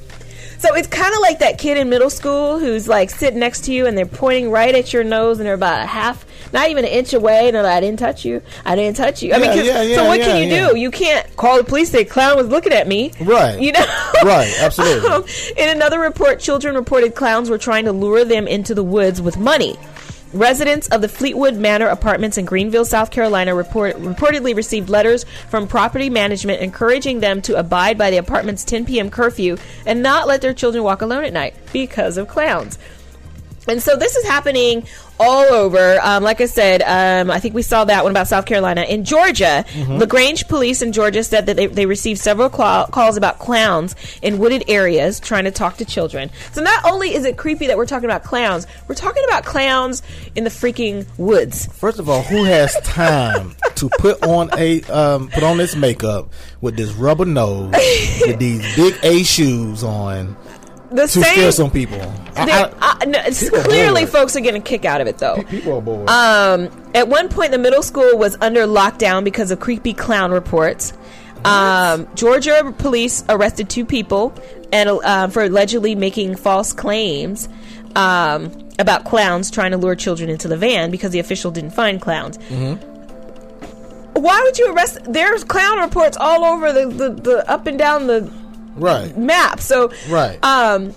So 0.59 0.75
it's 0.75 0.89
kind 0.89 1.13
of 1.13 1.21
like 1.21 1.41
that 1.41 1.59
kid 1.59 1.77
in 1.77 1.91
middle 1.91 2.09
school 2.11 2.59
who's 2.59 2.89
like 2.89 3.11
sitting 3.11 3.39
next 3.41 3.65
to 3.67 3.73
you 3.73 3.87
and 3.87 3.97
they're 3.99 4.07
pointing 4.07 4.51
right 4.51 4.75
at 4.75 4.93
your 4.93 5.05
nose 5.05 5.39
and 5.39 5.47
they're 5.47 5.55
about 5.55 5.83
a 5.83 5.87
half, 5.87 6.25
not 6.53 6.71
even 6.71 6.85
an 6.85 6.91
inch 6.91 7.13
away, 7.13 7.47
and 7.49 7.55
they're 7.57 7.63
like, 7.63 7.73
"I 7.77 7.81
didn't 7.81 7.99
touch 7.99 8.25
you. 8.25 8.43
I 8.65 8.77
didn't 8.77 8.97
touch 8.97 9.23
you." 9.23 9.33
I 9.35 9.39
mean, 9.39 9.47
Yeah, 9.51 9.55
'cause- 9.57 9.67
yeah, 9.67 9.83
yeah, 9.83 9.97
so 9.97 10.05
what 10.07 10.21
can 10.21 10.49
you 10.49 10.69
do? 10.73 10.79
You 10.79 10.91
can't 10.91 11.37
call 11.37 11.59
the 11.59 11.65
police. 11.65 11.91
Say 11.91 12.05
clown 12.05 12.37
was 12.37 12.49
looking 12.49 12.73
at 12.73 12.87
me. 12.89 13.13
Right. 13.21 13.61
You 13.61 13.73
know. 13.73 13.85
Right, 14.25 14.53
absolutely. 14.61 15.09
Um, 15.09 15.25
in 15.57 15.69
another 15.69 16.01
report, 16.01 16.41
children 16.41 16.75
reported 16.75 17.15
clowns 17.15 17.51
were 17.51 17.59
trying 17.59 17.85
to 17.85 17.93
lure 17.93 18.25
them 18.25 18.49
into 18.49 18.75
the 18.75 18.83
woods 18.83 19.21
with 19.21 19.37
money. 19.37 19.77
Residents 20.33 20.89
of 20.89 21.01
the 21.03 21.09
Fleetwood 21.09 21.55
Manor 21.57 21.87
apartments 21.87 22.37
in 22.37 22.45
Greenville, 22.45 22.85
South 22.85 23.11
Carolina, 23.11 23.55
report, 23.55 23.97
reportedly 23.97 24.55
received 24.57 24.89
letters 24.91 25.25
from 25.49 25.67
property 25.69 26.11
management 26.11 26.61
encouraging 26.61 27.21
them 27.21 27.41
to 27.43 27.57
abide 27.57 27.97
by 27.97 28.11
the 28.11 28.17
apartment's 28.17 28.65
10 28.65 28.85
p.m. 28.87 29.09
curfew 29.09 29.57
and 29.87 30.03
not 30.03 30.27
let 30.27 30.41
their 30.43 30.53
children 30.53 30.83
walk 30.83 31.01
alone 31.01 31.25
at 31.25 31.33
night 31.33 31.55
because 31.73 32.17
of 32.19 32.27
clowns. 32.29 32.77
And 33.69 33.83
so 33.83 33.97
this 33.97 34.17
is 34.17 34.25
happening 34.27 34.87
all 35.19 35.45
over. 35.45 35.99
Um, 36.03 36.23
like 36.23 36.41
I 36.43 36.47
said, 36.47 36.83
um, 36.83 37.31
I 37.31 37.41
think 37.41 37.55
we 37.55 37.63
saw 37.63 37.85
that 37.87 38.05
one 38.05 38.13
about 38.13 38.29
South 38.29 38.45
Carolina. 38.47 38.83
In 38.83 39.05
Georgia, 39.05 39.65
Mm-hmm. 39.77 39.97
LaGrange 39.99 40.49
police 40.49 40.83
in 40.83 40.93
Georgia 40.93 41.23
said 41.25 41.47
that 41.47 41.57
they, 41.57 41.67
they 41.67 41.87
received 41.87 42.21
several 42.21 42.49
cla- 42.49 42.89
calls 42.91 43.17
about 43.17 43.39
clowns 43.39 43.95
in 44.23 44.39
wooded 44.39 44.65
areas 44.69 45.19
trying 45.21 45.45
to 45.45 45.51
talk 45.51 45.77
to 45.79 45.85
children. 45.85 46.31
So 46.53 46.63
not 46.63 46.85
only 46.85 47.15
is 47.15 47.25
it 47.25 47.37
creepy 47.37 47.67
that 47.67 47.77
we're 47.77 47.87
talking 47.87 48.05
about 48.09 48.23
clowns, 48.25 48.67
we're 48.89 48.95
talking 48.95 49.23
about 49.25 49.45
clowns 49.45 50.03
in 50.35 50.45
the 50.45 50.51
freaking 50.51 51.07
woods. 51.19 51.67
First 51.75 51.99
of 51.99 52.09
all, 52.09 52.23
who 52.23 52.45
has 52.45 52.75
time 52.85 53.55
to 53.77 53.89
put 53.99 54.23
on 54.25 54.51
a 54.59 54.83
um, 54.85 55.29
put 55.29 55.43
on 55.43 55.57
this 55.59 55.75
makeup 55.77 56.31
with 56.61 56.77
this 56.77 56.93
rubber 56.93 57.25
nose 57.27 57.73
with 58.27 58.39
these 58.39 58.77
big 58.77 58.95
A 59.03 59.23
shoes 59.23 59.83
on 59.85 60.37
The 60.97 61.03
to 61.03 61.09
same. 61.09 61.23
scare 61.25 61.53
some 61.53 61.71
people? 61.71 62.01
I- 62.37 62.71
I- 62.81 62.99
uh, 63.01 63.05
no, 63.07 63.19
it's 63.25 63.43
people 63.45 63.61
clearly, 63.63 64.07
folks 64.07 64.35
are 64.37 64.41
getting 64.41 64.61
a 64.63 64.65
kick 64.65 64.85
out 64.85 65.01
of 65.01 65.07
it, 65.07 65.19
though. 65.19 65.43
people 65.45 65.79
are 65.79 65.81
bored. 65.81 66.09
Um, 66.11 66.69
at 66.95 67.09
one 67.09 67.29
point, 67.29 67.53
the 67.53 67.59
middle 67.59 67.83
school 67.83 68.17
was 68.19 68.37
under 68.41 68.67
lockdown 68.67 69.23
because 69.25 69.51
of 69.51 69.61
creepy 69.61 69.93
clown 69.95 70.31
reports. 70.33 70.93
Um, 71.45 72.09
Georgia 72.15 72.75
police 72.79 73.23
arrested 73.29 73.69
two 73.71 73.85
people 73.85 74.35
and 74.73 74.89
uh, 74.89 75.29
for 75.29 75.45
allegedly 75.45 75.95
making 75.95 76.35
false 76.37 76.73
claims 76.73 77.49
um, 77.95 78.51
about 78.81 79.05
clowns 79.05 79.51
trying 79.51 79.71
to 79.71 79.77
lure 79.77 79.95
children 79.95 80.29
into 80.29 80.49
the 80.49 80.57
van 80.57 80.91
because 80.91 81.13
the 81.13 81.21
official 81.21 81.51
didn't 81.53 81.71
find 81.71 82.01
clowns. 82.01 82.37
Why 84.15 84.41
would 84.45 84.59
you 84.59 84.73
arrest? 84.75 84.99
There's 85.05 85.45
clown 85.45 85.79
reports 85.79 86.17
all 86.17 86.45
over 86.45 86.73
the, 86.73 86.87
the, 86.87 87.11
the 87.11 87.51
up 87.51 87.67
and 87.67 87.79
down 87.79 88.07
the 88.07 88.29
right 88.77 89.17
map. 89.17 89.61
So 89.61 89.93
Right. 90.09 90.39
Um. 90.45 90.95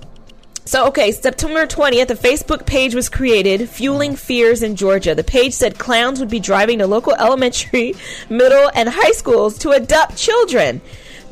So 0.65 0.88
okay, 0.89 1.11
September 1.11 1.65
twentieth, 1.65 2.11
a 2.11 2.15
Facebook 2.15 2.68
page 2.68 2.93
was 2.93 3.10
created, 3.10 3.68
fueling 3.69 4.15
fears 4.15 4.61
in 4.61 4.76
Georgia. 4.76 5.15
The 5.15 5.23
page 5.23 5.53
said 5.53 5.80
clowns 5.80 6.19
would 6.19 6.30
be 6.30 6.39
driving 6.39 6.77
to 6.80 6.88
local 6.88 7.14
elementary, 7.15 7.95
middle, 8.30 8.69
and 8.76 8.88
high 8.88 9.14
schools 9.14 9.57
to 9.60 9.72
adopt 9.72 10.15
children. 10.18 10.81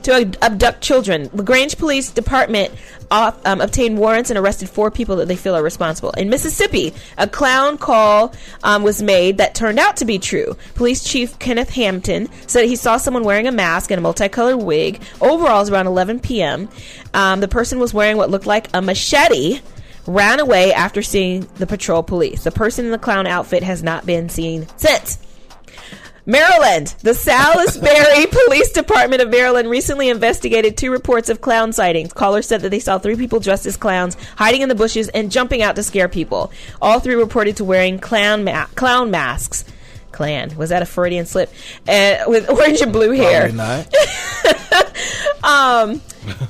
To 0.04 0.38
abduct 0.42 0.82
children, 0.82 1.30
LaGrange 1.34 1.78
Police 1.78 2.12
Department 2.12 2.72
um, 3.12 3.62
obtained 3.62 3.98
warrants 3.98 4.30
and 4.30 4.38
arrested 4.38 4.70
four 4.70 4.92
people 4.92 5.18
that 5.18 5.28
they 5.28 5.36
feel 5.36 5.56
are 5.56 5.64
responsible. 5.64 6.12
In 6.12 6.30
Mississippi, 6.30 6.94
a 7.18 7.28
clown 7.28 7.78
call 7.78 8.34
um, 8.64 8.84
was 8.84 9.02
made 9.02 9.38
that 9.38 9.56
turned 9.56 9.80
out 9.80 9.98
to 9.98 10.06
be 10.06 10.20
true. 10.20 10.56
Police 10.76 11.04
Chief 11.04 11.38
Kenneth 11.40 11.70
Hampton 11.70 12.30
said 12.48 12.66
he 12.66 12.76
saw 12.76 12.98
someone 12.98 13.24
wearing 13.24 13.48
a 13.48 13.52
mask 13.52 13.92
and 13.92 14.00
a 14.00 14.02
multicolored 14.02 14.62
wig. 14.64 15.02
Overalls 15.22 15.70
around 15.70 15.88
11 15.88 16.20
p.m. 16.20 16.70
Um, 17.14 17.40
the 17.40 17.48
person 17.48 17.80
was 17.80 17.94
wearing 17.94 18.18
what 18.18 18.30
looked 18.30 18.46
like 18.46 18.70
a 18.74 18.82
machete. 18.82 19.62
Ran 20.06 20.40
away 20.40 20.72
after 20.72 21.02
seeing 21.02 21.48
the 21.56 21.68
patrol 21.68 22.02
police. 22.02 22.46
The 22.46 22.52
person 22.52 22.86
in 22.86 22.92
the 22.92 22.98
clown 22.98 23.28
outfit 23.28 23.64
has 23.64 23.84
not 23.84 24.06
been 24.06 24.30
seen 24.30 24.66
since. 24.78 25.20
Maryland. 26.28 26.94
The 27.02 27.14
Salisbury 27.14 28.28
Police 28.46 28.72
Department 28.74 29.22
of 29.22 29.30
Maryland 29.30 29.70
recently 29.70 30.10
investigated 30.10 30.78
two 30.78 30.92
reports 30.92 31.30
of 31.30 31.42
clown 31.42 31.74
sightings. 31.74 32.12
Callers 32.14 32.46
said 32.46 32.62
that 32.62 32.70
they 32.70 32.80
saw 32.80 33.00
three 33.00 33.16
people 33.16 33.40
dressed 33.40 33.66
as 33.66 33.78
clowns 33.78 34.16
hiding 34.36 34.62
in 34.62 34.70
the 34.70 34.76
bushes 34.76 35.08
and 35.10 35.32
jumping 35.32 35.62
out 35.62 35.76
to 35.78 35.84
scare 35.84 36.10
people. 36.10 36.52
All 36.82 37.00
three 37.00 37.16
reported 37.16 37.58
to 37.58 37.64
wearing 37.64 37.98
clown 37.98 38.44
ma- 38.44 38.66
clown 38.76 39.10
masks. 39.10 39.64
Klan 40.12 40.56
was 40.58 40.70
that 40.70 40.82
a 40.82 40.86
Freudian 40.86 41.26
slip? 41.26 41.50
Uh, 41.88 42.18
with 42.28 42.50
orange 42.50 42.82
and 42.82 42.92
blue 42.92 43.12
hair. 43.12 43.50
Probably 43.52 43.58
not. 43.58 43.94
Um, 45.44 46.02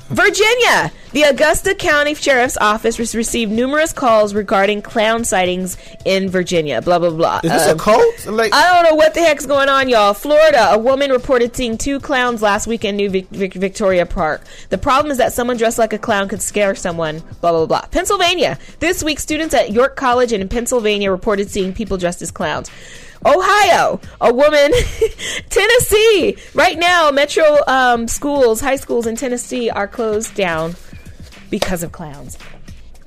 Virginia, 0.08 0.90
the 1.12 1.22
Augusta 1.22 1.74
County 1.74 2.14
Sheriff's 2.14 2.56
Office 2.58 2.96
has 2.96 3.14
received 3.14 3.50
numerous 3.52 3.92
calls 3.92 4.34
regarding 4.34 4.82
clown 4.82 5.24
sightings 5.24 5.76
in 6.04 6.28
Virginia. 6.28 6.82
Blah 6.82 6.98
blah 6.98 7.10
blah. 7.10 7.40
Is 7.44 7.50
this 7.52 7.66
Um, 7.68 7.76
a 7.76 7.80
cult? 7.80 8.26
Like, 8.26 8.54
I 8.54 8.72
don't 8.74 8.90
know 8.90 8.96
what 8.96 9.14
the 9.14 9.20
heck's 9.20 9.46
going 9.46 9.68
on, 9.68 9.88
y'all. 9.88 10.14
Florida, 10.14 10.70
a 10.72 10.78
woman 10.78 11.10
reported 11.10 11.54
seeing 11.56 11.78
two 11.78 12.00
clowns 12.00 12.42
last 12.42 12.66
week 12.66 12.84
in 12.84 12.96
New 12.96 13.10
Vic- 13.10 13.28
Vic- 13.30 13.54
Victoria 13.54 14.06
Park. 14.06 14.42
The 14.70 14.78
problem 14.78 15.10
is 15.10 15.18
that 15.18 15.32
someone 15.32 15.56
dressed 15.56 15.78
like 15.78 15.92
a 15.92 15.98
clown 15.98 16.28
could 16.28 16.42
scare 16.42 16.74
someone. 16.74 17.22
Blah 17.40 17.52
blah 17.52 17.66
blah. 17.66 17.82
Pennsylvania, 17.90 18.58
this 18.80 19.02
week 19.02 19.18
students 19.20 19.54
at 19.54 19.72
York 19.72 19.96
College 19.96 20.32
and 20.32 20.42
in 20.42 20.48
Pennsylvania 20.48 21.10
reported 21.10 21.50
seeing 21.50 21.72
people 21.72 21.96
dressed 21.96 22.22
as 22.22 22.30
clowns. 22.30 22.70
Ohio, 23.24 24.00
a 24.20 24.32
woman, 24.32 24.72
Tennessee. 25.50 26.36
Right 26.54 26.78
now, 26.78 27.10
metro 27.10 27.44
um, 27.66 28.08
schools, 28.08 28.60
high 28.60 28.76
schools 28.76 29.06
in 29.06 29.16
Tennessee 29.16 29.70
are 29.70 29.88
closed 29.88 30.34
down 30.34 30.74
because 31.50 31.82
of 31.82 31.92
clowns. 31.92 32.38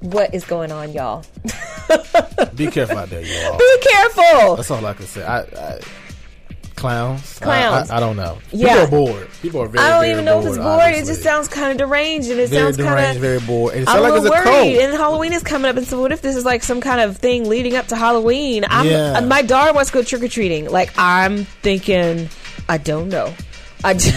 What 0.01 0.33
is 0.33 0.43
going 0.45 0.71
on, 0.71 0.93
y'all? 0.93 1.23
be 2.55 2.67
careful 2.67 2.97
out 2.97 3.09
there, 3.09 3.21
y'all. 3.21 3.57
Be 3.57 3.77
careful. 3.81 4.55
That's 4.55 4.71
all 4.71 4.85
I 4.85 4.93
can 4.93 5.05
say. 5.05 5.23
I, 5.23 5.41
I 5.41 5.79
clowns. 6.81 7.39
I- 7.41 7.45
Clowns. 7.45 7.89
I, 7.91 7.97
I 7.97 7.99
don't 7.99 8.15
know. 8.17 8.37
Yeah. 8.51 8.85
People 8.85 9.03
are 9.03 9.05
bored. 9.13 9.27
People 9.41 9.61
are 9.61 9.67
very. 9.67 9.77
Bored. 9.77 9.85
I 9.85 9.89
don't 9.89 9.99
very 10.01 10.11
even 10.13 10.25
know 10.25 10.39
if 10.39 10.45
it's 10.47 10.57
bored, 10.57 10.79
bored. 10.79 10.93
It 10.95 11.05
just 11.05 11.21
sounds 11.23 11.47
kind 11.47 11.71
of 11.71 11.77
deranged, 11.87 12.29
and 12.29 12.39
it 12.39 12.49
very 12.49 12.73
sounds 12.73 12.77
kind 12.77 13.15
of. 13.17 13.21
very 13.21 13.39
bored. 13.39 13.73
And 13.73 13.83
it 13.83 13.89
I'm 13.89 13.95
sounds 13.95 13.99
a 13.99 14.01
like 14.01 14.21
little 14.21 14.33
it's 14.37 14.45
a 14.45 14.49
worried, 14.51 14.73
cult. 14.75 14.83
and 14.89 14.93
Halloween 14.97 15.33
is 15.33 15.43
coming 15.43 15.69
up, 15.69 15.77
and 15.77 15.87
so 15.87 16.01
what 16.01 16.11
if 16.11 16.21
this 16.21 16.35
is 16.35 16.43
like 16.45 16.63
some 16.63 16.81
kind 16.81 16.99
of 17.01 17.17
thing 17.17 17.47
leading 17.47 17.75
up 17.75 17.87
to 17.87 17.95
Halloween? 17.95 18.65
I'm, 18.69 18.85
Yeah. 18.87 19.13
uh, 19.17 19.21
my 19.21 19.41
daughter 19.41 19.73
wants 19.73 19.91
to 19.91 19.93
go 19.97 20.03
trick 20.03 20.23
or 20.23 20.27
treating. 20.27 20.69
Like 20.69 20.91
I'm 20.97 21.45
thinking, 21.45 22.29
I 22.67 22.77
don't 22.77 23.09
know. 23.09 23.33
I 23.83 23.93
do. 23.93 24.09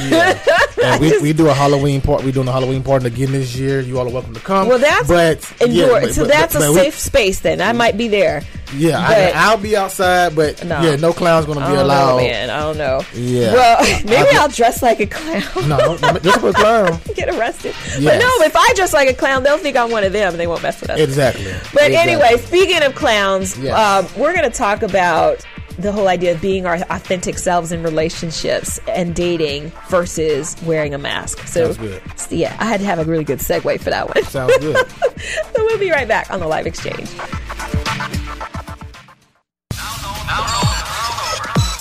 And 0.85 1.01
we, 1.01 1.19
we 1.19 1.33
do 1.33 1.49
a 1.49 1.55
Halloween 1.55 2.01
part. 2.01 2.23
We 2.25 2.33
doing 2.33 2.49
a 2.49 2.53
Halloween 2.53 2.83
party 2.83 3.07
again 3.07 3.33
this 3.33 3.57
year. 3.57 3.81
You 3.81 3.99
all 3.99 4.07
are 4.09 4.13
welcome 4.13 4.35
to 4.35 4.41
come. 4.41 4.69
well, 4.69 4.79
that's 4.79 5.09
but 5.09 5.71
yeah, 5.71 5.87
but- 5.89 6.13
so 6.13 6.23
but- 6.23 6.29
that's 6.31 6.55
but- 6.55 6.63
a 6.63 6.67
but 6.67 6.73
we- 6.75 6.79
safe 6.81 6.99
space. 6.99 7.41
Then 7.41 7.61
I 7.61 7.73
might 7.73 7.97
be 7.97 8.09
there. 8.09 8.43
Yeah, 8.77 8.99
I, 8.99 9.31
I'll 9.37 9.57
be 9.59 9.77
outside, 9.77 10.35
but 10.35 10.65
No. 10.65 10.81
yeah, 10.83 10.97
no 10.97 11.13
clowns 11.13 11.47
gonna 11.47 11.61
be 11.61 11.67
don't 11.67 11.79
allowed. 11.85 12.17
know, 12.17 12.17
man. 12.17 12.51
I 12.51 12.59
don't 12.61 12.77
know. 12.79 13.03
Yeah. 13.15 13.53
Well, 13.53 14.03
maybe 14.05 14.17
I- 14.37 14.39
I'll 14.41 14.49
dress 14.49 14.83
like 14.83 14.99
a 15.01 15.07
clown. 15.07 15.69
No, 15.69 15.97
just 16.19 16.43
a 16.43 16.53
clown. 16.53 16.99
Get 17.15 17.29
arrested. 17.29 17.73
But 18.03 18.19
no, 18.19 18.29
if 18.43 18.57
I 18.57 18.73
dress 18.75 18.93
like 18.93 19.09
a 19.09 19.15
clown, 19.15 19.45
they'll 19.45 19.59
think 19.59 19.77
I'm 19.77 19.91
one 19.93 20.03
of 20.03 20.13
them, 20.13 20.33
and 20.33 20.41
they 20.41 20.47
won't 20.49 20.63
mess 20.63 20.81
with 20.81 20.91
us. 20.91 20.99
Exactly. 20.99 21.45
But 21.73 21.85
Exactly. 21.87 21.97
anyway, 21.97 22.37
speaking 22.39 22.83
of 22.83 22.95
clowns, 22.97 23.57
Yes. 23.59 23.79
um, 23.79 24.21
we're 24.21 24.35
going 24.35 24.51
to 24.51 24.57
talk 24.57 24.83
about 24.83 25.45
the 25.79 25.93
whole 25.93 26.09
idea 26.09 26.33
of 26.33 26.41
being 26.41 26.67
our 26.67 26.77
authentic 26.77 27.39
selves 27.39 27.73
in 27.73 27.83
relationships 27.83 28.79
and 28.89 29.15
dating 29.15 29.73
versus 29.89 30.57
wearing 30.65 30.95
a 30.95 30.99
mask. 30.99 31.39
So, 31.47 31.73
Sounds 31.73 31.77
good. 31.79 32.03
yeah, 32.31 32.57
I 32.61 32.67
had 32.67 32.81
to 32.81 32.87
have 32.87 32.99
a 32.99 33.05
really 33.05 33.25
good 33.25 33.39
segue 33.41 33.81
for 33.81 33.91
that 33.91 34.15
one. 34.15 34.25
Sounds 34.25 34.57
good. 34.59 34.77
so 35.19 35.53
we'll 35.59 35.79
be 35.79 35.91
right 35.91 36.09
back 36.09 36.31
on 36.31 36.41
the 36.41 36.47
live 36.47 36.67
exchange. 36.67 37.11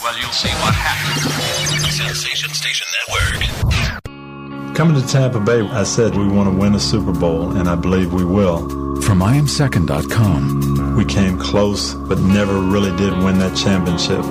Well, 0.03 0.17
you'll 0.19 0.31
see 0.31 0.49
what 0.49 0.73
happens. 0.75 1.93
Sensation 1.95 2.49
Station 2.49 2.87
Network. 3.07 4.02
Coming 4.75 4.99
to 4.99 5.07
Tampa 5.07 5.39
Bay, 5.39 5.61
I 5.61 5.83
said 5.83 6.15
we 6.17 6.27
want 6.27 6.51
to 6.51 6.55
win 6.57 6.73
a 6.73 6.79
Super 6.79 7.11
Bowl, 7.11 7.51
and 7.55 7.69
I 7.69 7.75
believe 7.75 8.11
we 8.11 8.25
will. 8.25 8.59
From 9.01 9.19
IamSecond.com, 9.19 10.95
We 10.97 11.05
came 11.05 11.37
close, 11.37 11.93
but 11.93 12.19
never 12.19 12.59
really 12.59 12.95
did 12.97 13.13
win 13.23 13.37
that 13.39 13.55
championship. 13.55 14.23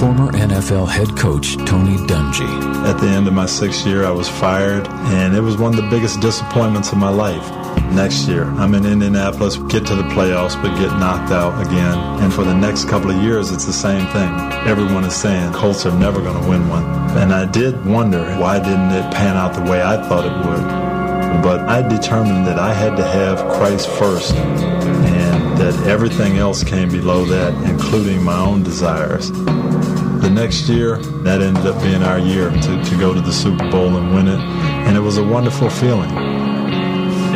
former 0.00 0.30
NFL 0.32 0.88
head 0.88 1.16
coach 1.16 1.56
Tony 1.64 1.96
Dungy. 2.08 2.50
At 2.84 2.98
the 3.00 3.06
end 3.06 3.26
of 3.28 3.32
my 3.34 3.46
sixth 3.46 3.86
year, 3.86 4.04
I 4.04 4.10
was 4.10 4.28
fired, 4.28 4.86
and 4.88 5.34
it 5.36 5.40
was 5.40 5.56
one 5.56 5.72
of 5.72 5.82
the 5.82 5.88
biggest 5.88 6.20
disappointments 6.20 6.90
of 6.92 6.98
my 6.98 7.08
life. 7.08 7.46
Next 7.94 8.28
year, 8.28 8.44
I'm 8.44 8.74
in 8.74 8.84
Indianapolis, 8.84 9.56
get 9.56 9.86
to 9.86 9.94
the 9.94 10.02
playoffs, 10.02 10.60
but 10.60 10.76
get 10.78 10.90
knocked 10.98 11.32
out 11.32 11.60
again. 11.66 11.96
And 12.22 12.32
for 12.32 12.44
the 12.44 12.54
next 12.54 12.88
couple 12.88 13.10
of 13.10 13.22
years, 13.22 13.50
it's 13.52 13.64
the 13.64 13.72
same 13.72 14.06
thing. 14.08 14.28
Everyone 14.66 15.04
is 15.04 15.14
saying 15.14 15.52
Colts 15.54 15.86
are 15.86 15.98
never 15.98 16.20
going 16.20 16.40
to 16.42 16.48
win 16.48 16.68
one. 16.68 16.84
And 17.16 17.32
I 17.32 17.46
did 17.50 17.86
wonder 17.86 18.22
why 18.36 18.58
didn't 18.58 18.90
it 18.90 19.14
pan 19.14 19.36
out 19.36 19.54
the 19.54 19.62
way 19.70 19.82
I 19.82 19.96
thought 20.08 20.26
it 20.26 20.46
would. 20.46 21.42
But 21.42 21.60
I 21.68 21.86
determined 21.88 22.46
that 22.46 22.58
I 22.58 22.74
had 22.74 22.96
to 22.96 23.04
have 23.04 23.38
Christ 23.56 23.88
first, 23.88 24.34
and 24.34 25.58
that 25.58 25.86
everything 25.86 26.36
else 26.36 26.62
came 26.64 26.88
below 26.90 27.24
that, 27.24 27.54
including 27.70 28.22
my 28.22 28.38
own 28.38 28.62
desires. 28.62 29.30
The 29.30 30.30
next 30.30 30.68
year, 30.68 30.98
that 30.98 31.40
ended 31.40 31.66
up 31.66 31.80
being 31.82 32.02
our 32.02 32.18
year 32.18 32.50
to, 32.50 32.84
to 32.84 32.98
go 32.98 33.14
to 33.14 33.20
the 33.20 33.32
Super 33.32 33.70
Bowl 33.70 33.96
and 33.96 34.14
win 34.14 34.28
it, 34.28 34.40
and 34.40 34.96
it 34.96 35.00
was 35.00 35.18
a 35.18 35.24
wonderful 35.24 35.70
feeling. 35.70 36.45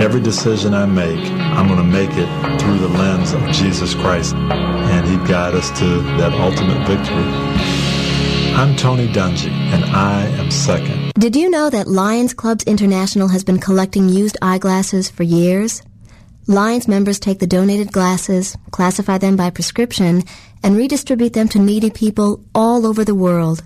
Every 0.01 0.23
decision 0.23 0.73
I 0.73 0.87
make, 0.87 1.31
I'm 1.31 1.69
going 1.69 1.77
to 1.77 1.85
make 1.85 2.09
it 2.13 2.59
through 2.59 2.79
the 2.79 2.89
lens 2.89 3.35
of 3.35 3.43
Jesus 3.51 3.95
Christ, 3.95 4.35
and 4.35 5.07
He 5.07 5.19
guide 5.31 5.55
us 5.55 5.69
to 5.79 5.85
that 6.17 6.33
ultimate 6.33 6.87
victory. 6.87 7.23
I'm 8.55 8.75
Tony 8.77 9.09
Dungy, 9.09 9.51
and 9.51 9.85
I 9.85 10.23
am 10.23 10.51
second. 10.51 11.13
Did 11.19 11.37
you 11.37 11.51
know 11.51 11.69
that 11.69 11.87
Lions 11.87 12.33
Clubs 12.33 12.65
International 12.65 13.29
has 13.29 13.45
been 13.45 13.59
collecting 13.59 14.09
used 14.09 14.39
eyeglasses 14.41 15.11
for 15.11 15.23
years? 15.23 15.83
Lions 16.47 16.89
members 16.89 17.21
take 17.21 17.39
the 17.39 17.47
donated 17.47 17.93
glasses, 17.93 18.57
classify 18.71 19.19
them 19.19 19.37
by 19.37 19.51
prescription, 19.51 20.23
and 20.63 20.79
redistribute 20.79 21.35
them 21.35 21.49
to 21.51 21.59
needy 21.59 21.91
people 21.91 22.43
all 22.55 22.87
over 22.87 23.05
the 23.05 23.15
world. 23.15 23.63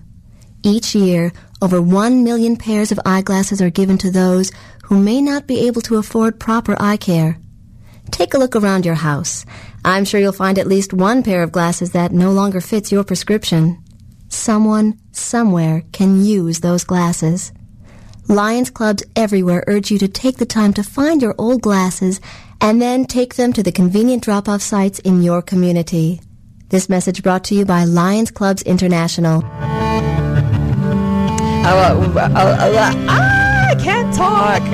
Each 0.65 0.97
year, 0.97 1.32
over 1.62 1.81
one 1.81 2.24
million 2.24 2.56
pairs 2.56 2.90
of 2.90 2.98
eyeglasses 3.06 3.62
are 3.62 3.70
given 3.70 3.98
to 3.98 4.11
those 4.11 4.51
who 4.85 4.98
may 4.98 5.20
not 5.20 5.47
be 5.47 5.66
able 5.66 5.81
to 5.82 5.97
afford 5.97 6.39
proper 6.39 6.77
eye 6.78 6.97
care. 6.97 7.39
Take 8.11 8.35
a 8.35 8.39
look 8.39 8.55
around 8.55 8.85
your 8.85 8.94
house. 8.94 9.47
I'm 9.85 10.05
sure 10.05 10.20
you'll 10.20 10.32
find 10.32 10.59
at 10.59 10.66
least 10.66 10.93
one 10.93 11.23
pair 11.23 11.43
of 11.43 11.52
glasses 11.52 11.93
that 11.93 12.12
no 12.12 12.32
longer 12.32 12.61
fits 12.61 12.93
your 12.93 13.05
prescription. 13.05 13.82
Someone, 14.28 14.98
somewhere, 15.12 15.82
can 15.93 16.24
use 16.24 16.61
those 16.61 16.85
glasses. 16.85 17.52
Lions 18.28 18.70
clubs 18.70 19.02
everywhere 19.16 19.65
urge 19.66 19.90
you 19.90 19.98
to 19.98 20.09
take 20.09 20.36
the 20.39 20.47
time 20.47 20.73
to 20.74 20.82
find 20.82 21.23
your 21.23 21.35
old 21.39 21.62
glasses 21.62 22.20
and 22.61 22.81
then 22.81 23.05
take 23.05 23.35
them 23.35 23.52
to 23.52 23.62
the 23.62 23.73
convenient 23.73 24.23
drop-off 24.23 24.62
sites 24.62 24.98
in 25.01 25.23
your 25.23 25.43
community. 25.43 26.20
This 26.69 26.89
message 26.89 27.23
brought 27.23 27.44
to 27.44 27.55
you 27.55 27.65
by 27.65 27.85
Lions 27.85 28.31
Clubs 28.31 28.62
International. 28.62 29.43
Uh, 31.66 31.73
uh, 32.16 33.06
uh, 33.09 33.43
talk. 34.24 34.62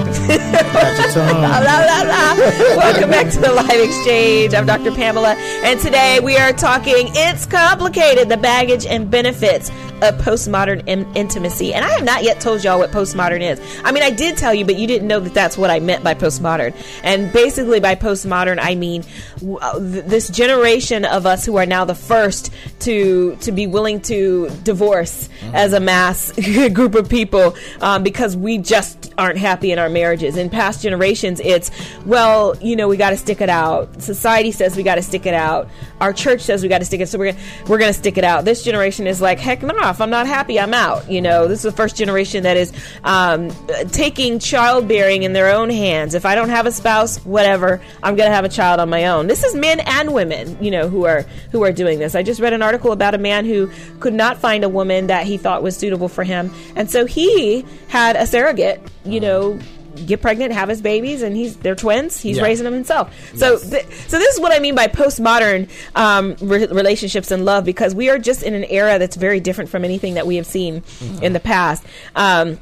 Welcome 2.76 3.10
back 3.10 3.30
to 3.32 3.40
the 3.40 3.52
live 3.52 3.80
exchange. 3.80 4.54
I'm 4.54 4.66
Dr. 4.66 4.92
Pamela, 4.92 5.34
and 5.64 5.80
today 5.80 6.20
we 6.20 6.36
are 6.36 6.52
talking 6.52 7.08
It's 7.10 7.46
Complicated 7.46 8.28
the 8.28 8.36
baggage 8.36 8.86
and 8.86 9.10
benefits 9.10 9.70
of 10.02 10.14
postmodern 10.16 10.82
in- 10.86 11.06
intimacy. 11.14 11.74
And 11.74 11.84
I 11.84 11.90
have 11.90 12.04
not 12.04 12.22
yet 12.22 12.40
told 12.40 12.64
y'all 12.64 12.78
what 12.78 12.90
postmodern 12.90 13.42
is. 13.42 13.60
I 13.84 13.92
mean, 13.92 14.02
I 14.02 14.08
did 14.10 14.38
tell 14.38 14.54
you, 14.54 14.64
but 14.64 14.76
you 14.76 14.86
didn't 14.86 15.06
know 15.06 15.20
that 15.20 15.34
that's 15.34 15.58
what 15.58 15.70
I 15.70 15.78
meant 15.80 16.02
by 16.02 16.14
postmodern. 16.14 16.74
And 17.02 17.30
basically, 17.32 17.80
by 17.80 17.96
postmodern, 17.96 18.58
I 18.60 18.74
mean 18.76 19.04
w- 19.40 19.58
uh, 19.58 19.78
th- 19.78 20.04
this 20.06 20.28
generation 20.30 21.04
of 21.04 21.26
us 21.26 21.44
who 21.44 21.56
are 21.56 21.66
now 21.66 21.84
the 21.84 21.94
first 21.94 22.50
to 22.80 23.36
to 23.42 23.52
be 23.52 23.66
willing 23.66 24.00
to 24.02 24.48
divorce 24.62 25.28
as 25.52 25.74
a 25.74 25.80
mass 25.80 26.32
group 26.72 26.94
of 26.94 27.08
people 27.10 27.54
um, 27.82 28.02
because 28.02 28.36
we 28.36 28.56
just 28.56 29.12
aren't 29.18 29.38
happy 29.40 29.72
in 29.72 29.78
our 29.78 29.88
marriages. 29.88 30.36
In 30.36 30.50
past 30.50 30.82
generations, 30.82 31.40
it's 31.40 31.70
well, 32.06 32.56
you 32.60 32.76
know, 32.76 32.86
we 32.86 32.96
got 32.96 33.10
to 33.10 33.16
stick 33.16 33.40
it 33.40 33.48
out. 33.48 34.00
Society 34.00 34.52
says 34.52 34.76
we 34.76 34.82
got 34.82 34.94
to 34.94 35.02
stick 35.02 35.26
it 35.26 35.34
out. 35.34 35.68
Our 36.00 36.12
church 36.12 36.40
says 36.42 36.62
we 36.62 36.68
got 36.68 36.78
to 36.78 36.84
stick 36.84 37.00
it. 37.00 37.08
So 37.08 37.18
we're 37.18 37.34
we're 37.66 37.78
going 37.78 37.92
to 37.92 37.98
stick 37.98 38.18
it 38.18 38.24
out. 38.24 38.44
This 38.44 38.62
generation 38.62 39.06
is 39.06 39.20
like, 39.20 39.38
heck 39.38 39.62
no, 39.62 39.74
if 39.88 40.00
I'm 40.00 40.10
not 40.10 40.26
happy, 40.26 40.60
I'm 40.60 40.74
out. 40.74 41.10
You 41.10 41.20
know, 41.20 41.48
this 41.48 41.58
is 41.58 41.62
the 41.62 41.72
first 41.72 41.96
generation 41.96 42.44
that 42.44 42.56
is 42.56 42.72
um, 43.04 43.50
taking 43.90 44.38
childbearing 44.38 45.22
in 45.22 45.32
their 45.32 45.54
own 45.54 45.70
hands. 45.70 46.14
If 46.14 46.24
I 46.24 46.34
don't 46.34 46.50
have 46.50 46.66
a 46.66 46.72
spouse, 46.72 47.18
whatever, 47.24 47.80
I'm 48.02 48.16
going 48.16 48.28
to 48.28 48.34
have 48.34 48.44
a 48.44 48.48
child 48.48 48.80
on 48.80 48.88
my 48.88 49.06
own. 49.06 49.26
This 49.26 49.44
is 49.44 49.54
men 49.54 49.80
and 49.80 50.12
women, 50.12 50.62
you 50.62 50.70
know, 50.70 50.88
who 50.88 51.04
are 51.04 51.22
who 51.52 51.62
are 51.64 51.72
doing 51.72 51.98
this. 51.98 52.14
I 52.14 52.22
just 52.22 52.40
read 52.40 52.52
an 52.52 52.62
article 52.62 52.92
about 52.92 53.14
a 53.14 53.18
man 53.18 53.44
who 53.44 53.70
could 54.00 54.14
not 54.14 54.38
find 54.38 54.64
a 54.64 54.68
woman 54.68 55.06
that 55.08 55.26
he 55.26 55.36
thought 55.36 55.62
was 55.62 55.76
suitable 55.76 56.08
for 56.08 56.24
him, 56.24 56.52
and 56.76 56.90
so 56.90 57.06
he 57.06 57.64
had 57.88 58.16
a 58.16 58.26
surrogate, 58.26 58.80
you 59.04 59.19
know, 59.20 59.58
get 60.06 60.20
pregnant, 60.22 60.52
have 60.52 60.68
his 60.68 60.80
babies, 60.80 61.22
and 61.22 61.36
he's 61.36 61.56
they're 61.56 61.74
twins. 61.74 62.20
He's 62.20 62.36
Yeah. 62.38 62.44
raising 62.44 62.64
them 62.64 62.74
himself. 62.74 63.12
So, 63.36 63.58
th- 63.58 63.84
so 64.08 64.18
this 64.18 64.34
is 64.34 64.40
what 64.40 64.52
I 64.52 64.58
mean 64.60 64.74
by 64.74 64.86
postmodern 64.88 65.68
um, 65.94 66.36
re- 66.40 66.66
relationships 66.66 67.30
and 67.30 67.44
love, 67.44 67.64
because 67.64 67.94
we 67.94 68.08
are 68.08 68.18
just 68.18 68.42
in 68.42 68.54
an 68.54 68.64
era 68.64 68.98
that's 68.98 69.16
very 69.16 69.40
different 69.40 69.68
from 69.70 69.84
anything 69.84 70.14
that 70.14 70.26
we 70.26 70.36
have 70.36 70.46
seen 70.46 70.82
in 71.22 71.32
the 71.32 71.40
past. 71.40 71.84
Um, 72.16 72.60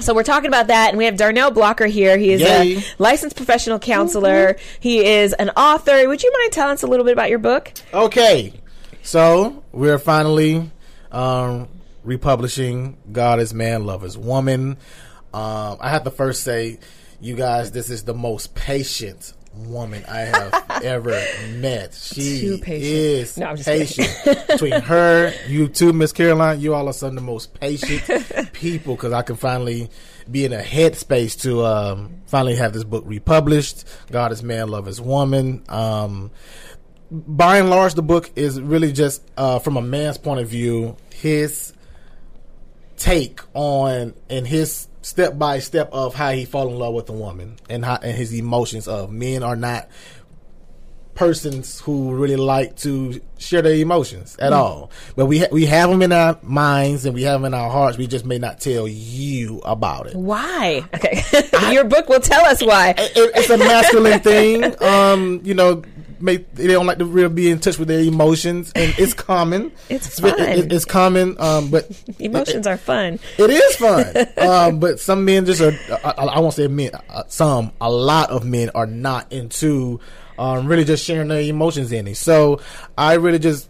so 0.00 0.14
we're 0.14 0.22
talking 0.22 0.46
about 0.46 0.68
that, 0.68 0.90
and 0.90 0.98
we 0.98 1.06
have 1.06 1.16
Darnell 1.16 1.50
Blocker 1.50 1.86
here. 1.86 2.16
He 2.16 2.30
is 2.32 2.40
Yay. 2.40 2.76
a 2.78 2.82
licensed 2.98 3.34
professional 3.34 3.80
counselor. 3.80 4.56
He 4.78 5.04
is 5.04 5.32
an 5.32 5.50
author. 5.50 6.06
Would 6.08 6.22
you 6.22 6.32
mind 6.32 6.52
telling 6.52 6.74
us 6.74 6.84
a 6.84 6.86
little 6.86 7.04
bit 7.04 7.12
about 7.12 7.30
your 7.30 7.40
book? 7.40 7.72
Okay, 7.92 8.52
so 9.02 9.64
we're 9.72 9.98
finally 9.98 10.70
um, 11.10 11.66
republishing 12.04 12.96
"God 13.10 13.40
is 13.40 13.52
Man, 13.52 13.84
Love 13.86 14.04
is 14.04 14.16
Woman." 14.16 14.76
Um, 15.34 15.78
I 15.80 15.90
have 15.90 16.04
to 16.04 16.10
first 16.10 16.42
say, 16.42 16.78
you 17.20 17.34
guys, 17.34 17.72
this 17.72 17.90
is 17.90 18.04
the 18.04 18.14
most 18.14 18.54
patient 18.54 19.32
woman 19.54 20.04
I 20.06 20.20
have 20.20 20.64
ever 20.84 21.20
met. 21.56 21.94
She 21.94 22.40
Too 22.40 22.58
patient. 22.58 22.84
is 22.84 23.38
No, 23.38 23.46
I'm 23.46 23.56
just 23.56 23.68
patient. 23.68 24.46
Between 24.48 24.80
her, 24.80 25.32
you 25.46 25.68
two, 25.68 25.92
Miss 25.92 26.12
Caroline, 26.12 26.60
you 26.60 26.74
all 26.74 26.88
are 26.88 26.92
some 26.92 27.10
of 27.10 27.14
the 27.16 27.20
most 27.20 27.54
patient 27.58 28.52
people 28.52 28.94
because 28.94 29.12
I 29.12 29.22
can 29.22 29.36
finally 29.36 29.90
be 30.30 30.44
in 30.44 30.52
a 30.52 30.62
headspace 30.62 31.40
to 31.42 31.64
um, 31.64 32.20
finally 32.26 32.56
have 32.56 32.72
this 32.72 32.84
book 32.84 33.04
republished. 33.06 33.84
God 34.10 34.32
is 34.32 34.42
man, 34.42 34.68
love 34.68 34.88
is 34.88 35.00
woman. 35.00 35.64
Um, 35.68 36.30
by 37.10 37.58
and 37.58 37.70
large, 37.70 37.94
the 37.94 38.02
book 38.02 38.30
is 38.36 38.60
really 38.60 38.92
just 38.92 39.22
uh, 39.36 39.58
from 39.58 39.76
a 39.76 39.82
man's 39.82 40.18
point 40.18 40.40
of 40.40 40.48
view, 40.48 40.96
his 41.14 41.72
take 42.96 43.40
on 43.54 44.12
and 44.28 44.46
his 44.46 44.87
step 45.02 45.38
by 45.38 45.58
step 45.58 45.88
of 45.92 46.14
how 46.14 46.32
he 46.32 46.44
fall 46.44 46.68
in 46.68 46.78
love 46.78 46.94
with 46.94 47.08
a 47.08 47.12
woman 47.12 47.56
and 47.68 47.84
how 47.84 47.98
and 48.02 48.16
his 48.16 48.32
emotions 48.32 48.88
of 48.88 49.10
men 49.10 49.42
are 49.42 49.56
not 49.56 49.88
persons 51.18 51.80
who 51.80 52.14
really 52.14 52.36
like 52.36 52.76
to 52.76 53.20
share 53.38 53.60
their 53.60 53.74
emotions 53.74 54.36
at 54.38 54.52
Mm. 54.52 54.56
all. 54.56 54.90
But 55.16 55.26
we 55.26 55.40
ha- 55.40 55.48
we 55.50 55.66
have 55.66 55.90
them 55.90 56.00
in 56.02 56.12
our 56.12 56.38
minds 56.42 57.04
and 57.04 57.14
we 57.14 57.22
have 57.24 57.40
them 57.40 57.44
in 57.46 57.54
our 57.54 57.70
hearts. 57.70 57.98
We 57.98 58.06
just 58.06 58.24
may 58.24 58.38
not 58.38 58.60
tell 58.60 58.86
you 58.86 59.58
about 59.64 60.06
it. 60.06 60.14
Why? 60.14 60.84
Okay, 60.94 61.22
your 61.72 61.84
book 61.84 62.08
will 62.08 62.20
tell 62.20 62.44
us 62.46 62.62
why. 62.62 62.94
It, 62.96 63.12
it's 63.34 63.50
a 63.50 63.58
masculine 63.58 64.20
thing. 64.20 64.74
Um, 64.82 65.40
you 65.44 65.54
know, 65.54 65.82
they 66.20 66.38
don't 66.66 66.86
like 66.86 66.98
to 66.98 67.04
really 67.04 67.32
be 67.32 67.50
in 67.50 67.60
touch 67.60 67.78
with 67.78 67.86
their 67.88 68.00
emotions, 68.00 68.72
and 68.74 68.92
it's 68.98 69.14
common. 69.14 69.70
It's 69.88 70.18
fun. 70.20 70.34
it- 70.40 70.72
it's 70.72 70.84
common. 70.84 71.36
Um, 71.40 71.70
but 71.70 71.88
Emotions 72.18 72.66
are 72.66 72.76
fun. 72.76 73.18
it 73.38 73.50
is 73.50 73.76
fun. 73.76 74.04
um, 74.38 74.78
but 74.80 74.98
some 75.00 75.24
men 75.24 75.46
just 75.46 75.60
are. 75.60 75.72
I, 76.04 76.10
I 76.18 76.24
I 76.24 76.38
won't 76.40 76.54
say 76.54 76.66
men. 76.68 76.90
Uh, 77.08 77.22
some, 77.28 77.72
a 77.80 77.90
lot 77.90 78.30
of 78.30 78.44
men 78.44 78.70
are 78.74 78.86
not 78.86 79.32
into 79.32 80.00
um, 80.38 80.66
really 80.66 80.84
just 80.84 81.04
sharing 81.04 81.28
their 81.28 81.40
emotions 81.40 81.92
any. 81.92 82.14
So 82.14 82.60
I 82.96 83.14
really 83.14 83.38
just 83.38 83.68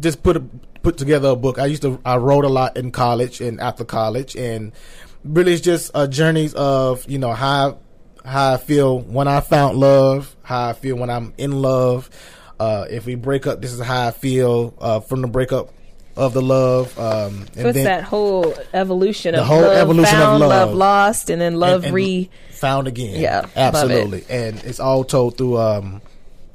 just 0.00 0.22
put 0.22 0.36
a, 0.36 0.40
put 0.82 0.96
together 0.96 1.28
a 1.28 1.36
book. 1.36 1.58
I 1.58 1.66
used 1.66 1.82
to 1.82 2.00
I 2.04 2.16
wrote 2.16 2.44
a 2.44 2.48
lot 2.48 2.76
in 2.76 2.90
college 2.90 3.40
and 3.40 3.60
after 3.60 3.84
college, 3.84 4.34
and 4.36 4.72
really 5.24 5.52
it's 5.52 5.62
just 5.62 5.90
uh, 5.94 6.06
journeys 6.06 6.54
of 6.54 7.08
you 7.08 7.18
know 7.18 7.32
how 7.32 7.78
how 8.24 8.54
I 8.54 8.56
feel 8.56 9.00
when 9.00 9.28
I 9.28 9.40
found 9.40 9.78
love, 9.78 10.34
how 10.42 10.68
I 10.68 10.72
feel 10.72 10.96
when 10.96 11.10
I'm 11.10 11.34
in 11.38 11.62
love. 11.62 12.10
Uh, 12.58 12.86
if 12.88 13.06
we 13.06 13.16
break 13.16 13.46
up, 13.46 13.60
this 13.60 13.72
is 13.72 13.80
how 13.80 14.06
I 14.06 14.10
feel 14.12 14.74
uh, 14.78 15.00
from 15.00 15.20
the 15.20 15.26
breakup 15.26 15.70
of 16.16 16.32
the 16.34 16.42
love. 16.42 16.98
Um, 16.98 17.46
So 17.54 17.68
it's 17.68 17.82
that 17.84 18.04
whole 18.04 18.54
evolution 18.74 19.34
The 19.34 19.40
of 19.42 19.46
whole 19.46 19.62
love 19.62 19.76
evolution 19.76 20.16
of 20.16 20.22
found, 20.22 20.40
love. 20.40 20.74
lost, 20.74 21.30
and 21.30 21.40
then 21.40 21.54
love 21.58 21.76
and- 21.76 21.84
and 21.86 21.94
re. 21.94 22.30
found 22.50 22.86
again. 22.86 23.20
Yeah, 23.20 23.36
love 23.40 23.44
it. 23.46 23.56
absolutely, 23.56 24.24
and 24.28 24.62
it's 24.64 24.78
all 24.80 25.04
told 25.04 25.36
through 25.38 25.58
um, 25.58 26.00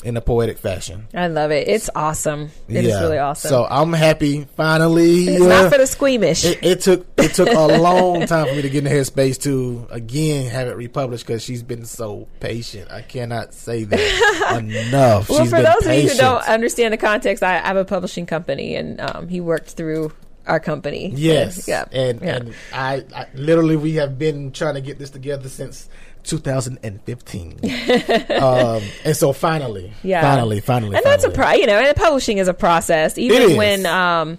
in 0.07 0.15
a 0.17 0.21
poetic 0.21 0.57
fashion. 0.57 1.07
I 1.13 1.27
love 1.27 1.51
it. 1.51 1.67
It's 1.67 1.89
awesome. 1.93 2.49
It 2.69 2.77
is 2.85 2.87
Yeah. 2.93 3.01
really 3.01 3.17
awesome. 3.17 3.49
So 3.49 3.67
I'm 3.69 3.91
happy 3.93 4.47
finally. 4.55 5.27
it's 5.27 5.43
uh, 5.43 5.47
not 5.47 5.71
for 5.71 5.77
the 5.77 5.85
squeamish. 5.85 6.45
it, 6.45 6.59
it 6.63 6.81
took 6.81 7.05
it 7.17 7.33
took 7.33 7.49
a 7.49 7.77
long 7.81 8.25
time 8.25 8.47
for 8.47 8.55
me 8.55 8.61
to 8.61 8.69
get 8.69 8.79
in 8.79 8.83
the 8.85 8.89
headspace 8.89 9.41
to 9.43 9.85
again 9.91 10.49
have 10.49 10.67
it 10.69 10.77
republished 10.77 11.25
because 11.27 11.43
she's 11.43 11.61
been 11.63 11.85
so 11.85 12.27
patient. 12.39 12.89
I 12.89 13.01
cannot 13.01 13.53
say 13.53 13.83
that 13.83 14.57
enough. 14.87 15.29
well, 15.29 15.41
She's 15.41 15.49
for 15.49 15.61
those 15.61 15.85
of 15.85 15.93
you 15.93 16.09
who 16.09 16.15
don't 16.17 16.43
understand 16.47 16.93
the 16.93 16.97
context, 16.97 17.43
I, 17.43 17.55
I 17.57 17.67
have 17.67 17.77
a 17.77 17.85
publishing 17.85 18.25
company, 18.25 18.75
and 18.75 19.01
um, 19.01 19.27
he 19.27 19.41
worked 19.41 19.71
through 19.71 20.13
our 20.45 20.59
company. 20.61 21.11
Yes, 21.13 21.67
And, 21.67 21.91
yeah. 21.91 21.99
and 21.99 22.21
yeah. 22.21 22.35
and 22.37 22.53
I, 22.73 23.03
I 23.13 23.27
literally 23.33 23.75
we 23.75 23.95
have 23.95 24.17
been 24.17 24.53
trying 24.53 24.75
to 24.75 24.81
get 24.81 24.97
this 24.97 25.09
together 25.09 25.49
since 25.49 25.89
2015. 26.27 27.59
um, 28.41 28.81
and 29.05 29.15
so 29.17 29.33
finally, 29.33 29.91
Yeah. 30.03 30.21
finally, 30.21 30.59
finally, 30.59 30.95
and 30.95 31.05
that's 31.05 31.23
a 31.23 31.29
pro. 31.29 31.51
You 31.53 31.67
know, 31.67 31.77
and 31.79 31.95
publishing 31.95 32.37
is 32.37 32.47
a 32.47 32.53
process. 32.53 33.17
Even 33.17 33.41
It 33.41 33.49
is. 33.51 33.57
when, 33.57 33.85
um, 33.85 34.37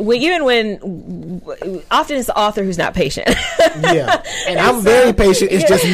when 0.00 0.20
even 0.20 0.44
when, 0.44 1.42
often 1.90 2.16
it's 2.16 2.26
the 2.26 2.36
author 2.38 2.62
who's 2.64 2.78
not 2.78 2.94
patient. 2.94 3.28
yeah, 3.80 4.22
and 4.48 4.58
I'm 4.58 4.82
very 4.82 5.12
patient. 5.12 5.52
It's 5.52 5.68
just 5.68 5.84
me. 5.84 5.92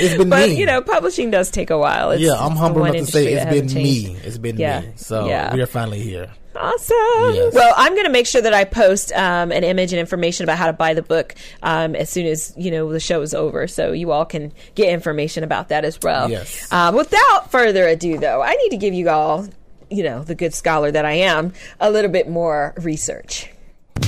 It's 0.00 0.16
been 0.16 0.28
but 0.30 0.48
me. 0.48 0.58
you 0.58 0.66
know, 0.66 0.80
publishing 0.82 1.30
does 1.30 1.50
take 1.50 1.70
a 1.70 1.78
while. 1.78 2.10
It's, 2.12 2.22
yeah, 2.22 2.34
I'm 2.34 2.56
humble 2.56 2.84
enough 2.84 2.96
to 2.96 3.06
say 3.06 3.32
it's 3.34 3.44
been 3.44 3.64
hasn't 3.64 3.74
me. 3.74 4.16
It's 4.24 4.38
been 4.38 4.56
Yeah. 4.56 4.80
me. 4.80 4.88
So 4.96 5.26
Yeah. 5.28 5.54
we 5.54 5.60
are 5.62 5.66
finally 5.66 6.00
here. 6.00 6.30
Awesome. 6.58 7.34
Yes. 7.34 7.54
Well, 7.54 7.72
I'm 7.76 7.92
going 7.92 8.06
to 8.06 8.10
make 8.10 8.26
sure 8.26 8.42
that 8.42 8.52
I 8.52 8.64
post 8.64 9.12
um, 9.12 9.52
an 9.52 9.62
image 9.64 9.92
and 9.92 10.00
information 10.00 10.44
about 10.44 10.58
how 10.58 10.66
to 10.66 10.72
buy 10.72 10.94
the 10.94 11.02
book 11.02 11.34
um, 11.62 11.94
as 11.94 12.10
soon 12.10 12.26
as 12.26 12.52
you 12.56 12.70
know 12.70 12.90
the 12.92 13.00
show 13.00 13.22
is 13.22 13.32
over, 13.32 13.68
so 13.68 13.92
you 13.92 14.10
all 14.10 14.24
can 14.24 14.52
get 14.74 14.88
information 14.88 15.44
about 15.44 15.68
that 15.68 15.84
as 15.84 15.98
well. 16.02 16.28
Yes. 16.28 16.70
Um, 16.72 16.94
without 16.94 17.50
further 17.50 17.86
ado, 17.86 18.18
though, 18.18 18.42
I 18.42 18.54
need 18.54 18.70
to 18.70 18.76
give 18.76 18.92
you 18.92 19.08
all, 19.08 19.46
you 19.90 20.02
know, 20.02 20.24
the 20.24 20.34
good 20.34 20.52
scholar 20.52 20.90
that 20.90 21.04
I 21.04 21.12
am, 21.12 21.52
a 21.80 21.90
little 21.90 22.10
bit 22.10 22.28
more 22.28 22.74
research. 22.78 23.50
In 23.96 24.02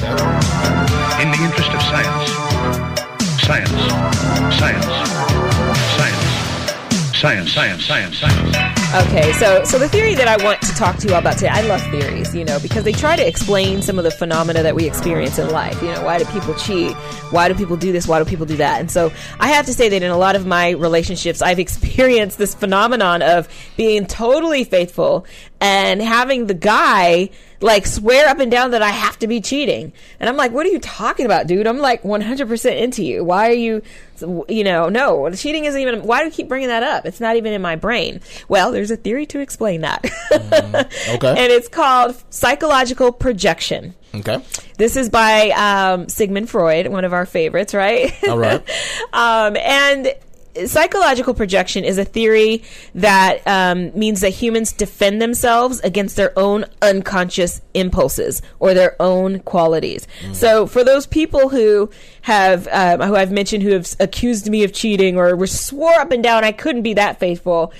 the 1.30 1.38
interest 1.42 1.70
of 1.70 1.82
science. 1.82 2.30
Science. 3.42 3.70
Science. 4.58 4.86
Science. 5.96 6.40
Science, 7.20 7.52
science, 7.52 7.84
science, 7.84 8.18
science. 8.18 8.79
Okay, 8.92 9.32
so 9.34 9.62
so 9.62 9.78
the 9.78 9.88
theory 9.88 10.16
that 10.16 10.26
I 10.26 10.42
want 10.42 10.60
to 10.62 10.74
talk 10.74 10.96
to 10.96 11.06
you 11.06 11.14
all 11.14 11.20
about 11.20 11.34
today, 11.34 11.50
I 11.52 11.60
love 11.60 11.80
theories, 11.92 12.34
you 12.34 12.44
know, 12.44 12.58
because 12.58 12.82
they 12.82 12.90
try 12.90 13.14
to 13.14 13.24
explain 13.24 13.82
some 13.82 13.98
of 13.98 14.04
the 14.04 14.10
phenomena 14.10 14.64
that 14.64 14.74
we 14.74 14.84
experience 14.84 15.38
in 15.38 15.48
life. 15.48 15.80
You 15.80 15.92
know, 15.92 16.02
why 16.02 16.18
do 16.18 16.24
people 16.24 16.54
cheat? 16.54 16.96
Why 17.30 17.46
do 17.46 17.54
people 17.54 17.76
do 17.76 17.92
this? 17.92 18.08
Why 18.08 18.18
do 18.18 18.24
people 18.24 18.46
do 18.46 18.56
that? 18.56 18.80
And 18.80 18.90
so 18.90 19.12
I 19.38 19.50
have 19.50 19.64
to 19.66 19.72
say 19.72 19.90
that 19.90 20.02
in 20.02 20.10
a 20.10 20.18
lot 20.18 20.34
of 20.34 20.44
my 20.44 20.70
relationships, 20.70 21.40
I've 21.40 21.58
experienced 21.68 22.36
this 22.36 22.52
phenomenon 22.52 23.22
of 23.22 23.48
being 23.76 24.06
totally 24.06 24.64
faithful 24.64 25.24
and 25.60 26.00
having 26.00 26.46
the 26.46 26.54
guy 26.54 27.30
like 27.60 27.86
swear 27.86 28.28
up 28.28 28.38
and 28.38 28.50
down 28.50 28.70
that 28.70 28.82
I 28.82 28.88
have 28.88 29.18
to 29.18 29.26
be 29.26 29.40
cheating. 29.40 29.92
And 30.18 30.28
I'm 30.28 30.36
like, 30.36 30.52
what 30.52 30.64
are 30.64 30.70
you 30.70 30.78
talking 30.78 31.26
about, 31.26 31.46
dude? 31.46 31.66
I'm 31.66 31.78
like 31.78 32.02
100% 32.02 32.78
into 32.78 33.04
you. 33.04 33.22
Why 33.22 33.50
are 33.50 33.54
you, 33.54 33.82
you 34.48 34.64
know, 34.64 34.88
no, 34.88 35.30
cheating 35.30 35.66
isn't 35.66 35.80
even, 35.80 36.02
why 36.02 36.20
do 36.20 36.26
you 36.26 36.30
keep 36.30 36.48
bringing 36.48 36.68
that 36.68 36.82
up? 36.82 37.04
It's 37.04 37.20
not 37.20 37.36
even 37.36 37.52
in 37.52 37.60
my 37.60 37.76
brain. 37.76 38.20
Well, 38.48 38.72
there's 38.72 38.90
a 38.90 38.96
theory 38.96 39.26
to 39.26 39.40
explain 39.40 39.82
that. 39.82 40.04
Okay. 41.10 41.28
and 41.28 41.52
it's 41.52 41.68
called 41.68 42.16
psychological 42.30 43.12
projection. 43.12 43.94
Okay. 44.14 44.42
This 44.78 44.96
is 44.96 45.08
by 45.08 45.50
um, 45.50 46.08
Sigmund 46.08 46.48
Freud, 46.48 46.88
one 46.88 47.04
of 47.04 47.12
our 47.12 47.26
favorites, 47.26 47.74
right? 47.74 48.12
All 48.28 48.38
right. 48.38 48.62
um, 49.12 49.56
and 49.56 50.14
psychological 50.66 51.34
projection 51.34 51.84
is 51.84 51.98
a 51.98 52.04
theory 52.04 52.62
that 52.94 53.46
um, 53.46 53.96
means 53.98 54.20
that 54.20 54.30
humans 54.30 54.72
defend 54.72 55.20
themselves 55.20 55.80
against 55.80 56.16
their 56.16 56.36
own 56.38 56.64
unconscious 56.82 57.60
impulses 57.74 58.42
or 58.58 58.74
their 58.74 59.00
own 59.00 59.40
qualities. 59.40 60.06
So, 60.32 60.66
for 60.66 60.84
those 60.84 61.06
people 61.06 61.48
who 61.48 61.90
have 62.22 62.68
um, 62.68 63.00
who 63.00 63.16
I've 63.16 63.32
mentioned 63.32 63.62
who 63.62 63.70
have 63.70 63.94
accused 64.00 64.48
me 64.50 64.64
of 64.64 64.72
cheating 64.72 65.16
or 65.16 65.34
were 65.36 65.46
swore 65.46 65.94
up 65.94 66.10
and 66.10 66.22
down 66.22 66.44
I 66.44 66.52
couldn't 66.52 66.82
be 66.82 66.94
that 66.94 67.18
faithful. 67.18 67.72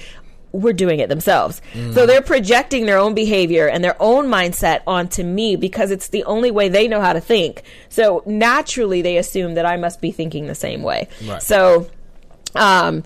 We're 0.53 0.73
doing 0.73 0.99
it 0.99 1.09
themselves. 1.09 1.63
So 1.95 2.07
they're 2.07 2.21
projecting 2.23 2.87
their 2.87 2.99
own 2.99 3.15
behavior 3.15 3.69
and 3.69 3.85
their 3.85 3.95
own 4.01 4.27
mindset 4.27 4.81
onto 4.85 5.23
me 5.23 5.55
because 5.55 5.93
it's 5.93 6.09
the 6.09 6.25
only 6.25 6.51
way 6.51 6.69
they 6.69 6.89
know 6.89 7.01
how 7.01 7.13
to 7.13 7.21
think. 7.21 7.63
So 7.89 8.25
naturally, 8.27 9.01
they 9.01 9.17
assume 9.17 9.55
that 9.55 9.65
I 9.65 9.77
must 9.77 10.01
be 10.01 10.11
thinking 10.11 10.49
the 10.49 10.57
same 10.57 10.83
way. 10.83 11.07
Right. 11.25 11.41
So, 11.41 11.89
um, 12.55 13.05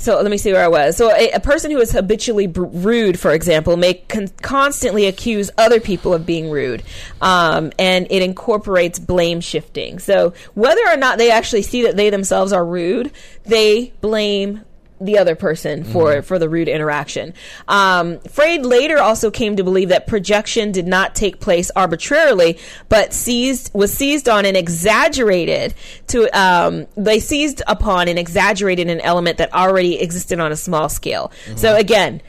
so 0.00 0.16
let 0.16 0.30
me 0.30 0.38
see 0.38 0.50
where 0.50 0.64
I 0.64 0.68
was. 0.68 0.96
So 0.96 1.10
a, 1.10 1.30
a 1.32 1.40
person 1.40 1.70
who 1.70 1.78
is 1.78 1.92
habitually 1.92 2.46
br- 2.46 2.64
rude, 2.64 3.18
for 3.18 3.32
example, 3.32 3.76
may 3.76 3.94
con- 3.94 4.28
constantly 4.40 5.06
accuse 5.06 5.50
other 5.58 5.78
people 5.78 6.14
of 6.14 6.24
being 6.24 6.50
rude, 6.50 6.82
um, 7.20 7.70
and 7.78 8.06
it 8.08 8.22
incorporates 8.22 8.98
blame 8.98 9.42
shifting. 9.42 9.98
So 9.98 10.32
whether 10.54 10.80
or 10.88 10.96
not 10.96 11.18
they 11.18 11.30
actually 11.30 11.62
see 11.62 11.82
that 11.82 11.96
they 11.96 12.08
themselves 12.08 12.52
are 12.52 12.64
rude, 12.64 13.10
they 13.44 13.92
blame 14.00 14.64
the 15.00 15.18
other 15.18 15.34
person 15.34 15.84
for 15.84 16.22
for 16.22 16.38
the 16.38 16.48
rude 16.48 16.68
interaction. 16.68 17.34
Um, 17.68 18.20
Freud 18.20 18.66
later 18.66 18.98
also 18.98 19.30
came 19.30 19.56
to 19.56 19.64
believe 19.64 19.88
that 19.88 20.06
projection 20.06 20.72
did 20.72 20.86
not 20.86 21.14
take 21.14 21.40
place 21.40 21.70
arbitrarily, 21.74 22.58
but 22.88 23.12
seized 23.12 23.72
was 23.74 23.92
seized 23.92 24.28
on 24.28 24.44
and 24.44 24.56
exaggerated 24.56 25.74
to 26.08 26.28
um, 26.38 26.86
they 26.96 27.20
seized 27.20 27.62
upon 27.66 28.08
and 28.08 28.18
exaggerated 28.18 28.88
an 28.88 29.00
element 29.00 29.38
that 29.38 29.52
already 29.54 30.00
existed 30.00 30.38
on 30.38 30.52
a 30.52 30.56
small 30.56 30.88
scale. 30.88 31.32
So 31.56 31.76
again. 31.76 32.22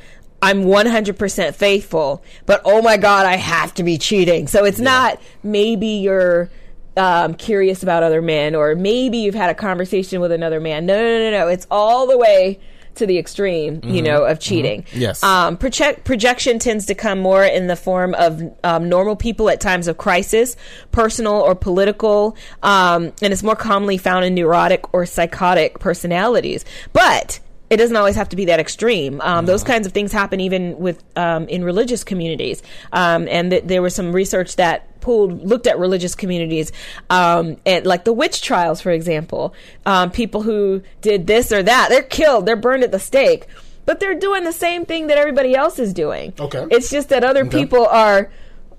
I'm 0.43 0.63
100% 0.63 1.53
faithful, 1.53 2.23
but 2.47 2.63
oh 2.65 2.81
my 2.81 2.97
God, 2.97 3.27
I 3.27 3.35
have 3.35 3.75
to 3.75 3.83
be 3.83 3.99
cheating. 3.99 4.47
So 4.47 4.65
it's 4.65 4.79
not 4.79 5.21
maybe 5.43 5.85
you're 5.85 6.49
um, 6.97 7.33
curious 7.35 7.83
about 7.83 8.03
other 8.03 8.21
men 8.21 8.55
or 8.55 8.75
maybe 8.75 9.17
you've 9.19 9.35
had 9.35 9.49
a 9.49 9.55
conversation 9.55 10.19
with 10.21 10.31
another 10.31 10.59
man. 10.59 10.85
No, 10.85 10.95
no, 10.95 11.19
no, 11.19 11.31
no. 11.31 11.47
It's 11.47 11.65
all 11.71 12.07
the 12.07 12.17
way 12.17 12.59
to 12.95 13.05
the 13.05 13.17
extreme, 13.17 13.79
you 13.85 14.01
Mhm. 14.01 14.05
know, 14.05 14.23
of 14.25 14.37
cheating. 14.39 14.81
Mhm. 14.83 14.99
Yes. 14.99 15.23
Um, 15.23 15.55
project, 15.55 16.03
projection 16.03 16.59
tends 16.59 16.85
to 16.87 16.93
come 16.93 17.19
more 17.19 17.45
in 17.45 17.67
the 17.67 17.77
form 17.77 18.13
of 18.15 18.43
um, 18.65 18.89
normal 18.89 19.15
people 19.15 19.49
at 19.49 19.61
times 19.61 19.87
of 19.87 19.97
crisis, 19.97 20.57
personal 20.91 21.35
or 21.35 21.55
political, 21.55 22.35
um, 22.63 23.13
and 23.21 23.31
it's 23.31 23.43
more 23.43 23.55
commonly 23.55 23.97
found 23.97 24.25
in 24.25 24.35
neurotic 24.35 24.93
or 24.93 25.05
psychotic 25.05 25.79
personalities. 25.79 26.65
But 26.91 27.39
it 27.71 27.77
doesn't 27.77 27.95
always 27.95 28.15
have 28.17 28.29
to 28.29 28.35
be 28.35 28.45
that 28.45 28.59
extreme. 28.59 29.21
Um, 29.21 29.45
Those 29.45 29.63
kinds 29.63 29.87
of 29.87 29.93
things 29.93 30.11
happen 30.11 30.39
even 30.41 30.77
with 30.77 31.01
um, 31.15 31.47
in 31.47 31.63
religious 31.63 32.03
communities, 32.03 32.61
um, 32.91 33.27
and 33.29 33.49
th- 33.49 33.63
there 33.65 33.81
was 33.81 33.95
some 33.95 34.11
research 34.11 34.57
that 34.57 34.99
pulled 34.99 35.43
looked 35.47 35.65
at 35.67 35.79
religious 35.79 36.13
communities, 36.13 36.71
um, 37.09 37.57
and 37.65 37.85
like 37.85 38.03
the 38.03 38.13
witch 38.13 38.41
trials, 38.41 38.81
for 38.81 38.91
example. 38.91 39.53
Um, 39.85 40.11
people 40.11 40.43
who 40.43 40.83
did 41.01 41.25
this 41.27 41.51
or 41.51 41.63
that, 41.63 41.87
they're 41.89 42.03
killed, 42.03 42.45
they're 42.45 42.55
burned 42.57 42.83
at 42.83 42.91
the 42.91 42.99
stake, 42.99 43.47
but 43.85 43.99
they're 44.01 44.19
doing 44.19 44.43
the 44.43 44.51
same 44.53 44.85
thing 44.85 45.07
that 45.07 45.17
everybody 45.17 45.55
else 45.55 45.79
is 45.79 45.93
doing. 45.93 46.33
Okay. 46.39 46.65
it's 46.69 46.89
just 46.91 47.07
that 47.09 47.23
other 47.23 47.41
Okay. 47.45 47.57
people 47.61 47.87
are 47.87 48.29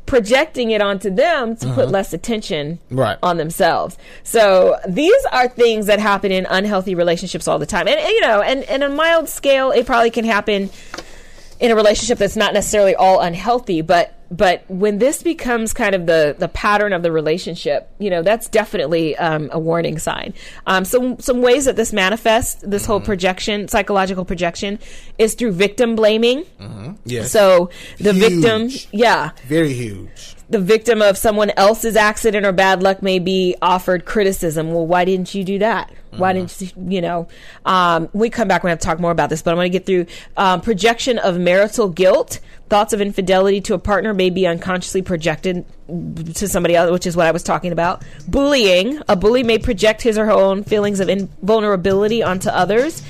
projecting 0.07 0.71
it 0.73 0.83
onto 0.83 1.09
them 1.11 1.57
to 1.57 1.67
put 1.69 1.89
Mhm. 1.89 1.93
less 1.93 2.13
attention 2.13 2.79
Right. 2.91 3.17
on 3.23 3.37
themselves. 3.37 3.97
So 4.25 4.77
these 4.87 5.13
are 5.33 5.49
things 5.49 5.87
that 5.87 5.99
happen 6.01 6.33
in 6.33 6.47
unhealthy 6.51 6.95
relationships 6.95 7.47
all 7.49 7.59
the 7.59 7.67
time. 7.67 7.87
And, 7.89 7.99
and, 7.99 8.09
you 8.09 8.21
know, 8.21 8.43
and, 8.43 8.65
and 8.65 8.83
a 8.83 8.89
mild 8.89 9.29
scale, 9.29 9.71
it 9.71 9.87
probably 9.87 10.11
can 10.11 10.25
happen 10.25 10.71
in 11.61 11.71
a 11.71 11.77
relationship 11.77 12.19
that's 12.19 12.37
not 12.37 12.53
necessarily 12.53 12.95
all 12.95 13.21
unhealthy, 13.21 13.81
but 13.81 14.13
but 14.33 14.65
when 14.69 14.99
this 14.99 15.23
becomes 15.23 15.73
kind 15.75 15.95
of 15.95 16.07
the 16.07 16.35
the 16.39 16.49
pattern 16.49 16.93
of 16.93 17.03
the 17.03 17.13
relationship, 17.13 17.91
you 17.99 18.09
know, 18.09 18.23
that's 18.23 18.49
definitely 18.49 19.17
um, 19.19 19.51
a 19.53 19.59
warning 19.59 19.99
sign. 19.99 20.33
Um, 20.67 20.85
some 20.85 21.19
some 21.21 21.43
ways 21.43 21.67
that 21.67 21.77
this 21.77 21.93
manifests, 21.93 22.63
this 22.67 22.87
whole 22.87 23.01
projection, 23.01 23.69
psychological 23.69 24.25
projection, 24.25 24.79
is 25.19 25.35
through 25.35 25.53
victim 25.53 25.95
blaming. 25.95 26.45
Yes. 27.05 27.31
So 27.31 27.71
the 27.99 28.15
Huge. 28.15 28.43
victim, 28.43 28.89
yeah, 28.91 29.31
Very 29.47 29.75
huge. 29.75 30.37
The 30.53 30.61
victim 30.61 31.01
of 31.01 31.17
someone 31.17 31.51
else's 31.57 31.97
accident 31.97 32.45
or 32.45 32.53
bad 32.53 32.83
luck 32.83 33.03
may 33.03 33.19
be 33.19 33.57
offered 33.63 34.05
criticism. 34.05 34.73
Well, 34.73 34.87
why 34.87 35.05
didn't 35.05 35.35
you 35.35 35.45
do 35.45 35.59
that? 35.59 35.91
Why 36.19 36.35
didn't 36.35 36.61
you, 36.61 36.69
you 36.89 37.01
know? 37.01 37.27
Um, 37.65 38.11
we 38.13 38.29
come 38.29 38.47
back, 38.47 38.63
we're 38.63 38.69
going 38.69 38.79
to 38.79 38.85
talk 38.85 39.01
more 39.01 39.11
about 39.11 39.31
this, 39.31 39.41
but 39.41 39.53
I'm 39.53 39.57
going 39.57 39.73
to 39.73 39.79
get 39.79 39.87
through 39.87 40.07
um, 40.37 40.61
projection 40.61 41.19
of 41.19 41.39
marital 41.39 41.89
guilt. 41.89 42.41
Thoughts 42.69 42.93
of 42.93 43.01
infidelity 43.01 43.63
to 43.63 43.75
a 43.75 43.79
partner 43.79 44.13
may 44.13 44.29
be 44.29 44.47
unconsciously 44.47 45.01
projected 45.01 45.65
to 45.89 46.49
somebody 46.49 46.77
else, 46.77 46.91
which 46.91 47.07
is 47.07 47.17
what 47.17 47.27
I 47.27 47.31
was 47.31 47.43
talking 47.43 47.73
about. 47.73 48.03
Bullying. 48.29 49.01
A 49.09 49.17
bully 49.17 49.43
may 49.43 49.59
project 49.59 50.03
his 50.03 50.19
or 50.19 50.27
her 50.27 50.33
own 50.33 50.65
feelings 50.65 51.01
of 51.01 51.09
invulnerability 51.09 52.23
onto 52.23 52.51
others. 52.51 53.03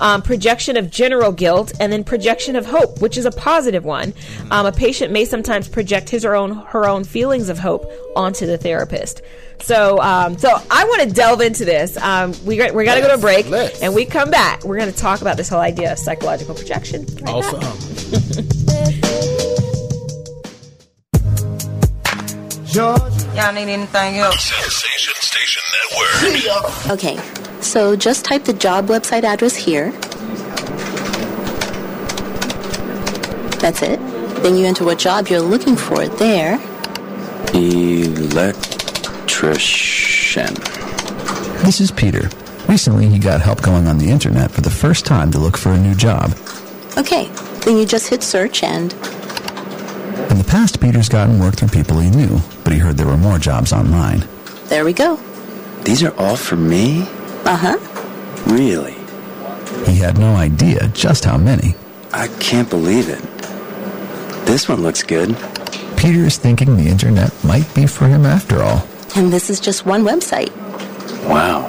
Um, 0.00 0.22
projection 0.22 0.76
of 0.76 0.90
general 0.90 1.30
guilt, 1.32 1.72
and 1.78 1.92
then 1.92 2.04
projection 2.04 2.56
of 2.56 2.66
hope, 2.66 3.00
which 3.00 3.16
is 3.16 3.26
a 3.26 3.30
positive 3.30 3.84
one. 3.84 4.14
Um, 4.50 4.66
a 4.66 4.72
patient 4.72 5.12
may 5.12 5.24
sometimes 5.24 5.68
project 5.68 6.10
his 6.10 6.24
or 6.24 6.34
own 6.34 6.56
her 6.56 6.88
own 6.88 7.04
feelings 7.04 7.48
of 7.48 7.58
hope 7.58 7.84
onto 8.16 8.46
the 8.46 8.58
therapist. 8.58 9.22
So, 9.60 10.00
um, 10.00 10.38
so 10.38 10.48
I 10.70 10.84
want 10.84 11.02
to 11.02 11.10
delve 11.10 11.42
into 11.42 11.64
this. 11.64 11.96
Um, 11.98 12.32
we 12.44 12.56
got, 12.56 12.72
we're 12.72 12.84
gonna 12.84 13.02
go 13.02 13.08
to 13.08 13.14
a 13.14 13.18
break, 13.18 13.46
and 13.82 13.94
we 13.94 14.06
come 14.06 14.30
back. 14.30 14.64
We're 14.64 14.78
gonna 14.78 14.92
talk 14.92 15.20
about 15.20 15.36
this 15.36 15.48
whole 15.48 15.60
idea 15.60 15.92
of 15.92 15.98
psychological 15.98 16.54
projection. 16.54 17.06
Awesome. 17.26 18.56
Y'all 22.72 23.52
need 23.52 23.68
anything 23.68 24.18
else? 24.18 24.44
Sensation 24.44 25.14
Station 25.16 25.62
Network. 25.90 26.90
Okay, 26.90 27.18
so 27.60 27.96
just 27.96 28.24
type 28.24 28.44
the 28.44 28.52
job 28.52 28.86
website 28.86 29.24
address 29.24 29.56
here. 29.56 29.90
That's 33.58 33.82
it. 33.82 33.98
Then 34.42 34.56
you 34.56 34.66
enter 34.66 34.84
what 34.84 35.00
job 35.00 35.26
you're 35.28 35.40
looking 35.40 35.74
for 35.74 36.06
there. 36.06 36.60
Electrician. 37.52 38.94
This 41.64 41.80
is 41.80 41.90
Peter. 41.90 42.30
Recently, 42.68 43.08
he 43.08 43.18
got 43.18 43.40
help 43.40 43.62
going 43.62 43.88
on 43.88 43.98
the 43.98 44.10
internet 44.10 44.52
for 44.52 44.60
the 44.60 44.70
first 44.70 45.04
time 45.04 45.32
to 45.32 45.38
look 45.40 45.56
for 45.56 45.72
a 45.72 45.78
new 45.78 45.96
job. 45.96 46.36
Okay, 46.96 47.28
then 47.64 47.76
you 47.78 47.84
just 47.84 48.08
hit 48.08 48.22
search 48.22 48.62
and 48.62 48.94
In 50.30 50.38
the 50.38 50.44
past, 50.44 50.80
Peter's 50.80 51.08
gotten 51.08 51.40
work 51.40 51.56
through 51.56 51.68
people 51.68 51.98
he 51.98 52.08
knew, 52.10 52.38
but 52.62 52.72
he 52.72 52.78
heard 52.78 52.96
there 52.96 53.06
were 53.06 53.16
more 53.16 53.38
jobs 53.38 53.72
online. 53.72 54.24
there 54.68 54.84
we 54.84 54.92
go. 54.92 55.16
These 55.84 56.02
are 56.04 56.14
all 56.18 56.36
for 56.36 56.56
me? 56.56 57.02
Uh 57.44 57.56
huh. 57.56 57.78
Really? 58.46 58.94
He 59.86 59.96
had 59.98 60.18
no 60.18 60.36
idea 60.36 60.88
just 60.88 61.24
how 61.24 61.36
many. 61.36 61.74
I 62.12 62.28
can't 62.38 62.68
believe 62.70 63.08
it. 63.08 63.22
This 64.46 64.68
one 64.68 64.82
looks 64.82 65.02
good. 65.02 65.36
Peter 65.96 66.20
is 66.20 66.36
thinking 66.38 66.76
the 66.76 66.88
internet 66.88 67.32
might 67.44 67.72
be 67.74 67.86
for 67.86 68.06
him 68.06 68.24
after 68.24 68.62
all. 68.62 68.86
And 69.16 69.32
this 69.32 69.50
is 69.50 69.58
just 69.58 69.84
one 69.84 70.02
website. 70.04 70.50
Wow. 71.28 71.62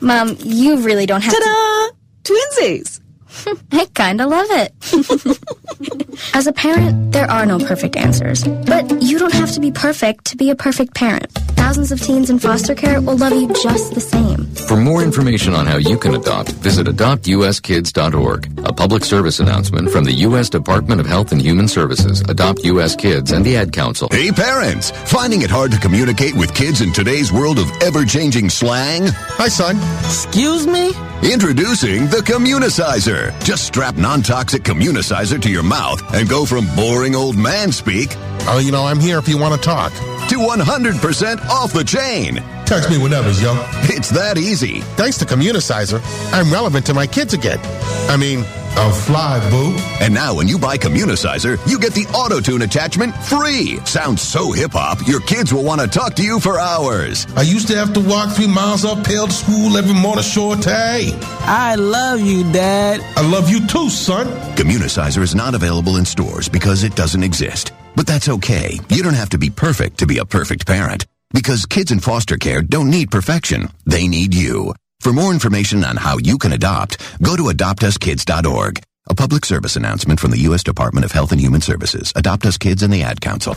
Mom, 0.00 0.34
you 0.40 0.76
really 0.80 1.06
don't 1.06 1.20
have 1.22 1.32
to. 1.32 1.38
Ta-da! 1.38 1.96
Twinsies. 2.24 3.00
To. 3.44 3.58
I 3.72 3.86
kinda 3.94 4.26
love 4.26 4.46
it. 4.50 4.72
As 6.34 6.46
a 6.46 6.52
parent, 6.52 7.12
there 7.12 7.30
are 7.30 7.46
no 7.46 7.58
perfect 7.58 7.96
answers. 7.96 8.44
But 8.44 9.02
you 9.02 9.18
don't 9.18 9.32
have 9.32 9.52
to 9.52 9.60
be 9.60 9.70
perfect 9.70 10.26
to 10.26 10.36
be 10.36 10.50
a 10.50 10.54
perfect 10.54 10.94
parent. 10.94 11.30
Thousands 11.56 11.92
of 11.92 12.00
teens 12.00 12.28
in 12.30 12.38
foster 12.38 12.74
care 12.74 13.00
will 13.00 13.16
love 13.16 13.32
you 13.32 13.48
just 13.62 13.94
the 13.94 14.00
same. 14.00 14.46
For 14.68 14.76
more 14.76 15.02
information 15.02 15.54
on 15.54 15.66
how 15.66 15.76
you 15.78 15.96
can 15.98 16.14
adopt, 16.14 16.52
visit 16.52 16.86
adoptuskids.org. 16.86 18.40
A 18.66 18.72
public 18.72 19.04
service 19.04 19.40
announcement 19.40 19.90
from 19.90 20.04
the 20.04 20.12
U.S. 20.28 20.48
Department 20.50 21.00
of 21.00 21.06
Health 21.06 21.32
and 21.32 21.40
Human 21.40 21.68
Services, 21.68 22.20
Adopt 22.28 22.64
U.S. 22.64 22.94
Kids, 22.94 23.32
and 23.32 23.44
the 23.44 23.56
Ad 23.56 23.72
Council. 23.72 24.08
Hey 24.10 24.30
parents, 24.30 24.90
finding 24.90 25.42
it 25.42 25.50
hard 25.50 25.72
to 25.72 25.78
communicate 25.78 26.34
with 26.36 26.54
kids 26.54 26.80
in 26.80 26.92
today's 26.92 27.32
world 27.32 27.58
of 27.58 27.70
ever-changing 27.82 28.50
slang? 28.50 29.06
Hi 29.08 29.48
son. 29.48 29.76
Excuse 30.04 30.66
me? 30.66 30.92
Introducing 31.22 32.06
the 32.08 32.22
Communicizer. 32.24 33.21
Just 33.44 33.66
strap 33.66 33.96
non-toxic 33.96 34.62
Communicizer 34.62 35.40
to 35.40 35.50
your 35.50 35.62
mouth 35.62 36.02
and 36.14 36.28
go 36.28 36.44
from 36.44 36.66
boring 36.74 37.14
old 37.14 37.36
man 37.36 37.70
speak. 37.70 38.16
Oh, 38.48 38.60
you 38.62 38.72
know, 38.72 38.84
I'm 38.84 38.98
here 38.98 39.18
if 39.18 39.28
you 39.28 39.38
want 39.38 39.54
to 39.54 39.60
talk. 39.60 39.92
To 39.92 40.38
100% 40.38 41.46
off 41.46 41.72
the 41.72 41.84
chain. 41.84 42.42
Text 42.66 42.90
me 42.90 42.98
whenever, 42.98 43.30
yo. 43.40 43.54
It's 43.84 44.10
that 44.10 44.38
easy. 44.38 44.80
Thanks 44.96 45.18
to 45.18 45.24
Communicizer, 45.24 46.00
I'm 46.32 46.52
relevant 46.52 46.86
to 46.86 46.94
my 46.94 47.06
kids 47.06 47.34
again. 47.34 47.60
I 48.08 48.16
mean, 48.16 48.44
A 48.74 48.92
fly, 48.92 49.38
boo. 49.50 49.76
And 50.02 50.14
now 50.14 50.34
when 50.34 50.48
you 50.48 50.58
buy 50.58 50.78
Communicizer, 50.78 51.58
you 51.68 51.78
get 51.78 51.92
the 51.92 52.06
auto 52.14 52.40
tune 52.40 52.62
attachment 52.62 53.14
free. 53.14 53.78
Sounds 53.84 54.22
so 54.22 54.52
hip 54.52 54.72
hop, 54.72 55.06
your 55.06 55.20
kids 55.20 55.52
will 55.52 55.62
want 55.62 55.80
to 55.80 55.86
talk 55.86 56.14
to 56.14 56.24
you 56.24 56.40
for 56.40 56.58
hours. 56.58 57.26
I 57.36 57.42
used 57.42 57.68
to 57.68 57.76
have 57.76 57.92
to 57.94 58.00
walk 58.00 58.34
three 58.34 58.46
miles 58.46 58.84
uphill 58.84 59.26
to 59.26 59.32
school 59.32 59.76
every 59.76 59.94
morning, 59.94 60.24
short 60.24 60.66
I 60.66 61.74
love 61.76 62.20
you, 62.20 62.50
Dad. 62.52 63.00
I 63.16 63.28
love 63.30 63.50
you 63.50 63.66
too, 63.66 63.90
son. 63.90 64.26
Communicizer 64.56 65.22
is 65.22 65.34
not 65.34 65.54
available 65.54 65.96
in 65.96 66.04
stores 66.04 66.48
because 66.48 66.82
it 66.82 66.94
doesn't 66.96 67.22
exist. 67.22 67.72
But 67.94 68.06
that's 68.06 68.28
okay. 68.28 68.78
You 68.88 69.02
don't 69.02 69.14
have 69.14 69.30
to 69.30 69.38
be 69.38 69.50
perfect 69.50 69.98
to 69.98 70.06
be 70.06 70.18
a 70.18 70.24
perfect 70.24 70.66
parent. 70.66 71.06
Because 71.34 71.66
kids 71.66 71.92
in 71.92 72.00
foster 72.00 72.36
care 72.36 72.62
don't 72.62 72.90
need 72.90 73.10
perfection. 73.10 73.68
They 73.86 74.08
need 74.08 74.34
you. 74.34 74.74
For 75.02 75.12
more 75.12 75.32
information 75.32 75.82
on 75.82 75.96
how 75.96 76.18
you 76.18 76.38
can 76.38 76.52
adopt, 76.52 77.20
go 77.20 77.34
to 77.34 77.42
adoptuskids.org. 77.42 78.80
A 79.10 79.14
public 79.16 79.44
service 79.44 79.74
announcement 79.74 80.20
from 80.20 80.30
the 80.30 80.38
U.S. 80.42 80.62
Department 80.62 81.04
of 81.04 81.10
Health 81.10 81.32
and 81.32 81.40
Human 81.40 81.60
Services. 81.60 82.12
Adopt 82.14 82.46
Us 82.46 82.56
Kids 82.56 82.84
and 82.84 82.92
the 82.92 83.02
Ad 83.02 83.20
Council. 83.20 83.56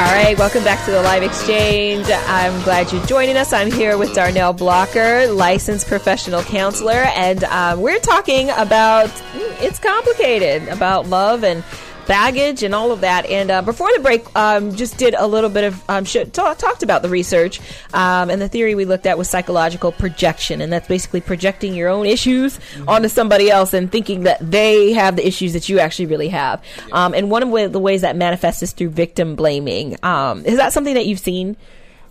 All 0.00 0.06
right, 0.06 0.34
welcome 0.38 0.64
back 0.64 0.82
to 0.86 0.90
the 0.90 1.02
live 1.02 1.22
exchange. 1.22 2.06
I'm 2.08 2.62
glad 2.62 2.90
you're 2.90 3.04
joining 3.04 3.36
us. 3.36 3.52
I'm 3.52 3.70
here 3.70 3.98
with 3.98 4.14
Darnell 4.14 4.54
Blocker, 4.54 5.26
licensed 5.26 5.86
professional 5.86 6.42
counselor, 6.42 7.04
and 7.14 7.44
um, 7.44 7.82
we're 7.82 8.00
talking 8.00 8.48
about 8.48 9.10
mm, 9.10 9.62
it's 9.62 9.78
complicated 9.78 10.66
about 10.68 11.08
love 11.08 11.44
and 11.44 11.62
baggage 12.10 12.64
and 12.64 12.74
all 12.74 12.90
of 12.90 13.02
that. 13.02 13.24
And 13.26 13.52
uh, 13.52 13.62
before 13.62 13.88
the 13.94 14.00
break, 14.02 14.26
um, 14.36 14.74
just 14.74 14.98
did 14.98 15.14
a 15.14 15.28
little 15.28 15.48
bit 15.48 15.62
of 15.62 15.88
um, 15.88 16.04
sh- 16.04 16.26
talk, 16.32 16.58
talked 16.58 16.82
about 16.82 17.02
the 17.02 17.08
research 17.08 17.60
um, 17.94 18.30
and 18.30 18.42
the 18.42 18.48
theory 18.48 18.74
we 18.74 18.84
looked 18.84 19.06
at 19.06 19.16
was 19.16 19.30
psychological 19.30 19.92
projection, 19.92 20.60
and 20.60 20.72
that's 20.72 20.88
basically 20.88 21.20
projecting 21.20 21.72
your 21.72 21.88
own 21.88 22.06
issues 22.06 22.58
mm-hmm. 22.58 22.88
onto 22.88 23.08
somebody 23.08 23.48
else 23.48 23.72
and 23.72 23.92
thinking 23.92 24.24
that 24.24 24.38
they 24.40 24.92
have 24.92 25.14
the 25.14 25.24
issues 25.24 25.52
that 25.52 25.68
you 25.68 25.78
actually 25.78 26.06
really 26.06 26.28
have. 26.28 26.60
Um, 26.90 27.14
and 27.14 27.30
one 27.30 27.44
of 27.44 27.72
the 27.72 27.78
ways 27.78 28.00
that 28.00 28.16
manifests 28.16 28.64
is 28.64 28.72
through 28.72 28.90
victim 28.90 29.36
blaming. 29.36 29.96
Um, 30.02 30.44
is 30.44 30.56
that 30.56 30.72
something 30.72 30.94
that 30.94 31.06
you've 31.06 31.20
seen? 31.20 31.56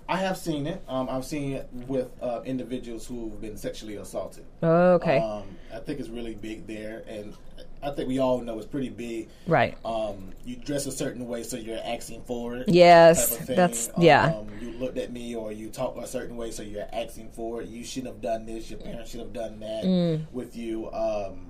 I 0.07 0.15
have 0.15 0.37
seen 0.37 0.65
it. 0.65 0.81
Um, 0.87 1.07
I've 1.07 1.25
seen 1.25 1.53
it 1.53 1.69
with 1.87 2.09
uh, 2.21 2.41
individuals 2.43 3.05
who've 3.05 3.39
been 3.39 3.57
sexually 3.57 3.97
assaulted. 3.97 4.45
Oh, 4.63 4.93
okay. 4.93 5.19
Um, 5.19 5.43
I 5.71 5.79
think 5.79 5.99
it's 5.99 6.09
really 6.09 6.33
big 6.33 6.65
there, 6.65 7.03
and 7.07 7.35
I 7.81 7.91
think 7.91 8.07
we 8.07 8.19
all 8.19 8.41
know 8.41 8.57
it's 8.57 8.67
pretty 8.67 8.89
big. 8.89 9.29
Right. 9.47 9.77
Um, 9.85 10.33
you 10.43 10.57
dress 10.57 10.85
a 10.85 10.91
certain 10.91 11.27
way, 11.27 11.43
so 11.43 11.57
you're 11.57 11.79
asking 11.83 12.23
for 12.23 12.57
it. 12.57 12.67
Yes, 12.67 13.37
that's 13.45 13.89
yeah. 13.97 14.35
Um, 14.37 14.49
you 14.61 14.71
looked 14.71 14.97
at 14.97 15.11
me, 15.11 15.35
or 15.35 15.51
you 15.51 15.69
talk 15.69 15.95
a 15.97 16.07
certain 16.07 16.35
way, 16.35 16.51
so 16.51 16.61
you're 16.61 16.87
asking 16.91 17.29
for 17.31 17.61
it. 17.61 17.69
You 17.69 17.83
shouldn't 17.83 18.13
have 18.13 18.21
done 18.21 18.45
this. 18.45 18.69
Your 18.69 18.79
parents 18.79 19.11
should 19.11 19.21
have 19.21 19.33
done 19.33 19.59
that 19.61 19.83
mm. 19.83 20.25
with 20.31 20.55
you. 20.55 20.91
Um, 20.91 21.47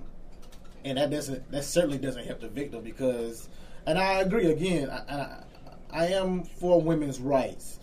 and 0.84 0.98
that 0.98 1.10
doesn't. 1.10 1.50
That 1.50 1.64
certainly 1.64 1.98
doesn't 1.98 2.24
help 2.26 2.40
the 2.40 2.48
victim 2.48 2.82
because. 2.82 3.48
And 3.86 3.98
I 3.98 4.20
agree. 4.20 4.46
Again, 4.46 4.90
I, 4.90 5.14
I, 5.14 5.42
I 5.90 6.06
am 6.08 6.44
for 6.44 6.80
women's 6.80 7.18
rights 7.18 7.80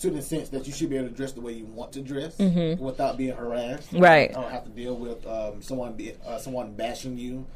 to 0.00 0.10
the 0.10 0.20
sense 0.20 0.50
that 0.50 0.66
you 0.66 0.72
should 0.72 0.90
be 0.90 0.96
able 0.96 1.08
to 1.08 1.14
dress 1.14 1.32
the 1.32 1.40
way 1.40 1.52
you 1.52 1.64
want 1.64 1.92
to 1.92 2.02
dress 2.02 2.36
mm-hmm. 2.36 2.82
without 2.82 3.16
being 3.16 3.34
harassed. 3.34 3.92
Right. 3.92 4.30
I 4.30 4.40
don't 4.40 4.50
have 4.50 4.64
to 4.64 4.70
deal 4.70 4.94
with 4.94 5.26
um, 5.26 5.62
someone 5.62 5.94
be, 5.94 6.12
uh, 6.26 6.38
someone 6.38 6.74
bashing 6.74 7.16
you 7.16 7.46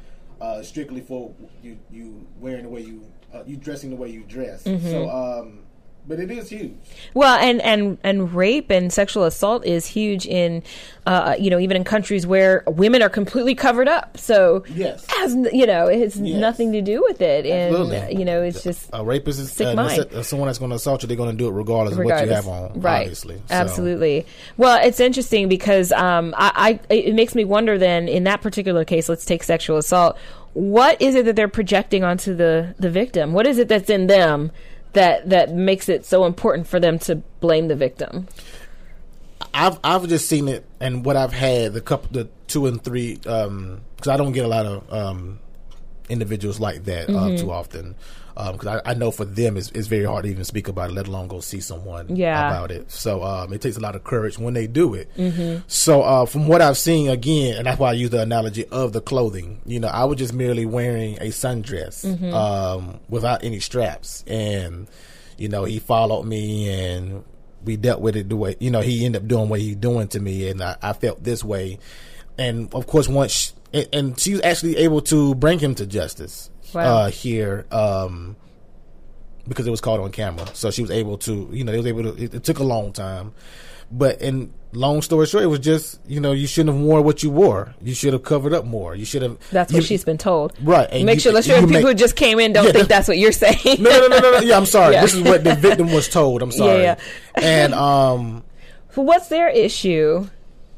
uh, 0.40 0.62
strictly 0.62 1.00
for 1.00 1.34
you 1.62 1.78
you 1.90 2.26
wearing 2.38 2.64
the 2.64 2.68
way 2.68 2.82
you 2.82 3.04
uh, 3.32 3.42
you 3.46 3.56
dressing 3.56 3.90
the 3.90 3.96
way 3.96 4.08
you 4.10 4.24
dress. 4.24 4.64
Mm-hmm. 4.64 4.90
So, 4.90 5.10
um, 5.10 5.60
but 6.06 6.18
it 6.18 6.30
is 6.30 6.48
huge. 6.48 6.72
Well, 7.14 7.38
and 7.38 7.60
and 7.62 7.98
and 8.02 8.34
rape 8.34 8.70
and 8.70 8.92
sexual 8.92 9.24
assault 9.24 9.64
is 9.64 9.86
huge 9.86 10.26
in, 10.26 10.62
uh, 11.06 11.36
you 11.38 11.50
know, 11.50 11.58
even 11.58 11.76
in 11.76 11.84
countries 11.84 12.26
where 12.26 12.62
women 12.66 13.02
are 13.02 13.08
completely 13.08 13.54
covered 13.54 13.88
up. 13.88 14.18
So 14.18 14.64
yes, 14.68 15.04
has 15.08 15.34
you 15.52 15.66
know, 15.66 15.86
it 15.86 16.00
has 16.00 16.16
yes. 16.16 16.40
nothing 16.40 16.72
to 16.72 16.82
do 16.82 17.02
with 17.02 17.20
it, 17.20 17.46
Absolutely. 17.46 17.96
and 17.96 18.18
you 18.18 18.24
know, 18.24 18.42
it's 18.42 18.62
just 18.62 18.90
a 18.92 19.04
rapist 19.04 19.40
is 19.40 19.52
sick 19.52 19.76
mind. 19.76 20.06
someone 20.22 20.46
that's 20.46 20.58
going 20.58 20.70
to 20.70 20.76
assault 20.76 21.02
you. 21.02 21.08
They're 21.08 21.16
going 21.16 21.30
to 21.30 21.36
do 21.36 21.48
it 21.48 21.52
regardless, 21.52 21.96
regardless, 21.96 22.38
of 22.38 22.46
what 22.46 22.54
you 22.54 22.62
have 22.62 22.74
on. 22.74 22.80
Right. 22.80 23.00
Obviously, 23.02 23.36
so. 23.36 23.54
Absolutely. 23.54 24.26
Well, 24.56 24.84
it's 24.84 25.00
interesting 25.00 25.48
because 25.48 25.92
um, 25.92 26.34
I, 26.36 26.80
I 26.88 26.94
it 26.94 27.14
makes 27.14 27.34
me 27.34 27.44
wonder. 27.44 27.78
Then 27.78 28.08
in 28.08 28.24
that 28.24 28.42
particular 28.42 28.84
case, 28.84 29.08
let's 29.08 29.24
take 29.24 29.42
sexual 29.42 29.76
assault 29.78 30.18
what 30.52 31.00
is 31.00 31.14
it 31.14 31.24
that 31.26 31.36
they're 31.36 31.48
projecting 31.48 32.02
onto 32.02 32.34
the 32.34 32.74
the 32.78 32.90
victim? 32.90 33.32
What 33.32 33.46
is 33.46 33.58
it 33.58 33.68
that's 33.68 33.88
in 33.88 34.08
them 34.08 34.50
that 34.92 35.28
that 35.30 35.52
makes 35.54 35.88
it 35.88 36.04
so 36.04 36.24
important 36.24 36.66
for 36.66 36.80
them 36.80 36.98
to 37.00 37.16
blame 37.40 37.68
the 37.68 37.76
victim? 37.76 38.28
I've 39.54 39.78
I've 39.82 40.06
just 40.08 40.28
seen 40.28 40.48
it, 40.48 40.64
and 40.80 41.04
what 41.04 41.16
I've 41.16 41.32
had 41.32 41.72
the 41.72 41.80
couple, 41.80 42.08
the 42.12 42.28
two 42.46 42.66
and 42.66 42.82
three, 42.82 43.14
because 43.14 43.46
um, 43.46 43.82
I 44.08 44.16
don't 44.16 44.32
get 44.32 44.44
a 44.44 44.48
lot 44.48 44.66
of 44.66 44.92
um, 44.92 45.38
individuals 46.08 46.60
like 46.60 46.84
that 46.84 47.08
uh, 47.08 47.12
mm-hmm. 47.12 47.36
too 47.36 47.50
often 47.50 47.94
because 48.52 48.66
um, 48.66 48.80
I, 48.84 48.90
I, 48.90 48.94
know 48.94 49.10
for 49.10 49.24
them 49.24 49.56
it's, 49.56 49.70
it's, 49.70 49.86
very 49.86 50.04
hard 50.04 50.24
to 50.24 50.30
even 50.30 50.44
speak 50.44 50.68
about 50.68 50.90
it, 50.90 50.92
let 50.94 51.08
alone 51.08 51.28
go 51.28 51.40
see 51.40 51.60
someone 51.60 52.14
yeah. 52.14 52.48
about 52.48 52.70
it. 52.70 52.90
So 52.90 53.22
um, 53.22 53.52
it 53.52 53.60
takes 53.60 53.76
a 53.76 53.80
lot 53.80 53.96
of 53.96 54.04
courage 54.04 54.38
when 54.38 54.54
they 54.54 54.66
do 54.66 54.94
it. 54.94 55.14
Mm-hmm. 55.16 55.64
So 55.66 56.02
uh, 56.02 56.26
from 56.26 56.46
what 56.48 56.62
I've 56.62 56.78
seen, 56.78 57.08
again, 57.08 57.56
and 57.56 57.66
that's 57.66 57.78
why 57.78 57.90
I 57.90 57.92
use 57.94 58.10
the 58.10 58.22
analogy 58.22 58.66
of 58.66 58.92
the 58.92 59.00
clothing. 59.00 59.60
You 59.66 59.80
know, 59.80 59.88
I 59.88 60.04
was 60.04 60.18
just 60.18 60.32
merely 60.32 60.66
wearing 60.66 61.16
a 61.18 61.28
sundress 61.28 62.04
mm-hmm. 62.04 62.32
um, 62.32 63.00
without 63.08 63.44
any 63.44 63.60
straps, 63.60 64.24
and 64.26 64.88
you 65.36 65.48
know, 65.48 65.64
he 65.64 65.78
followed 65.78 66.24
me 66.24 66.70
and 66.70 67.24
we 67.64 67.76
dealt 67.76 68.00
with 68.00 68.16
it 68.16 68.28
the 68.28 68.36
way 68.36 68.56
you 68.58 68.70
know 68.70 68.80
he 68.80 69.04
ended 69.04 69.22
up 69.22 69.28
doing 69.28 69.48
what 69.48 69.60
he's 69.60 69.76
doing 69.76 70.08
to 70.08 70.20
me, 70.20 70.48
and 70.48 70.62
I, 70.62 70.76
I 70.82 70.92
felt 70.92 71.22
this 71.22 71.42
way. 71.44 71.78
And 72.38 72.72
of 72.74 72.86
course, 72.86 73.08
once 73.08 73.54
and, 73.72 73.88
and 73.92 74.20
she 74.20 74.32
was 74.32 74.40
actually 74.42 74.76
able 74.78 75.00
to 75.02 75.34
bring 75.34 75.58
him 75.58 75.74
to 75.76 75.86
justice 75.86 76.50
wow. 76.74 76.96
uh, 76.96 77.10
here 77.10 77.66
um, 77.70 78.36
because 79.48 79.66
it 79.66 79.70
was 79.70 79.80
caught 79.80 80.00
on 80.00 80.10
camera. 80.10 80.46
So 80.54 80.70
she 80.70 80.82
was 80.82 80.90
able 80.90 81.18
to, 81.18 81.48
you 81.52 81.64
know, 81.64 81.72
they 81.72 81.78
was 81.78 81.86
able 81.86 82.02
to. 82.04 82.22
It, 82.22 82.34
it, 82.34 82.44
took 82.44 82.58
a 82.58 82.64
long 82.64 82.92
time, 82.92 83.32
but 83.90 84.20
in 84.20 84.52
long 84.72 85.02
story 85.02 85.26
short, 85.26 85.44
it 85.44 85.48
was 85.48 85.60
just, 85.60 86.00
you 86.06 86.20
know, 86.20 86.32
you 86.32 86.46
shouldn't 86.46 86.76
have 86.76 86.84
worn 86.84 87.04
what 87.04 87.22
you 87.22 87.30
wore. 87.30 87.74
You 87.82 87.94
should 87.94 88.12
have 88.12 88.22
covered 88.22 88.52
up 88.52 88.64
more. 88.64 88.94
You 88.94 89.04
should 89.04 89.22
have. 89.22 89.38
That's 89.50 89.72
what 89.72 89.84
she's 89.84 90.04
been 90.04 90.18
told. 90.18 90.54
Right. 90.60 90.88
And 90.90 91.04
make 91.04 91.16
you, 91.16 91.20
sure, 91.20 91.32
let's 91.32 91.46
sure 91.46 91.56
people 91.56 91.72
make, 91.72 91.84
who 91.84 91.94
just 91.94 92.16
came 92.16 92.38
in 92.38 92.52
don't 92.52 92.66
yeah, 92.66 92.72
think 92.72 92.88
that's 92.88 93.08
what 93.08 93.18
you're 93.18 93.32
saying. 93.32 93.58
no, 93.82 93.90
no, 93.90 94.06
no, 94.06 94.18
no, 94.18 94.30
no. 94.32 94.40
Yeah, 94.40 94.56
I'm 94.56 94.66
sorry. 94.66 94.94
Yeah. 94.94 95.02
This 95.02 95.14
is 95.14 95.22
what 95.22 95.44
the 95.44 95.54
victim 95.54 95.92
was 95.92 96.08
told. 96.08 96.42
I'm 96.42 96.52
sorry. 96.52 96.82
Yeah, 96.82 96.98
yeah. 97.36 97.44
And 97.44 97.74
um. 97.74 98.44
What's 98.94 99.28
their 99.28 99.48
issue? 99.48 100.28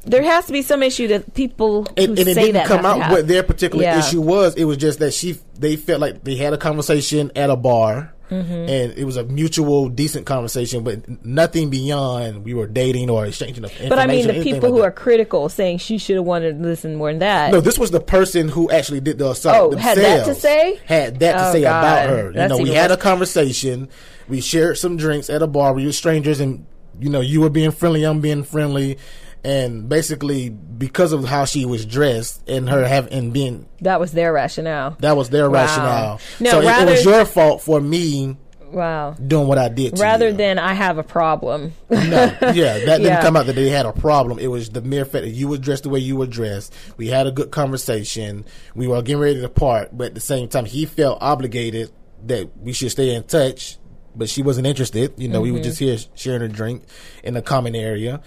There 0.05 0.23
has 0.23 0.45
to 0.47 0.51
be 0.51 0.61
some 0.61 0.83
issue 0.83 1.07
that 1.07 1.33
people 1.33 1.83
who 1.83 1.93
and, 1.97 2.19
it 2.19 2.25
didn't 2.25 2.65
come 2.65 2.85
out 2.85 3.11
what 3.11 3.27
their 3.27 3.43
particular 3.43 3.83
yeah. 3.83 3.99
issue 3.99 4.21
was. 4.21 4.55
It 4.55 4.65
was 4.65 4.77
just 4.77 4.99
that 4.99 5.13
she 5.13 5.37
they 5.57 5.75
felt 5.75 6.01
like 6.01 6.23
they 6.23 6.35
had 6.35 6.53
a 6.53 6.57
conversation 6.57 7.31
at 7.35 7.49
a 7.49 7.55
bar. 7.55 8.13
Mm-hmm. 8.31 8.51
And 8.51 8.97
it 8.97 9.03
was 9.05 9.15
a 9.15 9.23
mutual, 9.25 9.89
decent 9.89 10.25
conversation, 10.25 10.83
but 10.83 11.23
nothing 11.23 11.69
beyond 11.69 12.43
we 12.43 12.55
were 12.55 12.65
dating 12.65 13.11
or 13.11 13.27
exchanging 13.27 13.63
information. 13.63 13.89
But 13.89 13.99
I 13.99 14.07
mean, 14.07 14.25
the 14.25 14.41
people 14.41 14.61
like 14.61 14.71
who 14.71 14.77
that. 14.77 14.85
are 14.85 14.91
critical 14.91 15.49
saying 15.49 15.79
she 15.79 15.99
should 15.99 16.15
have 16.15 16.25
wanted 16.25 16.57
to 16.57 16.63
listen 16.63 16.95
more 16.95 17.11
than 17.11 17.19
that. 17.19 17.51
No, 17.51 17.61
this 17.61 17.77
was 17.77 17.91
the 17.91 17.99
person 17.99 18.47
who 18.47 18.71
actually 18.71 19.01
did 19.01 19.19
the 19.19 19.29
assault. 19.29 19.73
Oh, 19.73 19.77
had 19.77 19.99
that 19.99 20.25
to 20.25 20.33
say? 20.33 20.79
Had 20.85 21.19
that 21.19 21.33
to 21.33 21.49
oh, 21.49 21.51
say 21.51 21.61
God. 21.61 21.79
about 21.79 22.09
her. 22.09 22.31
That's 22.31 22.51
you 22.51 22.57
know, 22.57 22.63
we 22.63 22.75
had 22.75 22.89
a 22.89 22.97
conversation. 22.97 23.89
We 24.27 24.41
shared 24.41 24.79
some 24.79 24.97
drinks 24.97 25.29
at 25.29 25.43
a 25.43 25.47
bar. 25.47 25.73
We 25.73 25.85
were 25.85 25.91
strangers, 25.91 26.39
and 26.39 26.65
you 26.99 27.09
know, 27.09 27.21
you 27.21 27.41
were 27.41 27.51
being 27.51 27.71
friendly, 27.71 28.03
I'm 28.03 28.19
being 28.19 28.43
friendly 28.43 28.97
and 29.43 29.89
basically 29.89 30.49
because 30.49 31.11
of 31.11 31.25
how 31.25 31.45
she 31.45 31.65
was 31.65 31.85
dressed 31.85 32.47
and 32.47 32.69
her 32.69 32.87
having 32.87 33.31
being 33.31 33.67
that 33.81 33.99
was 33.99 34.13
their 34.13 34.31
rationale. 34.31 34.95
That 34.99 35.17
was 35.17 35.29
their 35.29 35.49
wow. 35.49 35.63
rationale. 35.63 36.21
No, 36.39 36.51
so 36.51 36.61
rather, 36.61 36.83
it, 36.83 36.87
it 36.87 36.91
was 36.91 37.05
your 37.05 37.25
fault 37.25 37.61
for 37.61 37.81
me. 37.81 38.37
Wow. 38.71 39.11
Doing 39.11 39.47
what 39.47 39.59
I 39.59 39.69
did 39.69 39.99
Rather 39.99 40.29
you. 40.29 40.35
than 40.35 40.57
I 40.57 40.73
have 40.73 40.97
a 40.97 41.03
problem. 41.03 41.73
no, 41.91 41.99
yeah, 41.99 42.31
that 42.39 42.55
yeah. 42.55 42.97
didn't 42.97 43.21
come 43.21 43.37
out 43.37 43.45
that 43.45 43.53
they 43.53 43.69
had 43.69 43.85
a 43.85 43.93
problem. 43.93 44.39
It 44.39 44.47
was 44.47 44.69
the 44.69 44.81
mere 44.81 45.05
fact 45.05 45.25
that 45.25 45.29
you 45.29 45.47
were 45.47 45.59
dressed 45.59 45.83
the 45.83 45.89
way 45.89 45.99
you 45.99 46.15
were 46.15 46.25
dressed. 46.25 46.73
We 46.97 47.07
had 47.07 47.27
a 47.27 47.31
good 47.31 47.51
conversation. 47.51 48.45
We 48.73 48.87
were 48.87 49.01
getting 49.03 49.21
ready 49.21 49.41
to 49.41 49.49
part, 49.49 49.95
but 49.95 50.07
at 50.07 50.15
the 50.15 50.21
same 50.21 50.47
time, 50.47 50.65
he 50.65 50.85
felt 50.85 51.19
obligated 51.21 51.91
that 52.25 52.57
we 52.57 52.73
should 52.73 52.89
stay 52.89 53.13
in 53.13 53.23
touch. 53.23 53.77
But 54.15 54.29
she 54.29 54.41
wasn't 54.41 54.65
interested. 54.65 55.13
You 55.17 55.27
know, 55.27 55.35
mm-hmm. 55.35 55.43
we 55.43 55.51
were 55.51 55.57
mm-hmm. 55.57 55.63
just 55.63 55.79
here 55.79 55.97
sharing 56.15 56.41
a 56.41 56.47
drink 56.47 56.83
in 57.23 57.35
a 57.35 57.41
common 57.43 57.75
area 57.75 58.21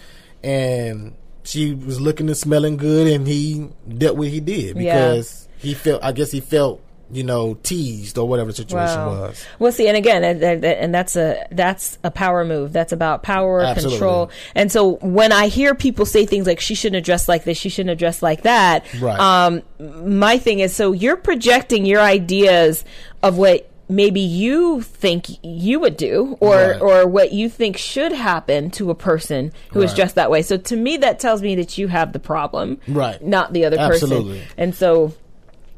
and 0.47 1.14
she 1.43 1.74
was 1.74 2.01
looking 2.01 2.28
and 2.28 2.36
smelling 2.36 2.77
good, 2.77 3.09
and 3.09 3.27
he 3.27 3.68
dealt 3.89 4.16
what 4.16 4.28
he 4.28 4.40
did 4.40 4.77
because 4.77 5.48
yeah. 5.48 5.62
he 5.62 5.74
felt. 5.74 6.02
I 6.05 6.12
guess 6.12 6.31
he 6.31 6.40
felt 6.40 6.81
you 7.10 7.23
know 7.23 7.55
teased 7.62 8.18
or 8.18 8.28
whatever 8.28 8.51
the 8.51 8.56
situation 8.56 8.98
wow. 8.98 9.20
was. 9.23 9.44
Well, 9.59 9.73
see, 9.73 9.89
and 9.89 9.97
again, 9.97 10.23
and, 10.24 10.94
that's 10.94 11.16
a 11.16 11.47
that's 11.51 11.98
a 12.05 12.10
power 12.12 12.44
move. 12.44 12.73
That's 12.73 12.93
about 12.93 13.24
power 13.24 13.60
Absolutely. 13.60 13.98
control. 13.98 14.31
And 14.55 14.70
so 14.70 14.94
when 14.97 15.32
I 15.32 15.48
hear 15.48 15.74
people 15.74 16.06
say 16.06 16.27
things 16.27 16.47
like 16.47 16.60
she 16.60 16.77
shouldn't 16.77 16.97
have 16.97 17.05
dressed 17.05 17.28
like 17.28 17.44
this, 17.44 17.59
she 17.59 17.68
shouldn't 17.68 17.90
have 17.90 17.98
dressed 17.98 18.23
like 18.23 18.43
that. 18.43 18.85
Right. 19.01 19.18
Um, 19.18 19.62
my 19.78 20.39
thing 20.39 20.60
is, 20.60 20.74
so 20.74 20.93
you're 20.93 21.16
projecting 21.16 21.86
your 21.86 22.01
ideas 22.01 22.85
of 23.23 23.36
what 23.36 23.68
maybe 23.88 24.20
you 24.20 24.80
think 24.82 25.26
you 25.42 25.78
would 25.80 25.96
do 25.96 26.36
or 26.40 26.56
Right. 26.56 26.80
or 26.80 27.06
what 27.06 27.32
you 27.32 27.48
think 27.48 27.76
should 27.76 28.12
happen 28.12 28.70
to 28.72 28.90
a 28.90 28.94
person 28.94 29.52
who 29.72 29.80
is 29.82 29.90
Right. 29.92 29.96
just 29.96 30.14
that 30.16 30.30
way. 30.30 30.42
So 30.42 30.56
to 30.56 30.76
me 30.76 30.96
that 30.98 31.20
tells 31.20 31.40
me 31.42 31.54
that 31.56 31.78
you 31.78 31.88
have 31.88 32.12
the 32.12 32.18
problem, 32.18 32.78
Right. 32.88 33.22
not 33.24 33.52
the 33.52 33.64
other 33.64 33.78
Absolutely. 33.78 34.38
person. 34.38 34.48
And 34.58 34.74
so 34.74 35.12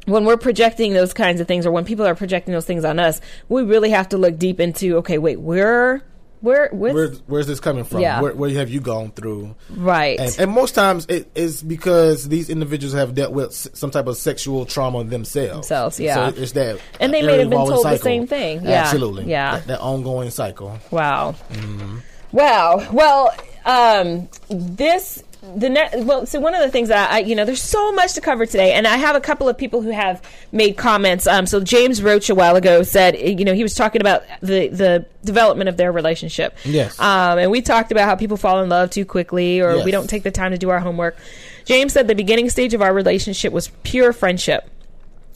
when 0.07 0.25
we're 0.25 0.39
projecting 0.39 0.95
those 0.95 1.13
kinds 1.13 1.39
of 1.41 1.47
things 1.47 1.67
or 1.67 1.71
when 1.71 1.85
people 1.85 2.07
are 2.07 2.15
projecting 2.15 2.55
those 2.55 2.65
things 2.65 2.85
on 2.85 2.99
us, 2.99 3.21
we 3.51 3.63
really 3.63 3.91
have 3.91 4.09
to 4.09 4.17
look 4.17 4.39
deep 4.39 4.59
into 4.59 4.97
okay, 4.99 5.19
wait, 5.19 5.39
where 5.41 6.03
where 6.41 6.69
Where, 6.71 7.09
where's 7.27 7.47
this 7.47 7.61
coming 7.61 7.85
from? 7.85 8.01
Yeah. 8.01 8.21
Where, 8.21 8.35
where 8.35 8.51
have 8.51 8.71
you 8.71 8.81
gone 8.81 9.11
through? 9.11 9.55
right. 9.71 10.19
And, 10.19 10.37
and 10.39 10.51
most 10.51 10.75
times 10.75 11.07
it 11.09 11.31
is 11.35 11.63
because 11.63 12.29
these 12.29 12.51
individuals 12.51 12.95
have 12.95 13.15
dealt 13.15 13.33
with 13.33 13.53
some 13.53 13.91
type 13.91 14.07
of 14.07 14.17
sexual 14.17 14.65
trauma 14.67 15.05
themselves. 15.05 15.69
Themselves, 15.69 16.01
yeah. 16.01 16.31
So 16.31 16.43
it's 16.43 16.53
that. 16.53 16.81
And 17.01 17.13
they 17.13 17.23
may 17.23 17.39
have 17.39 17.51
been 17.51 17.59
told 17.59 17.85
the 17.85 17.97
same 17.99 18.27
thing. 18.27 18.65
Yeah. 18.65 18.83
Absolutely. 18.83 19.25
Yeah. 19.25 19.59
That, 19.59 19.67
that 19.67 19.81
ongoing 19.81 20.31
cycle. 20.31 20.79
Wow. 20.91 21.35
Mm-hmm. 21.51 21.99
Wow. 22.33 22.87
Well, 22.93 23.35
um, 23.65 24.29
this 24.49 25.23
the 25.57 25.69
net. 25.69 25.95
Well, 26.05 26.27
so 26.27 26.41
one 26.41 26.55
of 26.55 26.61
the 26.61 26.69
things 26.71 26.89
that 26.89 27.11
I, 27.13 27.19
you 27.21 27.35
know, 27.35 27.45
there's 27.45 27.63
so 27.63 27.93
much 27.93 28.15
to 28.15 28.21
cover 28.21 28.45
today, 28.47 28.73
and 28.73 28.87
I 28.87 28.97
have 28.97 29.15
a 29.17 29.21
couple 29.21 29.49
of 29.49 29.57
people 29.57 29.83
who 29.83 29.91
have 29.91 30.23
made 30.53 30.77
comments. 30.77 31.27
Um, 31.27 31.47
so 31.47 31.61
James 31.61 32.03
Roach 32.03 32.29
a 32.31 32.35
while 32.35 32.57
ago 32.57 32.83
said, 32.83 33.17
you 33.19 33.45
know, 33.45 33.55
he 33.55 33.63
was 33.63 33.75
talking 33.75 34.01
about 34.01 34.23
the 34.41 34.69
the 34.69 35.07
development 35.25 35.69
of 35.69 35.77
their 35.77 35.93
relationship. 35.93 36.57
Yes. 36.65 36.99
Um, 36.99 37.39
and 37.39 37.51
we 37.51 37.61
talked 37.63 37.93
about 37.93 38.05
how 38.07 38.17
people 38.17 38.37
fall 38.37 38.63
in 38.63 38.69
love 38.69 38.91
too 38.91 39.05
quickly, 39.05 39.61
or 39.61 39.77
Yes. 39.77 39.85
we 39.85 39.91
don't 39.91 40.09
take 40.11 40.23
the 40.25 40.31
time 40.31 40.51
to 40.53 40.59
do 40.59 40.71
our 40.71 40.81
homework. 40.81 41.17
James 41.65 41.93
said 41.93 42.09
the 42.09 42.15
beginning 42.15 42.49
stage 42.51 42.75
of 42.75 42.83
our 42.83 42.93
relationship 42.95 43.53
was 43.53 43.69
pure 43.85 44.13
friendship. 44.13 44.69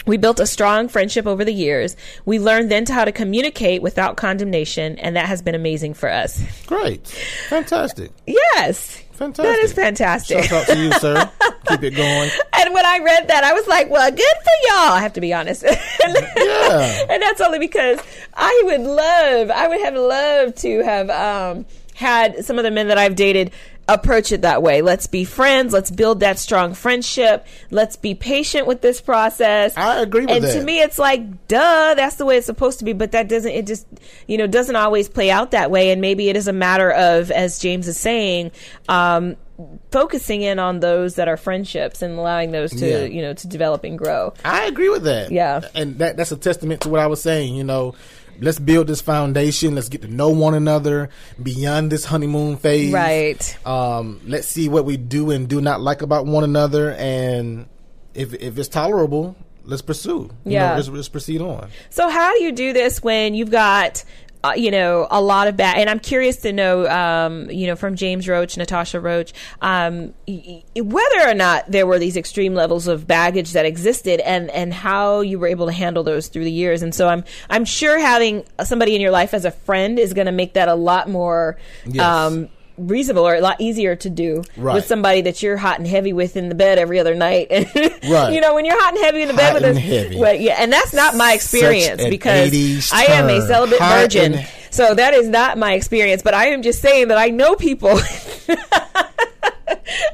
We 0.04 0.16
built 0.16 0.40
a 0.40 0.46
strong 0.48 0.88
friendship 0.88 1.28
over 1.28 1.44
the 1.44 1.52
years. 1.52 1.94
We 2.24 2.40
learned 2.40 2.72
then 2.72 2.84
to 2.86 2.92
how 2.92 3.04
to 3.04 3.12
communicate 3.12 3.82
without 3.82 4.16
condemnation, 4.16 4.98
and 4.98 5.14
that 5.14 5.26
has 5.26 5.42
been 5.42 5.54
amazing 5.54 5.94
for 5.94 6.08
us. 6.08 6.42
Great. 6.66 7.06
Fantastic. 7.48 8.10
Yes. 8.26 9.00
Fantastic. 9.22 9.44
That 9.44 9.58
is 9.64 9.72
fantastic. 9.72 10.44
Shout 10.44 10.68
out 10.68 10.74
to 10.74 10.82
you, 10.82 10.92
sir. 10.94 11.30
Keep 11.68 11.82
it 11.84 11.90
going. 11.94 12.30
And 12.54 12.74
when 12.74 12.84
I 12.84 12.98
read 12.98 13.28
that, 13.28 13.44
I 13.44 13.52
was 13.52 13.66
like, 13.68 13.88
well, 13.88 14.10
good 14.10 14.18
for 14.18 14.68
y'all. 14.68 14.92
I 14.94 15.00
have 15.00 15.12
to 15.12 15.20
be 15.20 15.32
honest. 15.32 15.62
and, 15.62 15.76
Yeah. 16.36 17.06
and 17.08 17.22
that's 17.22 17.40
only 17.40 17.60
because 17.60 18.00
I 18.34 18.62
would 18.64 18.80
love, 18.80 19.50
I 19.50 19.68
would 19.68 19.80
have 19.82 19.94
loved 19.94 20.56
to 20.58 20.82
have 20.82 21.08
um, 21.10 21.66
had 21.94 22.44
some 22.44 22.58
of 22.58 22.64
the 22.64 22.70
men 22.72 22.88
that 22.88 22.98
I've 22.98 23.14
dated 23.14 23.52
approach 23.88 24.32
it 24.32 24.42
that 24.42 24.62
way. 24.62 24.80
Let's 24.80 25.06
be 25.06 25.24
friends. 25.24 25.72
Let's 25.72 25.90
build 25.90 26.20
that 26.20 26.38
strong 26.38 26.74
friendship. 26.74 27.46
Let's 27.70 27.96
be 27.96 28.14
patient 28.14 28.66
with 28.66 28.80
this 28.80 29.00
process. 29.00 29.76
I 29.76 30.00
agree 30.00 30.22
with 30.22 30.30
and 30.30 30.44
that. 30.44 30.50
And 30.52 30.60
to 30.60 30.64
me, 30.64 30.80
it's 30.80 30.98
like, 30.98 31.48
duh, 31.48 31.94
that's 31.94 32.16
the 32.16 32.24
way 32.24 32.36
it's 32.36 32.46
supposed 32.46 32.78
to 32.78 32.84
be. 32.84 32.92
But 32.92 33.12
that 33.12 33.28
doesn't, 33.28 33.50
it 33.50 33.66
just, 33.66 33.86
you 34.26 34.38
know, 34.38 34.46
doesn't 34.46 34.76
always 34.76 35.08
play 35.08 35.30
out 35.30 35.50
that 35.50 35.70
way. 35.70 35.90
And 35.90 36.00
maybe 36.00 36.28
it 36.28 36.36
is 36.36 36.48
a 36.48 36.52
matter 36.52 36.90
of, 36.92 37.30
as 37.30 37.58
James 37.58 37.88
is 37.88 37.98
saying, 37.98 38.52
um, 38.88 39.36
focusing 39.90 40.42
in 40.42 40.58
on 40.58 40.80
those 40.80 41.16
that 41.16 41.28
are 41.28 41.36
friendships 41.36 42.02
and 42.02 42.18
allowing 42.18 42.50
those 42.50 42.70
to, 42.72 42.88
Yeah. 42.88 43.04
you 43.04 43.22
know, 43.22 43.34
to 43.34 43.46
develop 43.46 43.84
and 43.84 43.98
grow. 43.98 44.32
I 44.44 44.64
agree 44.64 44.88
with 44.88 45.04
that. 45.04 45.30
Yeah. 45.30 45.60
And 45.74 45.98
that 45.98 46.16
that's 46.16 46.32
a 46.32 46.36
testament 46.36 46.80
to 46.82 46.88
what 46.88 47.00
I 47.00 47.06
was 47.06 47.22
saying, 47.22 47.54
you 47.54 47.64
know. 47.64 47.94
Let's 48.42 48.58
build 48.58 48.88
this 48.88 49.00
foundation. 49.00 49.74
Let's 49.76 49.88
get 49.88 50.02
to 50.02 50.08
know 50.08 50.30
one 50.30 50.54
another 50.54 51.08
beyond 51.42 51.92
this 51.92 52.04
honeymoon 52.04 52.56
phase. 52.56 52.92
Right. 52.92 53.66
Um, 53.66 54.20
let's 54.26 54.48
see 54.48 54.68
what 54.68 54.84
we 54.84 54.96
do 54.96 55.30
and 55.30 55.48
do 55.48 55.60
not 55.60 55.80
like 55.80 56.02
about 56.02 56.26
one 56.26 56.42
another 56.44 56.92
and 56.92 57.66
if 58.14 58.34
if 58.34 58.58
it's 58.58 58.68
tolerable, 58.68 59.36
let's 59.64 59.80
pursue. 59.80 60.28
You 60.44 60.52
Yeah. 60.52 60.70
know, 60.70 60.74
let's, 60.76 60.88
let's 60.88 61.08
proceed 61.08 61.40
on. 61.40 61.70
So 61.90 62.08
how 62.08 62.34
do 62.36 62.42
you 62.42 62.52
do 62.52 62.72
this 62.72 63.02
when 63.02 63.34
you've 63.34 63.50
got 63.52 64.04
uh, 64.44 64.52
you 64.56 64.70
know 64.70 65.06
a 65.10 65.20
lot 65.20 65.46
of 65.48 65.56
bad 65.56 65.76
and 65.78 65.88
i'm 65.88 66.00
curious 66.00 66.36
to 66.38 66.52
know 66.52 66.86
um, 66.88 67.48
you 67.50 67.66
know 67.66 67.76
from 67.76 67.94
james 67.94 68.26
roach 68.28 68.56
natasha 68.56 68.98
roach 69.00 69.32
um, 69.60 70.12
y- 70.26 70.62
y- 70.74 70.80
whether 70.82 71.28
or 71.30 71.34
not 71.34 71.64
there 71.70 71.86
were 71.86 71.98
these 71.98 72.16
extreme 72.16 72.54
levels 72.54 72.86
of 72.88 73.06
baggage 73.06 73.52
that 73.52 73.64
existed 73.66 74.20
and 74.20 74.50
and 74.50 74.74
how 74.74 75.20
you 75.20 75.38
were 75.38 75.46
able 75.46 75.66
to 75.66 75.72
handle 75.72 76.02
those 76.02 76.28
through 76.28 76.44
the 76.44 76.50
years 76.52 76.82
and 76.82 76.94
so 76.94 77.08
i'm 77.08 77.22
i'm 77.50 77.64
sure 77.64 77.98
having 77.98 78.44
somebody 78.64 78.94
in 78.94 79.00
your 79.00 79.10
life 79.12 79.32
as 79.34 79.44
a 79.44 79.50
friend 79.50 79.98
is 79.98 80.12
going 80.12 80.26
to 80.26 80.32
make 80.32 80.54
that 80.54 80.68
a 80.68 80.74
lot 80.74 81.08
more 81.08 81.56
Yes. 81.86 82.04
um, 82.04 82.48
reasonable 82.86 83.26
or 83.26 83.34
a 83.34 83.40
lot 83.40 83.60
easier 83.60 83.96
to 83.96 84.10
do 84.10 84.42
Right. 84.56 84.74
with 84.74 84.86
somebody 84.86 85.20
that 85.22 85.42
you're 85.42 85.56
hot 85.56 85.78
and 85.78 85.86
heavy 85.86 86.12
with 86.12 86.36
in 86.36 86.48
the 86.48 86.54
bed 86.54 86.78
every 86.78 86.98
other 86.98 87.14
night 87.14 87.48
Right. 87.50 88.32
you 88.32 88.40
know 88.40 88.54
when 88.54 88.64
you're 88.64 88.80
hot 88.80 88.94
and 88.94 89.04
heavy 89.04 89.22
in 89.22 89.28
the 89.28 89.34
bed 89.34 89.52
Hot 89.52 89.62
with 89.62 89.76
us 89.76 89.82
heavy. 89.82 90.18
well, 90.18 90.34
yeah 90.34 90.56
and 90.58 90.72
that's 90.72 90.92
not 90.92 91.14
my 91.16 91.32
experience 91.34 92.02
because 92.08 92.92
I 92.92 93.04
am 93.04 93.28
a 93.28 93.40
celibate 93.46 93.78
Hot 93.78 94.00
virgin. 94.00 94.34
and- 94.34 94.48
So 94.70 94.94
that 94.94 95.12
is 95.12 95.28
not 95.28 95.58
my 95.58 95.74
experience, 95.74 96.22
but 96.22 96.32
I 96.32 96.46
am 96.46 96.62
just 96.62 96.80
saying 96.80 97.08
that 97.08 97.18
I 97.18 97.28
know 97.28 97.54
people. 97.56 97.98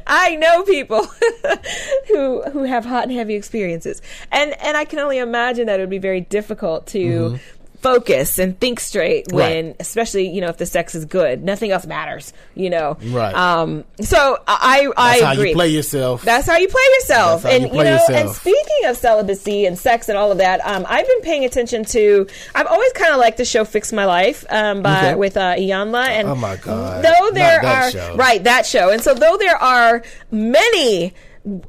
I 0.07 0.36
know 0.36 0.62
people 0.65 1.05
who 2.09 2.43
who 2.51 2.62
have 2.65 2.85
hot 2.85 3.05
and 3.05 3.12
heavy 3.12 3.35
experiences, 3.35 4.01
and 4.32 4.53
and 4.61 4.77
I 4.77 4.85
can 4.85 4.99
only 4.99 5.19
imagine 5.19 5.66
that 5.66 5.78
it 5.78 5.82
would 5.82 5.90
be 5.90 5.99
very 5.99 6.20
difficult 6.23 6.86
to 6.89 6.99
Mhm. 6.99 7.40
Focus 7.80 8.38
and 8.38 8.59
think 8.59 8.80
straight 8.80 9.32
when, 9.32 9.66
Right. 9.68 9.76
especially 9.80 10.28
you 10.28 10.40
know 10.40 10.48
if 10.48 10.56
the 10.56 10.66
sex 10.66 10.94
is 10.94 11.05
good, 11.05 11.42
nothing 11.44 11.70
else 11.70 11.86
matters, 11.86 12.32
you 12.55 12.70
know. 12.70 12.96
Right. 13.06 13.34
Um. 13.34 13.84
So 14.00 14.38
I 14.46 14.88
I 14.96 15.12
That's 15.12 15.22
how 15.24 15.32
agree. 15.32 15.48
you 15.50 15.55
play 15.55 15.68
yourself. 15.68 16.22
That's 16.22 16.46
how 16.46 16.56
you 16.56 16.68
play 16.68 16.82
yourself. 16.98 17.44
And 17.44 17.64
you 17.64 17.68
play 17.70 17.84
know, 17.84 17.92
yourself. 17.92 18.10
and 18.18 18.30
speaking 18.30 18.84
of 18.86 18.96
celibacy 18.96 19.66
and 19.66 19.78
sex 19.78 20.09
and 20.09 20.18
all 20.18 20.32
of 20.32 20.38
that, 20.38 20.60
um, 20.66 20.84
I've 20.88 21.06
been 21.06 21.20
paying 21.22 21.44
attention 21.44 21.84
to. 21.86 22.26
I've 22.55 22.66
always 22.66 22.92
kind 22.92 23.12
of 23.12 23.18
liked 23.20 23.36
the 23.38 23.44
show 23.44 23.64
"Fix 23.64 23.92
My 23.92 24.05
Life" 24.06 24.44
um, 24.50 24.82
by 24.82 24.98
Okay. 24.98 25.14
with 25.14 25.36
uh, 25.36 25.55
Iyanla. 25.55 26.09
And 26.09 26.28
Oh, 26.28 26.34
my 26.34 26.56
God. 26.56 27.05
Though 27.05 27.30
there 27.32 27.60
that 27.62 27.84
are 27.86 27.90
show. 27.90 28.16
right 28.16 28.42
that 28.44 28.66
show, 28.66 28.90
and 28.90 29.00
so 29.02 29.14
though 29.14 29.36
there 29.36 29.56
are 29.56 30.02
many 30.30 31.12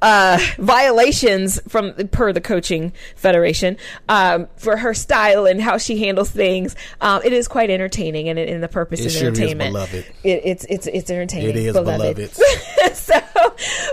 uh, 0.02 0.38
violations 0.58 1.60
from 1.68 1.94
per 2.10 2.32
the 2.34 2.42
coaching 2.42 2.94
federation 3.16 3.78
um, 4.08 4.48
for 4.58 4.78
her 4.78 4.94
style 4.94 5.46
and 5.46 5.62
how 5.62 5.78
she 5.78 5.98
handles 6.00 6.30
things. 6.30 6.76
Um, 7.02 7.22
it 7.24 7.34
is 7.34 7.48
quite 7.48 7.70
entertaining, 7.70 8.30
and, 8.30 8.40
and 8.40 8.64
the 8.64 8.68
purpose 8.68 9.02
It 9.02 9.08
is 9.08 9.14
sure 9.18 9.32
is 9.32 9.40
entertainment. 9.40 9.74
beloved. 9.74 10.06
It, 10.24 10.42
it's 10.46 10.66
it's 10.70 10.88
it's 10.88 11.10
entertaining. 11.10 11.50
It 11.50 11.56
is 11.58 11.74
beloved. 11.74 12.32
so, 12.94 13.20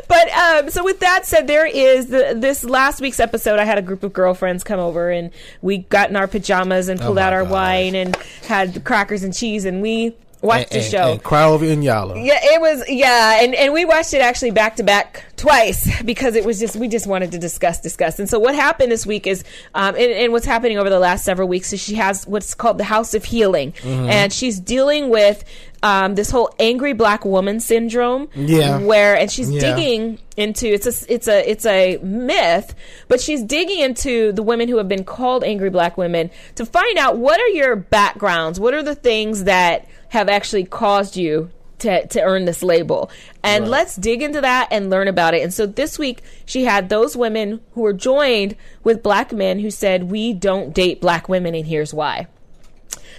but 0.08 0.28
um, 0.30 0.70
so 0.70 0.84
with 0.84 1.00
that 1.00 1.26
said, 1.26 1.46
there 1.46 1.66
is 1.66 2.06
the, 2.08 2.34
this 2.36 2.64
last 2.64 3.00
week's 3.00 3.20
episode. 3.20 3.58
I 3.58 3.64
had 3.64 3.78
a 3.78 3.82
group 3.82 4.02
of 4.02 4.12
girlfriends 4.12 4.64
come 4.64 4.80
over, 4.80 5.10
and 5.10 5.30
we 5.62 5.78
got 5.78 6.10
in 6.10 6.16
our 6.16 6.28
pajamas 6.28 6.88
and 6.88 7.00
Oh 7.00 7.04
pulled 7.06 7.16
my 7.16 7.22
out 7.22 7.32
our 7.32 7.42
gosh. 7.44 7.52
wine 7.52 7.94
and 7.94 8.16
had 8.46 8.84
crackers 8.84 9.22
and 9.22 9.34
cheese, 9.34 9.64
and 9.64 9.82
we 9.82 10.14
watched 10.42 10.72
and, 10.74 10.82
the 10.82 10.88
show. 10.88 11.12
And 11.12 11.22
cry 11.22 11.44
over 11.44 11.64
Iyanla. 11.64 12.24
Yeah, 12.24 12.38
it 12.40 12.60
was. 12.60 12.84
Yeah, 12.88 13.42
and 13.42 13.54
and 13.54 13.72
we 13.72 13.84
watched 13.84 14.14
it 14.14 14.20
actually 14.20 14.50
back 14.52 14.76
to 14.76 14.82
back 14.82 15.24
twice 15.36 16.02
because 16.04 16.34
it 16.34 16.44
was 16.44 16.58
just 16.58 16.76
we 16.76 16.88
just 16.88 17.06
wanted 17.06 17.32
to 17.32 17.38
discuss, 17.38 17.80
discuss. 17.80 18.18
And 18.18 18.28
so 18.28 18.38
what 18.38 18.54
happened 18.54 18.90
this 18.92 19.06
week 19.06 19.26
is, 19.26 19.44
um, 19.74 19.94
and, 19.94 20.04
and 20.12 20.32
what's 20.32 20.46
happening 20.46 20.78
over 20.78 20.90
the 20.90 20.98
last 21.00 21.24
several 21.24 21.48
weeks 21.48 21.72
is 21.72 21.80
she 21.80 21.94
has 21.96 22.26
what's 22.26 22.54
called 22.54 22.78
the 22.78 22.84
House 22.84 23.14
of 23.14 23.24
Healing, 23.24 23.72
Mhm. 23.82 24.10
and 24.10 24.32
she's 24.32 24.58
dealing 24.60 25.08
with 25.10 25.44
um, 25.82 26.14
this 26.14 26.30
whole 26.30 26.52
angry 26.58 26.94
black 26.94 27.24
woman 27.24 27.60
syndrome. 27.60 28.28
Yeah. 28.34 28.78
where 28.78 29.16
and 29.16 29.30
she's 29.30 29.50
Yeah. 29.50 29.74
digging 29.74 30.18
into 30.36 30.66
it's 30.72 30.86
a 30.86 31.12
it's 31.12 31.28
a 31.28 31.50
it's 31.50 31.66
a 31.66 31.98
myth, 32.02 32.74
but 33.08 33.20
she's 33.20 33.42
digging 33.42 33.80
into 33.80 34.32
the 34.32 34.42
women 34.42 34.68
who 34.68 34.78
have 34.78 34.88
been 34.88 35.04
called 35.04 35.44
angry 35.44 35.70
black 35.70 35.96
women 35.96 36.30
to 36.56 36.66
find 36.66 36.98
out 36.98 37.18
what 37.18 37.40
are 37.40 37.48
your 37.48 37.76
backgrounds, 37.76 38.58
what 38.58 38.74
are 38.74 38.82
the 38.82 38.94
things 38.94 39.44
that 39.44 39.86
have 40.08 40.28
actually 40.28 40.64
caused 40.64 41.16
you 41.16 41.50
to, 41.78 42.06
to 42.06 42.22
earn 42.22 42.46
this 42.46 42.62
label. 42.62 43.10
And 43.42 43.64
Right. 43.64 43.70
let's 43.70 43.96
dig 43.96 44.22
into 44.22 44.40
that 44.40 44.68
and 44.70 44.88
learn 44.88 45.08
about 45.08 45.34
it. 45.34 45.42
And 45.42 45.52
so 45.52 45.66
this 45.66 45.98
week 45.98 46.22
she 46.46 46.64
had 46.64 46.88
those 46.88 47.14
women 47.16 47.60
who 47.72 47.82
were 47.82 47.92
joined 47.92 48.56
with 48.82 49.02
black 49.02 49.30
men 49.32 49.58
who 49.58 49.70
said, 49.70 50.04
We 50.10 50.32
don't 50.32 50.72
date 50.72 51.00
black 51.02 51.28
women, 51.28 51.54
and 51.54 51.66
here's 51.66 51.92
why. 51.92 52.28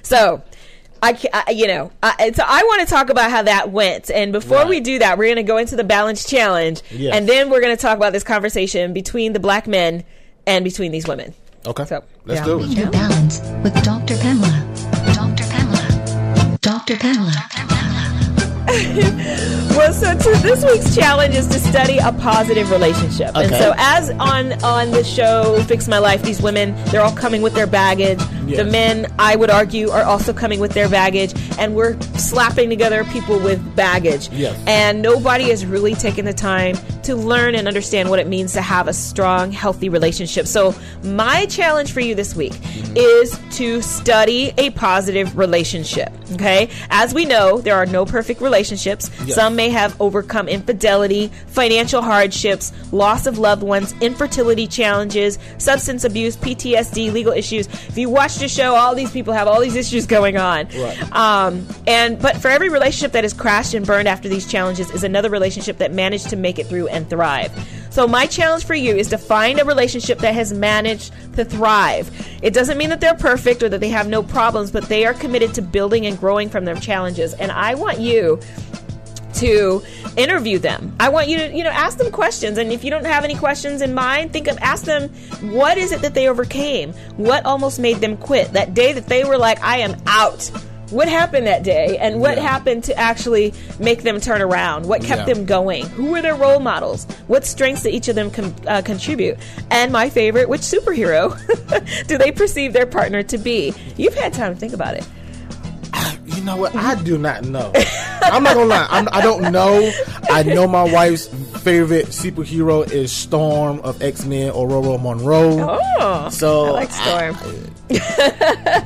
So, 0.02 0.42
I, 1.04 1.14
ca- 1.14 1.30
I 1.48 1.52
you 1.52 1.68
know, 1.68 1.92
I, 2.02 2.32
so 2.32 2.44
I 2.46 2.64
want 2.64 2.82
to 2.82 2.88
talk 2.88 3.10
about 3.12 3.30
how 3.30 3.44
that 3.44 3.72
went. 3.72 4.10
And 4.10 4.32
before 4.32 4.66
we 4.66 4.80
do 4.80 4.98
that, 5.00 5.18
we're 5.20 5.26
going 5.28 5.36
to 5.36 5.44
go 5.44 5.58
into 5.58 5.76
the 5.76 5.84
balance 5.84 6.28
challenge, 6.28 6.82
Yes. 6.90 7.14
and 7.16 7.30
then 7.30 7.50
we're 7.52 7.62
going 7.62 7.76
to 7.76 7.82
talk 7.82 7.98
about 7.98 8.14
this 8.14 8.24
conversation 8.24 8.94
between 8.94 9.34
the 9.34 9.40
black 9.40 9.68
men 9.68 10.04
and 10.48 10.64
between 10.64 10.92
these 10.92 11.08
women. 11.08 11.36
Okay. 11.66 11.86
So 11.86 12.04
Let's 12.26 12.40
yeah. 12.40 12.46
do 12.46 12.60
it. 12.62 12.68
Your 12.70 12.90
balance 12.90 13.40
with 13.64 13.76
Dr. 13.84 14.18
Pamela. 14.18 14.64
Dr. 16.68 16.98
Pamela. 16.98 17.32
Well, 19.78 19.94
so 19.94 20.12
to, 20.12 20.42
this 20.42 20.66
week's 20.66 20.96
challenge 20.96 21.36
is 21.36 21.46
to 21.50 21.60
study 21.60 22.00
a 22.00 22.12
positive 22.12 22.72
relationship. 22.72 23.36
And 23.36 23.54
so, 23.56 23.76
as 23.78 24.10
on 24.10 24.54
on 24.64 24.90
the 24.90 25.04
show 25.04 25.62
"Fix 25.68 25.88
My 25.88 26.00
Life," 26.00 26.24
these 26.24 26.42
women 26.42 26.76
they're 26.86 27.04
all 27.04 27.16
coming 27.16 27.44
with 27.44 27.54
their 27.54 27.68
baggage. 27.68 28.18
The 28.48 28.64
men, 28.64 29.14
I 29.20 29.36
would 29.36 29.50
argue, 29.52 29.90
are 29.90 30.04
also 30.04 30.34
coming 30.34 30.60
with 30.60 30.72
their 30.72 30.90
baggage, 30.90 31.34
and 31.60 31.76
we're 31.76 32.00
slapping 32.18 32.70
together 32.70 33.04
people 33.06 33.38
with 33.40 33.76
baggage. 33.76 34.30
Yes. 34.32 34.60
And 34.66 35.02
nobody 35.02 35.52
is 35.52 35.66
really 35.66 35.94
taking 35.94 36.26
the 36.26 36.34
time 36.34 36.76
to 37.04 37.16
learn 37.16 37.56
and 37.56 37.68
understand 37.68 38.10
what 38.10 38.20
it 38.20 38.28
means 38.28 38.54
to 38.54 38.62
have 38.62 38.88
a 38.88 38.94
strong, 38.94 39.52
healthy 39.52 39.90
relationship. 39.90 40.48
So, 40.48 40.74
my 41.04 41.46
challenge 41.46 41.92
for 41.92 42.00
you 42.00 42.16
this 42.16 42.36
week 42.36 42.54
mm-hmm. 42.54 42.98
is 42.98 43.40
to 43.58 43.82
study 43.84 44.54
a 44.58 44.72
positive 44.72 45.38
relationship. 45.38 46.12
Okay? 46.34 46.70
As 46.90 47.14
we 47.14 47.26
know, 47.26 47.62
there 47.62 47.76
are 47.76 47.86
no 47.86 48.06
perfect 48.06 48.42
relationships. 48.42 49.10
Yes. 49.26 49.36
Some 49.36 49.56
may 49.56 49.70
have 49.70 50.00
overcome 50.02 50.48
infidelity, 50.48 51.28
financial 51.48 52.02
hardships, 52.02 52.72
loss 52.92 53.28
of 53.28 53.38
loved 53.38 53.64
ones, 53.64 53.94
infertility 54.02 54.68
challenges, 54.68 55.40
substance 55.58 56.04
abuse, 56.04 56.38
PTSD, 56.38 57.12
legal 57.12 57.34
issues. 57.34 57.68
If 57.68 57.98
you 57.98 58.10
watch 58.10 58.36
the 58.38 58.48
show, 58.48 58.76
all 58.76 58.96
these 58.96 59.12
people 59.12 59.34
have 59.34 59.48
all 59.48 59.62
these 59.62 59.76
issues 59.76 60.06
going 60.06 60.38
on. 60.38 60.68
Right. 60.68 61.12
Um, 61.14 61.68
and 61.86 62.20
but 62.22 62.38
for 62.38 62.50
every 62.50 62.70
relationship 62.70 63.14
that 63.14 63.24
has 63.24 63.34
crashed 63.34 63.74
and 63.74 63.86
burned 63.86 64.08
after 64.08 64.30
these 64.30 64.50
challenges 64.50 64.92
is 64.92 65.04
another 65.04 65.30
relationship 65.30 65.78
that 65.78 65.92
managed 65.92 66.30
to 66.30 66.36
make 66.36 66.60
it 66.60 66.68
through 66.68 66.88
and 66.88 67.10
thrive. 67.10 67.52
So 67.98 68.08
my 68.08 68.28
challenge 68.28 68.64
for 68.64 68.76
you 68.76 68.96
is 68.96 69.08
to 69.08 69.18
find 69.18 69.60
a 69.60 69.66
relationship 69.66 70.20
that 70.20 70.36
has 70.36 70.54
managed 70.54 71.12
to 71.34 71.44
thrive. 71.44 72.12
It 72.44 72.54
doesn't 72.54 72.78
mean 72.78 72.92
that 72.92 73.02
they're 73.02 73.16
perfect 73.16 73.64
or 73.64 73.70
that 73.70 73.80
they 73.80 73.90
have 73.90 74.08
no 74.08 74.22
problems, 74.22 74.70
but 74.70 74.84
they 74.84 75.04
are 75.08 75.16
committed 75.16 75.56
to 75.56 75.64
building 75.64 76.06
and 76.06 76.16
growing 76.20 76.48
from 76.48 76.64
their 76.64 76.76
challenges. 76.76 77.34
And 77.34 77.52
I 77.52 77.74
want 77.74 78.00
you 78.00 78.40
to 79.38 79.82
interview 80.16 80.60
them. 80.60 80.96
I 81.00 81.10
want 81.10 81.28
you 81.28 81.38
to, 81.38 81.52
you 81.52 81.64
know, 81.64 81.72
ask 81.72 81.98
them 81.98 82.12
questions. 82.12 82.60
And 82.60 82.72
if 82.72 82.84
you 82.84 82.92
don't 82.92 83.04
have 83.04 83.24
any 83.24 83.34
questions 83.34 83.82
in 83.82 83.96
mind, 83.96 84.32
think 84.32 84.46
of 84.48 84.60
ask 84.60 84.86
them 84.86 85.10
what 85.52 85.80
is 85.80 85.92
it 85.92 86.04
that 86.04 86.14
they 86.14 86.30
overcame? 86.30 86.94
What 87.16 87.48
almost 87.48 87.80
made 87.80 87.98
them 87.98 88.16
quit? 88.16 88.54
That 88.54 88.76
day 88.76 88.94
that 88.94 89.08
they 89.08 89.24
were 89.24 89.40
like, 89.40 89.60
I 89.64 89.80
am 89.80 90.00
out. 90.06 90.52
What 90.90 91.10
happened 91.10 91.48
that 91.48 91.64
day? 91.64 91.98
And 91.98 92.22
what 92.22 92.38
happened 92.38 92.86
to 92.86 92.98
actually 92.98 93.54
make 93.80 94.04
them 94.04 94.22
turn 94.22 94.42
around? 94.42 94.86
What 94.86 95.04
kept 95.04 95.28
Yeah. 95.28 95.34
them 95.34 95.46
going? 95.46 95.86
Who 95.90 96.12
were 96.12 96.22
their 96.22 96.36
role 96.36 96.60
models? 96.60 97.06
What 97.28 97.46
strengths 97.46 97.84
did 97.84 97.94
each 97.94 98.08
of 98.08 98.16
them 98.16 98.32
com- 98.32 98.56
uh, 98.66 98.82
contribute? 98.84 99.38
And 99.70 99.92
my 99.92 100.10
favorite, 100.10 100.48
which 100.48 100.62
superhero 100.62 101.36
do 102.08 102.18
they 102.18 102.32
perceive 102.32 102.72
their 102.74 102.86
partner 102.86 103.22
to 103.24 103.38
be? 103.38 103.74
You've 103.98 104.16
had 104.16 104.32
time 104.34 104.54
to 104.54 104.60
think 104.60 104.74
about 104.74 104.96
it. 104.96 105.06
You 106.28 106.44
know 106.44 106.58
what? 106.58 106.76
I 106.76 107.02
do 107.02 107.18
not 107.18 107.46
know. 107.46 107.72
I'm 108.22 108.44
not 108.44 108.54
gonna 108.54 108.68
lie. 108.68 108.88
I'm, 108.90 109.08
I 109.12 109.22
don't 109.22 109.52
know. 109.52 109.92
I 110.30 110.44
know 110.44 110.68
my 110.68 110.84
wife's 110.84 111.28
favorite 111.64 112.08
superhero 112.08 112.90
is 112.90 113.12
Storm 113.12 113.80
of 113.80 114.02
X 114.02 114.24
Men, 114.26 114.52
Ororo 114.52 115.02
Monroe. 115.02 115.80
Oh, 116.00 116.30
so 116.30 116.66
I 116.66 116.70
like 116.70 116.92
Storm. 116.92 117.36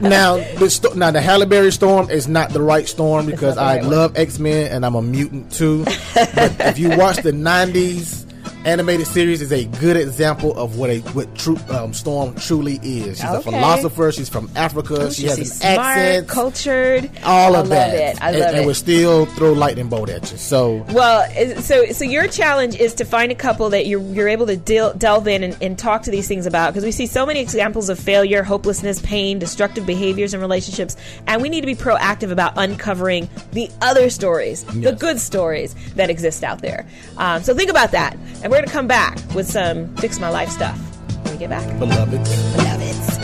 now, 0.01 0.37
the 0.37 0.93
now 0.95 1.11
the 1.11 1.21
Halle 1.21 1.45
Berry 1.45 1.71
Storm 1.71 2.09
is 2.09 2.27
not 2.27 2.51
the 2.51 2.61
right 2.61 2.87
Storm 2.87 3.25
because 3.25 3.55
not 3.55 3.73
the 3.75 3.79
I 3.79 3.81
love 3.81 4.17
X 4.17 4.39
Men 4.39 4.71
and 4.71 4.85
I'm 4.85 4.95
a 4.95 5.01
mutant 5.01 5.51
too. 5.51 5.83
but 5.83 6.55
if 6.61 6.79
you 6.79 6.95
watch 6.95 7.17
the 7.17 7.31
'90s 7.31 8.30
animated 8.65 9.07
series, 9.07 9.41
is 9.41 9.51
a 9.51 9.65
good 9.65 9.97
example 9.97 10.57
of 10.57 10.77
what 10.77 10.89
a 10.89 10.99
what 11.11 11.33
true 11.35 11.57
um, 11.69 11.93
Storm 11.93 12.35
truly 12.35 12.75
is. 12.83 13.19
She's 13.19 13.29
a 13.29 13.41
philosopher. 13.41 14.11
She's 14.11 14.29
from 14.29 14.49
Africa. 14.55 14.97
Oh, 14.99 15.09
she 15.09 15.25
has 15.25 15.39
an 15.39 15.45
smart, 15.45 15.77
accent. 15.77 16.27
cultured. 16.27 17.09
All 17.23 17.55
I 17.55 17.59
of 17.59 17.67
love 17.67 17.69
that. 17.69 18.15
it. 18.15 18.21
I 18.21 18.29
and, 18.31 18.39
love 18.39 18.49
and 18.49 18.57
it. 18.63 18.67
we 18.67 18.73
still 18.73 19.25
throw 19.27 19.53
lightning 19.53 19.89
bolt 19.89 20.09
at 20.09 20.31
you. 20.31 20.37
So 20.37 20.85
Well, 20.91 21.29
so 21.61 21.85
so 21.87 22.03
your 22.05 22.27
challenge 22.27 22.75
is 22.75 22.93
to 22.95 23.05
find 23.05 23.31
a 23.31 23.35
couple 23.35 23.69
that 23.71 23.87
you're 23.87 24.01
you're 24.01 24.29
able 24.29 24.47
to 24.47 24.57
del- 24.57 24.93
delve 24.93 25.27
in 25.27 25.43
and, 25.43 25.57
and 25.61 25.77
talk 25.79 26.03
to 26.03 26.11
these 26.11 26.27
things 26.27 26.45
about 26.45 26.73
because 26.73 26.83
we 26.83 26.91
see 26.91 27.07
so 27.07 27.25
many 27.25 27.39
examples 27.39 27.89
of 27.89 27.99
failure, 27.99 28.43
hopelessness, 28.43 29.01
pain, 29.01 29.39
destructive 29.39 29.85
behaviors 29.85 30.33
in 30.33 30.39
relationships, 30.41 30.95
and 31.27 31.41
we 31.41 31.49
need 31.49 31.61
to 31.61 31.67
be 31.67 31.75
proactive 31.75 32.31
about 32.31 32.53
uncovering 32.57 33.29
the 33.51 33.69
other 33.81 34.09
stories, 34.09 34.63
the 34.65 34.91
good 34.91 35.19
stories 35.19 35.73
that 35.95 36.09
exist 36.09 36.43
out 36.43 36.61
there. 36.61 36.85
Um, 37.17 37.41
so 37.43 37.53
think 37.55 37.69
about 37.69 37.91
that, 37.91 38.17
and 38.43 38.50
we're 38.51 38.57
gonna 38.59 38.67
come 38.71 38.85
back 38.87 39.17
with 39.33 39.47
some 39.49 39.95
fix 39.95 40.19
my 40.19 40.29
life 40.29 40.49
stuff 40.49 40.77
when 41.23 41.33
we 41.33 41.39
get 41.39 41.49
back. 41.49 41.65
Beloved, 41.79 42.21
beloveds. 42.57 43.17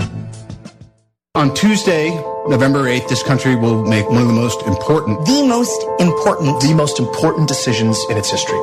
On 1.36 1.54
Tuesday, 1.54 2.10
November 2.48 2.86
8th, 2.86 3.10
this 3.10 3.22
country 3.24 3.56
will 3.56 3.86
make 3.86 4.10
one 4.10 4.22
of 4.22 4.28
the 4.28 4.34
most 4.34 4.66
important, 4.66 5.24
The 5.26 5.46
most 5.46 5.86
important. 6.00 6.62
The 6.62 6.74
most 6.74 6.98
important 6.98 7.48
decisions 7.50 8.00
in 8.10 8.18
its 8.18 8.32
history. 8.32 8.58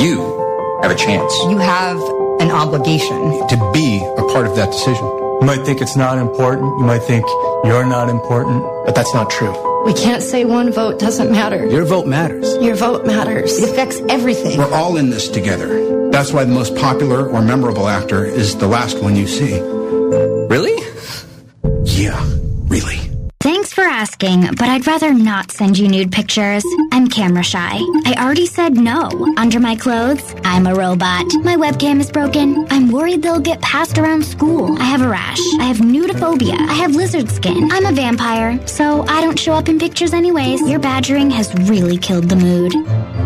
you 0.00 0.18
have 0.82 0.90
a 0.90 0.94
chance 0.94 1.32
You 1.48 1.58
have 1.58 1.98
an 2.40 2.50
obligation. 2.50 3.46
to 3.48 3.70
be 3.72 4.02
a 4.18 4.22
part 4.32 4.46
of 4.46 4.56
that 4.56 4.72
decision. 4.72 5.04
You 5.04 5.42
might 5.44 5.64
think 5.66 5.80
it's 5.82 5.96
not 5.96 6.16
important. 6.18 6.66
You 6.80 6.84
might 6.86 7.02
think 7.02 7.24
you're 7.64 7.84
not 7.86 8.08
important. 8.08 8.64
But 8.86 8.94
that's 8.94 9.12
not 9.14 9.28
true. 9.30 9.54
We 9.84 9.92
can't 9.94 10.22
say 10.22 10.44
one 10.44 10.72
vote 10.72 10.98
doesn't 10.98 11.30
matter. 11.30 11.64
Your 11.66 11.84
vote 11.84 12.06
matters. 12.06 12.56
Your 12.56 12.74
vote 12.74 13.06
matters. 13.06 13.56
It 13.58 13.68
affects 13.68 14.00
everything. 14.08 14.58
We're 14.58 14.72
all 14.72 14.96
in 14.96 15.10
this 15.10 15.28
together. 15.28 15.95
That's 16.16 16.32
why 16.32 16.44
the 16.44 16.54
most 16.54 16.74
popular 16.76 17.28
or 17.28 17.42
memorable 17.42 17.88
actor 17.88 18.24
is 18.24 18.56
the 18.56 18.66
last 18.66 19.02
one 19.02 19.16
you 19.16 19.26
see. 19.26 19.60
Really? 20.48 20.74
Yeah, 21.84 22.18
really. 22.68 22.96
Thanks 23.40 23.74
for 23.74 23.82
asking, 23.82 24.46
but 24.54 24.62
I'd 24.62 24.86
rather 24.86 25.12
not 25.12 25.52
send 25.52 25.76
you 25.76 25.88
nude 25.88 26.10
pictures. 26.10 26.64
I'm 26.90 27.08
camera 27.08 27.42
shy. 27.42 27.80
I 28.06 28.14
already 28.16 28.46
said 28.46 28.78
no. 28.78 29.10
Under 29.36 29.60
my 29.60 29.76
clothes, 29.76 30.34
I'm 30.42 30.66
a 30.66 30.74
robot. 30.74 31.26
My 31.44 31.54
webcam 31.54 32.00
is 32.00 32.10
broken. 32.10 32.66
I'm 32.70 32.90
worried 32.90 33.20
they'll 33.20 33.38
get 33.38 33.60
passed 33.60 33.98
around 33.98 34.24
school. 34.24 34.74
I 34.80 34.84
have 34.84 35.02
a 35.02 35.08
rash. 35.08 35.42
I 35.60 35.64
have 35.64 35.78
nudophobia. 35.78 36.58
I 36.58 36.72
have 36.72 36.96
lizard 36.96 37.30
skin. 37.30 37.70
I'm 37.70 37.84
a 37.84 37.92
vampire, 37.92 38.58
so 38.66 39.02
I 39.02 39.20
don't 39.20 39.38
show 39.38 39.52
up 39.52 39.68
in 39.68 39.78
pictures 39.78 40.14
anyways. 40.14 40.66
Your 40.66 40.80
badgering 40.80 41.30
has 41.32 41.52
really 41.68 41.98
killed 41.98 42.30
the 42.30 42.36
mood. 42.36 42.72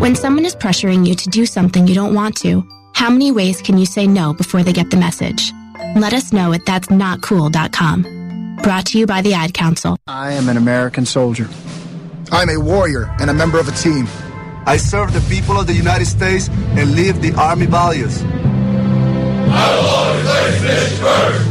When 0.01 0.13
someone 0.13 0.43
is 0.43 0.57
pressuring 0.57 1.07
you 1.07 1.15
to 1.15 1.29
do 1.29 1.45
something 1.45 1.87
you 1.87 1.95
don't 1.95 2.13
want 2.13 2.35
to, 2.39 2.67
how 2.93 3.09
many 3.09 3.31
ways 3.31 3.61
can 3.61 3.77
you 3.77 3.85
say 3.85 4.07
no 4.07 4.33
before 4.33 4.63
they 4.63 4.73
get 4.73 4.89
the 4.91 4.97
message? 4.97 5.51
Let 5.95 6.13
us 6.13 6.31
know 6.31 6.53
at 6.53 6.65
that'snotcool.com. 6.65 8.57
Brought 8.61 8.85
to 8.87 8.99
you 8.99 9.05
by 9.05 9.21
the 9.21 9.33
Ad 9.33 9.53
Council. 9.53 9.97
I 10.07 10.33
am 10.33 10.49
an 10.49 10.57
American 10.57 11.05
soldier. 11.05 11.49
I'm 12.31 12.49
a 12.49 12.57
warrior 12.59 13.13
and 13.19 13.29
a 13.29 13.33
member 13.33 13.59
of 13.59 13.67
a 13.67 13.71
team. 13.71 14.07
I 14.65 14.77
serve 14.77 15.13
the 15.13 15.21
people 15.33 15.59
of 15.59 15.67
the 15.67 15.73
United 15.73 16.05
States 16.05 16.47
and 16.49 16.95
live 16.95 17.21
the 17.21 17.33
Army 17.33 17.65
values. 17.65 18.21
I 19.53 19.75
will 19.75 21.50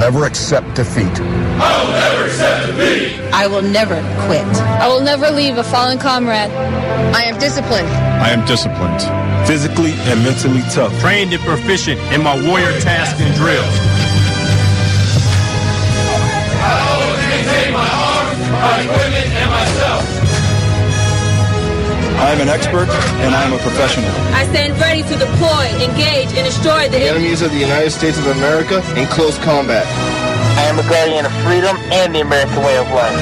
never 0.00 0.24
accept 0.24 0.74
defeat. 0.74 1.20
I 1.60 1.84
will 1.84 1.92
never 1.92 2.24
accept 2.24 2.66
defeat. 2.66 3.20
I 3.32 3.46
will 3.46 3.62
never 3.62 3.94
quit. 4.26 4.46
I 4.82 4.88
will 4.88 5.00
never 5.00 5.30
leave 5.30 5.56
a 5.58 5.62
fallen 5.62 5.98
comrade. 5.98 6.50
I 7.14 7.22
am 7.22 7.38
disciplined. 7.38 7.86
I 7.86 8.30
am 8.30 8.44
disciplined, 8.46 9.02
physically 9.46 9.92
and 10.10 10.22
mentally 10.24 10.62
tough. 10.72 10.92
Trained 11.00 11.32
and 11.32 11.42
proficient 11.42 12.00
in 12.12 12.22
my 12.22 12.34
warrior 12.48 12.72
tasks 12.80 13.20
and 13.20 13.34
drills. 13.36 13.76
I 16.62 16.74
always 16.90 17.22
maintain 17.30 17.72
my 17.72 17.86
arms, 17.86 18.40
my 18.50 18.80
equipment, 18.82 19.14
and 19.14 19.32
myself. 19.32 19.39
I 22.20 22.32
am 22.32 22.40
an 22.40 22.48
expert 22.48 22.88
and 23.24 23.34
I 23.34 23.42
am 23.44 23.52
a 23.52 23.58
professional. 23.58 24.10
I 24.36 24.44
stand 24.52 24.78
ready 24.78 25.02
to 25.02 25.16
deploy, 25.16 25.66
engage, 25.80 26.30
and 26.36 26.44
destroy 26.44 26.84
the 26.88 27.00
The 27.00 27.08
enemies 27.08 27.40
of 27.42 27.50
the 27.50 27.58
United 27.58 27.90
States 27.90 28.18
of 28.18 28.26
America 28.26 28.84
in 29.00 29.06
close 29.08 29.38
combat. 29.38 29.86
I 30.60 30.68
am 30.68 30.78
a 30.78 30.84
guardian 30.84 31.24
of 31.24 31.32
freedom 31.42 31.76
and 31.90 32.14
the 32.14 32.20
American 32.20 32.60
way 32.62 32.76
of 32.76 32.86
life. 32.92 33.16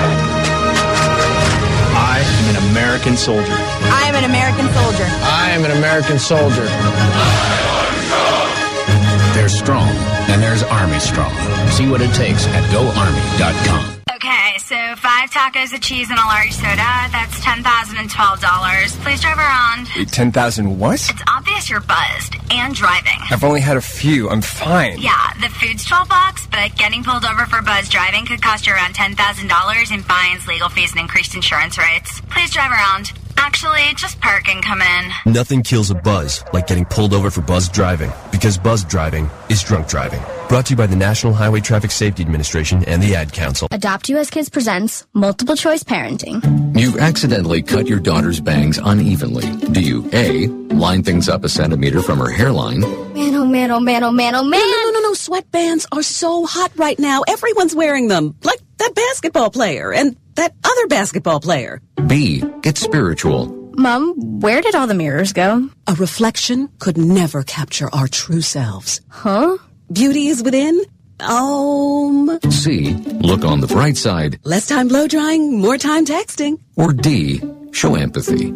I 1.95 2.20
am 2.20 2.57
an 2.57 2.59
American 2.70 3.16
soldier. 3.16 3.55
I 3.95 4.11
am 4.11 4.15
an 4.19 4.25
American 4.25 4.66
soldier. 4.75 5.07
I 5.23 5.51
am 5.55 5.65
an 5.65 5.70
American 5.79 6.19
soldier. 6.19 6.66
There's 9.39 9.57
strong, 9.57 9.89
and 10.29 10.43
there's 10.43 10.65
Army 10.65 10.99
Strong. 10.99 11.33
See 11.70 11.89
what 11.89 12.01
it 12.01 12.12
takes 12.15 12.47
at 12.49 12.65
goarmy.com. 12.73 13.98
Tacos 15.39 15.73
of 15.73 15.81
cheese 15.81 16.10
and 16.10 16.19
a 16.19 16.27
large 16.27 16.51
soda. 16.51 17.06
That's 17.15 17.40
ten 17.40 17.62
thousand 17.62 17.98
and 17.98 18.10
twelve 18.10 18.40
dollars. 18.40 18.97
Please 18.97 19.20
drive 19.20 19.39
around. 19.39 19.86
10,000 20.10 20.81
what? 20.81 20.94
It's 20.94 21.23
obvious 21.28 21.70
you're 21.70 21.78
buzzed 21.81 22.35
and 22.51 22.74
driving. 22.74 23.20
I've 23.31 23.44
only 23.44 23.60
had 23.60 23.77
a 23.77 23.81
few. 23.81 24.28
I'm 24.31 24.43
fine. 24.43 24.98
Yeah, 24.98 25.32
the 25.40 25.48
food's 25.48 25.85
twelve 25.85 26.09
bucks, 26.09 26.48
but 26.51 26.77
getting 26.77 27.05
pulled 27.05 27.24
over 27.24 27.47
for 27.47 27.62
buzz 27.62 27.89
driving 27.89 28.27
could 28.27 28.43
cost 28.43 28.66
you 28.66 28.73
around 28.73 28.97
ten 28.97 29.15
thousand 29.15 29.47
dollars 29.47 29.93
in 29.93 30.02
fines, 30.02 30.48
legal 30.48 30.69
fees, 30.70 30.90
and 30.90 30.98
increased 31.01 31.36
insurance 31.36 31.78
rates. 31.78 32.20
Please 32.31 32.51
drive 32.51 32.73
around. 32.73 33.12
Actually, 33.39 33.94
just 33.94 34.20
park 34.20 34.48
and 34.48 34.62
come 34.62 34.82
in. 34.82 35.32
Nothing 35.32 35.62
kills 35.62 35.90
a 35.90 35.94
buzz 35.94 36.44
like 36.52 36.66
getting 36.66 36.85
pulled 36.85 37.15
over 37.15 37.31
for 37.31 37.40
buzz 37.40 37.69
driving, 37.69 38.10
because 38.31 38.59
buzz 38.59 38.85
driving 38.85 39.31
is 39.48 39.62
drunk 39.62 39.89
driving. 39.89 40.20
Brought 40.48 40.66
to 40.66 40.70
you 40.70 40.77
by 40.77 40.86
the 40.86 40.97
National 40.97 41.32
Highway 41.32 41.60
Traffic 41.60 41.90
Safety 41.90 42.23
Administration 42.23 42.85
and 42.85 43.02
the 43.02 43.15
Ad 43.15 43.32
Council. 43.32 43.69
Adopt 43.70 44.09
US 44.10 44.31
Kids 44.31 44.48
presents 44.48 45.06
multiple 45.15 45.56
choice 45.56 45.82
parenting. 45.82 46.43
You 46.78 46.98
accidentally 46.98 47.62
cut 47.62 47.86
your 47.86 48.01
daughter's 48.01 48.40
bangs 48.40 48.78
unevenly. 48.82 49.48
Do 49.73 49.81
you 49.81 50.09
A. 50.12 50.48
Line 50.74 51.02
things 51.02 51.28
up 51.28 51.44
a 51.44 51.48
centimeter 51.48 52.02
from 52.02 52.19
her 52.19 52.31
hairline? 52.31 52.81
Man, 52.81 53.35
oh 53.35 53.44
man, 53.44 53.70
oh 53.70 53.81
man, 53.81 54.05
oh 54.05 54.12
man, 54.12 54.35
oh 54.35 54.43
man. 54.43 54.60
No, 54.60 54.66
no, 54.66 54.90
no, 54.90 55.01
no. 55.01 55.09
those 55.09 55.27
sweatbands 55.27 55.86
are 55.93 56.02
so 56.02 56.44
hot 56.44 56.73
right 56.77 56.98
now. 56.98 57.23
Everyone's 57.27 57.74
wearing 57.74 58.09
them, 58.09 58.35
like 58.44 58.60
that 58.79 58.95
basketball 58.95 59.51
player 59.51 59.93
and 59.93 60.17
that 60.35 60.55
other 60.65 60.87
basketball 60.87 61.41
player. 61.41 61.81
B. 62.07 62.43
Get 62.63 62.79
spiritual. 62.79 63.47
Mom, 63.77 64.41
where 64.41 64.61
did 64.61 64.75
all 64.75 64.87
the 64.87 64.95
mirrors 64.95 65.33
go? 65.33 65.69
A 65.87 65.95
reflection 65.95 66.69
could 66.79 66.97
never 66.99 67.43
capture 67.43 67.89
our 67.95 68.09
true 68.09 68.41
selves. 68.41 69.01
Huh? 69.09 69.59
Beauty 69.93 70.27
is 70.29 70.43
within. 70.43 70.81
Um. 71.21 72.39
C. 72.51 72.95
Look 72.95 73.45
on 73.45 73.61
the 73.61 73.67
bright 73.67 73.97
side. 73.97 74.39
Less 74.45 74.67
time 74.67 74.89
blow 74.89 75.07
drying, 75.07 75.61
more 75.61 75.77
time 75.79 76.05
texting. 76.07 76.61
Or 76.77 76.93
D. 76.93 77.41
Show 77.73 77.95
empathy. 77.97 78.55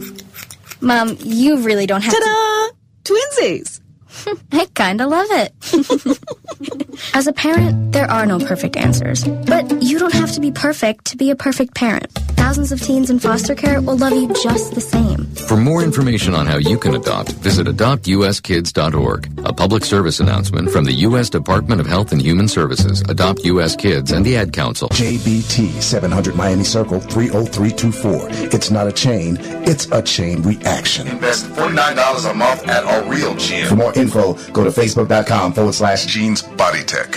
Mom, 0.80 1.16
you 1.20 1.58
really 1.62 1.86
don't 1.86 2.02
have 2.02 2.12
Ta-da! 2.12 2.76
Twinsies! 3.04 3.80
I 4.52 4.66
kinda 4.74 5.06
love 5.06 5.28
it. 5.30 5.52
As 7.14 7.26
a 7.26 7.32
parent, 7.32 7.92
there 7.92 8.10
are 8.10 8.26
no 8.26 8.38
perfect 8.38 8.76
answers. 8.76 9.24
But 9.24 9.82
you 9.82 9.98
don't 9.98 10.12
have 10.12 10.32
to 10.32 10.40
be 10.40 10.50
perfect 10.50 11.06
to 11.06 11.16
be 11.16 11.30
a 11.30 11.36
perfect 11.36 11.74
parent. 11.74 12.10
Thousands 12.42 12.72
of 12.72 12.80
teens 12.82 13.08
in 13.08 13.18
foster 13.18 13.54
care 13.54 13.80
will 13.80 13.96
love 13.96 14.12
you 14.12 14.28
just 14.42 14.74
the 14.74 14.80
same. 14.80 15.26
For 15.48 15.56
more 15.56 15.82
information 15.82 16.34
on 16.34 16.46
how 16.46 16.58
you 16.58 16.76
can 16.78 16.94
adopt, 16.94 17.32
visit 17.32 17.66
adoptuskids.org. 17.66 19.46
A 19.46 19.52
public 19.52 19.84
service 19.84 20.20
announcement 20.20 20.70
from 20.70 20.84
the 20.84 20.92
U.S. 21.08 21.30
Department 21.30 21.80
of 21.80 21.86
Health 21.86 22.12
and 22.12 22.20
Human 22.20 22.48
Services, 22.48 23.00
Adopt 23.08 23.44
U.S. 23.44 23.74
Kids, 23.76 24.12
and 24.12 24.24
the 24.24 24.36
Ad 24.36 24.52
Council. 24.52 24.88
JBT 24.90 25.80
700 25.80 26.34
Miami 26.34 26.64
Circle 26.64 27.00
30324. 27.00 28.28
It's 28.52 28.70
not 28.70 28.86
a 28.86 28.92
chain, 28.92 29.36
it's 29.40 29.86
a 29.90 30.02
chain 30.02 30.42
reaction. 30.42 31.08
Invest 31.08 31.46
$49 31.46 32.30
a 32.30 32.34
month 32.34 32.68
at 32.68 32.84
a 32.84 33.08
real 33.08 33.34
gym. 33.36 33.68
For 33.68 33.76
more 33.76 33.92
info, 34.02 34.34
go 34.52 34.64
to 34.64 34.70
facebook.com 34.70 35.52
forward 35.54 35.74
slash 35.74 36.06
Jeans 36.06 36.42
Body 36.42 36.82
Tech. 36.82 37.10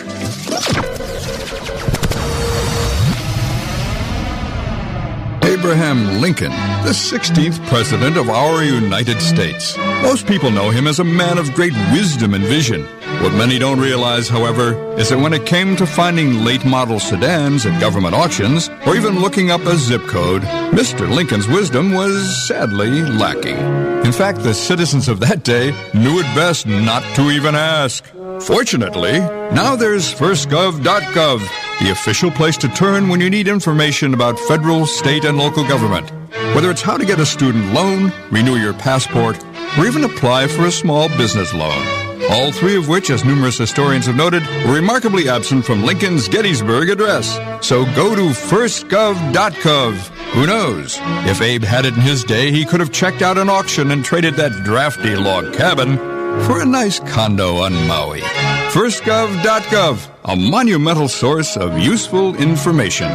Abraham 5.66 6.22
Lincoln, 6.22 6.52
the 6.84 6.92
16th 6.92 7.58
President 7.66 8.18
of 8.18 8.30
our 8.30 8.64
United 8.64 9.20
States. 9.20 9.76
Most 10.04 10.28
people 10.28 10.52
know 10.52 10.70
him 10.70 10.86
as 10.86 11.00
a 11.00 11.04
man 11.04 11.40
of 11.40 11.56
great 11.56 11.74
wisdom 11.92 12.36
and 12.36 12.44
vision. 12.44 12.84
What 13.24 13.34
many 13.34 13.58
don't 13.58 13.80
realize, 13.80 14.30
however, 14.30 14.76
is 15.00 15.10
that 15.10 15.18
when 15.18 15.34
it 15.34 15.48
came 15.48 15.76
to 15.78 15.88
finding 15.88 16.46
late 16.46 16.64
model 16.66 17.00
sedans 17.00 17.66
at 17.66 17.82
government 17.82 18.14
auctions, 18.14 18.70
or 18.86 18.96
even 18.96 19.20
looking 19.22 19.50
up 19.50 19.62
a 19.62 19.76
zip 19.76 20.06
code, 20.06 20.44
Mr. 20.72 21.10
Lincoln's 21.10 21.48
wisdom 21.48 21.96
was 21.96 22.48
sadly 22.48 23.02
lacking. 23.02 23.58
In 24.06 24.12
fact, 24.12 24.44
the 24.44 24.54
citizens 24.54 25.10
of 25.10 25.20
that 25.22 25.44
day 25.44 25.72
knew 25.96 26.20
it 26.20 26.36
best 26.36 26.68
not 26.68 27.02
to 27.16 27.32
even 27.32 27.56
ask. 27.56 28.06
Fortunately, 28.40 29.18
now 29.52 29.76
there's 29.76 30.14
firstgov.gov, 30.14 31.40
the 31.80 31.92
official 31.92 32.32
place 32.32 32.58
to 32.58 32.70
turn 32.70 33.10
when 33.10 33.22
you 33.22 33.30
need 33.30 33.48
information 33.48 34.14
about 34.14 34.40
federal, 34.40 34.86
state, 34.86 35.26
and 35.26 35.38
local 35.38 35.68
government. 35.68 36.12
Whether 36.54 36.72
it's 36.72 36.82
how 36.82 36.98
to 36.98 37.06
get 37.06 37.20
a 37.20 37.26
student 37.26 37.74
loan, 37.74 38.12
renew 38.32 38.56
your 38.56 38.74
passport, 38.74 39.38
or 39.78 39.86
even 39.86 40.04
apply 40.04 40.48
for 40.48 40.66
a 40.66 40.72
small 40.72 41.10
business 41.10 41.54
loan. 41.54 42.06
All 42.30 42.52
three 42.52 42.76
of 42.76 42.88
which, 42.88 43.10
as 43.10 43.24
numerous 43.24 43.58
historians 43.58 44.08
have 44.08 44.16
noted, 44.16 44.42
were 44.66 44.74
remarkably 44.74 45.30
absent 45.30 45.64
from 45.64 45.84
Lincoln's 45.84 46.28
Gettysburg 46.28 46.90
Address. 46.90 47.38
So 47.66 47.86
go 47.94 48.16
to 48.16 48.30
firstgov.gov. 48.30 49.94
Who 50.34 50.48
knows? 50.48 50.98
If 51.30 51.42
Abe 51.42 51.64
had 51.64 51.86
it 51.86 51.94
in 51.94 52.02
his 52.02 52.24
day, 52.24 52.52
he 52.52 52.66
could 52.66 52.80
have 52.80 52.92
checked 52.92 53.22
out 53.22 53.38
an 53.38 53.50
auction 53.50 53.92
and 53.92 54.04
traded 54.04 54.34
that 54.36 54.64
drafty 54.64 55.16
log 55.16 55.54
cabin 55.54 55.98
for 56.46 56.62
a 56.62 56.66
nice 56.66 57.00
condo 57.00 57.58
on 57.58 57.74
Maui. 57.88 58.22
Firstgov.gov, 58.72 60.10
a 60.26 60.36
monumental 60.36 61.08
source 61.08 61.56
of 61.56 61.78
useful 61.78 62.36
information. 62.36 63.08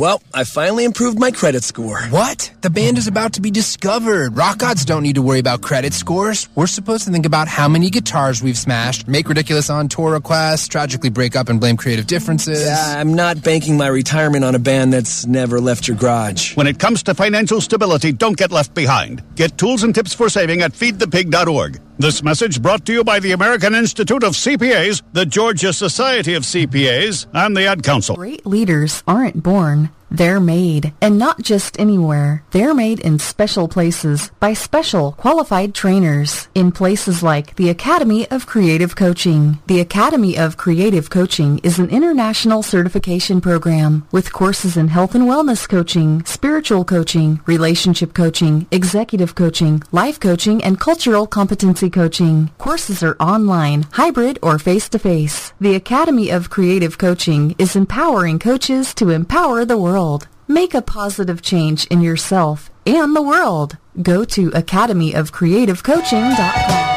Well, 0.00 0.22
I 0.32 0.44
finally 0.44 0.84
improved 0.84 1.18
my 1.18 1.32
credit 1.32 1.64
score. 1.64 2.02
What? 2.02 2.52
The 2.60 2.70
band 2.70 2.98
is 2.98 3.08
about 3.08 3.32
to 3.32 3.40
be 3.40 3.50
discovered. 3.50 4.36
Rock 4.36 4.58
gods 4.58 4.84
don't 4.84 5.02
need 5.02 5.16
to 5.16 5.22
worry 5.22 5.40
about 5.40 5.60
credit 5.60 5.92
scores. 5.92 6.48
We're 6.54 6.68
supposed 6.68 7.04
to 7.06 7.10
think 7.10 7.26
about 7.26 7.48
how 7.48 7.66
many 7.66 7.90
guitars 7.90 8.40
we've 8.40 8.56
smashed, 8.56 9.08
make 9.08 9.28
ridiculous 9.28 9.70
on 9.70 9.88
tour 9.88 10.12
requests, 10.12 10.68
tragically 10.68 11.10
break 11.10 11.34
up 11.34 11.48
and 11.48 11.58
blame 11.58 11.76
creative 11.76 12.06
differences. 12.06 12.64
Yeah, 12.64 12.94
I'm 12.96 13.14
not 13.14 13.42
banking 13.42 13.76
my 13.76 13.88
retirement 13.88 14.44
on 14.44 14.54
a 14.54 14.60
band 14.60 14.92
that's 14.92 15.26
never 15.26 15.60
left 15.60 15.88
your 15.88 15.96
garage. 15.96 16.56
When 16.56 16.68
it 16.68 16.78
comes 16.78 17.02
to 17.04 17.14
financial 17.14 17.60
stability, 17.60 18.12
don't 18.12 18.36
get 18.36 18.52
left 18.52 18.74
behind. 18.74 19.24
Get 19.34 19.58
tools 19.58 19.82
and 19.82 19.92
tips 19.92 20.14
for 20.14 20.28
saving 20.28 20.62
at 20.62 20.74
feedthepig.org. 20.74 21.80
This 22.00 22.22
message 22.22 22.62
brought 22.62 22.86
to 22.86 22.92
you 22.92 23.02
by 23.02 23.18
the 23.18 23.32
American 23.32 23.74
Institute 23.74 24.22
of 24.22 24.34
CPAs, 24.34 25.02
the 25.14 25.26
Georgia 25.26 25.72
Society 25.72 25.87
of 26.34 26.42
CPAs, 26.42 27.26
and 27.32 27.56
the 27.56 27.66
Ad 27.66 27.82
Council. 27.82 28.16
Great 28.16 28.44
leaders 28.46 29.02
aren't 29.06 29.42
born. 29.42 29.90
They're 30.10 30.40
made, 30.40 30.94
and 31.02 31.18
not 31.18 31.42
just 31.42 31.78
anywhere. 31.78 32.42
They're 32.52 32.74
made 32.74 33.00
in 33.00 33.18
special 33.18 33.68
places 33.68 34.30
by 34.40 34.54
special 34.54 35.12
qualified 35.12 35.74
trainers 35.74 36.48
in 36.54 36.72
places 36.72 37.22
like 37.22 37.56
the 37.56 37.68
Academy 37.68 38.26
of 38.30 38.46
Creative 38.46 38.96
Coaching. 38.96 39.58
The 39.66 39.80
Academy 39.80 40.38
of 40.38 40.56
Creative 40.56 41.10
Coaching 41.10 41.58
is 41.58 41.78
an 41.78 41.90
international 41.90 42.62
certification 42.62 43.40
program 43.40 44.06
with 44.10 44.32
courses 44.32 44.76
in 44.78 44.88
health 44.88 45.14
and 45.14 45.24
wellness 45.24 45.68
coaching, 45.68 46.24
spiritual 46.24 46.84
coaching, 46.84 47.40
relationship 47.44 48.14
coaching, 48.14 48.66
executive 48.70 49.34
coaching, 49.34 49.82
life 49.92 50.18
coaching, 50.18 50.64
and 50.64 50.80
cultural 50.80 51.26
competency 51.26 51.90
coaching. 51.90 52.50
Courses 52.56 53.02
are 53.02 53.16
online, 53.20 53.86
hybrid, 53.92 54.38
or 54.42 54.58
face-to-face. 54.58 55.52
The 55.60 55.74
Academy 55.74 56.30
of 56.30 56.48
Creative 56.48 56.96
Coaching 56.96 57.54
is 57.58 57.76
empowering 57.76 58.38
coaches 58.38 58.94
to 58.94 59.10
empower 59.10 59.64
the 59.64 59.76
world. 59.76 59.97
Make 60.46 60.74
a 60.74 60.80
positive 60.80 61.42
change 61.42 61.86
in 61.86 62.02
yourself 62.02 62.70
and 62.86 63.16
the 63.16 63.22
world. 63.22 63.78
Go 64.00 64.24
to 64.26 64.50
academyofcreativecoaching.com. 64.50 66.94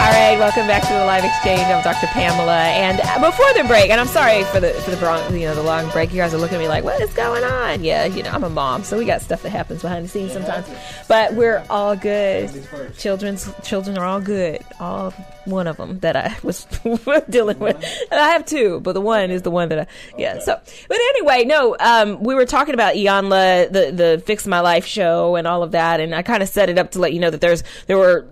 All 0.00 0.08
right, 0.10 0.38
welcome 0.38 0.66
back 0.66 0.84
to 0.84 0.92
the 0.94 1.04
live 1.04 1.22
exchange. 1.22 1.60
I'm 1.60 1.84
Dr. 1.84 2.06
Pamela, 2.06 2.60
and 2.60 2.96
before 3.20 3.52
the 3.52 3.64
break, 3.68 3.90
and 3.90 4.00
I'm 4.00 4.06
sorry 4.06 4.42
for 4.44 4.58
the 4.58 4.72
for 4.72 4.90
the 4.90 4.96
long, 5.04 5.36
you 5.36 5.44
know 5.46 5.54
the 5.54 5.62
long 5.62 5.90
break. 5.90 6.12
You 6.12 6.16
guys 6.16 6.32
are 6.32 6.38
looking 6.38 6.56
at 6.56 6.60
me 6.60 6.68
like, 6.68 6.82
"What 6.82 6.98
is 7.02 7.12
going 7.12 7.44
on?" 7.44 7.84
Yeah, 7.84 8.06
you 8.06 8.22
know, 8.22 8.30
I'm 8.30 8.42
a 8.42 8.48
mom, 8.48 8.84
so 8.84 8.96
we 8.96 9.04
got 9.04 9.20
stuff 9.20 9.42
that 9.42 9.50
happens 9.50 9.82
behind 9.82 10.06
the 10.06 10.08
scenes 10.08 10.32
sometimes, 10.32 10.66
but 11.08 11.34
we're 11.34 11.62
all 11.68 11.94
good. 11.94 12.48
Children's 12.96 13.50
children 13.62 13.98
are 13.98 14.06
all 14.06 14.22
good. 14.22 14.64
All 14.80 15.12
one 15.44 15.66
of 15.66 15.76
them 15.76 15.98
that 16.00 16.16
I 16.16 16.36
was 16.42 16.64
dealing 17.30 17.58
with. 17.58 17.76
And 18.10 18.20
I 18.20 18.30
have 18.30 18.44
two, 18.44 18.80
but 18.80 18.92
the 18.92 19.00
one 19.00 19.30
is 19.30 19.42
the 19.42 19.50
one 19.50 19.68
that 19.70 19.80
I 19.80 19.86
yeah. 20.16 20.38
So, 20.38 20.58
but 20.88 20.96
anyway, 20.96 21.44
no, 21.44 21.76
um, 21.78 22.22
we 22.22 22.34
were 22.34 22.46
talking 22.46 22.74
about 22.74 22.94
Iyanla, 22.94 23.72
the 23.72 23.92
the 23.92 24.22
Fix 24.24 24.46
My 24.46 24.60
Life 24.60 24.86
show, 24.86 25.36
and 25.36 25.46
all 25.46 25.62
of 25.62 25.72
that, 25.72 26.00
and 26.00 26.14
I 26.14 26.22
kind 26.22 26.42
of 26.42 26.48
set 26.48 26.68
it 26.68 26.78
up 26.78 26.92
to 26.92 26.98
let 26.98 27.12
you 27.12 27.20
know 27.20 27.30
that 27.30 27.40
there's 27.40 27.62
there 27.86 27.98
were 27.98 28.22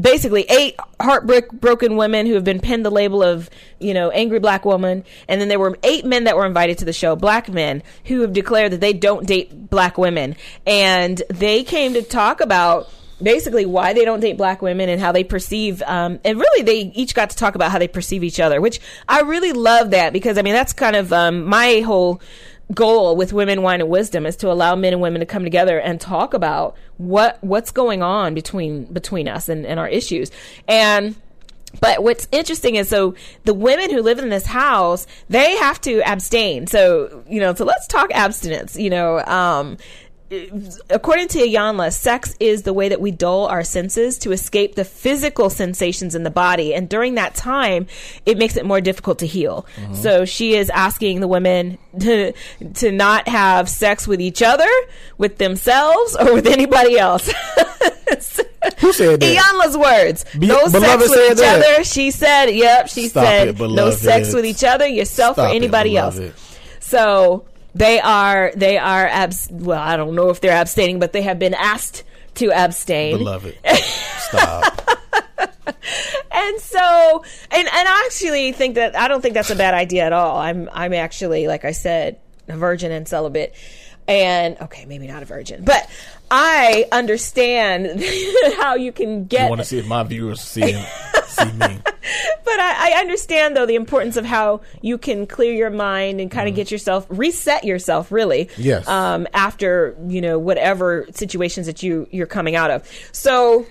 basically 0.00 0.44
eight 0.48 0.76
heartbreak 1.00 1.50
broken 1.52 1.96
women 1.96 2.26
who 2.26 2.34
have 2.34 2.44
been 2.44 2.60
pinned 2.60 2.84
the 2.84 2.90
label 2.90 3.22
of 3.22 3.50
you 3.78 3.94
know 3.94 4.10
angry 4.10 4.38
black 4.38 4.64
woman, 4.64 5.04
and 5.28 5.40
then 5.40 5.48
there 5.48 5.58
were 5.58 5.78
eight 5.82 6.04
men 6.04 6.24
that 6.24 6.36
were 6.36 6.46
invited 6.46 6.78
to 6.78 6.84
the 6.84 6.92
show, 6.92 7.16
black 7.16 7.48
men 7.48 7.82
who 8.06 8.20
have 8.22 8.32
declared 8.32 8.72
that 8.72 8.80
they 8.80 8.92
don't 8.92 9.26
date 9.26 9.70
black 9.70 9.98
women, 9.98 10.36
and 10.66 11.22
they 11.28 11.62
came 11.62 11.94
to 11.94 12.02
talk 12.02 12.40
about 12.40 12.88
basically 13.22 13.64
why 13.64 13.92
they 13.92 14.04
don't 14.04 14.20
date 14.20 14.36
black 14.36 14.60
women 14.60 14.88
and 14.88 15.00
how 15.00 15.12
they 15.12 15.24
perceive 15.24 15.82
um, 15.82 16.20
and 16.24 16.38
really 16.38 16.62
they 16.62 16.92
each 16.94 17.14
got 17.14 17.30
to 17.30 17.36
talk 17.36 17.54
about 17.54 17.70
how 17.70 17.78
they 17.78 17.88
perceive 17.88 18.22
each 18.22 18.38
other 18.38 18.60
which 18.60 18.78
i 19.08 19.20
really 19.20 19.52
love 19.52 19.90
that 19.90 20.12
because 20.12 20.36
i 20.36 20.42
mean 20.42 20.52
that's 20.52 20.72
kind 20.74 20.94
of 20.94 21.12
um, 21.12 21.44
my 21.44 21.80
whole 21.80 22.20
goal 22.74 23.16
with 23.16 23.32
women 23.32 23.62
wine 23.62 23.80
and 23.80 23.90
wisdom 23.90 24.26
is 24.26 24.36
to 24.36 24.50
allow 24.50 24.74
men 24.74 24.92
and 24.92 25.02
women 25.02 25.20
to 25.20 25.26
come 25.26 25.44
together 25.44 25.78
and 25.78 26.00
talk 26.00 26.34
about 26.34 26.76
what 26.96 27.38
what's 27.42 27.70
going 27.70 28.02
on 28.02 28.34
between 28.34 28.84
between 28.86 29.28
us 29.28 29.48
and, 29.48 29.64
and 29.64 29.78
our 29.78 29.88
issues. 29.88 30.30
And 30.66 31.14
but 31.80 32.02
what's 32.02 32.26
interesting 32.32 32.76
is 32.76 32.88
so 32.88 33.14
the 33.44 33.54
women 33.54 33.90
who 33.90 34.00
live 34.02 34.18
in 34.18 34.30
this 34.30 34.46
house 34.46 35.06
they 35.28 35.56
have 35.56 35.80
to 35.82 36.00
abstain. 36.00 36.66
So 36.66 37.22
you 37.28 37.40
know 37.40 37.54
so 37.54 37.64
let's 37.64 37.86
talk 37.86 38.10
abstinence 38.12 38.76
you 38.76 38.90
know 38.90 39.20
um 39.20 39.76
according 40.90 41.28
to 41.28 41.38
Iyanla, 41.38 41.92
sex 41.92 42.34
is 42.40 42.62
the 42.62 42.72
way 42.72 42.88
that 42.88 43.00
we 43.00 43.10
dull 43.10 43.46
our 43.46 43.62
senses 43.62 44.18
to 44.18 44.32
escape 44.32 44.74
the 44.74 44.84
physical 44.84 45.50
sensations 45.50 46.14
in 46.14 46.24
the 46.24 46.30
body. 46.30 46.74
And 46.74 46.88
during 46.88 47.14
that 47.14 47.34
time, 47.34 47.86
it 48.24 48.36
makes 48.36 48.56
it 48.56 48.64
more 48.64 48.80
difficult 48.80 49.20
to 49.20 49.26
heal. 49.26 49.66
Mm-hmm. 49.76 49.94
So 49.94 50.24
she 50.24 50.54
is 50.54 50.68
asking 50.70 51.20
the 51.20 51.28
women 51.28 51.78
to, 52.00 52.32
to 52.74 52.92
not 52.92 53.28
have 53.28 53.68
sex 53.68 54.08
with 54.08 54.20
each 54.20 54.42
other, 54.42 54.68
with 55.16 55.38
themselves, 55.38 56.16
or 56.16 56.34
with 56.34 56.46
anybody 56.46 56.98
else. 56.98 57.30
Who 58.78 58.92
said 58.92 59.20
that? 59.20 59.36
Iyanla's 59.36 59.76
words. 59.76 60.24
Be- 60.36 60.48
no 60.48 60.66
sex 60.66 61.08
with 61.08 61.32
each 61.32 61.38
that? 61.38 61.62
other. 61.62 61.84
She 61.84 62.10
said, 62.10 62.46
yep, 62.46 62.88
she 62.88 63.08
Stop 63.08 63.24
said, 63.24 63.48
it, 63.48 63.58
no 63.58 63.90
sex 63.90 64.34
with 64.34 64.44
each 64.44 64.64
other, 64.64 64.86
yourself, 64.86 65.36
Stop 65.36 65.50
or 65.50 65.52
it, 65.52 65.56
anybody 65.56 65.96
else. 65.96 66.18
So 66.80 67.44
they 67.76 68.00
are 68.00 68.52
they 68.56 68.78
are 68.78 69.06
abs- 69.06 69.48
well 69.50 69.78
I 69.80 69.96
don't 69.96 70.14
know 70.14 70.30
if 70.30 70.40
they're 70.40 70.56
abstaining 70.56 70.98
but 70.98 71.12
they 71.12 71.22
have 71.22 71.38
been 71.38 71.54
asked 71.54 72.04
to 72.36 72.50
abstain 72.52 73.18
Beloved. 73.18 73.58
Stop. 74.18 74.88
and 75.38 75.50
and 76.32 76.60
so 76.60 77.24
and 77.50 77.66
and 77.66 77.88
I 77.88 78.02
actually 78.06 78.52
think 78.52 78.76
that 78.76 78.96
I 78.96 79.08
don't 79.08 79.20
think 79.20 79.34
that's 79.34 79.50
a 79.50 79.56
bad 79.56 79.74
idea 79.74 80.04
at 80.04 80.12
all. 80.12 80.38
I'm 80.38 80.68
I'm 80.72 80.92
actually 80.92 81.46
like 81.48 81.64
I 81.64 81.72
said, 81.72 82.18
a 82.48 82.56
virgin 82.56 82.92
and 82.92 83.06
celibate. 83.06 83.54
And 84.08 84.56
okay, 84.60 84.84
maybe 84.86 85.06
not 85.08 85.22
a 85.22 85.26
virgin, 85.26 85.64
but 85.64 85.88
I 86.30 86.86
understand 86.92 88.02
how 88.56 88.76
you 88.76 88.92
can 88.92 89.26
get 89.26 89.44
You 89.44 89.48
want 89.48 89.60
to 89.60 89.64
see 89.64 89.78
if 89.78 89.86
my 89.86 90.02
viewers 90.04 90.40
see 90.40 90.60
him, 90.72 90.86
see 91.26 91.50
me? 91.52 91.80
but 91.84 92.60
I, 92.60 92.92
I 92.94 93.00
understand 93.00 93.56
though 93.56 93.66
the 93.66 93.74
importance 93.74 94.16
of 94.16 94.24
how 94.24 94.60
you 94.80 94.96
can 94.96 95.26
clear 95.26 95.52
your 95.52 95.70
mind 95.70 96.20
and 96.20 96.30
kind 96.30 96.48
of 96.48 96.54
get 96.54 96.70
yourself 96.70 97.06
reset 97.08 97.64
yourself 97.64 98.12
really 98.12 98.48
Yes. 98.56 98.86
um, 98.88 99.26
after 99.34 99.96
you 100.06 100.20
know 100.20 100.38
whatever 100.38 101.06
situations 101.12 101.66
that 101.66 101.82
you 101.82 102.06
you're 102.12 102.26
coming 102.26 102.54
out 102.54 102.70
of 102.70 102.88
so 103.12 103.66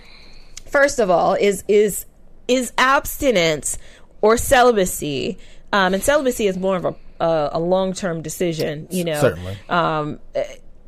first 0.66 1.00
of 1.00 1.10
all 1.10 1.34
is 1.34 1.64
is 1.70 2.06
is 2.50 2.74
abstinence 2.78 3.78
or 4.22 4.36
celibacy 4.38 5.38
um, 5.72 5.94
and 5.94 6.04
celibacy 6.04 6.48
is 6.48 6.58
more 6.58 6.76
of 6.76 6.86
a 6.86 6.96
a, 7.20 7.50
a 7.54 7.60
long 7.60 7.94
term 7.94 8.22
decision 8.22 8.88
you 8.92 9.04
know 9.04 9.20
Certainly. 9.22 9.58
um, 9.70 10.20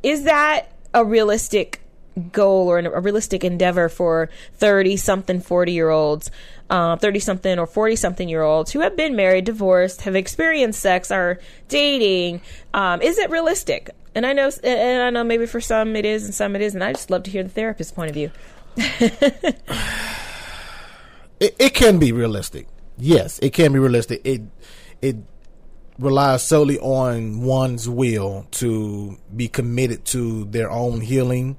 is 0.02 0.24
that 0.24 0.72
a 0.94 1.04
realistic 1.04 1.80
goal 2.32 2.68
or 2.68 2.78
an- 2.78 2.86
a 2.86 3.00
realistic 3.00 3.44
endeavor 3.44 3.88
for 3.88 4.28
30 4.54 4.96
something 4.96 5.40
40 5.40 5.72
year 5.72 5.90
olds 5.90 6.30
30 6.68 7.18
something 7.20 7.58
or 7.58 7.66
40 7.66 7.94
something 7.96 8.28
year 8.28 8.42
olds 8.42 8.72
who 8.72 8.80
have 8.80 8.96
been 8.96 9.14
married 9.14 9.44
divorced 9.44 10.02
have 10.02 10.16
experienced 10.16 10.80
sex 10.80 11.10
are 11.12 11.38
dating 11.68 12.40
um, 12.74 13.00
is 13.02 13.18
it 13.18 13.30
realistic 13.30 13.90
and 14.16 14.26
i 14.26 14.32
know 14.32 14.50
and 14.64 15.02
i 15.02 15.10
know 15.10 15.22
maybe 15.22 15.46
for 15.46 15.60
some 15.60 15.94
it 15.94 16.04
is 16.04 16.24
and 16.24 16.34
some 16.34 16.56
it 16.56 16.62
isn't 16.62 16.82
i 16.82 16.92
just 16.92 17.08
love 17.10 17.22
to 17.22 17.30
hear 17.30 17.44
the 17.44 17.48
therapist's 17.48 17.92
point 17.92 18.10
of 18.10 18.14
view 18.14 18.30
It, 21.40 21.54
it 21.58 21.74
can 21.74 21.98
be 22.00 22.10
realistic. 22.10 22.66
Yes, 22.96 23.38
it 23.38 23.52
can 23.52 23.72
be 23.72 23.78
realistic. 23.78 24.20
It 24.24 24.42
it 25.00 25.16
relies 25.98 26.42
solely 26.42 26.78
on 26.78 27.40
one's 27.42 27.88
will 27.88 28.46
to 28.52 29.16
be 29.34 29.48
committed 29.48 30.04
to 30.06 30.44
their 30.46 30.70
own 30.70 31.00
healing 31.00 31.56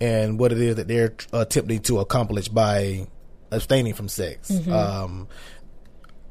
and 0.00 0.38
what 0.38 0.52
it 0.52 0.58
is 0.60 0.76
that 0.76 0.88
they're 0.88 1.14
attempting 1.32 1.80
to 1.80 1.98
accomplish 2.00 2.48
by 2.48 3.06
abstaining 3.50 3.94
from 3.94 4.08
sex. 4.08 4.50
Mhm. 4.50 4.72
Um, 4.72 5.28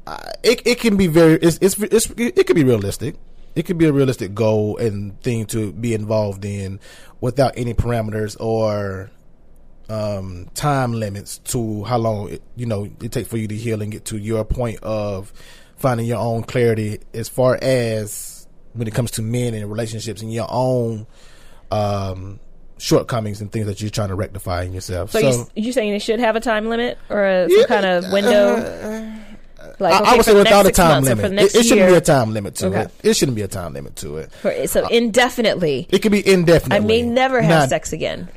I- 0.06 0.32
it 0.42 0.62
it 0.66 0.80
can 0.80 0.96
be 0.96 1.06
very 1.06 1.34
it's, 1.36 1.58
it's 1.60 1.78
it's 1.78 2.10
it 2.16 2.46
could 2.46 2.56
be 2.56 2.64
realistic. 2.64 3.16
It 3.54 3.66
could 3.66 3.76
be 3.78 3.84
a 3.86 3.92
realistic 3.92 4.34
goal 4.34 4.78
and 4.78 5.20
thing 5.20 5.44
to 5.46 5.72
be 5.72 5.92
involved 5.94 6.44
in 6.44 6.80
without 7.20 7.52
any 7.56 7.74
parameters 7.74 8.34
or 8.40 9.10
um, 9.90 10.48
time 10.54 10.92
limits 10.94 11.36
to 11.38 11.84
how 11.84 11.98
long 11.98 12.30
it, 12.30 12.42
you 12.56 12.64
know 12.66 12.88
it 13.02 13.12
takes 13.12 13.28
for 13.28 13.36
you 13.36 13.46
to 13.48 13.54
heal 13.54 13.82
and 13.82 13.92
get 13.92 14.06
to 14.06 14.16
your 14.16 14.42
point 14.44 14.82
of 14.82 15.32
finding 15.82 16.06
your 16.06 16.18
own 16.18 16.42
clarity 16.44 17.00
as 17.12 17.28
far 17.28 17.58
as 17.60 18.46
when 18.72 18.88
it 18.88 18.94
comes 18.94 19.10
to 19.12 19.22
men 19.22 19.52
and 19.52 19.68
relationships 19.70 20.22
and 20.22 20.32
your 20.32 20.46
own 20.48 21.06
um, 21.70 22.38
shortcomings 22.78 23.40
and 23.40 23.50
things 23.52 23.66
that 23.66 23.80
you're 23.80 23.90
trying 23.90 24.08
to 24.08 24.14
rectify 24.14 24.62
in 24.62 24.72
yourself. 24.72 25.10
so, 25.10 25.18
you, 25.18 25.46
you 25.54 25.72
saying 25.72 25.92
it 25.92 26.00
should 26.00 26.20
have 26.20 26.36
a 26.36 26.40
time 26.40 26.68
limit 26.68 26.98
or 27.10 27.24
a, 27.24 27.50
some 27.50 27.66
kind 27.66 27.86
of 27.86 28.12
window 28.12 29.12
like 29.78 29.94
I, 29.94 30.12
I 30.12 30.16
would 30.16 30.24
say 30.24 30.34
without 30.34 30.66
a 30.66 30.70
time 30.70 31.04
limit. 31.04 31.32
It, 31.32 31.54
it 31.54 31.64
shouldn't 31.64 31.88
be 31.88 31.94
a 31.94 32.00
time 32.00 32.32
limit 32.32 32.54
to 32.56 32.66
Okay. 32.66 32.80
it. 32.82 32.90
It 33.02 33.14
shouldn't 33.14 33.36
be 33.36 33.42
a 33.42 33.48
time 33.48 33.74
limit 33.74 33.96
to 33.96 34.18
it. 34.18 34.32
For- 34.32 34.66
so 34.66 34.86
indefinitely 34.88 35.86
It 35.90 36.00
could 36.00 36.12
be 36.12 36.26
indefinitely. 36.26 36.76
i 36.76 36.80
may 36.80 37.02
never 37.02 37.40
have 37.40 37.50
Now, 37.50 37.66
sex 37.66 37.92
again 37.92 38.28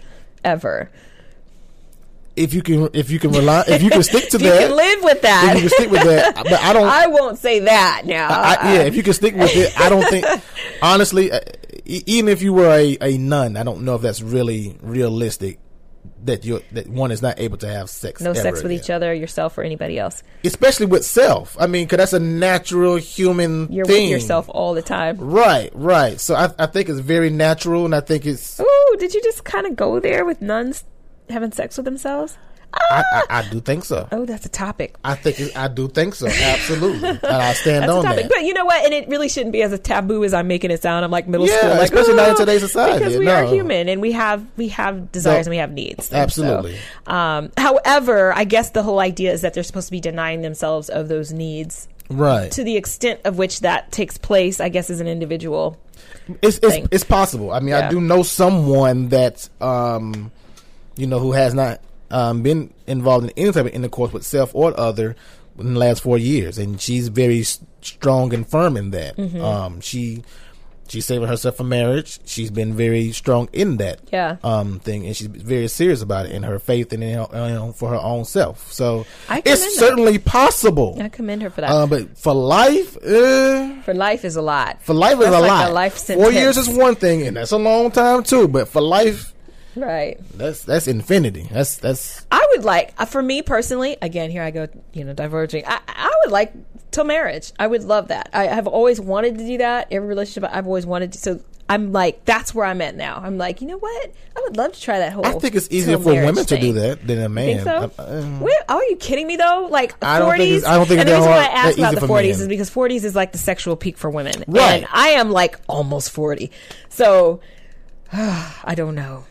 ever 0.44 0.90
If 2.36 2.54
you 2.54 2.62
can, 2.62 2.90
if 2.94 3.10
you 3.10 3.18
can 3.20 3.32
rely, 3.32 3.64
if 3.68 3.82
you 3.82 3.90
can 3.90 4.04
stick 4.04 4.30
to 4.30 4.36
If 4.38 4.42
you 4.44 4.50
that, 4.50 4.68
can 4.68 4.76
live 4.76 5.04
with 5.04 5.22
that. 5.22 5.56
If 5.56 5.64
you 5.64 5.70
can 5.70 5.78
stick 5.78 5.92
with 5.92 6.04
that, 6.04 6.36
but 6.36 6.54
I 6.54 6.74
don't. 6.74 6.88
I 7.04 7.08
won't 7.08 7.38
say 7.38 7.60
that 7.60 8.02
now. 8.06 8.28
I, 8.28 8.56
I- 8.60 8.74
yeah, 8.74 8.82
if 8.82 8.96
you 8.96 9.04
can 9.04 9.14
stick 9.14 9.36
with 9.36 9.56
it, 9.56 9.80
I 9.80 9.90
don't 9.90 10.04
think. 10.10 10.26
honestly, 10.82 11.32
uh, 11.32 11.40
even 11.86 12.28
if 12.30 12.42
you 12.42 12.52
were 12.54 12.70
a, 12.72 12.98
a 13.02 13.18
nun, 13.18 13.56
I 13.56 13.64
don't 13.64 13.84
know 13.86 13.96
if 13.96 14.02
that's 14.02 14.22
really 14.22 14.78
realistic. 14.82 15.60
That 16.26 16.44
you 16.44 16.62
that 16.72 16.88
one 16.88 17.12
is 17.12 17.22
not 17.22 17.40
able 17.40 17.58
to 17.58 17.68
have 17.68 17.90
sex. 17.90 18.20
no 18.22 18.34
sex 18.34 18.58
with 18.64 18.72
again. 18.72 18.80
each 18.84 18.90
other, 18.90 19.14
yourself, 19.14 19.58
or 19.58 19.64
anybody 19.64 19.98
else. 20.00 20.22
especially 20.44 20.88
with 20.88 21.06
self. 21.06 21.56
I 21.60 21.68
mean, 21.68 21.86
because 21.86 21.98
that's 21.98 22.14
a 22.14 22.20
natural 22.20 22.96
human 22.96 23.72
You're 23.72 23.86
thing. 23.86 24.06
with 24.12 24.22
yourself 24.22 24.50
all 24.50 24.74
the 24.74 24.82
time. 24.82 25.18
Right, 25.20 25.72
right. 25.74 26.20
So 26.20 26.36
I, 26.36 26.50
I 26.60 26.66
think 26.68 26.90
it's 26.90 27.00
very 27.00 27.30
natural, 27.30 27.86
and 27.86 27.94
I 27.96 28.02
think 28.02 28.26
it's. 28.26 28.60
Ooh, 28.60 28.96
did 29.00 29.14
you 29.14 29.22
just 29.24 29.44
kind 29.44 29.66
of 29.68 29.76
go 29.76 30.00
there 30.00 30.26
with 30.26 30.42
nuns 30.42 30.84
having 31.30 31.52
sex 31.52 31.78
with 31.78 31.86
themselves? 31.86 32.38
I, 32.74 33.04
I, 33.14 33.24
I 33.40 33.50
do 33.50 33.62
think 33.62 33.86
so. 33.86 34.06
Oh, 34.12 34.26
that's 34.26 34.46
a 34.46 34.50
topic. 34.50 34.96
I 35.06 35.16
think 35.16 35.56
I 35.56 35.70
do 35.70 35.88
think 35.88 36.14
so. 36.14 36.28
Absolutely, 36.28 37.08
and 37.10 37.20
I 37.24 37.54
stand 37.54 37.84
That's 37.84 37.92
a 37.92 37.96
on 37.96 38.04
topic. 38.04 38.24
that. 38.24 38.32
But 38.32 38.44
you 38.44 38.54
know 38.54 38.66
what? 38.66 38.84
And 38.84 38.94
it 38.94 39.08
really 39.08 39.30
shouldn't 39.30 39.54
be 39.54 39.62
as 39.62 39.72
a 39.72 39.78
taboo 39.78 40.26
as 40.26 40.34
I'm 40.34 40.48
making 40.48 40.72
it 40.72 40.82
sound. 40.82 41.06
I'm 41.06 41.12
like 41.12 41.26
middle 41.26 41.48
Yeah, 41.48 41.58
school, 41.60 41.70
like, 41.70 41.84
especially 41.84 42.16
not 42.16 42.28
in 42.30 42.36
"Oh," 42.36 42.38
today's 42.40 42.60
society, 42.62 43.00
Because 43.00 43.18
we 43.18 43.26
no. 43.26 43.36
are 43.36 43.46
human 43.46 43.88
and 43.88 44.02
we 44.02 44.12
have 44.12 44.46
we 44.58 44.68
have 44.70 45.10
desires 45.14 45.46
No, 45.46 45.52
and 45.52 45.56
we 45.56 45.58
have 45.58 45.72
needs. 45.72 46.10
And 46.12 46.30
so, 46.32 46.44
absolutely. 46.44 46.78
um, 47.08 47.50
however, 47.58 48.34
I 48.34 48.44
guess 48.44 48.72
the 48.72 48.84
whole 48.84 49.00
idea 49.00 49.32
is 49.32 49.40
that 49.42 49.54
they're 49.54 49.64
supposed 49.64 49.88
to 49.88 49.92
be 49.92 50.02
denying 50.02 50.42
themselves 50.42 50.90
of 50.90 51.08
those 51.08 51.32
needs. 51.32 51.88
Right. 52.10 52.52
To 52.52 52.64
the 52.66 52.76
extent 52.76 53.22
of 53.24 53.38
which 53.38 53.62
that 53.62 53.92
takes 53.94 54.18
place, 54.18 54.60
I 54.60 54.68
guess, 54.68 54.90
as 54.90 55.00
an 55.00 55.08
individual. 55.08 55.80
It's 56.42 56.60
it's, 56.62 56.88
it's 56.92 57.04
possible. 57.06 57.52
I 57.52 57.60
mean, 57.62 57.70
Yeah. 57.70 57.88
I 57.88 57.90
do 57.90 58.02
know 58.02 58.22
someone 58.22 59.10
that 59.10 59.48
um, 59.62 60.32
you 60.96 61.08
know, 61.08 61.20
who 61.20 61.32
has 61.34 61.54
not 61.54 61.82
um 62.12 62.44
been 62.44 62.74
involved 62.88 63.26
in 63.26 63.32
any 63.38 63.52
type 63.52 63.66
of 63.66 63.74
intercourse 63.74 64.14
with 64.14 64.24
self 64.24 64.54
or 64.54 64.80
other 64.80 65.16
in 65.58 65.74
the 65.74 65.80
last 65.80 66.02
four 66.04 66.18
years, 66.18 66.58
and 66.58 66.80
she's 66.82 67.08
very 67.08 67.44
strong 67.82 68.34
and 68.34 68.48
firm 68.48 68.76
in 68.78 68.92
that. 68.92 69.16
Mhm. 69.18 69.42
Um, 69.42 69.82
she 69.82 70.24
she's 70.88 71.06
saving 71.06 71.28
herself 71.28 71.56
for 71.58 71.64
marriage. 71.64 72.20
She's 72.26 72.52
been 72.52 72.76
very 72.76 73.12
strong 73.12 73.50
in 73.52 73.78
that 73.78 74.02
Yeah. 74.14 74.36
um 74.44 74.80
thing, 74.80 75.06
and 75.08 75.16
she's 75.18 75.26
very 75.28 75.68
serious 75.68 76.02
about 76.04 76.28
it 76.28 76.32
in 76.34 76.44
her 76.44 76.60
faith 76.60 76.94
and 76.94 77.04
in 77.04 77.14
her, 77.18 77.28
you 77.48 77.54
know, 77.56 77.72
for 77.76 77.90
her 77.90 77.96
own 77.96 78.24
self. 78.26 78.72
So 78.72 79.06
I 79.28 79.42
it's 79.46 79.80
certainly 79.80 80.20
possible. 80.20 80.96
I 81.02 81.10
commend 81.10 81.42
her 81.42 81.50
for 81.50 81.62
that. 81.62 81.72
Uh, 81.72 81.88
but 81.88 82.16
for 82.18 82.36
life, 82.36 82.98
uh, 82.98 83.82
for 83.82 83.94
life 83.96 84.24
is 84.24 84.36
a 84.36 84.44
lot. 84.44 84.78
for 84.82 84.94
life 84.94 85.14
is 85.14 85.26
That's 85.26 85.36
a 85.38 85.40
like 85.40 85.50
lot. 85.50 85.70
A 85.72 85.74
life 85.74 85.94
Four 86.06 86.32
years 86.32 86.56
is 86.58 86.70
one 86.70 86.96
thing, 86.96 87.26
and 87.26 87.36
that's 87.38 87.52
a 87.52 87.58
long 87.58 87.90
time 87.90 88.22
too. 88.24 88.48
But 88.48 88.68
for 88.68 88.82
life, 88.82 89.34
right. 89.76 90.18
that's 90.38 90.64
that's 90.64 90.88
infinity. 90.88 91.48
That's 91.52 91.78
that's 91.78 92.26
I 92.32 92.46
would 92.56 92.64
like, 92.66 92.94
uh, 92.98 93.06
for 93.06 93.22
me 93.22 93.42
personally, 93.42 93.98
again, 94.02 94.30
here 94.32 94.44
I 94.44 94.52
go, 94.52 94.68
you 94.94 95.04
know, 95.04 95.14
diverging. 95.14 95.66
I, 95.68 95.80
I 95.88 96.12
would 96.24 96.32
like 96.32 96.54
till 96.92 97.04
marriage. 97.04 97.52
I 97.60 97.68
would 97.68 97.84
love 97.84 98.08
that. 98.10 98.30
I 98.34 98.46
have 98.46 98.68
always 98.68 99.00
wanted 99.02 99.38
to 99.38 99.46
do 99.46 99.58
that. 99.60 99.88
Every 99.92 100.08
relationship 100.08 100.50
I've 100.52 100.68
always 100.68 100.86
wanted 100.86 101.14
to. 101.14 101.20
So 101.20 101.40
I'm 101.68 101.92
like, 101.92 102.24
that's 102.26 102.54
where 102.54 102.64
I'm 102.66 102.80
at 102.82 102.96
now. 102.96 103.20
I'm 103.22 103.38
like, 103.40 103.60
you 103.60 103.68
know 103.68 103.78
what? 103.80 104.12
I 104.38 104.42
would 104.42 104.56
love 104.56 104.74
to 104.74 104.80
try 104.82 105.00
that 105.00 105.12
whole. 105.14 105.26
I 105.26 105.32
think 105.40 105.56
it's 105.56 105.68
easier 105.72 105.98
for 105.98 106.14
women 106.14 106.46
to 106.46 106.60
do 106.60 106.74
that 106.74 107.06
than 107.08 107.20
a 107.24 107.28
man. 107.30 107.64
think 107.64 107.64
so? 107.64 107.92
I- 108.04 108.04
I- 108.04 108.40
Wait, 108.40 108.54
are 108.70 108.84
you 108.84 108.96
kidding 108.98 109.26
me 109.28 109.36
though? 109.36 109.68
Like 109.72 109.96
I 110.04 110.20
don't 110.20 110.38
think 110.38 110.44
40s. 110.52 110.58
it's- 110.58 110.64
I 110.72 110.76
don't 110.78 110.86
think 110.88 111.00
and 111.02 111.10
the 111.10 111.16
reason 111.16 111.30
why 111.32 111.38
I 111.38 111.46
asked 111.46 111.78
about 111.80 111.96
the 111.96 112.02
40s 112.02 112.22
men. 112.22 112.30
is 112.30 112.48
because 112.48 112.70
40s 112.70 113.04
is 113.04 113.16
like 113.16 113.32
the 113.32 113.40
sexual 113.40 113.76
peak 113.76 113.98
for 113.98 114.10
women, 114.12 114.44
Right. 114.48 114.76
and 114.84 114.88
I 114.94 115.10
am 115.10 115.32
like 115.32 115.60
almost 115.68 116.12
40. 116.12 116.52
So 116.90 117.40
I 118.14 118.74
don't 118.76 118.96
know. 118.96 119.26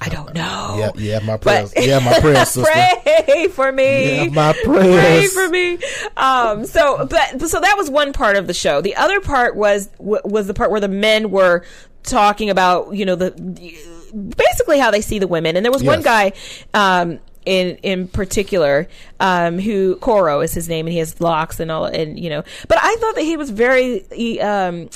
I 0.00 0.08
don't 0.10 0.34
know. 0.34 0.76
yeah, 0.78 0.90
yeah, 0.96 1.18
my 1.20 1.38
But- 1.38 1.72
prayers. 1.72 1.72
yeah, 1.86 1.98
my 2.00 2.20
prayers, 2.20 2.48
sister. 2.50 2.70
Pray 2.70 3.48
for 3.48 3.72
me. 3.72 4.24
Yeah, 4.26 4.30
my 4.30 4.52
prayers. 4.64 5.32
Pray 5.32 5.46
for 5.46 5.48
me. 5.48 5.78
Um, 6.18 6.66
so, 6.66 7.06
but 7.06 7.40
so 7.48 7.60
that 7.60 7.74
was 7.78 7.88
one 7.90 8.12
part 8.12 8.36
of 8.36 8.46
the 8.46 8.52
show. 8.54 8.80
The 8.82 8.94
other 8.96 9.20
part 9.20 9.56
was 9.56 9.88
was 9.98 10.46
the 10.46 10.54
part 10.54 10.70
where 10.70 10.80
the 10.80 10.88
men 10.88 11.30
were 11.30 11.64
talking 12.02 12.50
about 12.50 12.92
you 12.94 13.04
know 13.06 13.16
the 13.16 13.30
basically 14.12 14.78
how 14.78 14.90
they 14.90 15.00
see 15.00 15.18
the 15.18 15.26
women, 15.26 15.56
and 15.56 15.64
there 15.64 15.72
was 15.72 15.82
one 15.84 16.02
guy. 16.02 16.32
Um, 16.74 17.18
in 17.46 17.76
in 17.84 18.08
particular, 18.08 18.88
um, 19.20 19.60
who 19.60 19.94
Koro 19.96 20.40
is 20.40 20.52
his 20.52 20.68
name, 20.68 20.86
and 20.86 20.92
he 20.92 20.98
has 20.98 21.20
locks 21.20 21.60
and 21.60 21.70
all, 21.70 21.84
and 21.84 22.18
you 22.18 22.28
know. 22.28 22.42
But 22.66 22.78
I 22.82 22.96
thought 22.96 23.14
that 23.14 23.22
he 23.22 23.36
was 23.36 23.50
very 23.50 24.04
he, 24.12 24.40
um, 24.40 24.90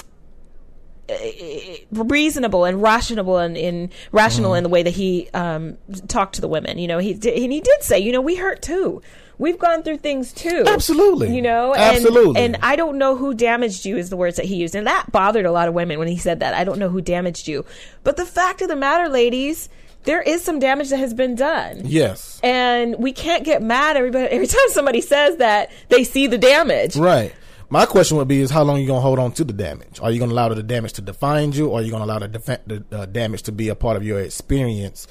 reasonable 1.91 2.65
and 2.65 2.83
rational 2.83 3.39
and 3.39 3.57
in 3.57 3.91
rational 4.13 4.55
in 4.55 4.63
the 4.63 4.69
way 4.69 4.83
that 4.83 4.91
he 4.91 5.29
um, 5.35 5.77
talked 6.09 6.35
to 6.37 6.41
the 6.41 6.49
women. 6.49 6.79
You 6.79 6.89
know, 6.89 6.99
he 6.99 7.15
did, 7.15 7.35
and 7.43 7.53
he 7.53 7.61
did 7.61 7.83
say, 7.83 7.99
you 7.99 8.13
know, 8.13 8.21
we 8.21 8.37
hurt 8.37 8.63
too. 8.63 9.03
We've 9.39 9.59
gone 9.59 9.83
through 9.83 9.99
things 9.99 10.35
too. 10.35 10.65
Absolutely. 10.67 11.35
You 11.35 11.41
know, 11.41 11.73
and, 11.73 11.97
Absolutely. 11.97 12.43
And 12.43 12.59
I 12.63 12.77
don't 12.77 12.99
know 12.99 13.17
who 13.17 13.33
damaged 13.33 13.87
you 13.87 13.97
is 13.97 14.11
the 14.11 14.17
words 14.17 14.37
that 14.37 14.45
he 14.45 14.57
used, 14.57 14.75
and 14.75 14.87
that 14.87 15.11
bothered 15.11 15.47
a 15.47 15.53
lot 15.53 15.67
of 15.67 15.75
women 15.75 15.99
when 15.99 16.09
he 16.09 16.19
said 16.19 16.41
that. 16.41 16.53
I 16.53 16.65
don't 16.65 16.79
know 16.79 16.91
who 16.91 17.01
damaged 17.01 17.49
you, 17.49 17.65
but 18.05 18.17
the 18.17 18.27
fact 18.27 18.61
of 18.63 18.69
the 18.69 18.77
matter, 18.77 19.09
ladies. 19.09 19.69
There 20.05 20.23
is 20.23 20.43
some 20.43 20.59
damage 20.61 20.89
that 20.89 20.97
has 20.97 21.13
been 21.13 21.35
done. 21.35 21.83
Yes. 21.85 22.41
And 22.43 22.97
we 22.99 23.13
can't 23.13 23.45
get 23.45 23.61
mad 23.61 23.99
everybody 23.99 24.29
every 24.29 24.47
time 24.47 24.69
somebody 24.69 25.03
says 25.03 25.37
that 25.37 25.71
they 25.91 26.05
see 26.05 26.27
the 26.27 26.39
damage. 26.39 26.97
Right. 26.97 27.35
My 27.71 27.87
question 27.87 28.17
would 28.17 28.29
be: 28.29 28.41
Is 28.41 28.51
how 28.51 28.63
long 28.65 28.77
are 28.77 28.81
you 28.81 28.87
gonna 28.87 29.01
hold 29.01 29.19
on 29.19 29.33
to 29.33 29.45
the 29.45 29.53
damage? 29.53 30.01
Are 30.03 30.11
you 30.11 30.19
gonna 30.19 30.33
allow 30.33 30.49
the 30.49 30.63
damage 30.63 30.93
to 30.95 31.01
define 31.03 31.53
you, 31.53 31.69
or 31.69 31.79
are 31.79 31.83
you 31.83 31.91
gonna 31.93 32.05
allow 32.05 32.19
the, 32.19 32.29
defa- 32.29 32.59
the 32.67 32.85
uh, 32.99 33.07
damage 33.07 33.43
to 33.45 33.53
be 33.53 33.69
a 33.69 33.75
part 33.77 33.97
of 33.97 34.05
your 34.05 34.21
experience 34.21 35.07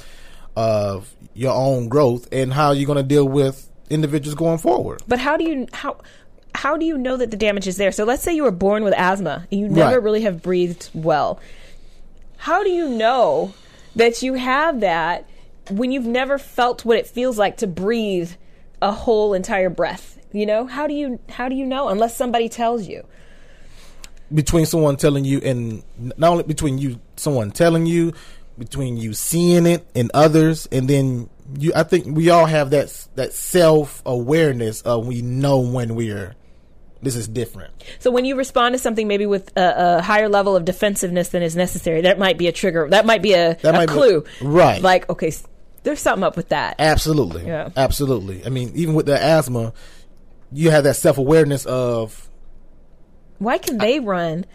of 0.58 1.14
your 1.34 1.54
own 1.54 1.88
growth? 1.88 2.28
And 2.32 2.52
how 2.54 2.68
are 2.68 2.76
you 2.76 2.86
gonna 2.86 3.04
deal 3.04 3.28
with 3.28 3.70
individuals 3.90 4.36
going 4.36 4.58
forward. 4.58 5.02
But 5.08 5.20
how 5.20 5.38
do 5.38 5.44
you 5.44 5.68
how 5.74 5.98
how 6.56 6.78
do 6.78 6.86
you 6.86 6.98
know 6.98 7.18
that 7.18 7.32
the 7.32 7.38
damage 7.38 7.68
is 7.68 7.78
there? 7.78 7.92
So 7.92 8.04
let's 8.04 8.24
say 8.24 8.34
you 8.34 8.44
were 8.44 8.52
born 8.52 8.84
with 8.84 8.94
asthma 8.96 9.48
and 9.52 9.60
you 9.60 9.68
never 9.70 9.96
Right. 9.96 10.04
really 10.04 10.22
have 10.22 10.42
breathed 10.42 10.90
well. 10.94 11.40
How 12.38 12.64
do 12.64 12.70
you 12.70 12.88
know 12.90 13.54
that 13.96 14.22
you 14.22 14.36
have 14.36 14.80
that 14.82 15.26
when 15.70 15.92
you've 15.92 16.06
never 16.06 16.38
felt 16.38 16.86
what 16.86 16.98
it 16.98 17.08
feels 17.08 17.38
like 17.38 17.58
to 17.58 17.68
breathe 17.68 18.32
a 18.82 18.92
whole 18.92 19.34
entire 19.34 19.70
breath? 19.70 20.19
You 20.32 20.46
know, 20.46 20.66
how 20.68 20.86
do 20.88 20.94
you 20.94 21.20
how 21.30 21.50
do 21.50 21.56
you 21.56 21.66
know 21.66 21.90
unless 21.90 22.16
somebody 22.16 22.50
tells 22.50 22.88
you? 22.88 23.04
between 24.32 24.64
someone 24.68 24.96
telling 24.96 25.26
you 25.26 25.40
and 25.40 25.82
not 25.98 26.30
only 26.32 26.44
between 26.44 26.78
you 26.78 27.00
someone 27.16 27.50
telling 27.50 27.88
you 27.88 28.14
between 28.60 28.96
you 28.96 29.12
seeing 29.12 29.66
it 29.66 29.84
and 29.96 30.12
others 30.14 30.68
and 30.72 30.88
then 30.88 31.28
you 31.58 31.72
i 31.76 31.82
think 31.82 32.06
we 32.16 32.30
all 32.30 32.46
have 32.46 32.70
that 32.70 33.08
that 33.16 33.34
self-awareness 33.34 34.82
of 34.84 35.08
we 35.08 35.24
know 35.24 35.60
when 35.60 35.96
we're 35.96 36.36
this 37.02 37.16
is 37.16 37.28
different 37.28 37.74
So 37.98 38.12
when 38.12 38.24
you 38.26 38.36
respond 38.36 38.74
to 38.74 38.80
something 38.80 39.08
maybe 39.08 39.26
with 39.26 39.52
a, 39.58 39.98
a 39.98 40.02
higher 40.04 40.30
level 40.30 40.56
of 40.56 40.64
defensiveness 40.64 41.30
than 41.30 41.42
is 41.42 41.56
necessary, 41.56 42.02
that 42.02 42.20
might 42.20 42.38
be 42.38 42.48
a 42.48 42.52
trigger. 42.52 42.88
That 42.90 43.06
might 43.08 43.22
be 43.24 43.34
a, 43.34 43.56
That 43.64 43.74
a 43.74 43.78
might 43.78 43.88
be- 43.88 43.94
clue. 43.94 44.26
right. 44.42 44.80
Like, 44.82 45.10
okay, 45.10 45.32
there's 45.84 46.02
something 46.02 46.24
up 46.26 46.36
with 46.38 46.50
that. 46.50 46.76
absolutely 46.78 47.46
Yeah. 47.48 47.70
absolutely 47.76 48.46
i 48.46 48.50
mean 48.50 48.74
even 48.76 48.94
with 48.96 49.06
the 49.08 49.20
asthma 49.20 49.74
you 50.52 50.72
have 50.72 50.84
that 50.84 50.96
self-awareness 50.96 51.66
of 51.66 52.30
Why 53.38 53.58
can 53.58 53.78
they 53.78 54.00
run? 54.00 54.46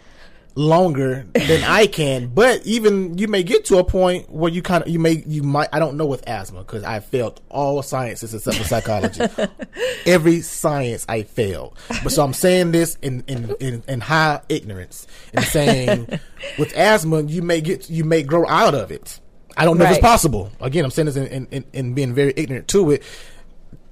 longer 0.55 1.27
than 1.33 1.63
I 1.63 1.87
can. 1.87 2.27
But 2.35 2.65
even 2.65 3.17
you 3.17 3.27
may 3.27 3.43
get 3.43 3.65
to 3.65 3.77
a 3.77 3.83
point 3.83 4.29
where 4.29 4.51
you 4.51 4.61
kind 4.61 4.83
of 4.83 4.89
you 4.89 4.99
may 4.99 5.23
you 5.25 5.43
might 5.43 5.69
I 5.71 5.79
don't 5.79 5.95
know 5.95 6.05
with 6.05 6.27
asthma 6.27 6.59
because 6.59 6.83
I 6.83 6.99
failed 6.99 7.41
all 7.49 7.81
sciences 7.81 8.33
except 8.33 8.57
for 8.57 8.63
psychology. 8.63 9.21
Every 10.05 10.41
science 10.41 11.05
I 11.07 11.23
failed. 11.23 11.77
But 12.03 12.11
so 12.11 12.23
I'm 12.23 12.33
saying 12.33 12.71
this 12.71 12.97
in 13.01 13.23
in 13.27 13.55
in, 13.59 13.83
in 13.87 14.01
high 14.01 14.41
ignorance 14.49 15.07
and 15.33 15.45
saying 15.45 16.07
with 16.57 16.73
asthma 16.73 17.23
you 17.23 17.41
may 17.41 17.61
get 17.61 17.89
you 17.89 18.03
may 18.03 18.23
grow 18.23 18.47
out 18.47 18.75
of 18.75 18.91
it. 18.91 19.19
I 19.57 19.63
don't 19.63 19.77
know 19.77 19.85
if 19.85 19.91
it's 19.91 19.99
possible. 19.99 20.51
Again, 20.59 20.83
I'm 20.83 20.91
saying 20.91 21.05
this 21.05 21.15
in, 21.15 21.27
in, 21.27 21.47
in, 21.51 21.65
in 21.71 21.93
being 21.93 22.13
very 22.13 22.33
ignorant 22.35 22.67
to 22.69 22.91
it, 22.91 23.03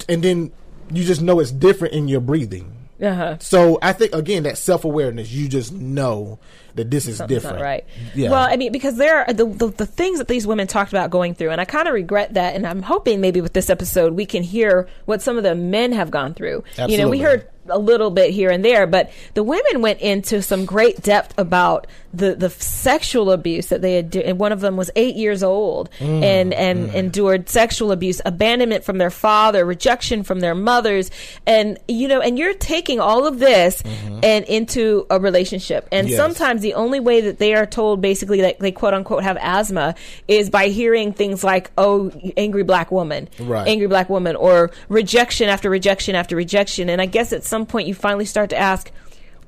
and 0.10 0.22
then 0.22 0.52
you 0.92 1.04
just 1.04 1.22
know 1.22 1.40
it's 1.40 1.52
different 1.52 1.94
in 1.94 2.08
your 2.08 2.22
breathing. 2.22 2.72
Uh-huh. 3.02 3.38
So 3.40 3.80
I 3.82 3.94
think 3.94 4.14
again 4.14 4.44
that 4.44 4.58
self 4.58 4.86
awareness, 4.86 5.32
you 5.32 5.50
just 5.50 5.74
know 5.74 6.40
that 6.76 6.90
this 6.90 7.08
is 7.08 7.18
Something's 7.18 7.44
different, 7.44 7.62
right. 7.64 7.86
Yeah. 8.16 8.32
Well, 8.32 8.48
I 8.50 8.56
mean, 8.58 8.72
because 8.72 8.98
there 8.98 9.26
are 9.28 9.34
the, 9.34 9.46
the 9.46 9.68
the 9.68 9.86
things 9.86 10.18
that 10.20 10.28
these 10.28 10.48
women 10.48 10.68
talked 10.68 10.92
about 10.92 11.10
going 11.12 11.36
through, 11.36 11.52
and 11.52 11.62
I 11.62 11.66
kind 11.66 11.88
of 11.88 11.94
regret 11.94 12.34
that. 12.34 12.56
And 12.56 12.66
I'm 12.66 12.82
hoping 12.82 13.22
maybe 13.22 13.42
with 13.42 13.54
this 13.54 13.70
episode 13.70 14.14
we 14.14 14.26
can 14.26 14.44
hear 14.44 14.88
what 15.06 15.22
some 15.22 15.38
of 15.38 15.44
the 15.44 15.56
men 15.56 15.92
have 15.92 16.10
gone 16.12 16.34
through. 16.34 16.64
You 16.88 16.98
know, 16.98 17.10
we 17.10 17.20
heard 17.20 17.48
a 17.70 17.80
little 17.80 18.12
bit 18.12 18.32
here 18.32 18.50
and 18.50 18.64
there, 18.66 18.86
but 18.86 19.10
the 19.36 19.44
women 19.44 19.82
went 19.82 20.02
into 20.02 20.42
some 20.42 20.66
great 20.66 21.02
depth 21.02 21.34
about 21.38 21.88
the 22.14 22.36
the 22.36 22.50
sexual 22.50 23.32
abuse 23.32 23.68
that 23.68 23.82
they 23.82 23.96
had. 23.96 24.10
Do- 24.10 24.20
and 24.20 24.38
one 24.38 24.52
of 24.52 24.60
them 24.60 24.76
was 24.76 24.92
eight 24.98 25.16
years 25.16 25.44
old 25.44 25.90
Mm, 26.00 26.24
and 26.24 26.54
and 26.54 26.94
endured 26.94 27.48
sexual 27.50 27.92
abuse, 27.94 28.20
abandonment 28.26 28.84
from 28.84 28.98
their 28.98 29.10
father, 29.10 29.64
rejection 29.66 30.24
from 30.24 30.40
their 30.42 30.54
mothers, 30.56 31.10
and 31.48 31.78
you 31.88 32.08
know, 32.10 32.20
and 32.20 32.38
you're 32.38 32.54
taking 32.54 33.00
all 33.00 33.26
of 33.26 33.40
this 33.40 33.82
and 34.22 34.44
into 34.46 35.06
a 35.10 35.20
relationship, 35.20 35.88
and 35.92 36.10
Yes. 36.10 36.18
sometimes 36.18 36.63
the 36.64 36.74
only 36.74 37.00
way 37.00 37.22
that 37.22 37.38
they 37.38 37.54
are 37.54 37.68
told 37.68 38.02
basically 38.02 38.42
that 38.42 38.58
they 38.60 38.72
quote 38.72 38.96
unquote 38.96 39.22
have 39.24 39.38
asthma 39.40 39.94
is 40.28 40.50
by 40.50 40.70
hearing 40.70 41.14
things 41.14 41.44
like, 41.44 41.70
oh, 41.78 42.12
angry 42.36 42.64
black 42.64 42.92
woman, 42.92 43.30
Right. 43.40 43.68
angry 43.68 43.86
black 43.88 44.10
woman, 44.10 44.36
or 44.36 44.72
rejection 44.90 45.48
after 45.50 45.70
rejection 45.70 46.16
after 46.16 46.36
rejection. 46.36 46.90
And 46.90 47.00
I 47.00 47.06
guess 47.06 47.32
at 47.32 47.44
some 47.44 47.68
point 47.68 47.88
you 47.88 47.94
finally 47.94 48.26
start 48.26 48.50
to 48.50 48.58
ask, 48.58 48.92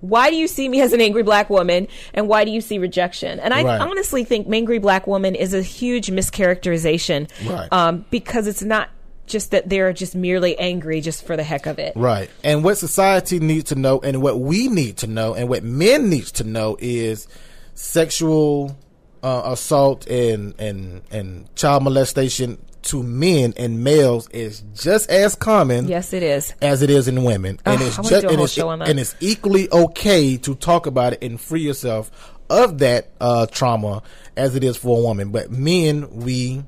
why 0.02 0.30
do 0.30 0.36
you 0.36 0.48
see 0.48 0.70
me 0.70 0.82
as 0.82 0.94
an 0.94 1.02
angry 1.02 1.24
black 1.24 1.50
woman 1.50 1.88
and 2.14 2.28
why 2.28 2.46
do 2.46 2.52
you 2.52 2.62
see 2.62 2.78
rejection? 2.78 3.40
And 3.40 3.54
I 3.56 3.64
Right. 3.64 3.82
honestly 3.82 4.24
think 4.24 4.48
angry 4.54 4.78
black 4.78 5.08
woman 5.08 5.34
is 5.34 5.56
a 5.56 5.64
huge 5.64 6.12
mischaracterization 6.12 7.28
Right. 7.50 7.68
um, 7.72 8.06
because 8.12 8.46
it's 8.46 8.62
not 8.62 8.90
just 9.26 9.52
that 9.52 9.70
they're 9.70 9.94
just 9.94 10.16
merely 10.16 10.58
angry 10.60 11.02
just 11.02 11.26
for 11.26 11.36
the 11.36 11.44
heck 11.44 11.66
of 11.66 11.80
it. 11.80 11.94
Right. 11.96 12.30
And 12.44 12.64
what 12.64 12.78
society 12.78 13.40
needs 13.40 13.66
to 13.70 13.76
know 13.76 14.00
and 14.00 14.22
what 14.22 14.40
we 14.40 14.68
need 14.68 14.98
to 14.98 15.08
know 15.08 15.34
and 15.34 15.50
what 15.50 15.64
men 15.64 16.10
needs 16.10 16.32
to 16.34 16.44
know 16.44 16.78
is 16.80 17.28
sexual 17.74 18.78
uh, 19.24 19.42
assault 19.46 20.08
and, 20.08 20.54
and, 20.60 21.02
and 21.12 21.54
child 21.56 21.84
molestation 21.84 22.58
to 22.84 23.02
men 23.02 23.54
and 23.58 23.84
males 23.84 24.30
is 24.30 24.62
just 24.76 25.10
as 25.10 25.34
common 25.34 25.88
Yes, 25.88 26.14
it 26.14 26.22
is. 26.22 26.54
as 26.62 26.84
it 26.84 26.90
is 26.92 27.08
in 27.08 27.24
women. 27.24 27.60
And 27.66 27.82
it's 27.82 27.96
just 27.98 28.12
and 28.26 28.40
it's, 28.42 28.54
show 28.54 28.70
on 28.70 28.80
that. 28.80 28.90
and 28.90 29.00
it's 29.00 29.16
equally 29.20 29.72
okay 29.72 30.38
to 30.38 30.54
talk 30.56 30.86
about 30.86 31.14
it 31.14 31.24
and 31.24 31.42
free 31.42 31.62
yourself 31.62 32.12
of 32.50 32.78
that 32.80 33.10
uh, 33.20 33.48
trauma 33.48 34.04
as 34.38 34.56
it 34.56 34.64
is 34.64 34.78
for 34.78 35.00
a 35.00 35.02
woman. 35.02 35.32
But 35.32 35.50
men, 35.50 36.10
we 36.12 36.64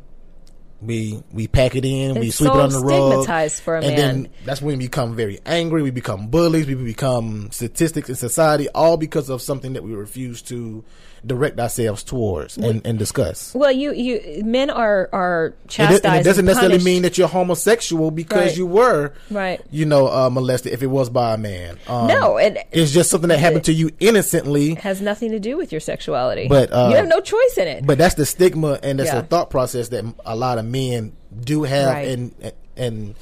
we 0.81 1.23
we 1.31 1.47
pack 1.47 1.75
it 1.75 1.85
in, 1.85 2.19
we 2.19 2.29
sweep 2.29 2.51
so 2.51 2.59
it 2.59 2.63
under 2.63 2.79
the 2.79 2.85
rug, 2.85 3.11
stigmatized 3.11 3.61
for 3.61 3.77
a 3.77 3.83
and 3.83 3.87
man. 3.87 3.95
then 3.97 4.29
that's 4.45 4.61
when 4.61 4.77
we 4.77 4.85
become 4.85 5.15
very 5.15 5.39
angry. 5.45 5.81
We 5.81 5.91
become 5.91 6.27
bullies. 6.27 6.67
We 6.67 6.75
become 6.75 7.49
statistics 7.51 8.09
in 8.09 8.15
society, 8.15 8.69
all 8.69 8.97
because 8.97 9.29
of 9.29 9.41
something 9.41 9.73
that 9.73 9.83
we 9.83 9.93
refuse 9.93 10.41
to 10.43 10.83
direct 11.26 11.60
ourselves 11.60 12.03
towards 12.03 12.57
and, 12.57 12.85
and 12.85 12.98
discuss. 12.99 13.53
Well, 13.53 13.72
you 13.72 13.94
you 13.94 14.44
men 14.45 14.69
are 14.69 15.10
are 15.11 15.45
And 15.45 15.53
it, 15.53 15.68
chastised. 15.69 16.06
and 16.06 16.15
it 16.15 16.23
doesn't 16.23 16.39
and 16.39 16.45
necessarily 16.48 16.84
mean 16.84 17.02
that 17.03 17.18
you're 17.18 17.27
homosexual 17.27 18.11
because 18.11 18.38
Right. 18.52 18.57
you 18.57 18.65
were, 18.65 19.14
Right. 19.31 19.61
you 19.72 19.85
know, 19.85 20.07
uh, 20.07 20.30
molested 20.30 20.73
if 20.73 20.81
it 20.84 20.88
was 20.88 21.10
by 21.10 21.34
a 21.34 21.38
man. 21.38 21.77
Um, 21.88 22.07
No, 22.07 22.38
and- 22.38 22.57
it's 22.72 22.91
just 22.91 23.10
something 23.10 23.30
that 23.30 23.39
happened 23.39 23.64
to 23.65 23.73
you 23.73 23.91
innocently. 23.99 24.76
has 24.76 25.02
nothing 25.02 25.31
to 25.31 25.39
do 25.39 25.57
with 25.57 25.72
your 25.72 25.81
sexuality. 25.81 26.48
But, 26.48 26.72
uh, 26.72 26.88
you 26.91 26.95
have 26.98 27.07
no 27.07 27.19
choice 27.22 27.57
in 27.57 27.68
it. 27.68 27.85
But 27.85 27.98
that's 27.98 28.15
the 28.15 28.26
stigma 28.26 28.80
and 28.84 28.99
that's 28.99 29.10
Yeah. 29.10 29.22
the 29.22 29.27
thought 29.27 29.49
process 29.49 29.89
that 29.89 30.06
a 30.26 30.35
lot 30.35 30.57
of 30.57 30.65
men 30.65 31.14
do 31.44 31.64
have, 31.64 31.94
Right. 31.94 32.07
and 32.10 32.31
and 32.76 33.15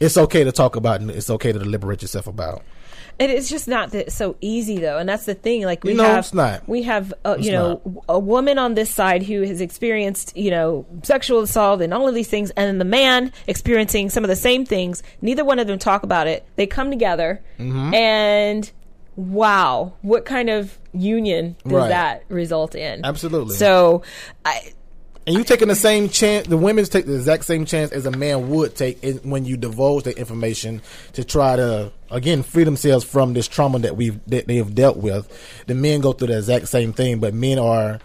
it's 0.00 0.16
okay 0.16 0.42
to 0.44 0.52
talk 0.52 0.76
about, 0.76 1.00
and 1.00 1.10
it's 1.10 1.30
okay 1.30 1.52
to 1.52 1.58
liberate 1.58 2.02
yourself 2.02 2.26
about. 2.26 2.62
And 3.18 3.30
it's 3.30 3.50
just 3.50 3.68
not 3.68 3.90
that 3.90 4.12
so 4.12 4.36
easy 4.40 4.78
though, 4.78 4.96
and 4.96 5.06
that's 5.06 5.26
the 5.26 5.34
thing. 5.34 5.62
Like 5.64 5.84
we 5.84 5.92
know, 5.92 6.04
have, 6.04 6.18
it's 6.20 6.32
not. 6.32 6.66
we 6.66 6.82
have, 6.84 7.12
uh, 7.26 7.36
you 7.38 7.52
know, 7.52 8.02
a 8.08 8.18
woman 8.18 8.58
on 8.58 8.72
this 8.74 8.88
side 8.88 9.22
who 9.22 9.42
has 9.42 9.60
experienced, 9.60 10.34
you 10.36 10.50
know, 10.50 10.86
sexual 11.02 11.40
assault 11.40 11.82
and 11.82 11.92
all 11.92 12.08
of 12.08 12.14
these 12.14 12.28
things, 12.28 12.48
and 12.52 12.66
then 12.66 12.78
the 12.78 12.84
man 12.86 13.30
experiencing 13.46 14.08
some 14.08 14.24
of 14.24 14.28
the 14.28 14.36
same 14.36 14.64
things. 14.64 15.02
Neither 15.20 15.44
one 15.44 15.58
of 15.58 15.66
them 15.66 15.78
talk 15.78 16.02
about 16.02 16.28
it. 16.28 16.46
They 16.56 16.66
come 16.66 16.90
together, 16.90 17.42
Mhm. 17.58 17.94
and 17.94 18.70
wow, 19.16 19.92
what 20.00 20.24
kind 20.24 20.48
of 20.48 20.78
union 20.94 21.56
does 21.64 21.72
Right. 21.72 21.88
that 21.90 22.22
result 22.30 22.74
in? 22.74 23.04
Absolutely. 23.04 23.54
So, 23.54 24.00
I, 24.46 24.72
And 25.30 25.38
you 25.38 25.44
taking 25.44 25.68
the 25.68 25.76
same 25.76 26.08
chance, 26.08 26.48
the 26.48 26.56
women's 26.56 26.88
take 26.88 27.06
the 27.06 27.14
exact 27.14 27.44
same 27.44 27.64
chance 27.64 27.92
as 27.92 28.04
a 28.04 28.10
man 28.10 28.50
would 28.50 28.74
take 28.74 29.00
in, 29.04 29.18
when 29.18 29.44
you 29.44 29.56
divulge 29.56 30.02
the 30.02 30.18
information 30.18 30.82
to 31.12 31.22
try 31.22 31.54
to, 31.54 31.92
again, 32.10 32.42
free 32.42 32.64
themselves 32.64 33.04
from 33.04 33.32
this 33.32 33.46
trauma 33.46 33.78
that 33.78 33.96
we've, 33.96 34.18
that 34.26 34.48
they 34.48 34.56
have 34.56 34.74
dealt 34.74 34.96
with. 34.96 35.28
The 35.68 35.76
men 35.76 36.00
go 36.00 36.14
through 36.14 36.26
the 36.26 36.38
exact 36.38 36.66
same 36.66 36.92
thing, 36.92 37.20
but 37.20 37.32
men 37.32 37.60
are 37.60 38.00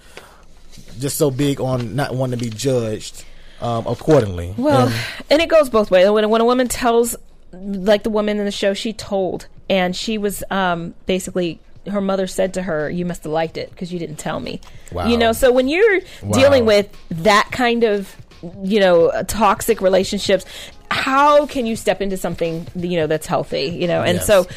just 0.99 1.17
so 1.17 1.31
big 1.31 1.59
on 1.59 1.95
not 1.95 2.13
wanting 2.13 2.37
to 2.37 2.45
be 2.45 2.51
judged, 2.51 3.25
um, 3.59 3.87
accordingly. 3.87 4.53
Well, 4.55 4.85
And- 4.89 4.95
and 5.31 5.41
it 5.41 5.49
goes 5.49 5.67
both 5.67 5.89
ways. 5.89 6.07
When 6.07 6.29
when 6.29 6.41
a 6.41 6.45
woman 6.45 6.67
tells, 6.67 7.15
like 7.51 8.03
the 8.03 8.11
woman 8.11 8.37
in 8.37 8.45
the 8.45 8.51
show, 8.51 8.75
she 8.75 8.93
told, 8.93 9.47
and 9.67 9.95
she 9.95 10.19
was 10.19 10.43
um, 10.51 10.93
basically 11.07 11.59
her 11.89 12.01
mother 12.01 12.27
said 12.27 12.53
to 12.55 12.61
her, 12.63 12.89
"You 12.89 13.05
must 13.05 13.23
have 13.23 13.31
liked 13.33 13.57
it 13.57 13.69
because 13.69 13.91
you 13.93 13.99
didn't 13.99 14.17
tell 14.17 14.39
me." 14.39 14.61
Wow. 14.91 15.07
You 15.07 15.17
know, 15.17 15.31
so 15.33 15.51
when 15.51 15.67
you're 15.67 15.99
Wow. 16.23 16.31
dealing 16.33 16.65
with 16.65 16.87
that 17.09 17.49
kind 17.51 17.83
of 17.83 18.15
you 18.63 18.79
know 18.79 19.11
toxic 19.27 19.81
relationships, 19.81 20.45
how 20.91 21.45
can 21.47 21.65
you 21.65 21.75
step 21.75 22.01
into 22.01 22.17
something 22.17 22.67
you 22.75 22.97
know 22.97 23.07
that's 23.07 23.27
healthy? 23.27 23.69
You 23.79 23.87
know, 23.87 24.01
and 24.03 24.15
Yes. 24.17 24.25
so. 24.27 24.47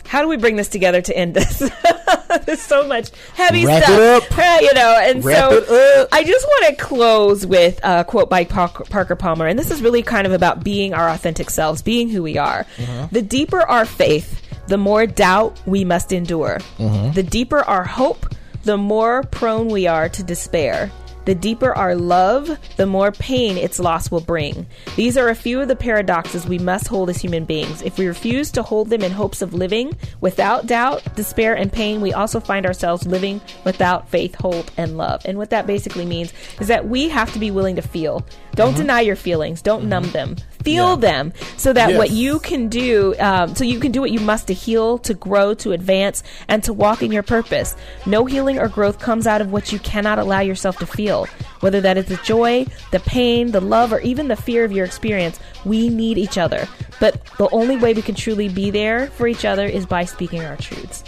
How 0.06 0.20
do 0.20 0.28
we 0.28 0.36
bring 0.36 0.56
this 0.56 0.68
together 0.68 1.00
to 1.00 1.16
end 1.16 1.32
this? 1.32 1.58
There's 2.44 2.60
so 2.60 2.86
much 2.86 3.10
heavy 3.34 3.64
Wrap 3.64 3.82
stuff, 3.82 4.28
you 4.60 4.74
know. 4.74 4.98
And 5.00 5.24
Wrap 5.24 5.38
so 5.64 6.08
I 6.12 6.22
just 6.22 6.46
want 6.46 6.66
to 6.76 6.84
close 6.84 7.46
with 7.46 7.80
a 7.82 8.04
quote 8.04 8.28
by 8.28 8.44
Parker, 8.44 9.16
Palmer, 9.16 9.46
and 9.46 9.58
this 9.58 9.70
is 9.70 9.80
really 9.80 10.02
kind 10.02 10.26
of 10.26 10.34
about 10.34 10.62
being 10.62 10.92
our 10.92 11.08
authentic 11.08 11.48
selves, 11.48 11.80
being 11.80 12.10
who 12.10 12.22
we 12.22 12.36
are. 12.36 12.66
Mhm. 12.76 13.10
The 13.10 13.22
deeper 13.22 13.62
our 13.62 13.86
faith, 13.86 14.41
the 14.68 14.78
more 14.78 15.06
doubt 15.06 15.58
we 15.66 15.84
must 15.84 16.12
endure. 16.12 16.58
Mhm. 16.78 17.14
The 17.14 17.22
deeper 17.22 17.60
our 17.60 17.84
hope, 17.84 18.26
the 18.64 18.76
more 18.76 19.22
prone 19.24 19.68
we 19.68 19.86
are 19.86 20.08
to 20.08 20.22
despair. 20.22 20.90
The 21.24 21.34
deeper 21.36 21.72
our 21.72 21.94
love, 21.94 22.50
the 22.76 22.86
more 22.86 23.12
pain 23.12 23.56
its 23.56 23.78
loss 23.78 24.10
will 24.10 24.20
bring. 24.22 24.66
These 24.96 25.16
are 25.16 25.28
a 25.28 25.36
few 25.36 25.60
of 25.60 25.68
the 25.68 25.76
paradoxes 25.76 26.48
we 26.48 26.58
must 26.58 26.88
hold 26.88 27.10
as 27.10 27.18
human 27.22 27.44
beings. 27.44 27.80
If 27.80 27.96
we 27.96 28.08
refuse 28.08 28.50
to 28.50 28.62
hold 28.64 28.90
them 28.90 29.02
in 29.02 29.12
hopes 29.12 29.40
of 29.40 29.54
living 29.54 29.92
without 30.20 30.66
doubt, 30.66 31.00
despair, 31.14 31.54
and 31.54 31.70
pain, 31.72 32.00
we 32.00 32.12
also 32.12 32.40
find 32.40 32.66
ourselves 32.66 33.06
living 33.06 33.40
without 33.62 34.08
faith, 34.08 34.34
hope, 34.34 34.68
and 34.76 34.96
love. 34.98 35.22
And 35.24 35.38
what 35.38 35.50
that 35.50 35.64
basically 35.64 36.06
means 36.06 36.32
is 36.60 36.66
that 36.66 36.88
we 36.88 37.08
have 37.10 37.32
to 37.34 37.38
be 37.38 37.52
willing 37.52 37.76
to 37.76 37.82
feel. 37.82 38.24
Don't 38.56 38.74
Mhm. 38.74 38.78
deny 38.78 39.00
your 39.02 39.16
feelings, 39.16 39.62
don't 39.62 39.84
numb 39.84 40.10
them. 40.10 40.34
Feel 40.64 40.96
them 40.96 41.32
so 41.56 41.72
that 41.72 41.90
Yes. 41.90 41.98
what 41.98 42.10
you 42.10 42.38
can 42.40 42.68
do, 42.68 43.14
um, 43.18 43.54
so 43.54 43.64
you 43.64 43.78
can 43.80 43.92
do 43.92 44.00
what 44.00 44.10
you 44.10 44.20
must 44.20 44.46
to 44.48 44.54
heal, 44.54 44.98
to 44.98 45.14
grow, 45.14 45.54
to 45.54 45.72
advance, 45.72 46.22
and 46.48 46.62
to 46.64 46.72
walk 46.72 47.02
in 47.02 47.12
your 47.12 47.22
purpose. 47.22 47.74
No 48.06 48.24
healing 48.24 48.58
or 48.58 48.68
growth 48.68 48.98
comes 48.98 49.26
out 49.26 49.40
of 49.40 49.52
what 49.52 49.72
you 49.72 49.78
cannot 49.78 50.18
allow 50.18 50.40
yourself 50.40 50.78
to 50.78 50.86
feel. 50.86 51.26
Whether 51.60 51.80
that 51.82 51.96
is 51.96 52.06
the 52.06 52.16
joy, 52.18 52.66
the 52.90 53.00
pain, 53.00 53.52
the 53.52 53.60
love, 53.60 53.92
or 53.92 54.00
even 54.00 54.28
the 54.28 54.36
fear 54.36 54.64
of 54.64 54.72
your 54.72 54.84
experience, 54.84 55.38
we 55.64 55.88
need 55.88 56.18
each 56.18 56.38
other. 56.38 56.66
But 57.00 57.24
the 57.38 57.48
only 57.50 57.76
way 57.76 57.94
we 57.94 58.02
can 58.02 58.14
truly 58.14 58.48
be 58.48 58.70
there 58.70 59.08
for 59.08 59.26
each 59.28 59.44
other 59.44 59.66
is 59.66 59.86
by 59.86 60.04
speaking 60.04 60.44
our 60.44 60.56
truths. 60.56 61.04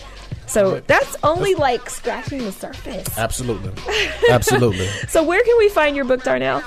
So 0.47 0.81
that's 0.87 1.17
only 1.25 1.55
like 1.55 1.89
scratching 1.89 2.45
the 2.45 2.53
surface. 2.53 3.19
Absolutely. 3.19 3.73
Absolutely. 4.31 4.89
So 5.09 5.23
where 5.23 5.43
can 5.43 5.57
we 5.59 5.69
find 5.71 5.97
your 5.97 6.05
book, 6.05 6.23
Darnell? 6.23 6.63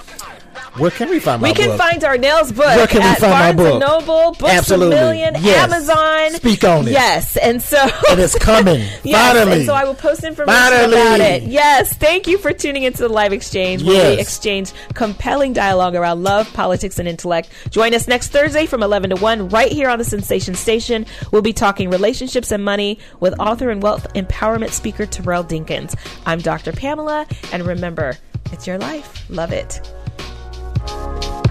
Where 0.77 0.91
can 0.91 1.09
we 1.09 1.19
find 1.19 1.41
my 1.41 1.49
we 1.49 1.53
can 1.55 1.69
book? 1.69 1.77
find 1.79 1.99
Darnell's 2.01 2.51
book 2.51 2.65
Where 2.65 2.85
can 2.88 2.99
we 3.01 3.07
at 3.07 3.17
find 3.19 3.31
my 3.31 3.53
Barnes 3.53 3.59
and 3.73 3.79
book? 3.79 4.07
Noble, 4.07 4.31
Books 4.34 4.53
Absolutely. 4.53 4.95
a 4.97 4.99
Million, 5.01 5.35
Yes. 5.39 5.63
Amazon. 5.73 6.31
Speak 6.39 6.63
on 6.63 6.88
it. 6.88 6.91
Yes, 6.91 7.35
and 7.38 7.61
so 7.61 7.77
and 8.09 8.19
it's 8.19 8.38
coming. 8.38 8.79
Yes, 9.03 9.34
Finally. 9.34 9.57
and 9.57 9.65
so 9.65 9.73
I 9.73 9.84
will 9.85 9.95
post 9.95 10.23
information 10.23 10.53
Finally. 10.53 10.91
about 10.93 11.19
it. 11.19 11.43
Yes, 11.43 11.93
thank 11.93 12.27
you 12.27 12.38
for 12.38 12.51
tuning 12.53 12.84
into 12.84 12.99
the 12.99 13.09
live 13.09 13.34
exchange 13.34 13.84
where 13.84 14.15
we 14.15 14.21
exchange 14.21 14.71
compelling 14.93 15.53
dialogue 15.53 15.95
around 15.95 16.23
love, 16.23 16.51
politics, 16.53 16.99
and 16.99 17.07
intellect. 17.07 17.49
Join 17.71 17.93
us 17.93 18.07
next 18.07 18.29
Thursday 18.29 18.65
from 18.65 18.84
11 18.84 19.09
to 19.11 19.15
1 19.17 19.49
right 19.49 19.71
here 19.71 19.89
on 19.89 19.97
the 19.97 20.05
Sensation 20.05 20.53
Station. 20.55 21.05
We'll 21.31 21.41
be 21.41 21.53
talking 21.53 21.89
relationships 21.89 22.51
and 22.51 22.63
money 22.63 22.99
with 23.19 23.34
author 23.39 23.69
and 23.69 23.81
wealth 23.81 24.05
empowerment 24.13 24.69
speaker 24.71 25.05
Terrell 25.05 25.43
Dinkins. 25.43 25.95
I'm 26.25 26.39
Dr. 26.39 26.71
Pamela, 26.71 27.25
and 27.51 27.65
remember, 27.65 28.17
it's 28.51 28.67
your 28.67 28.77
life. 28.77 29.29
Love 29.29 29.51
it 29.51 29.81
you 30.85 31.47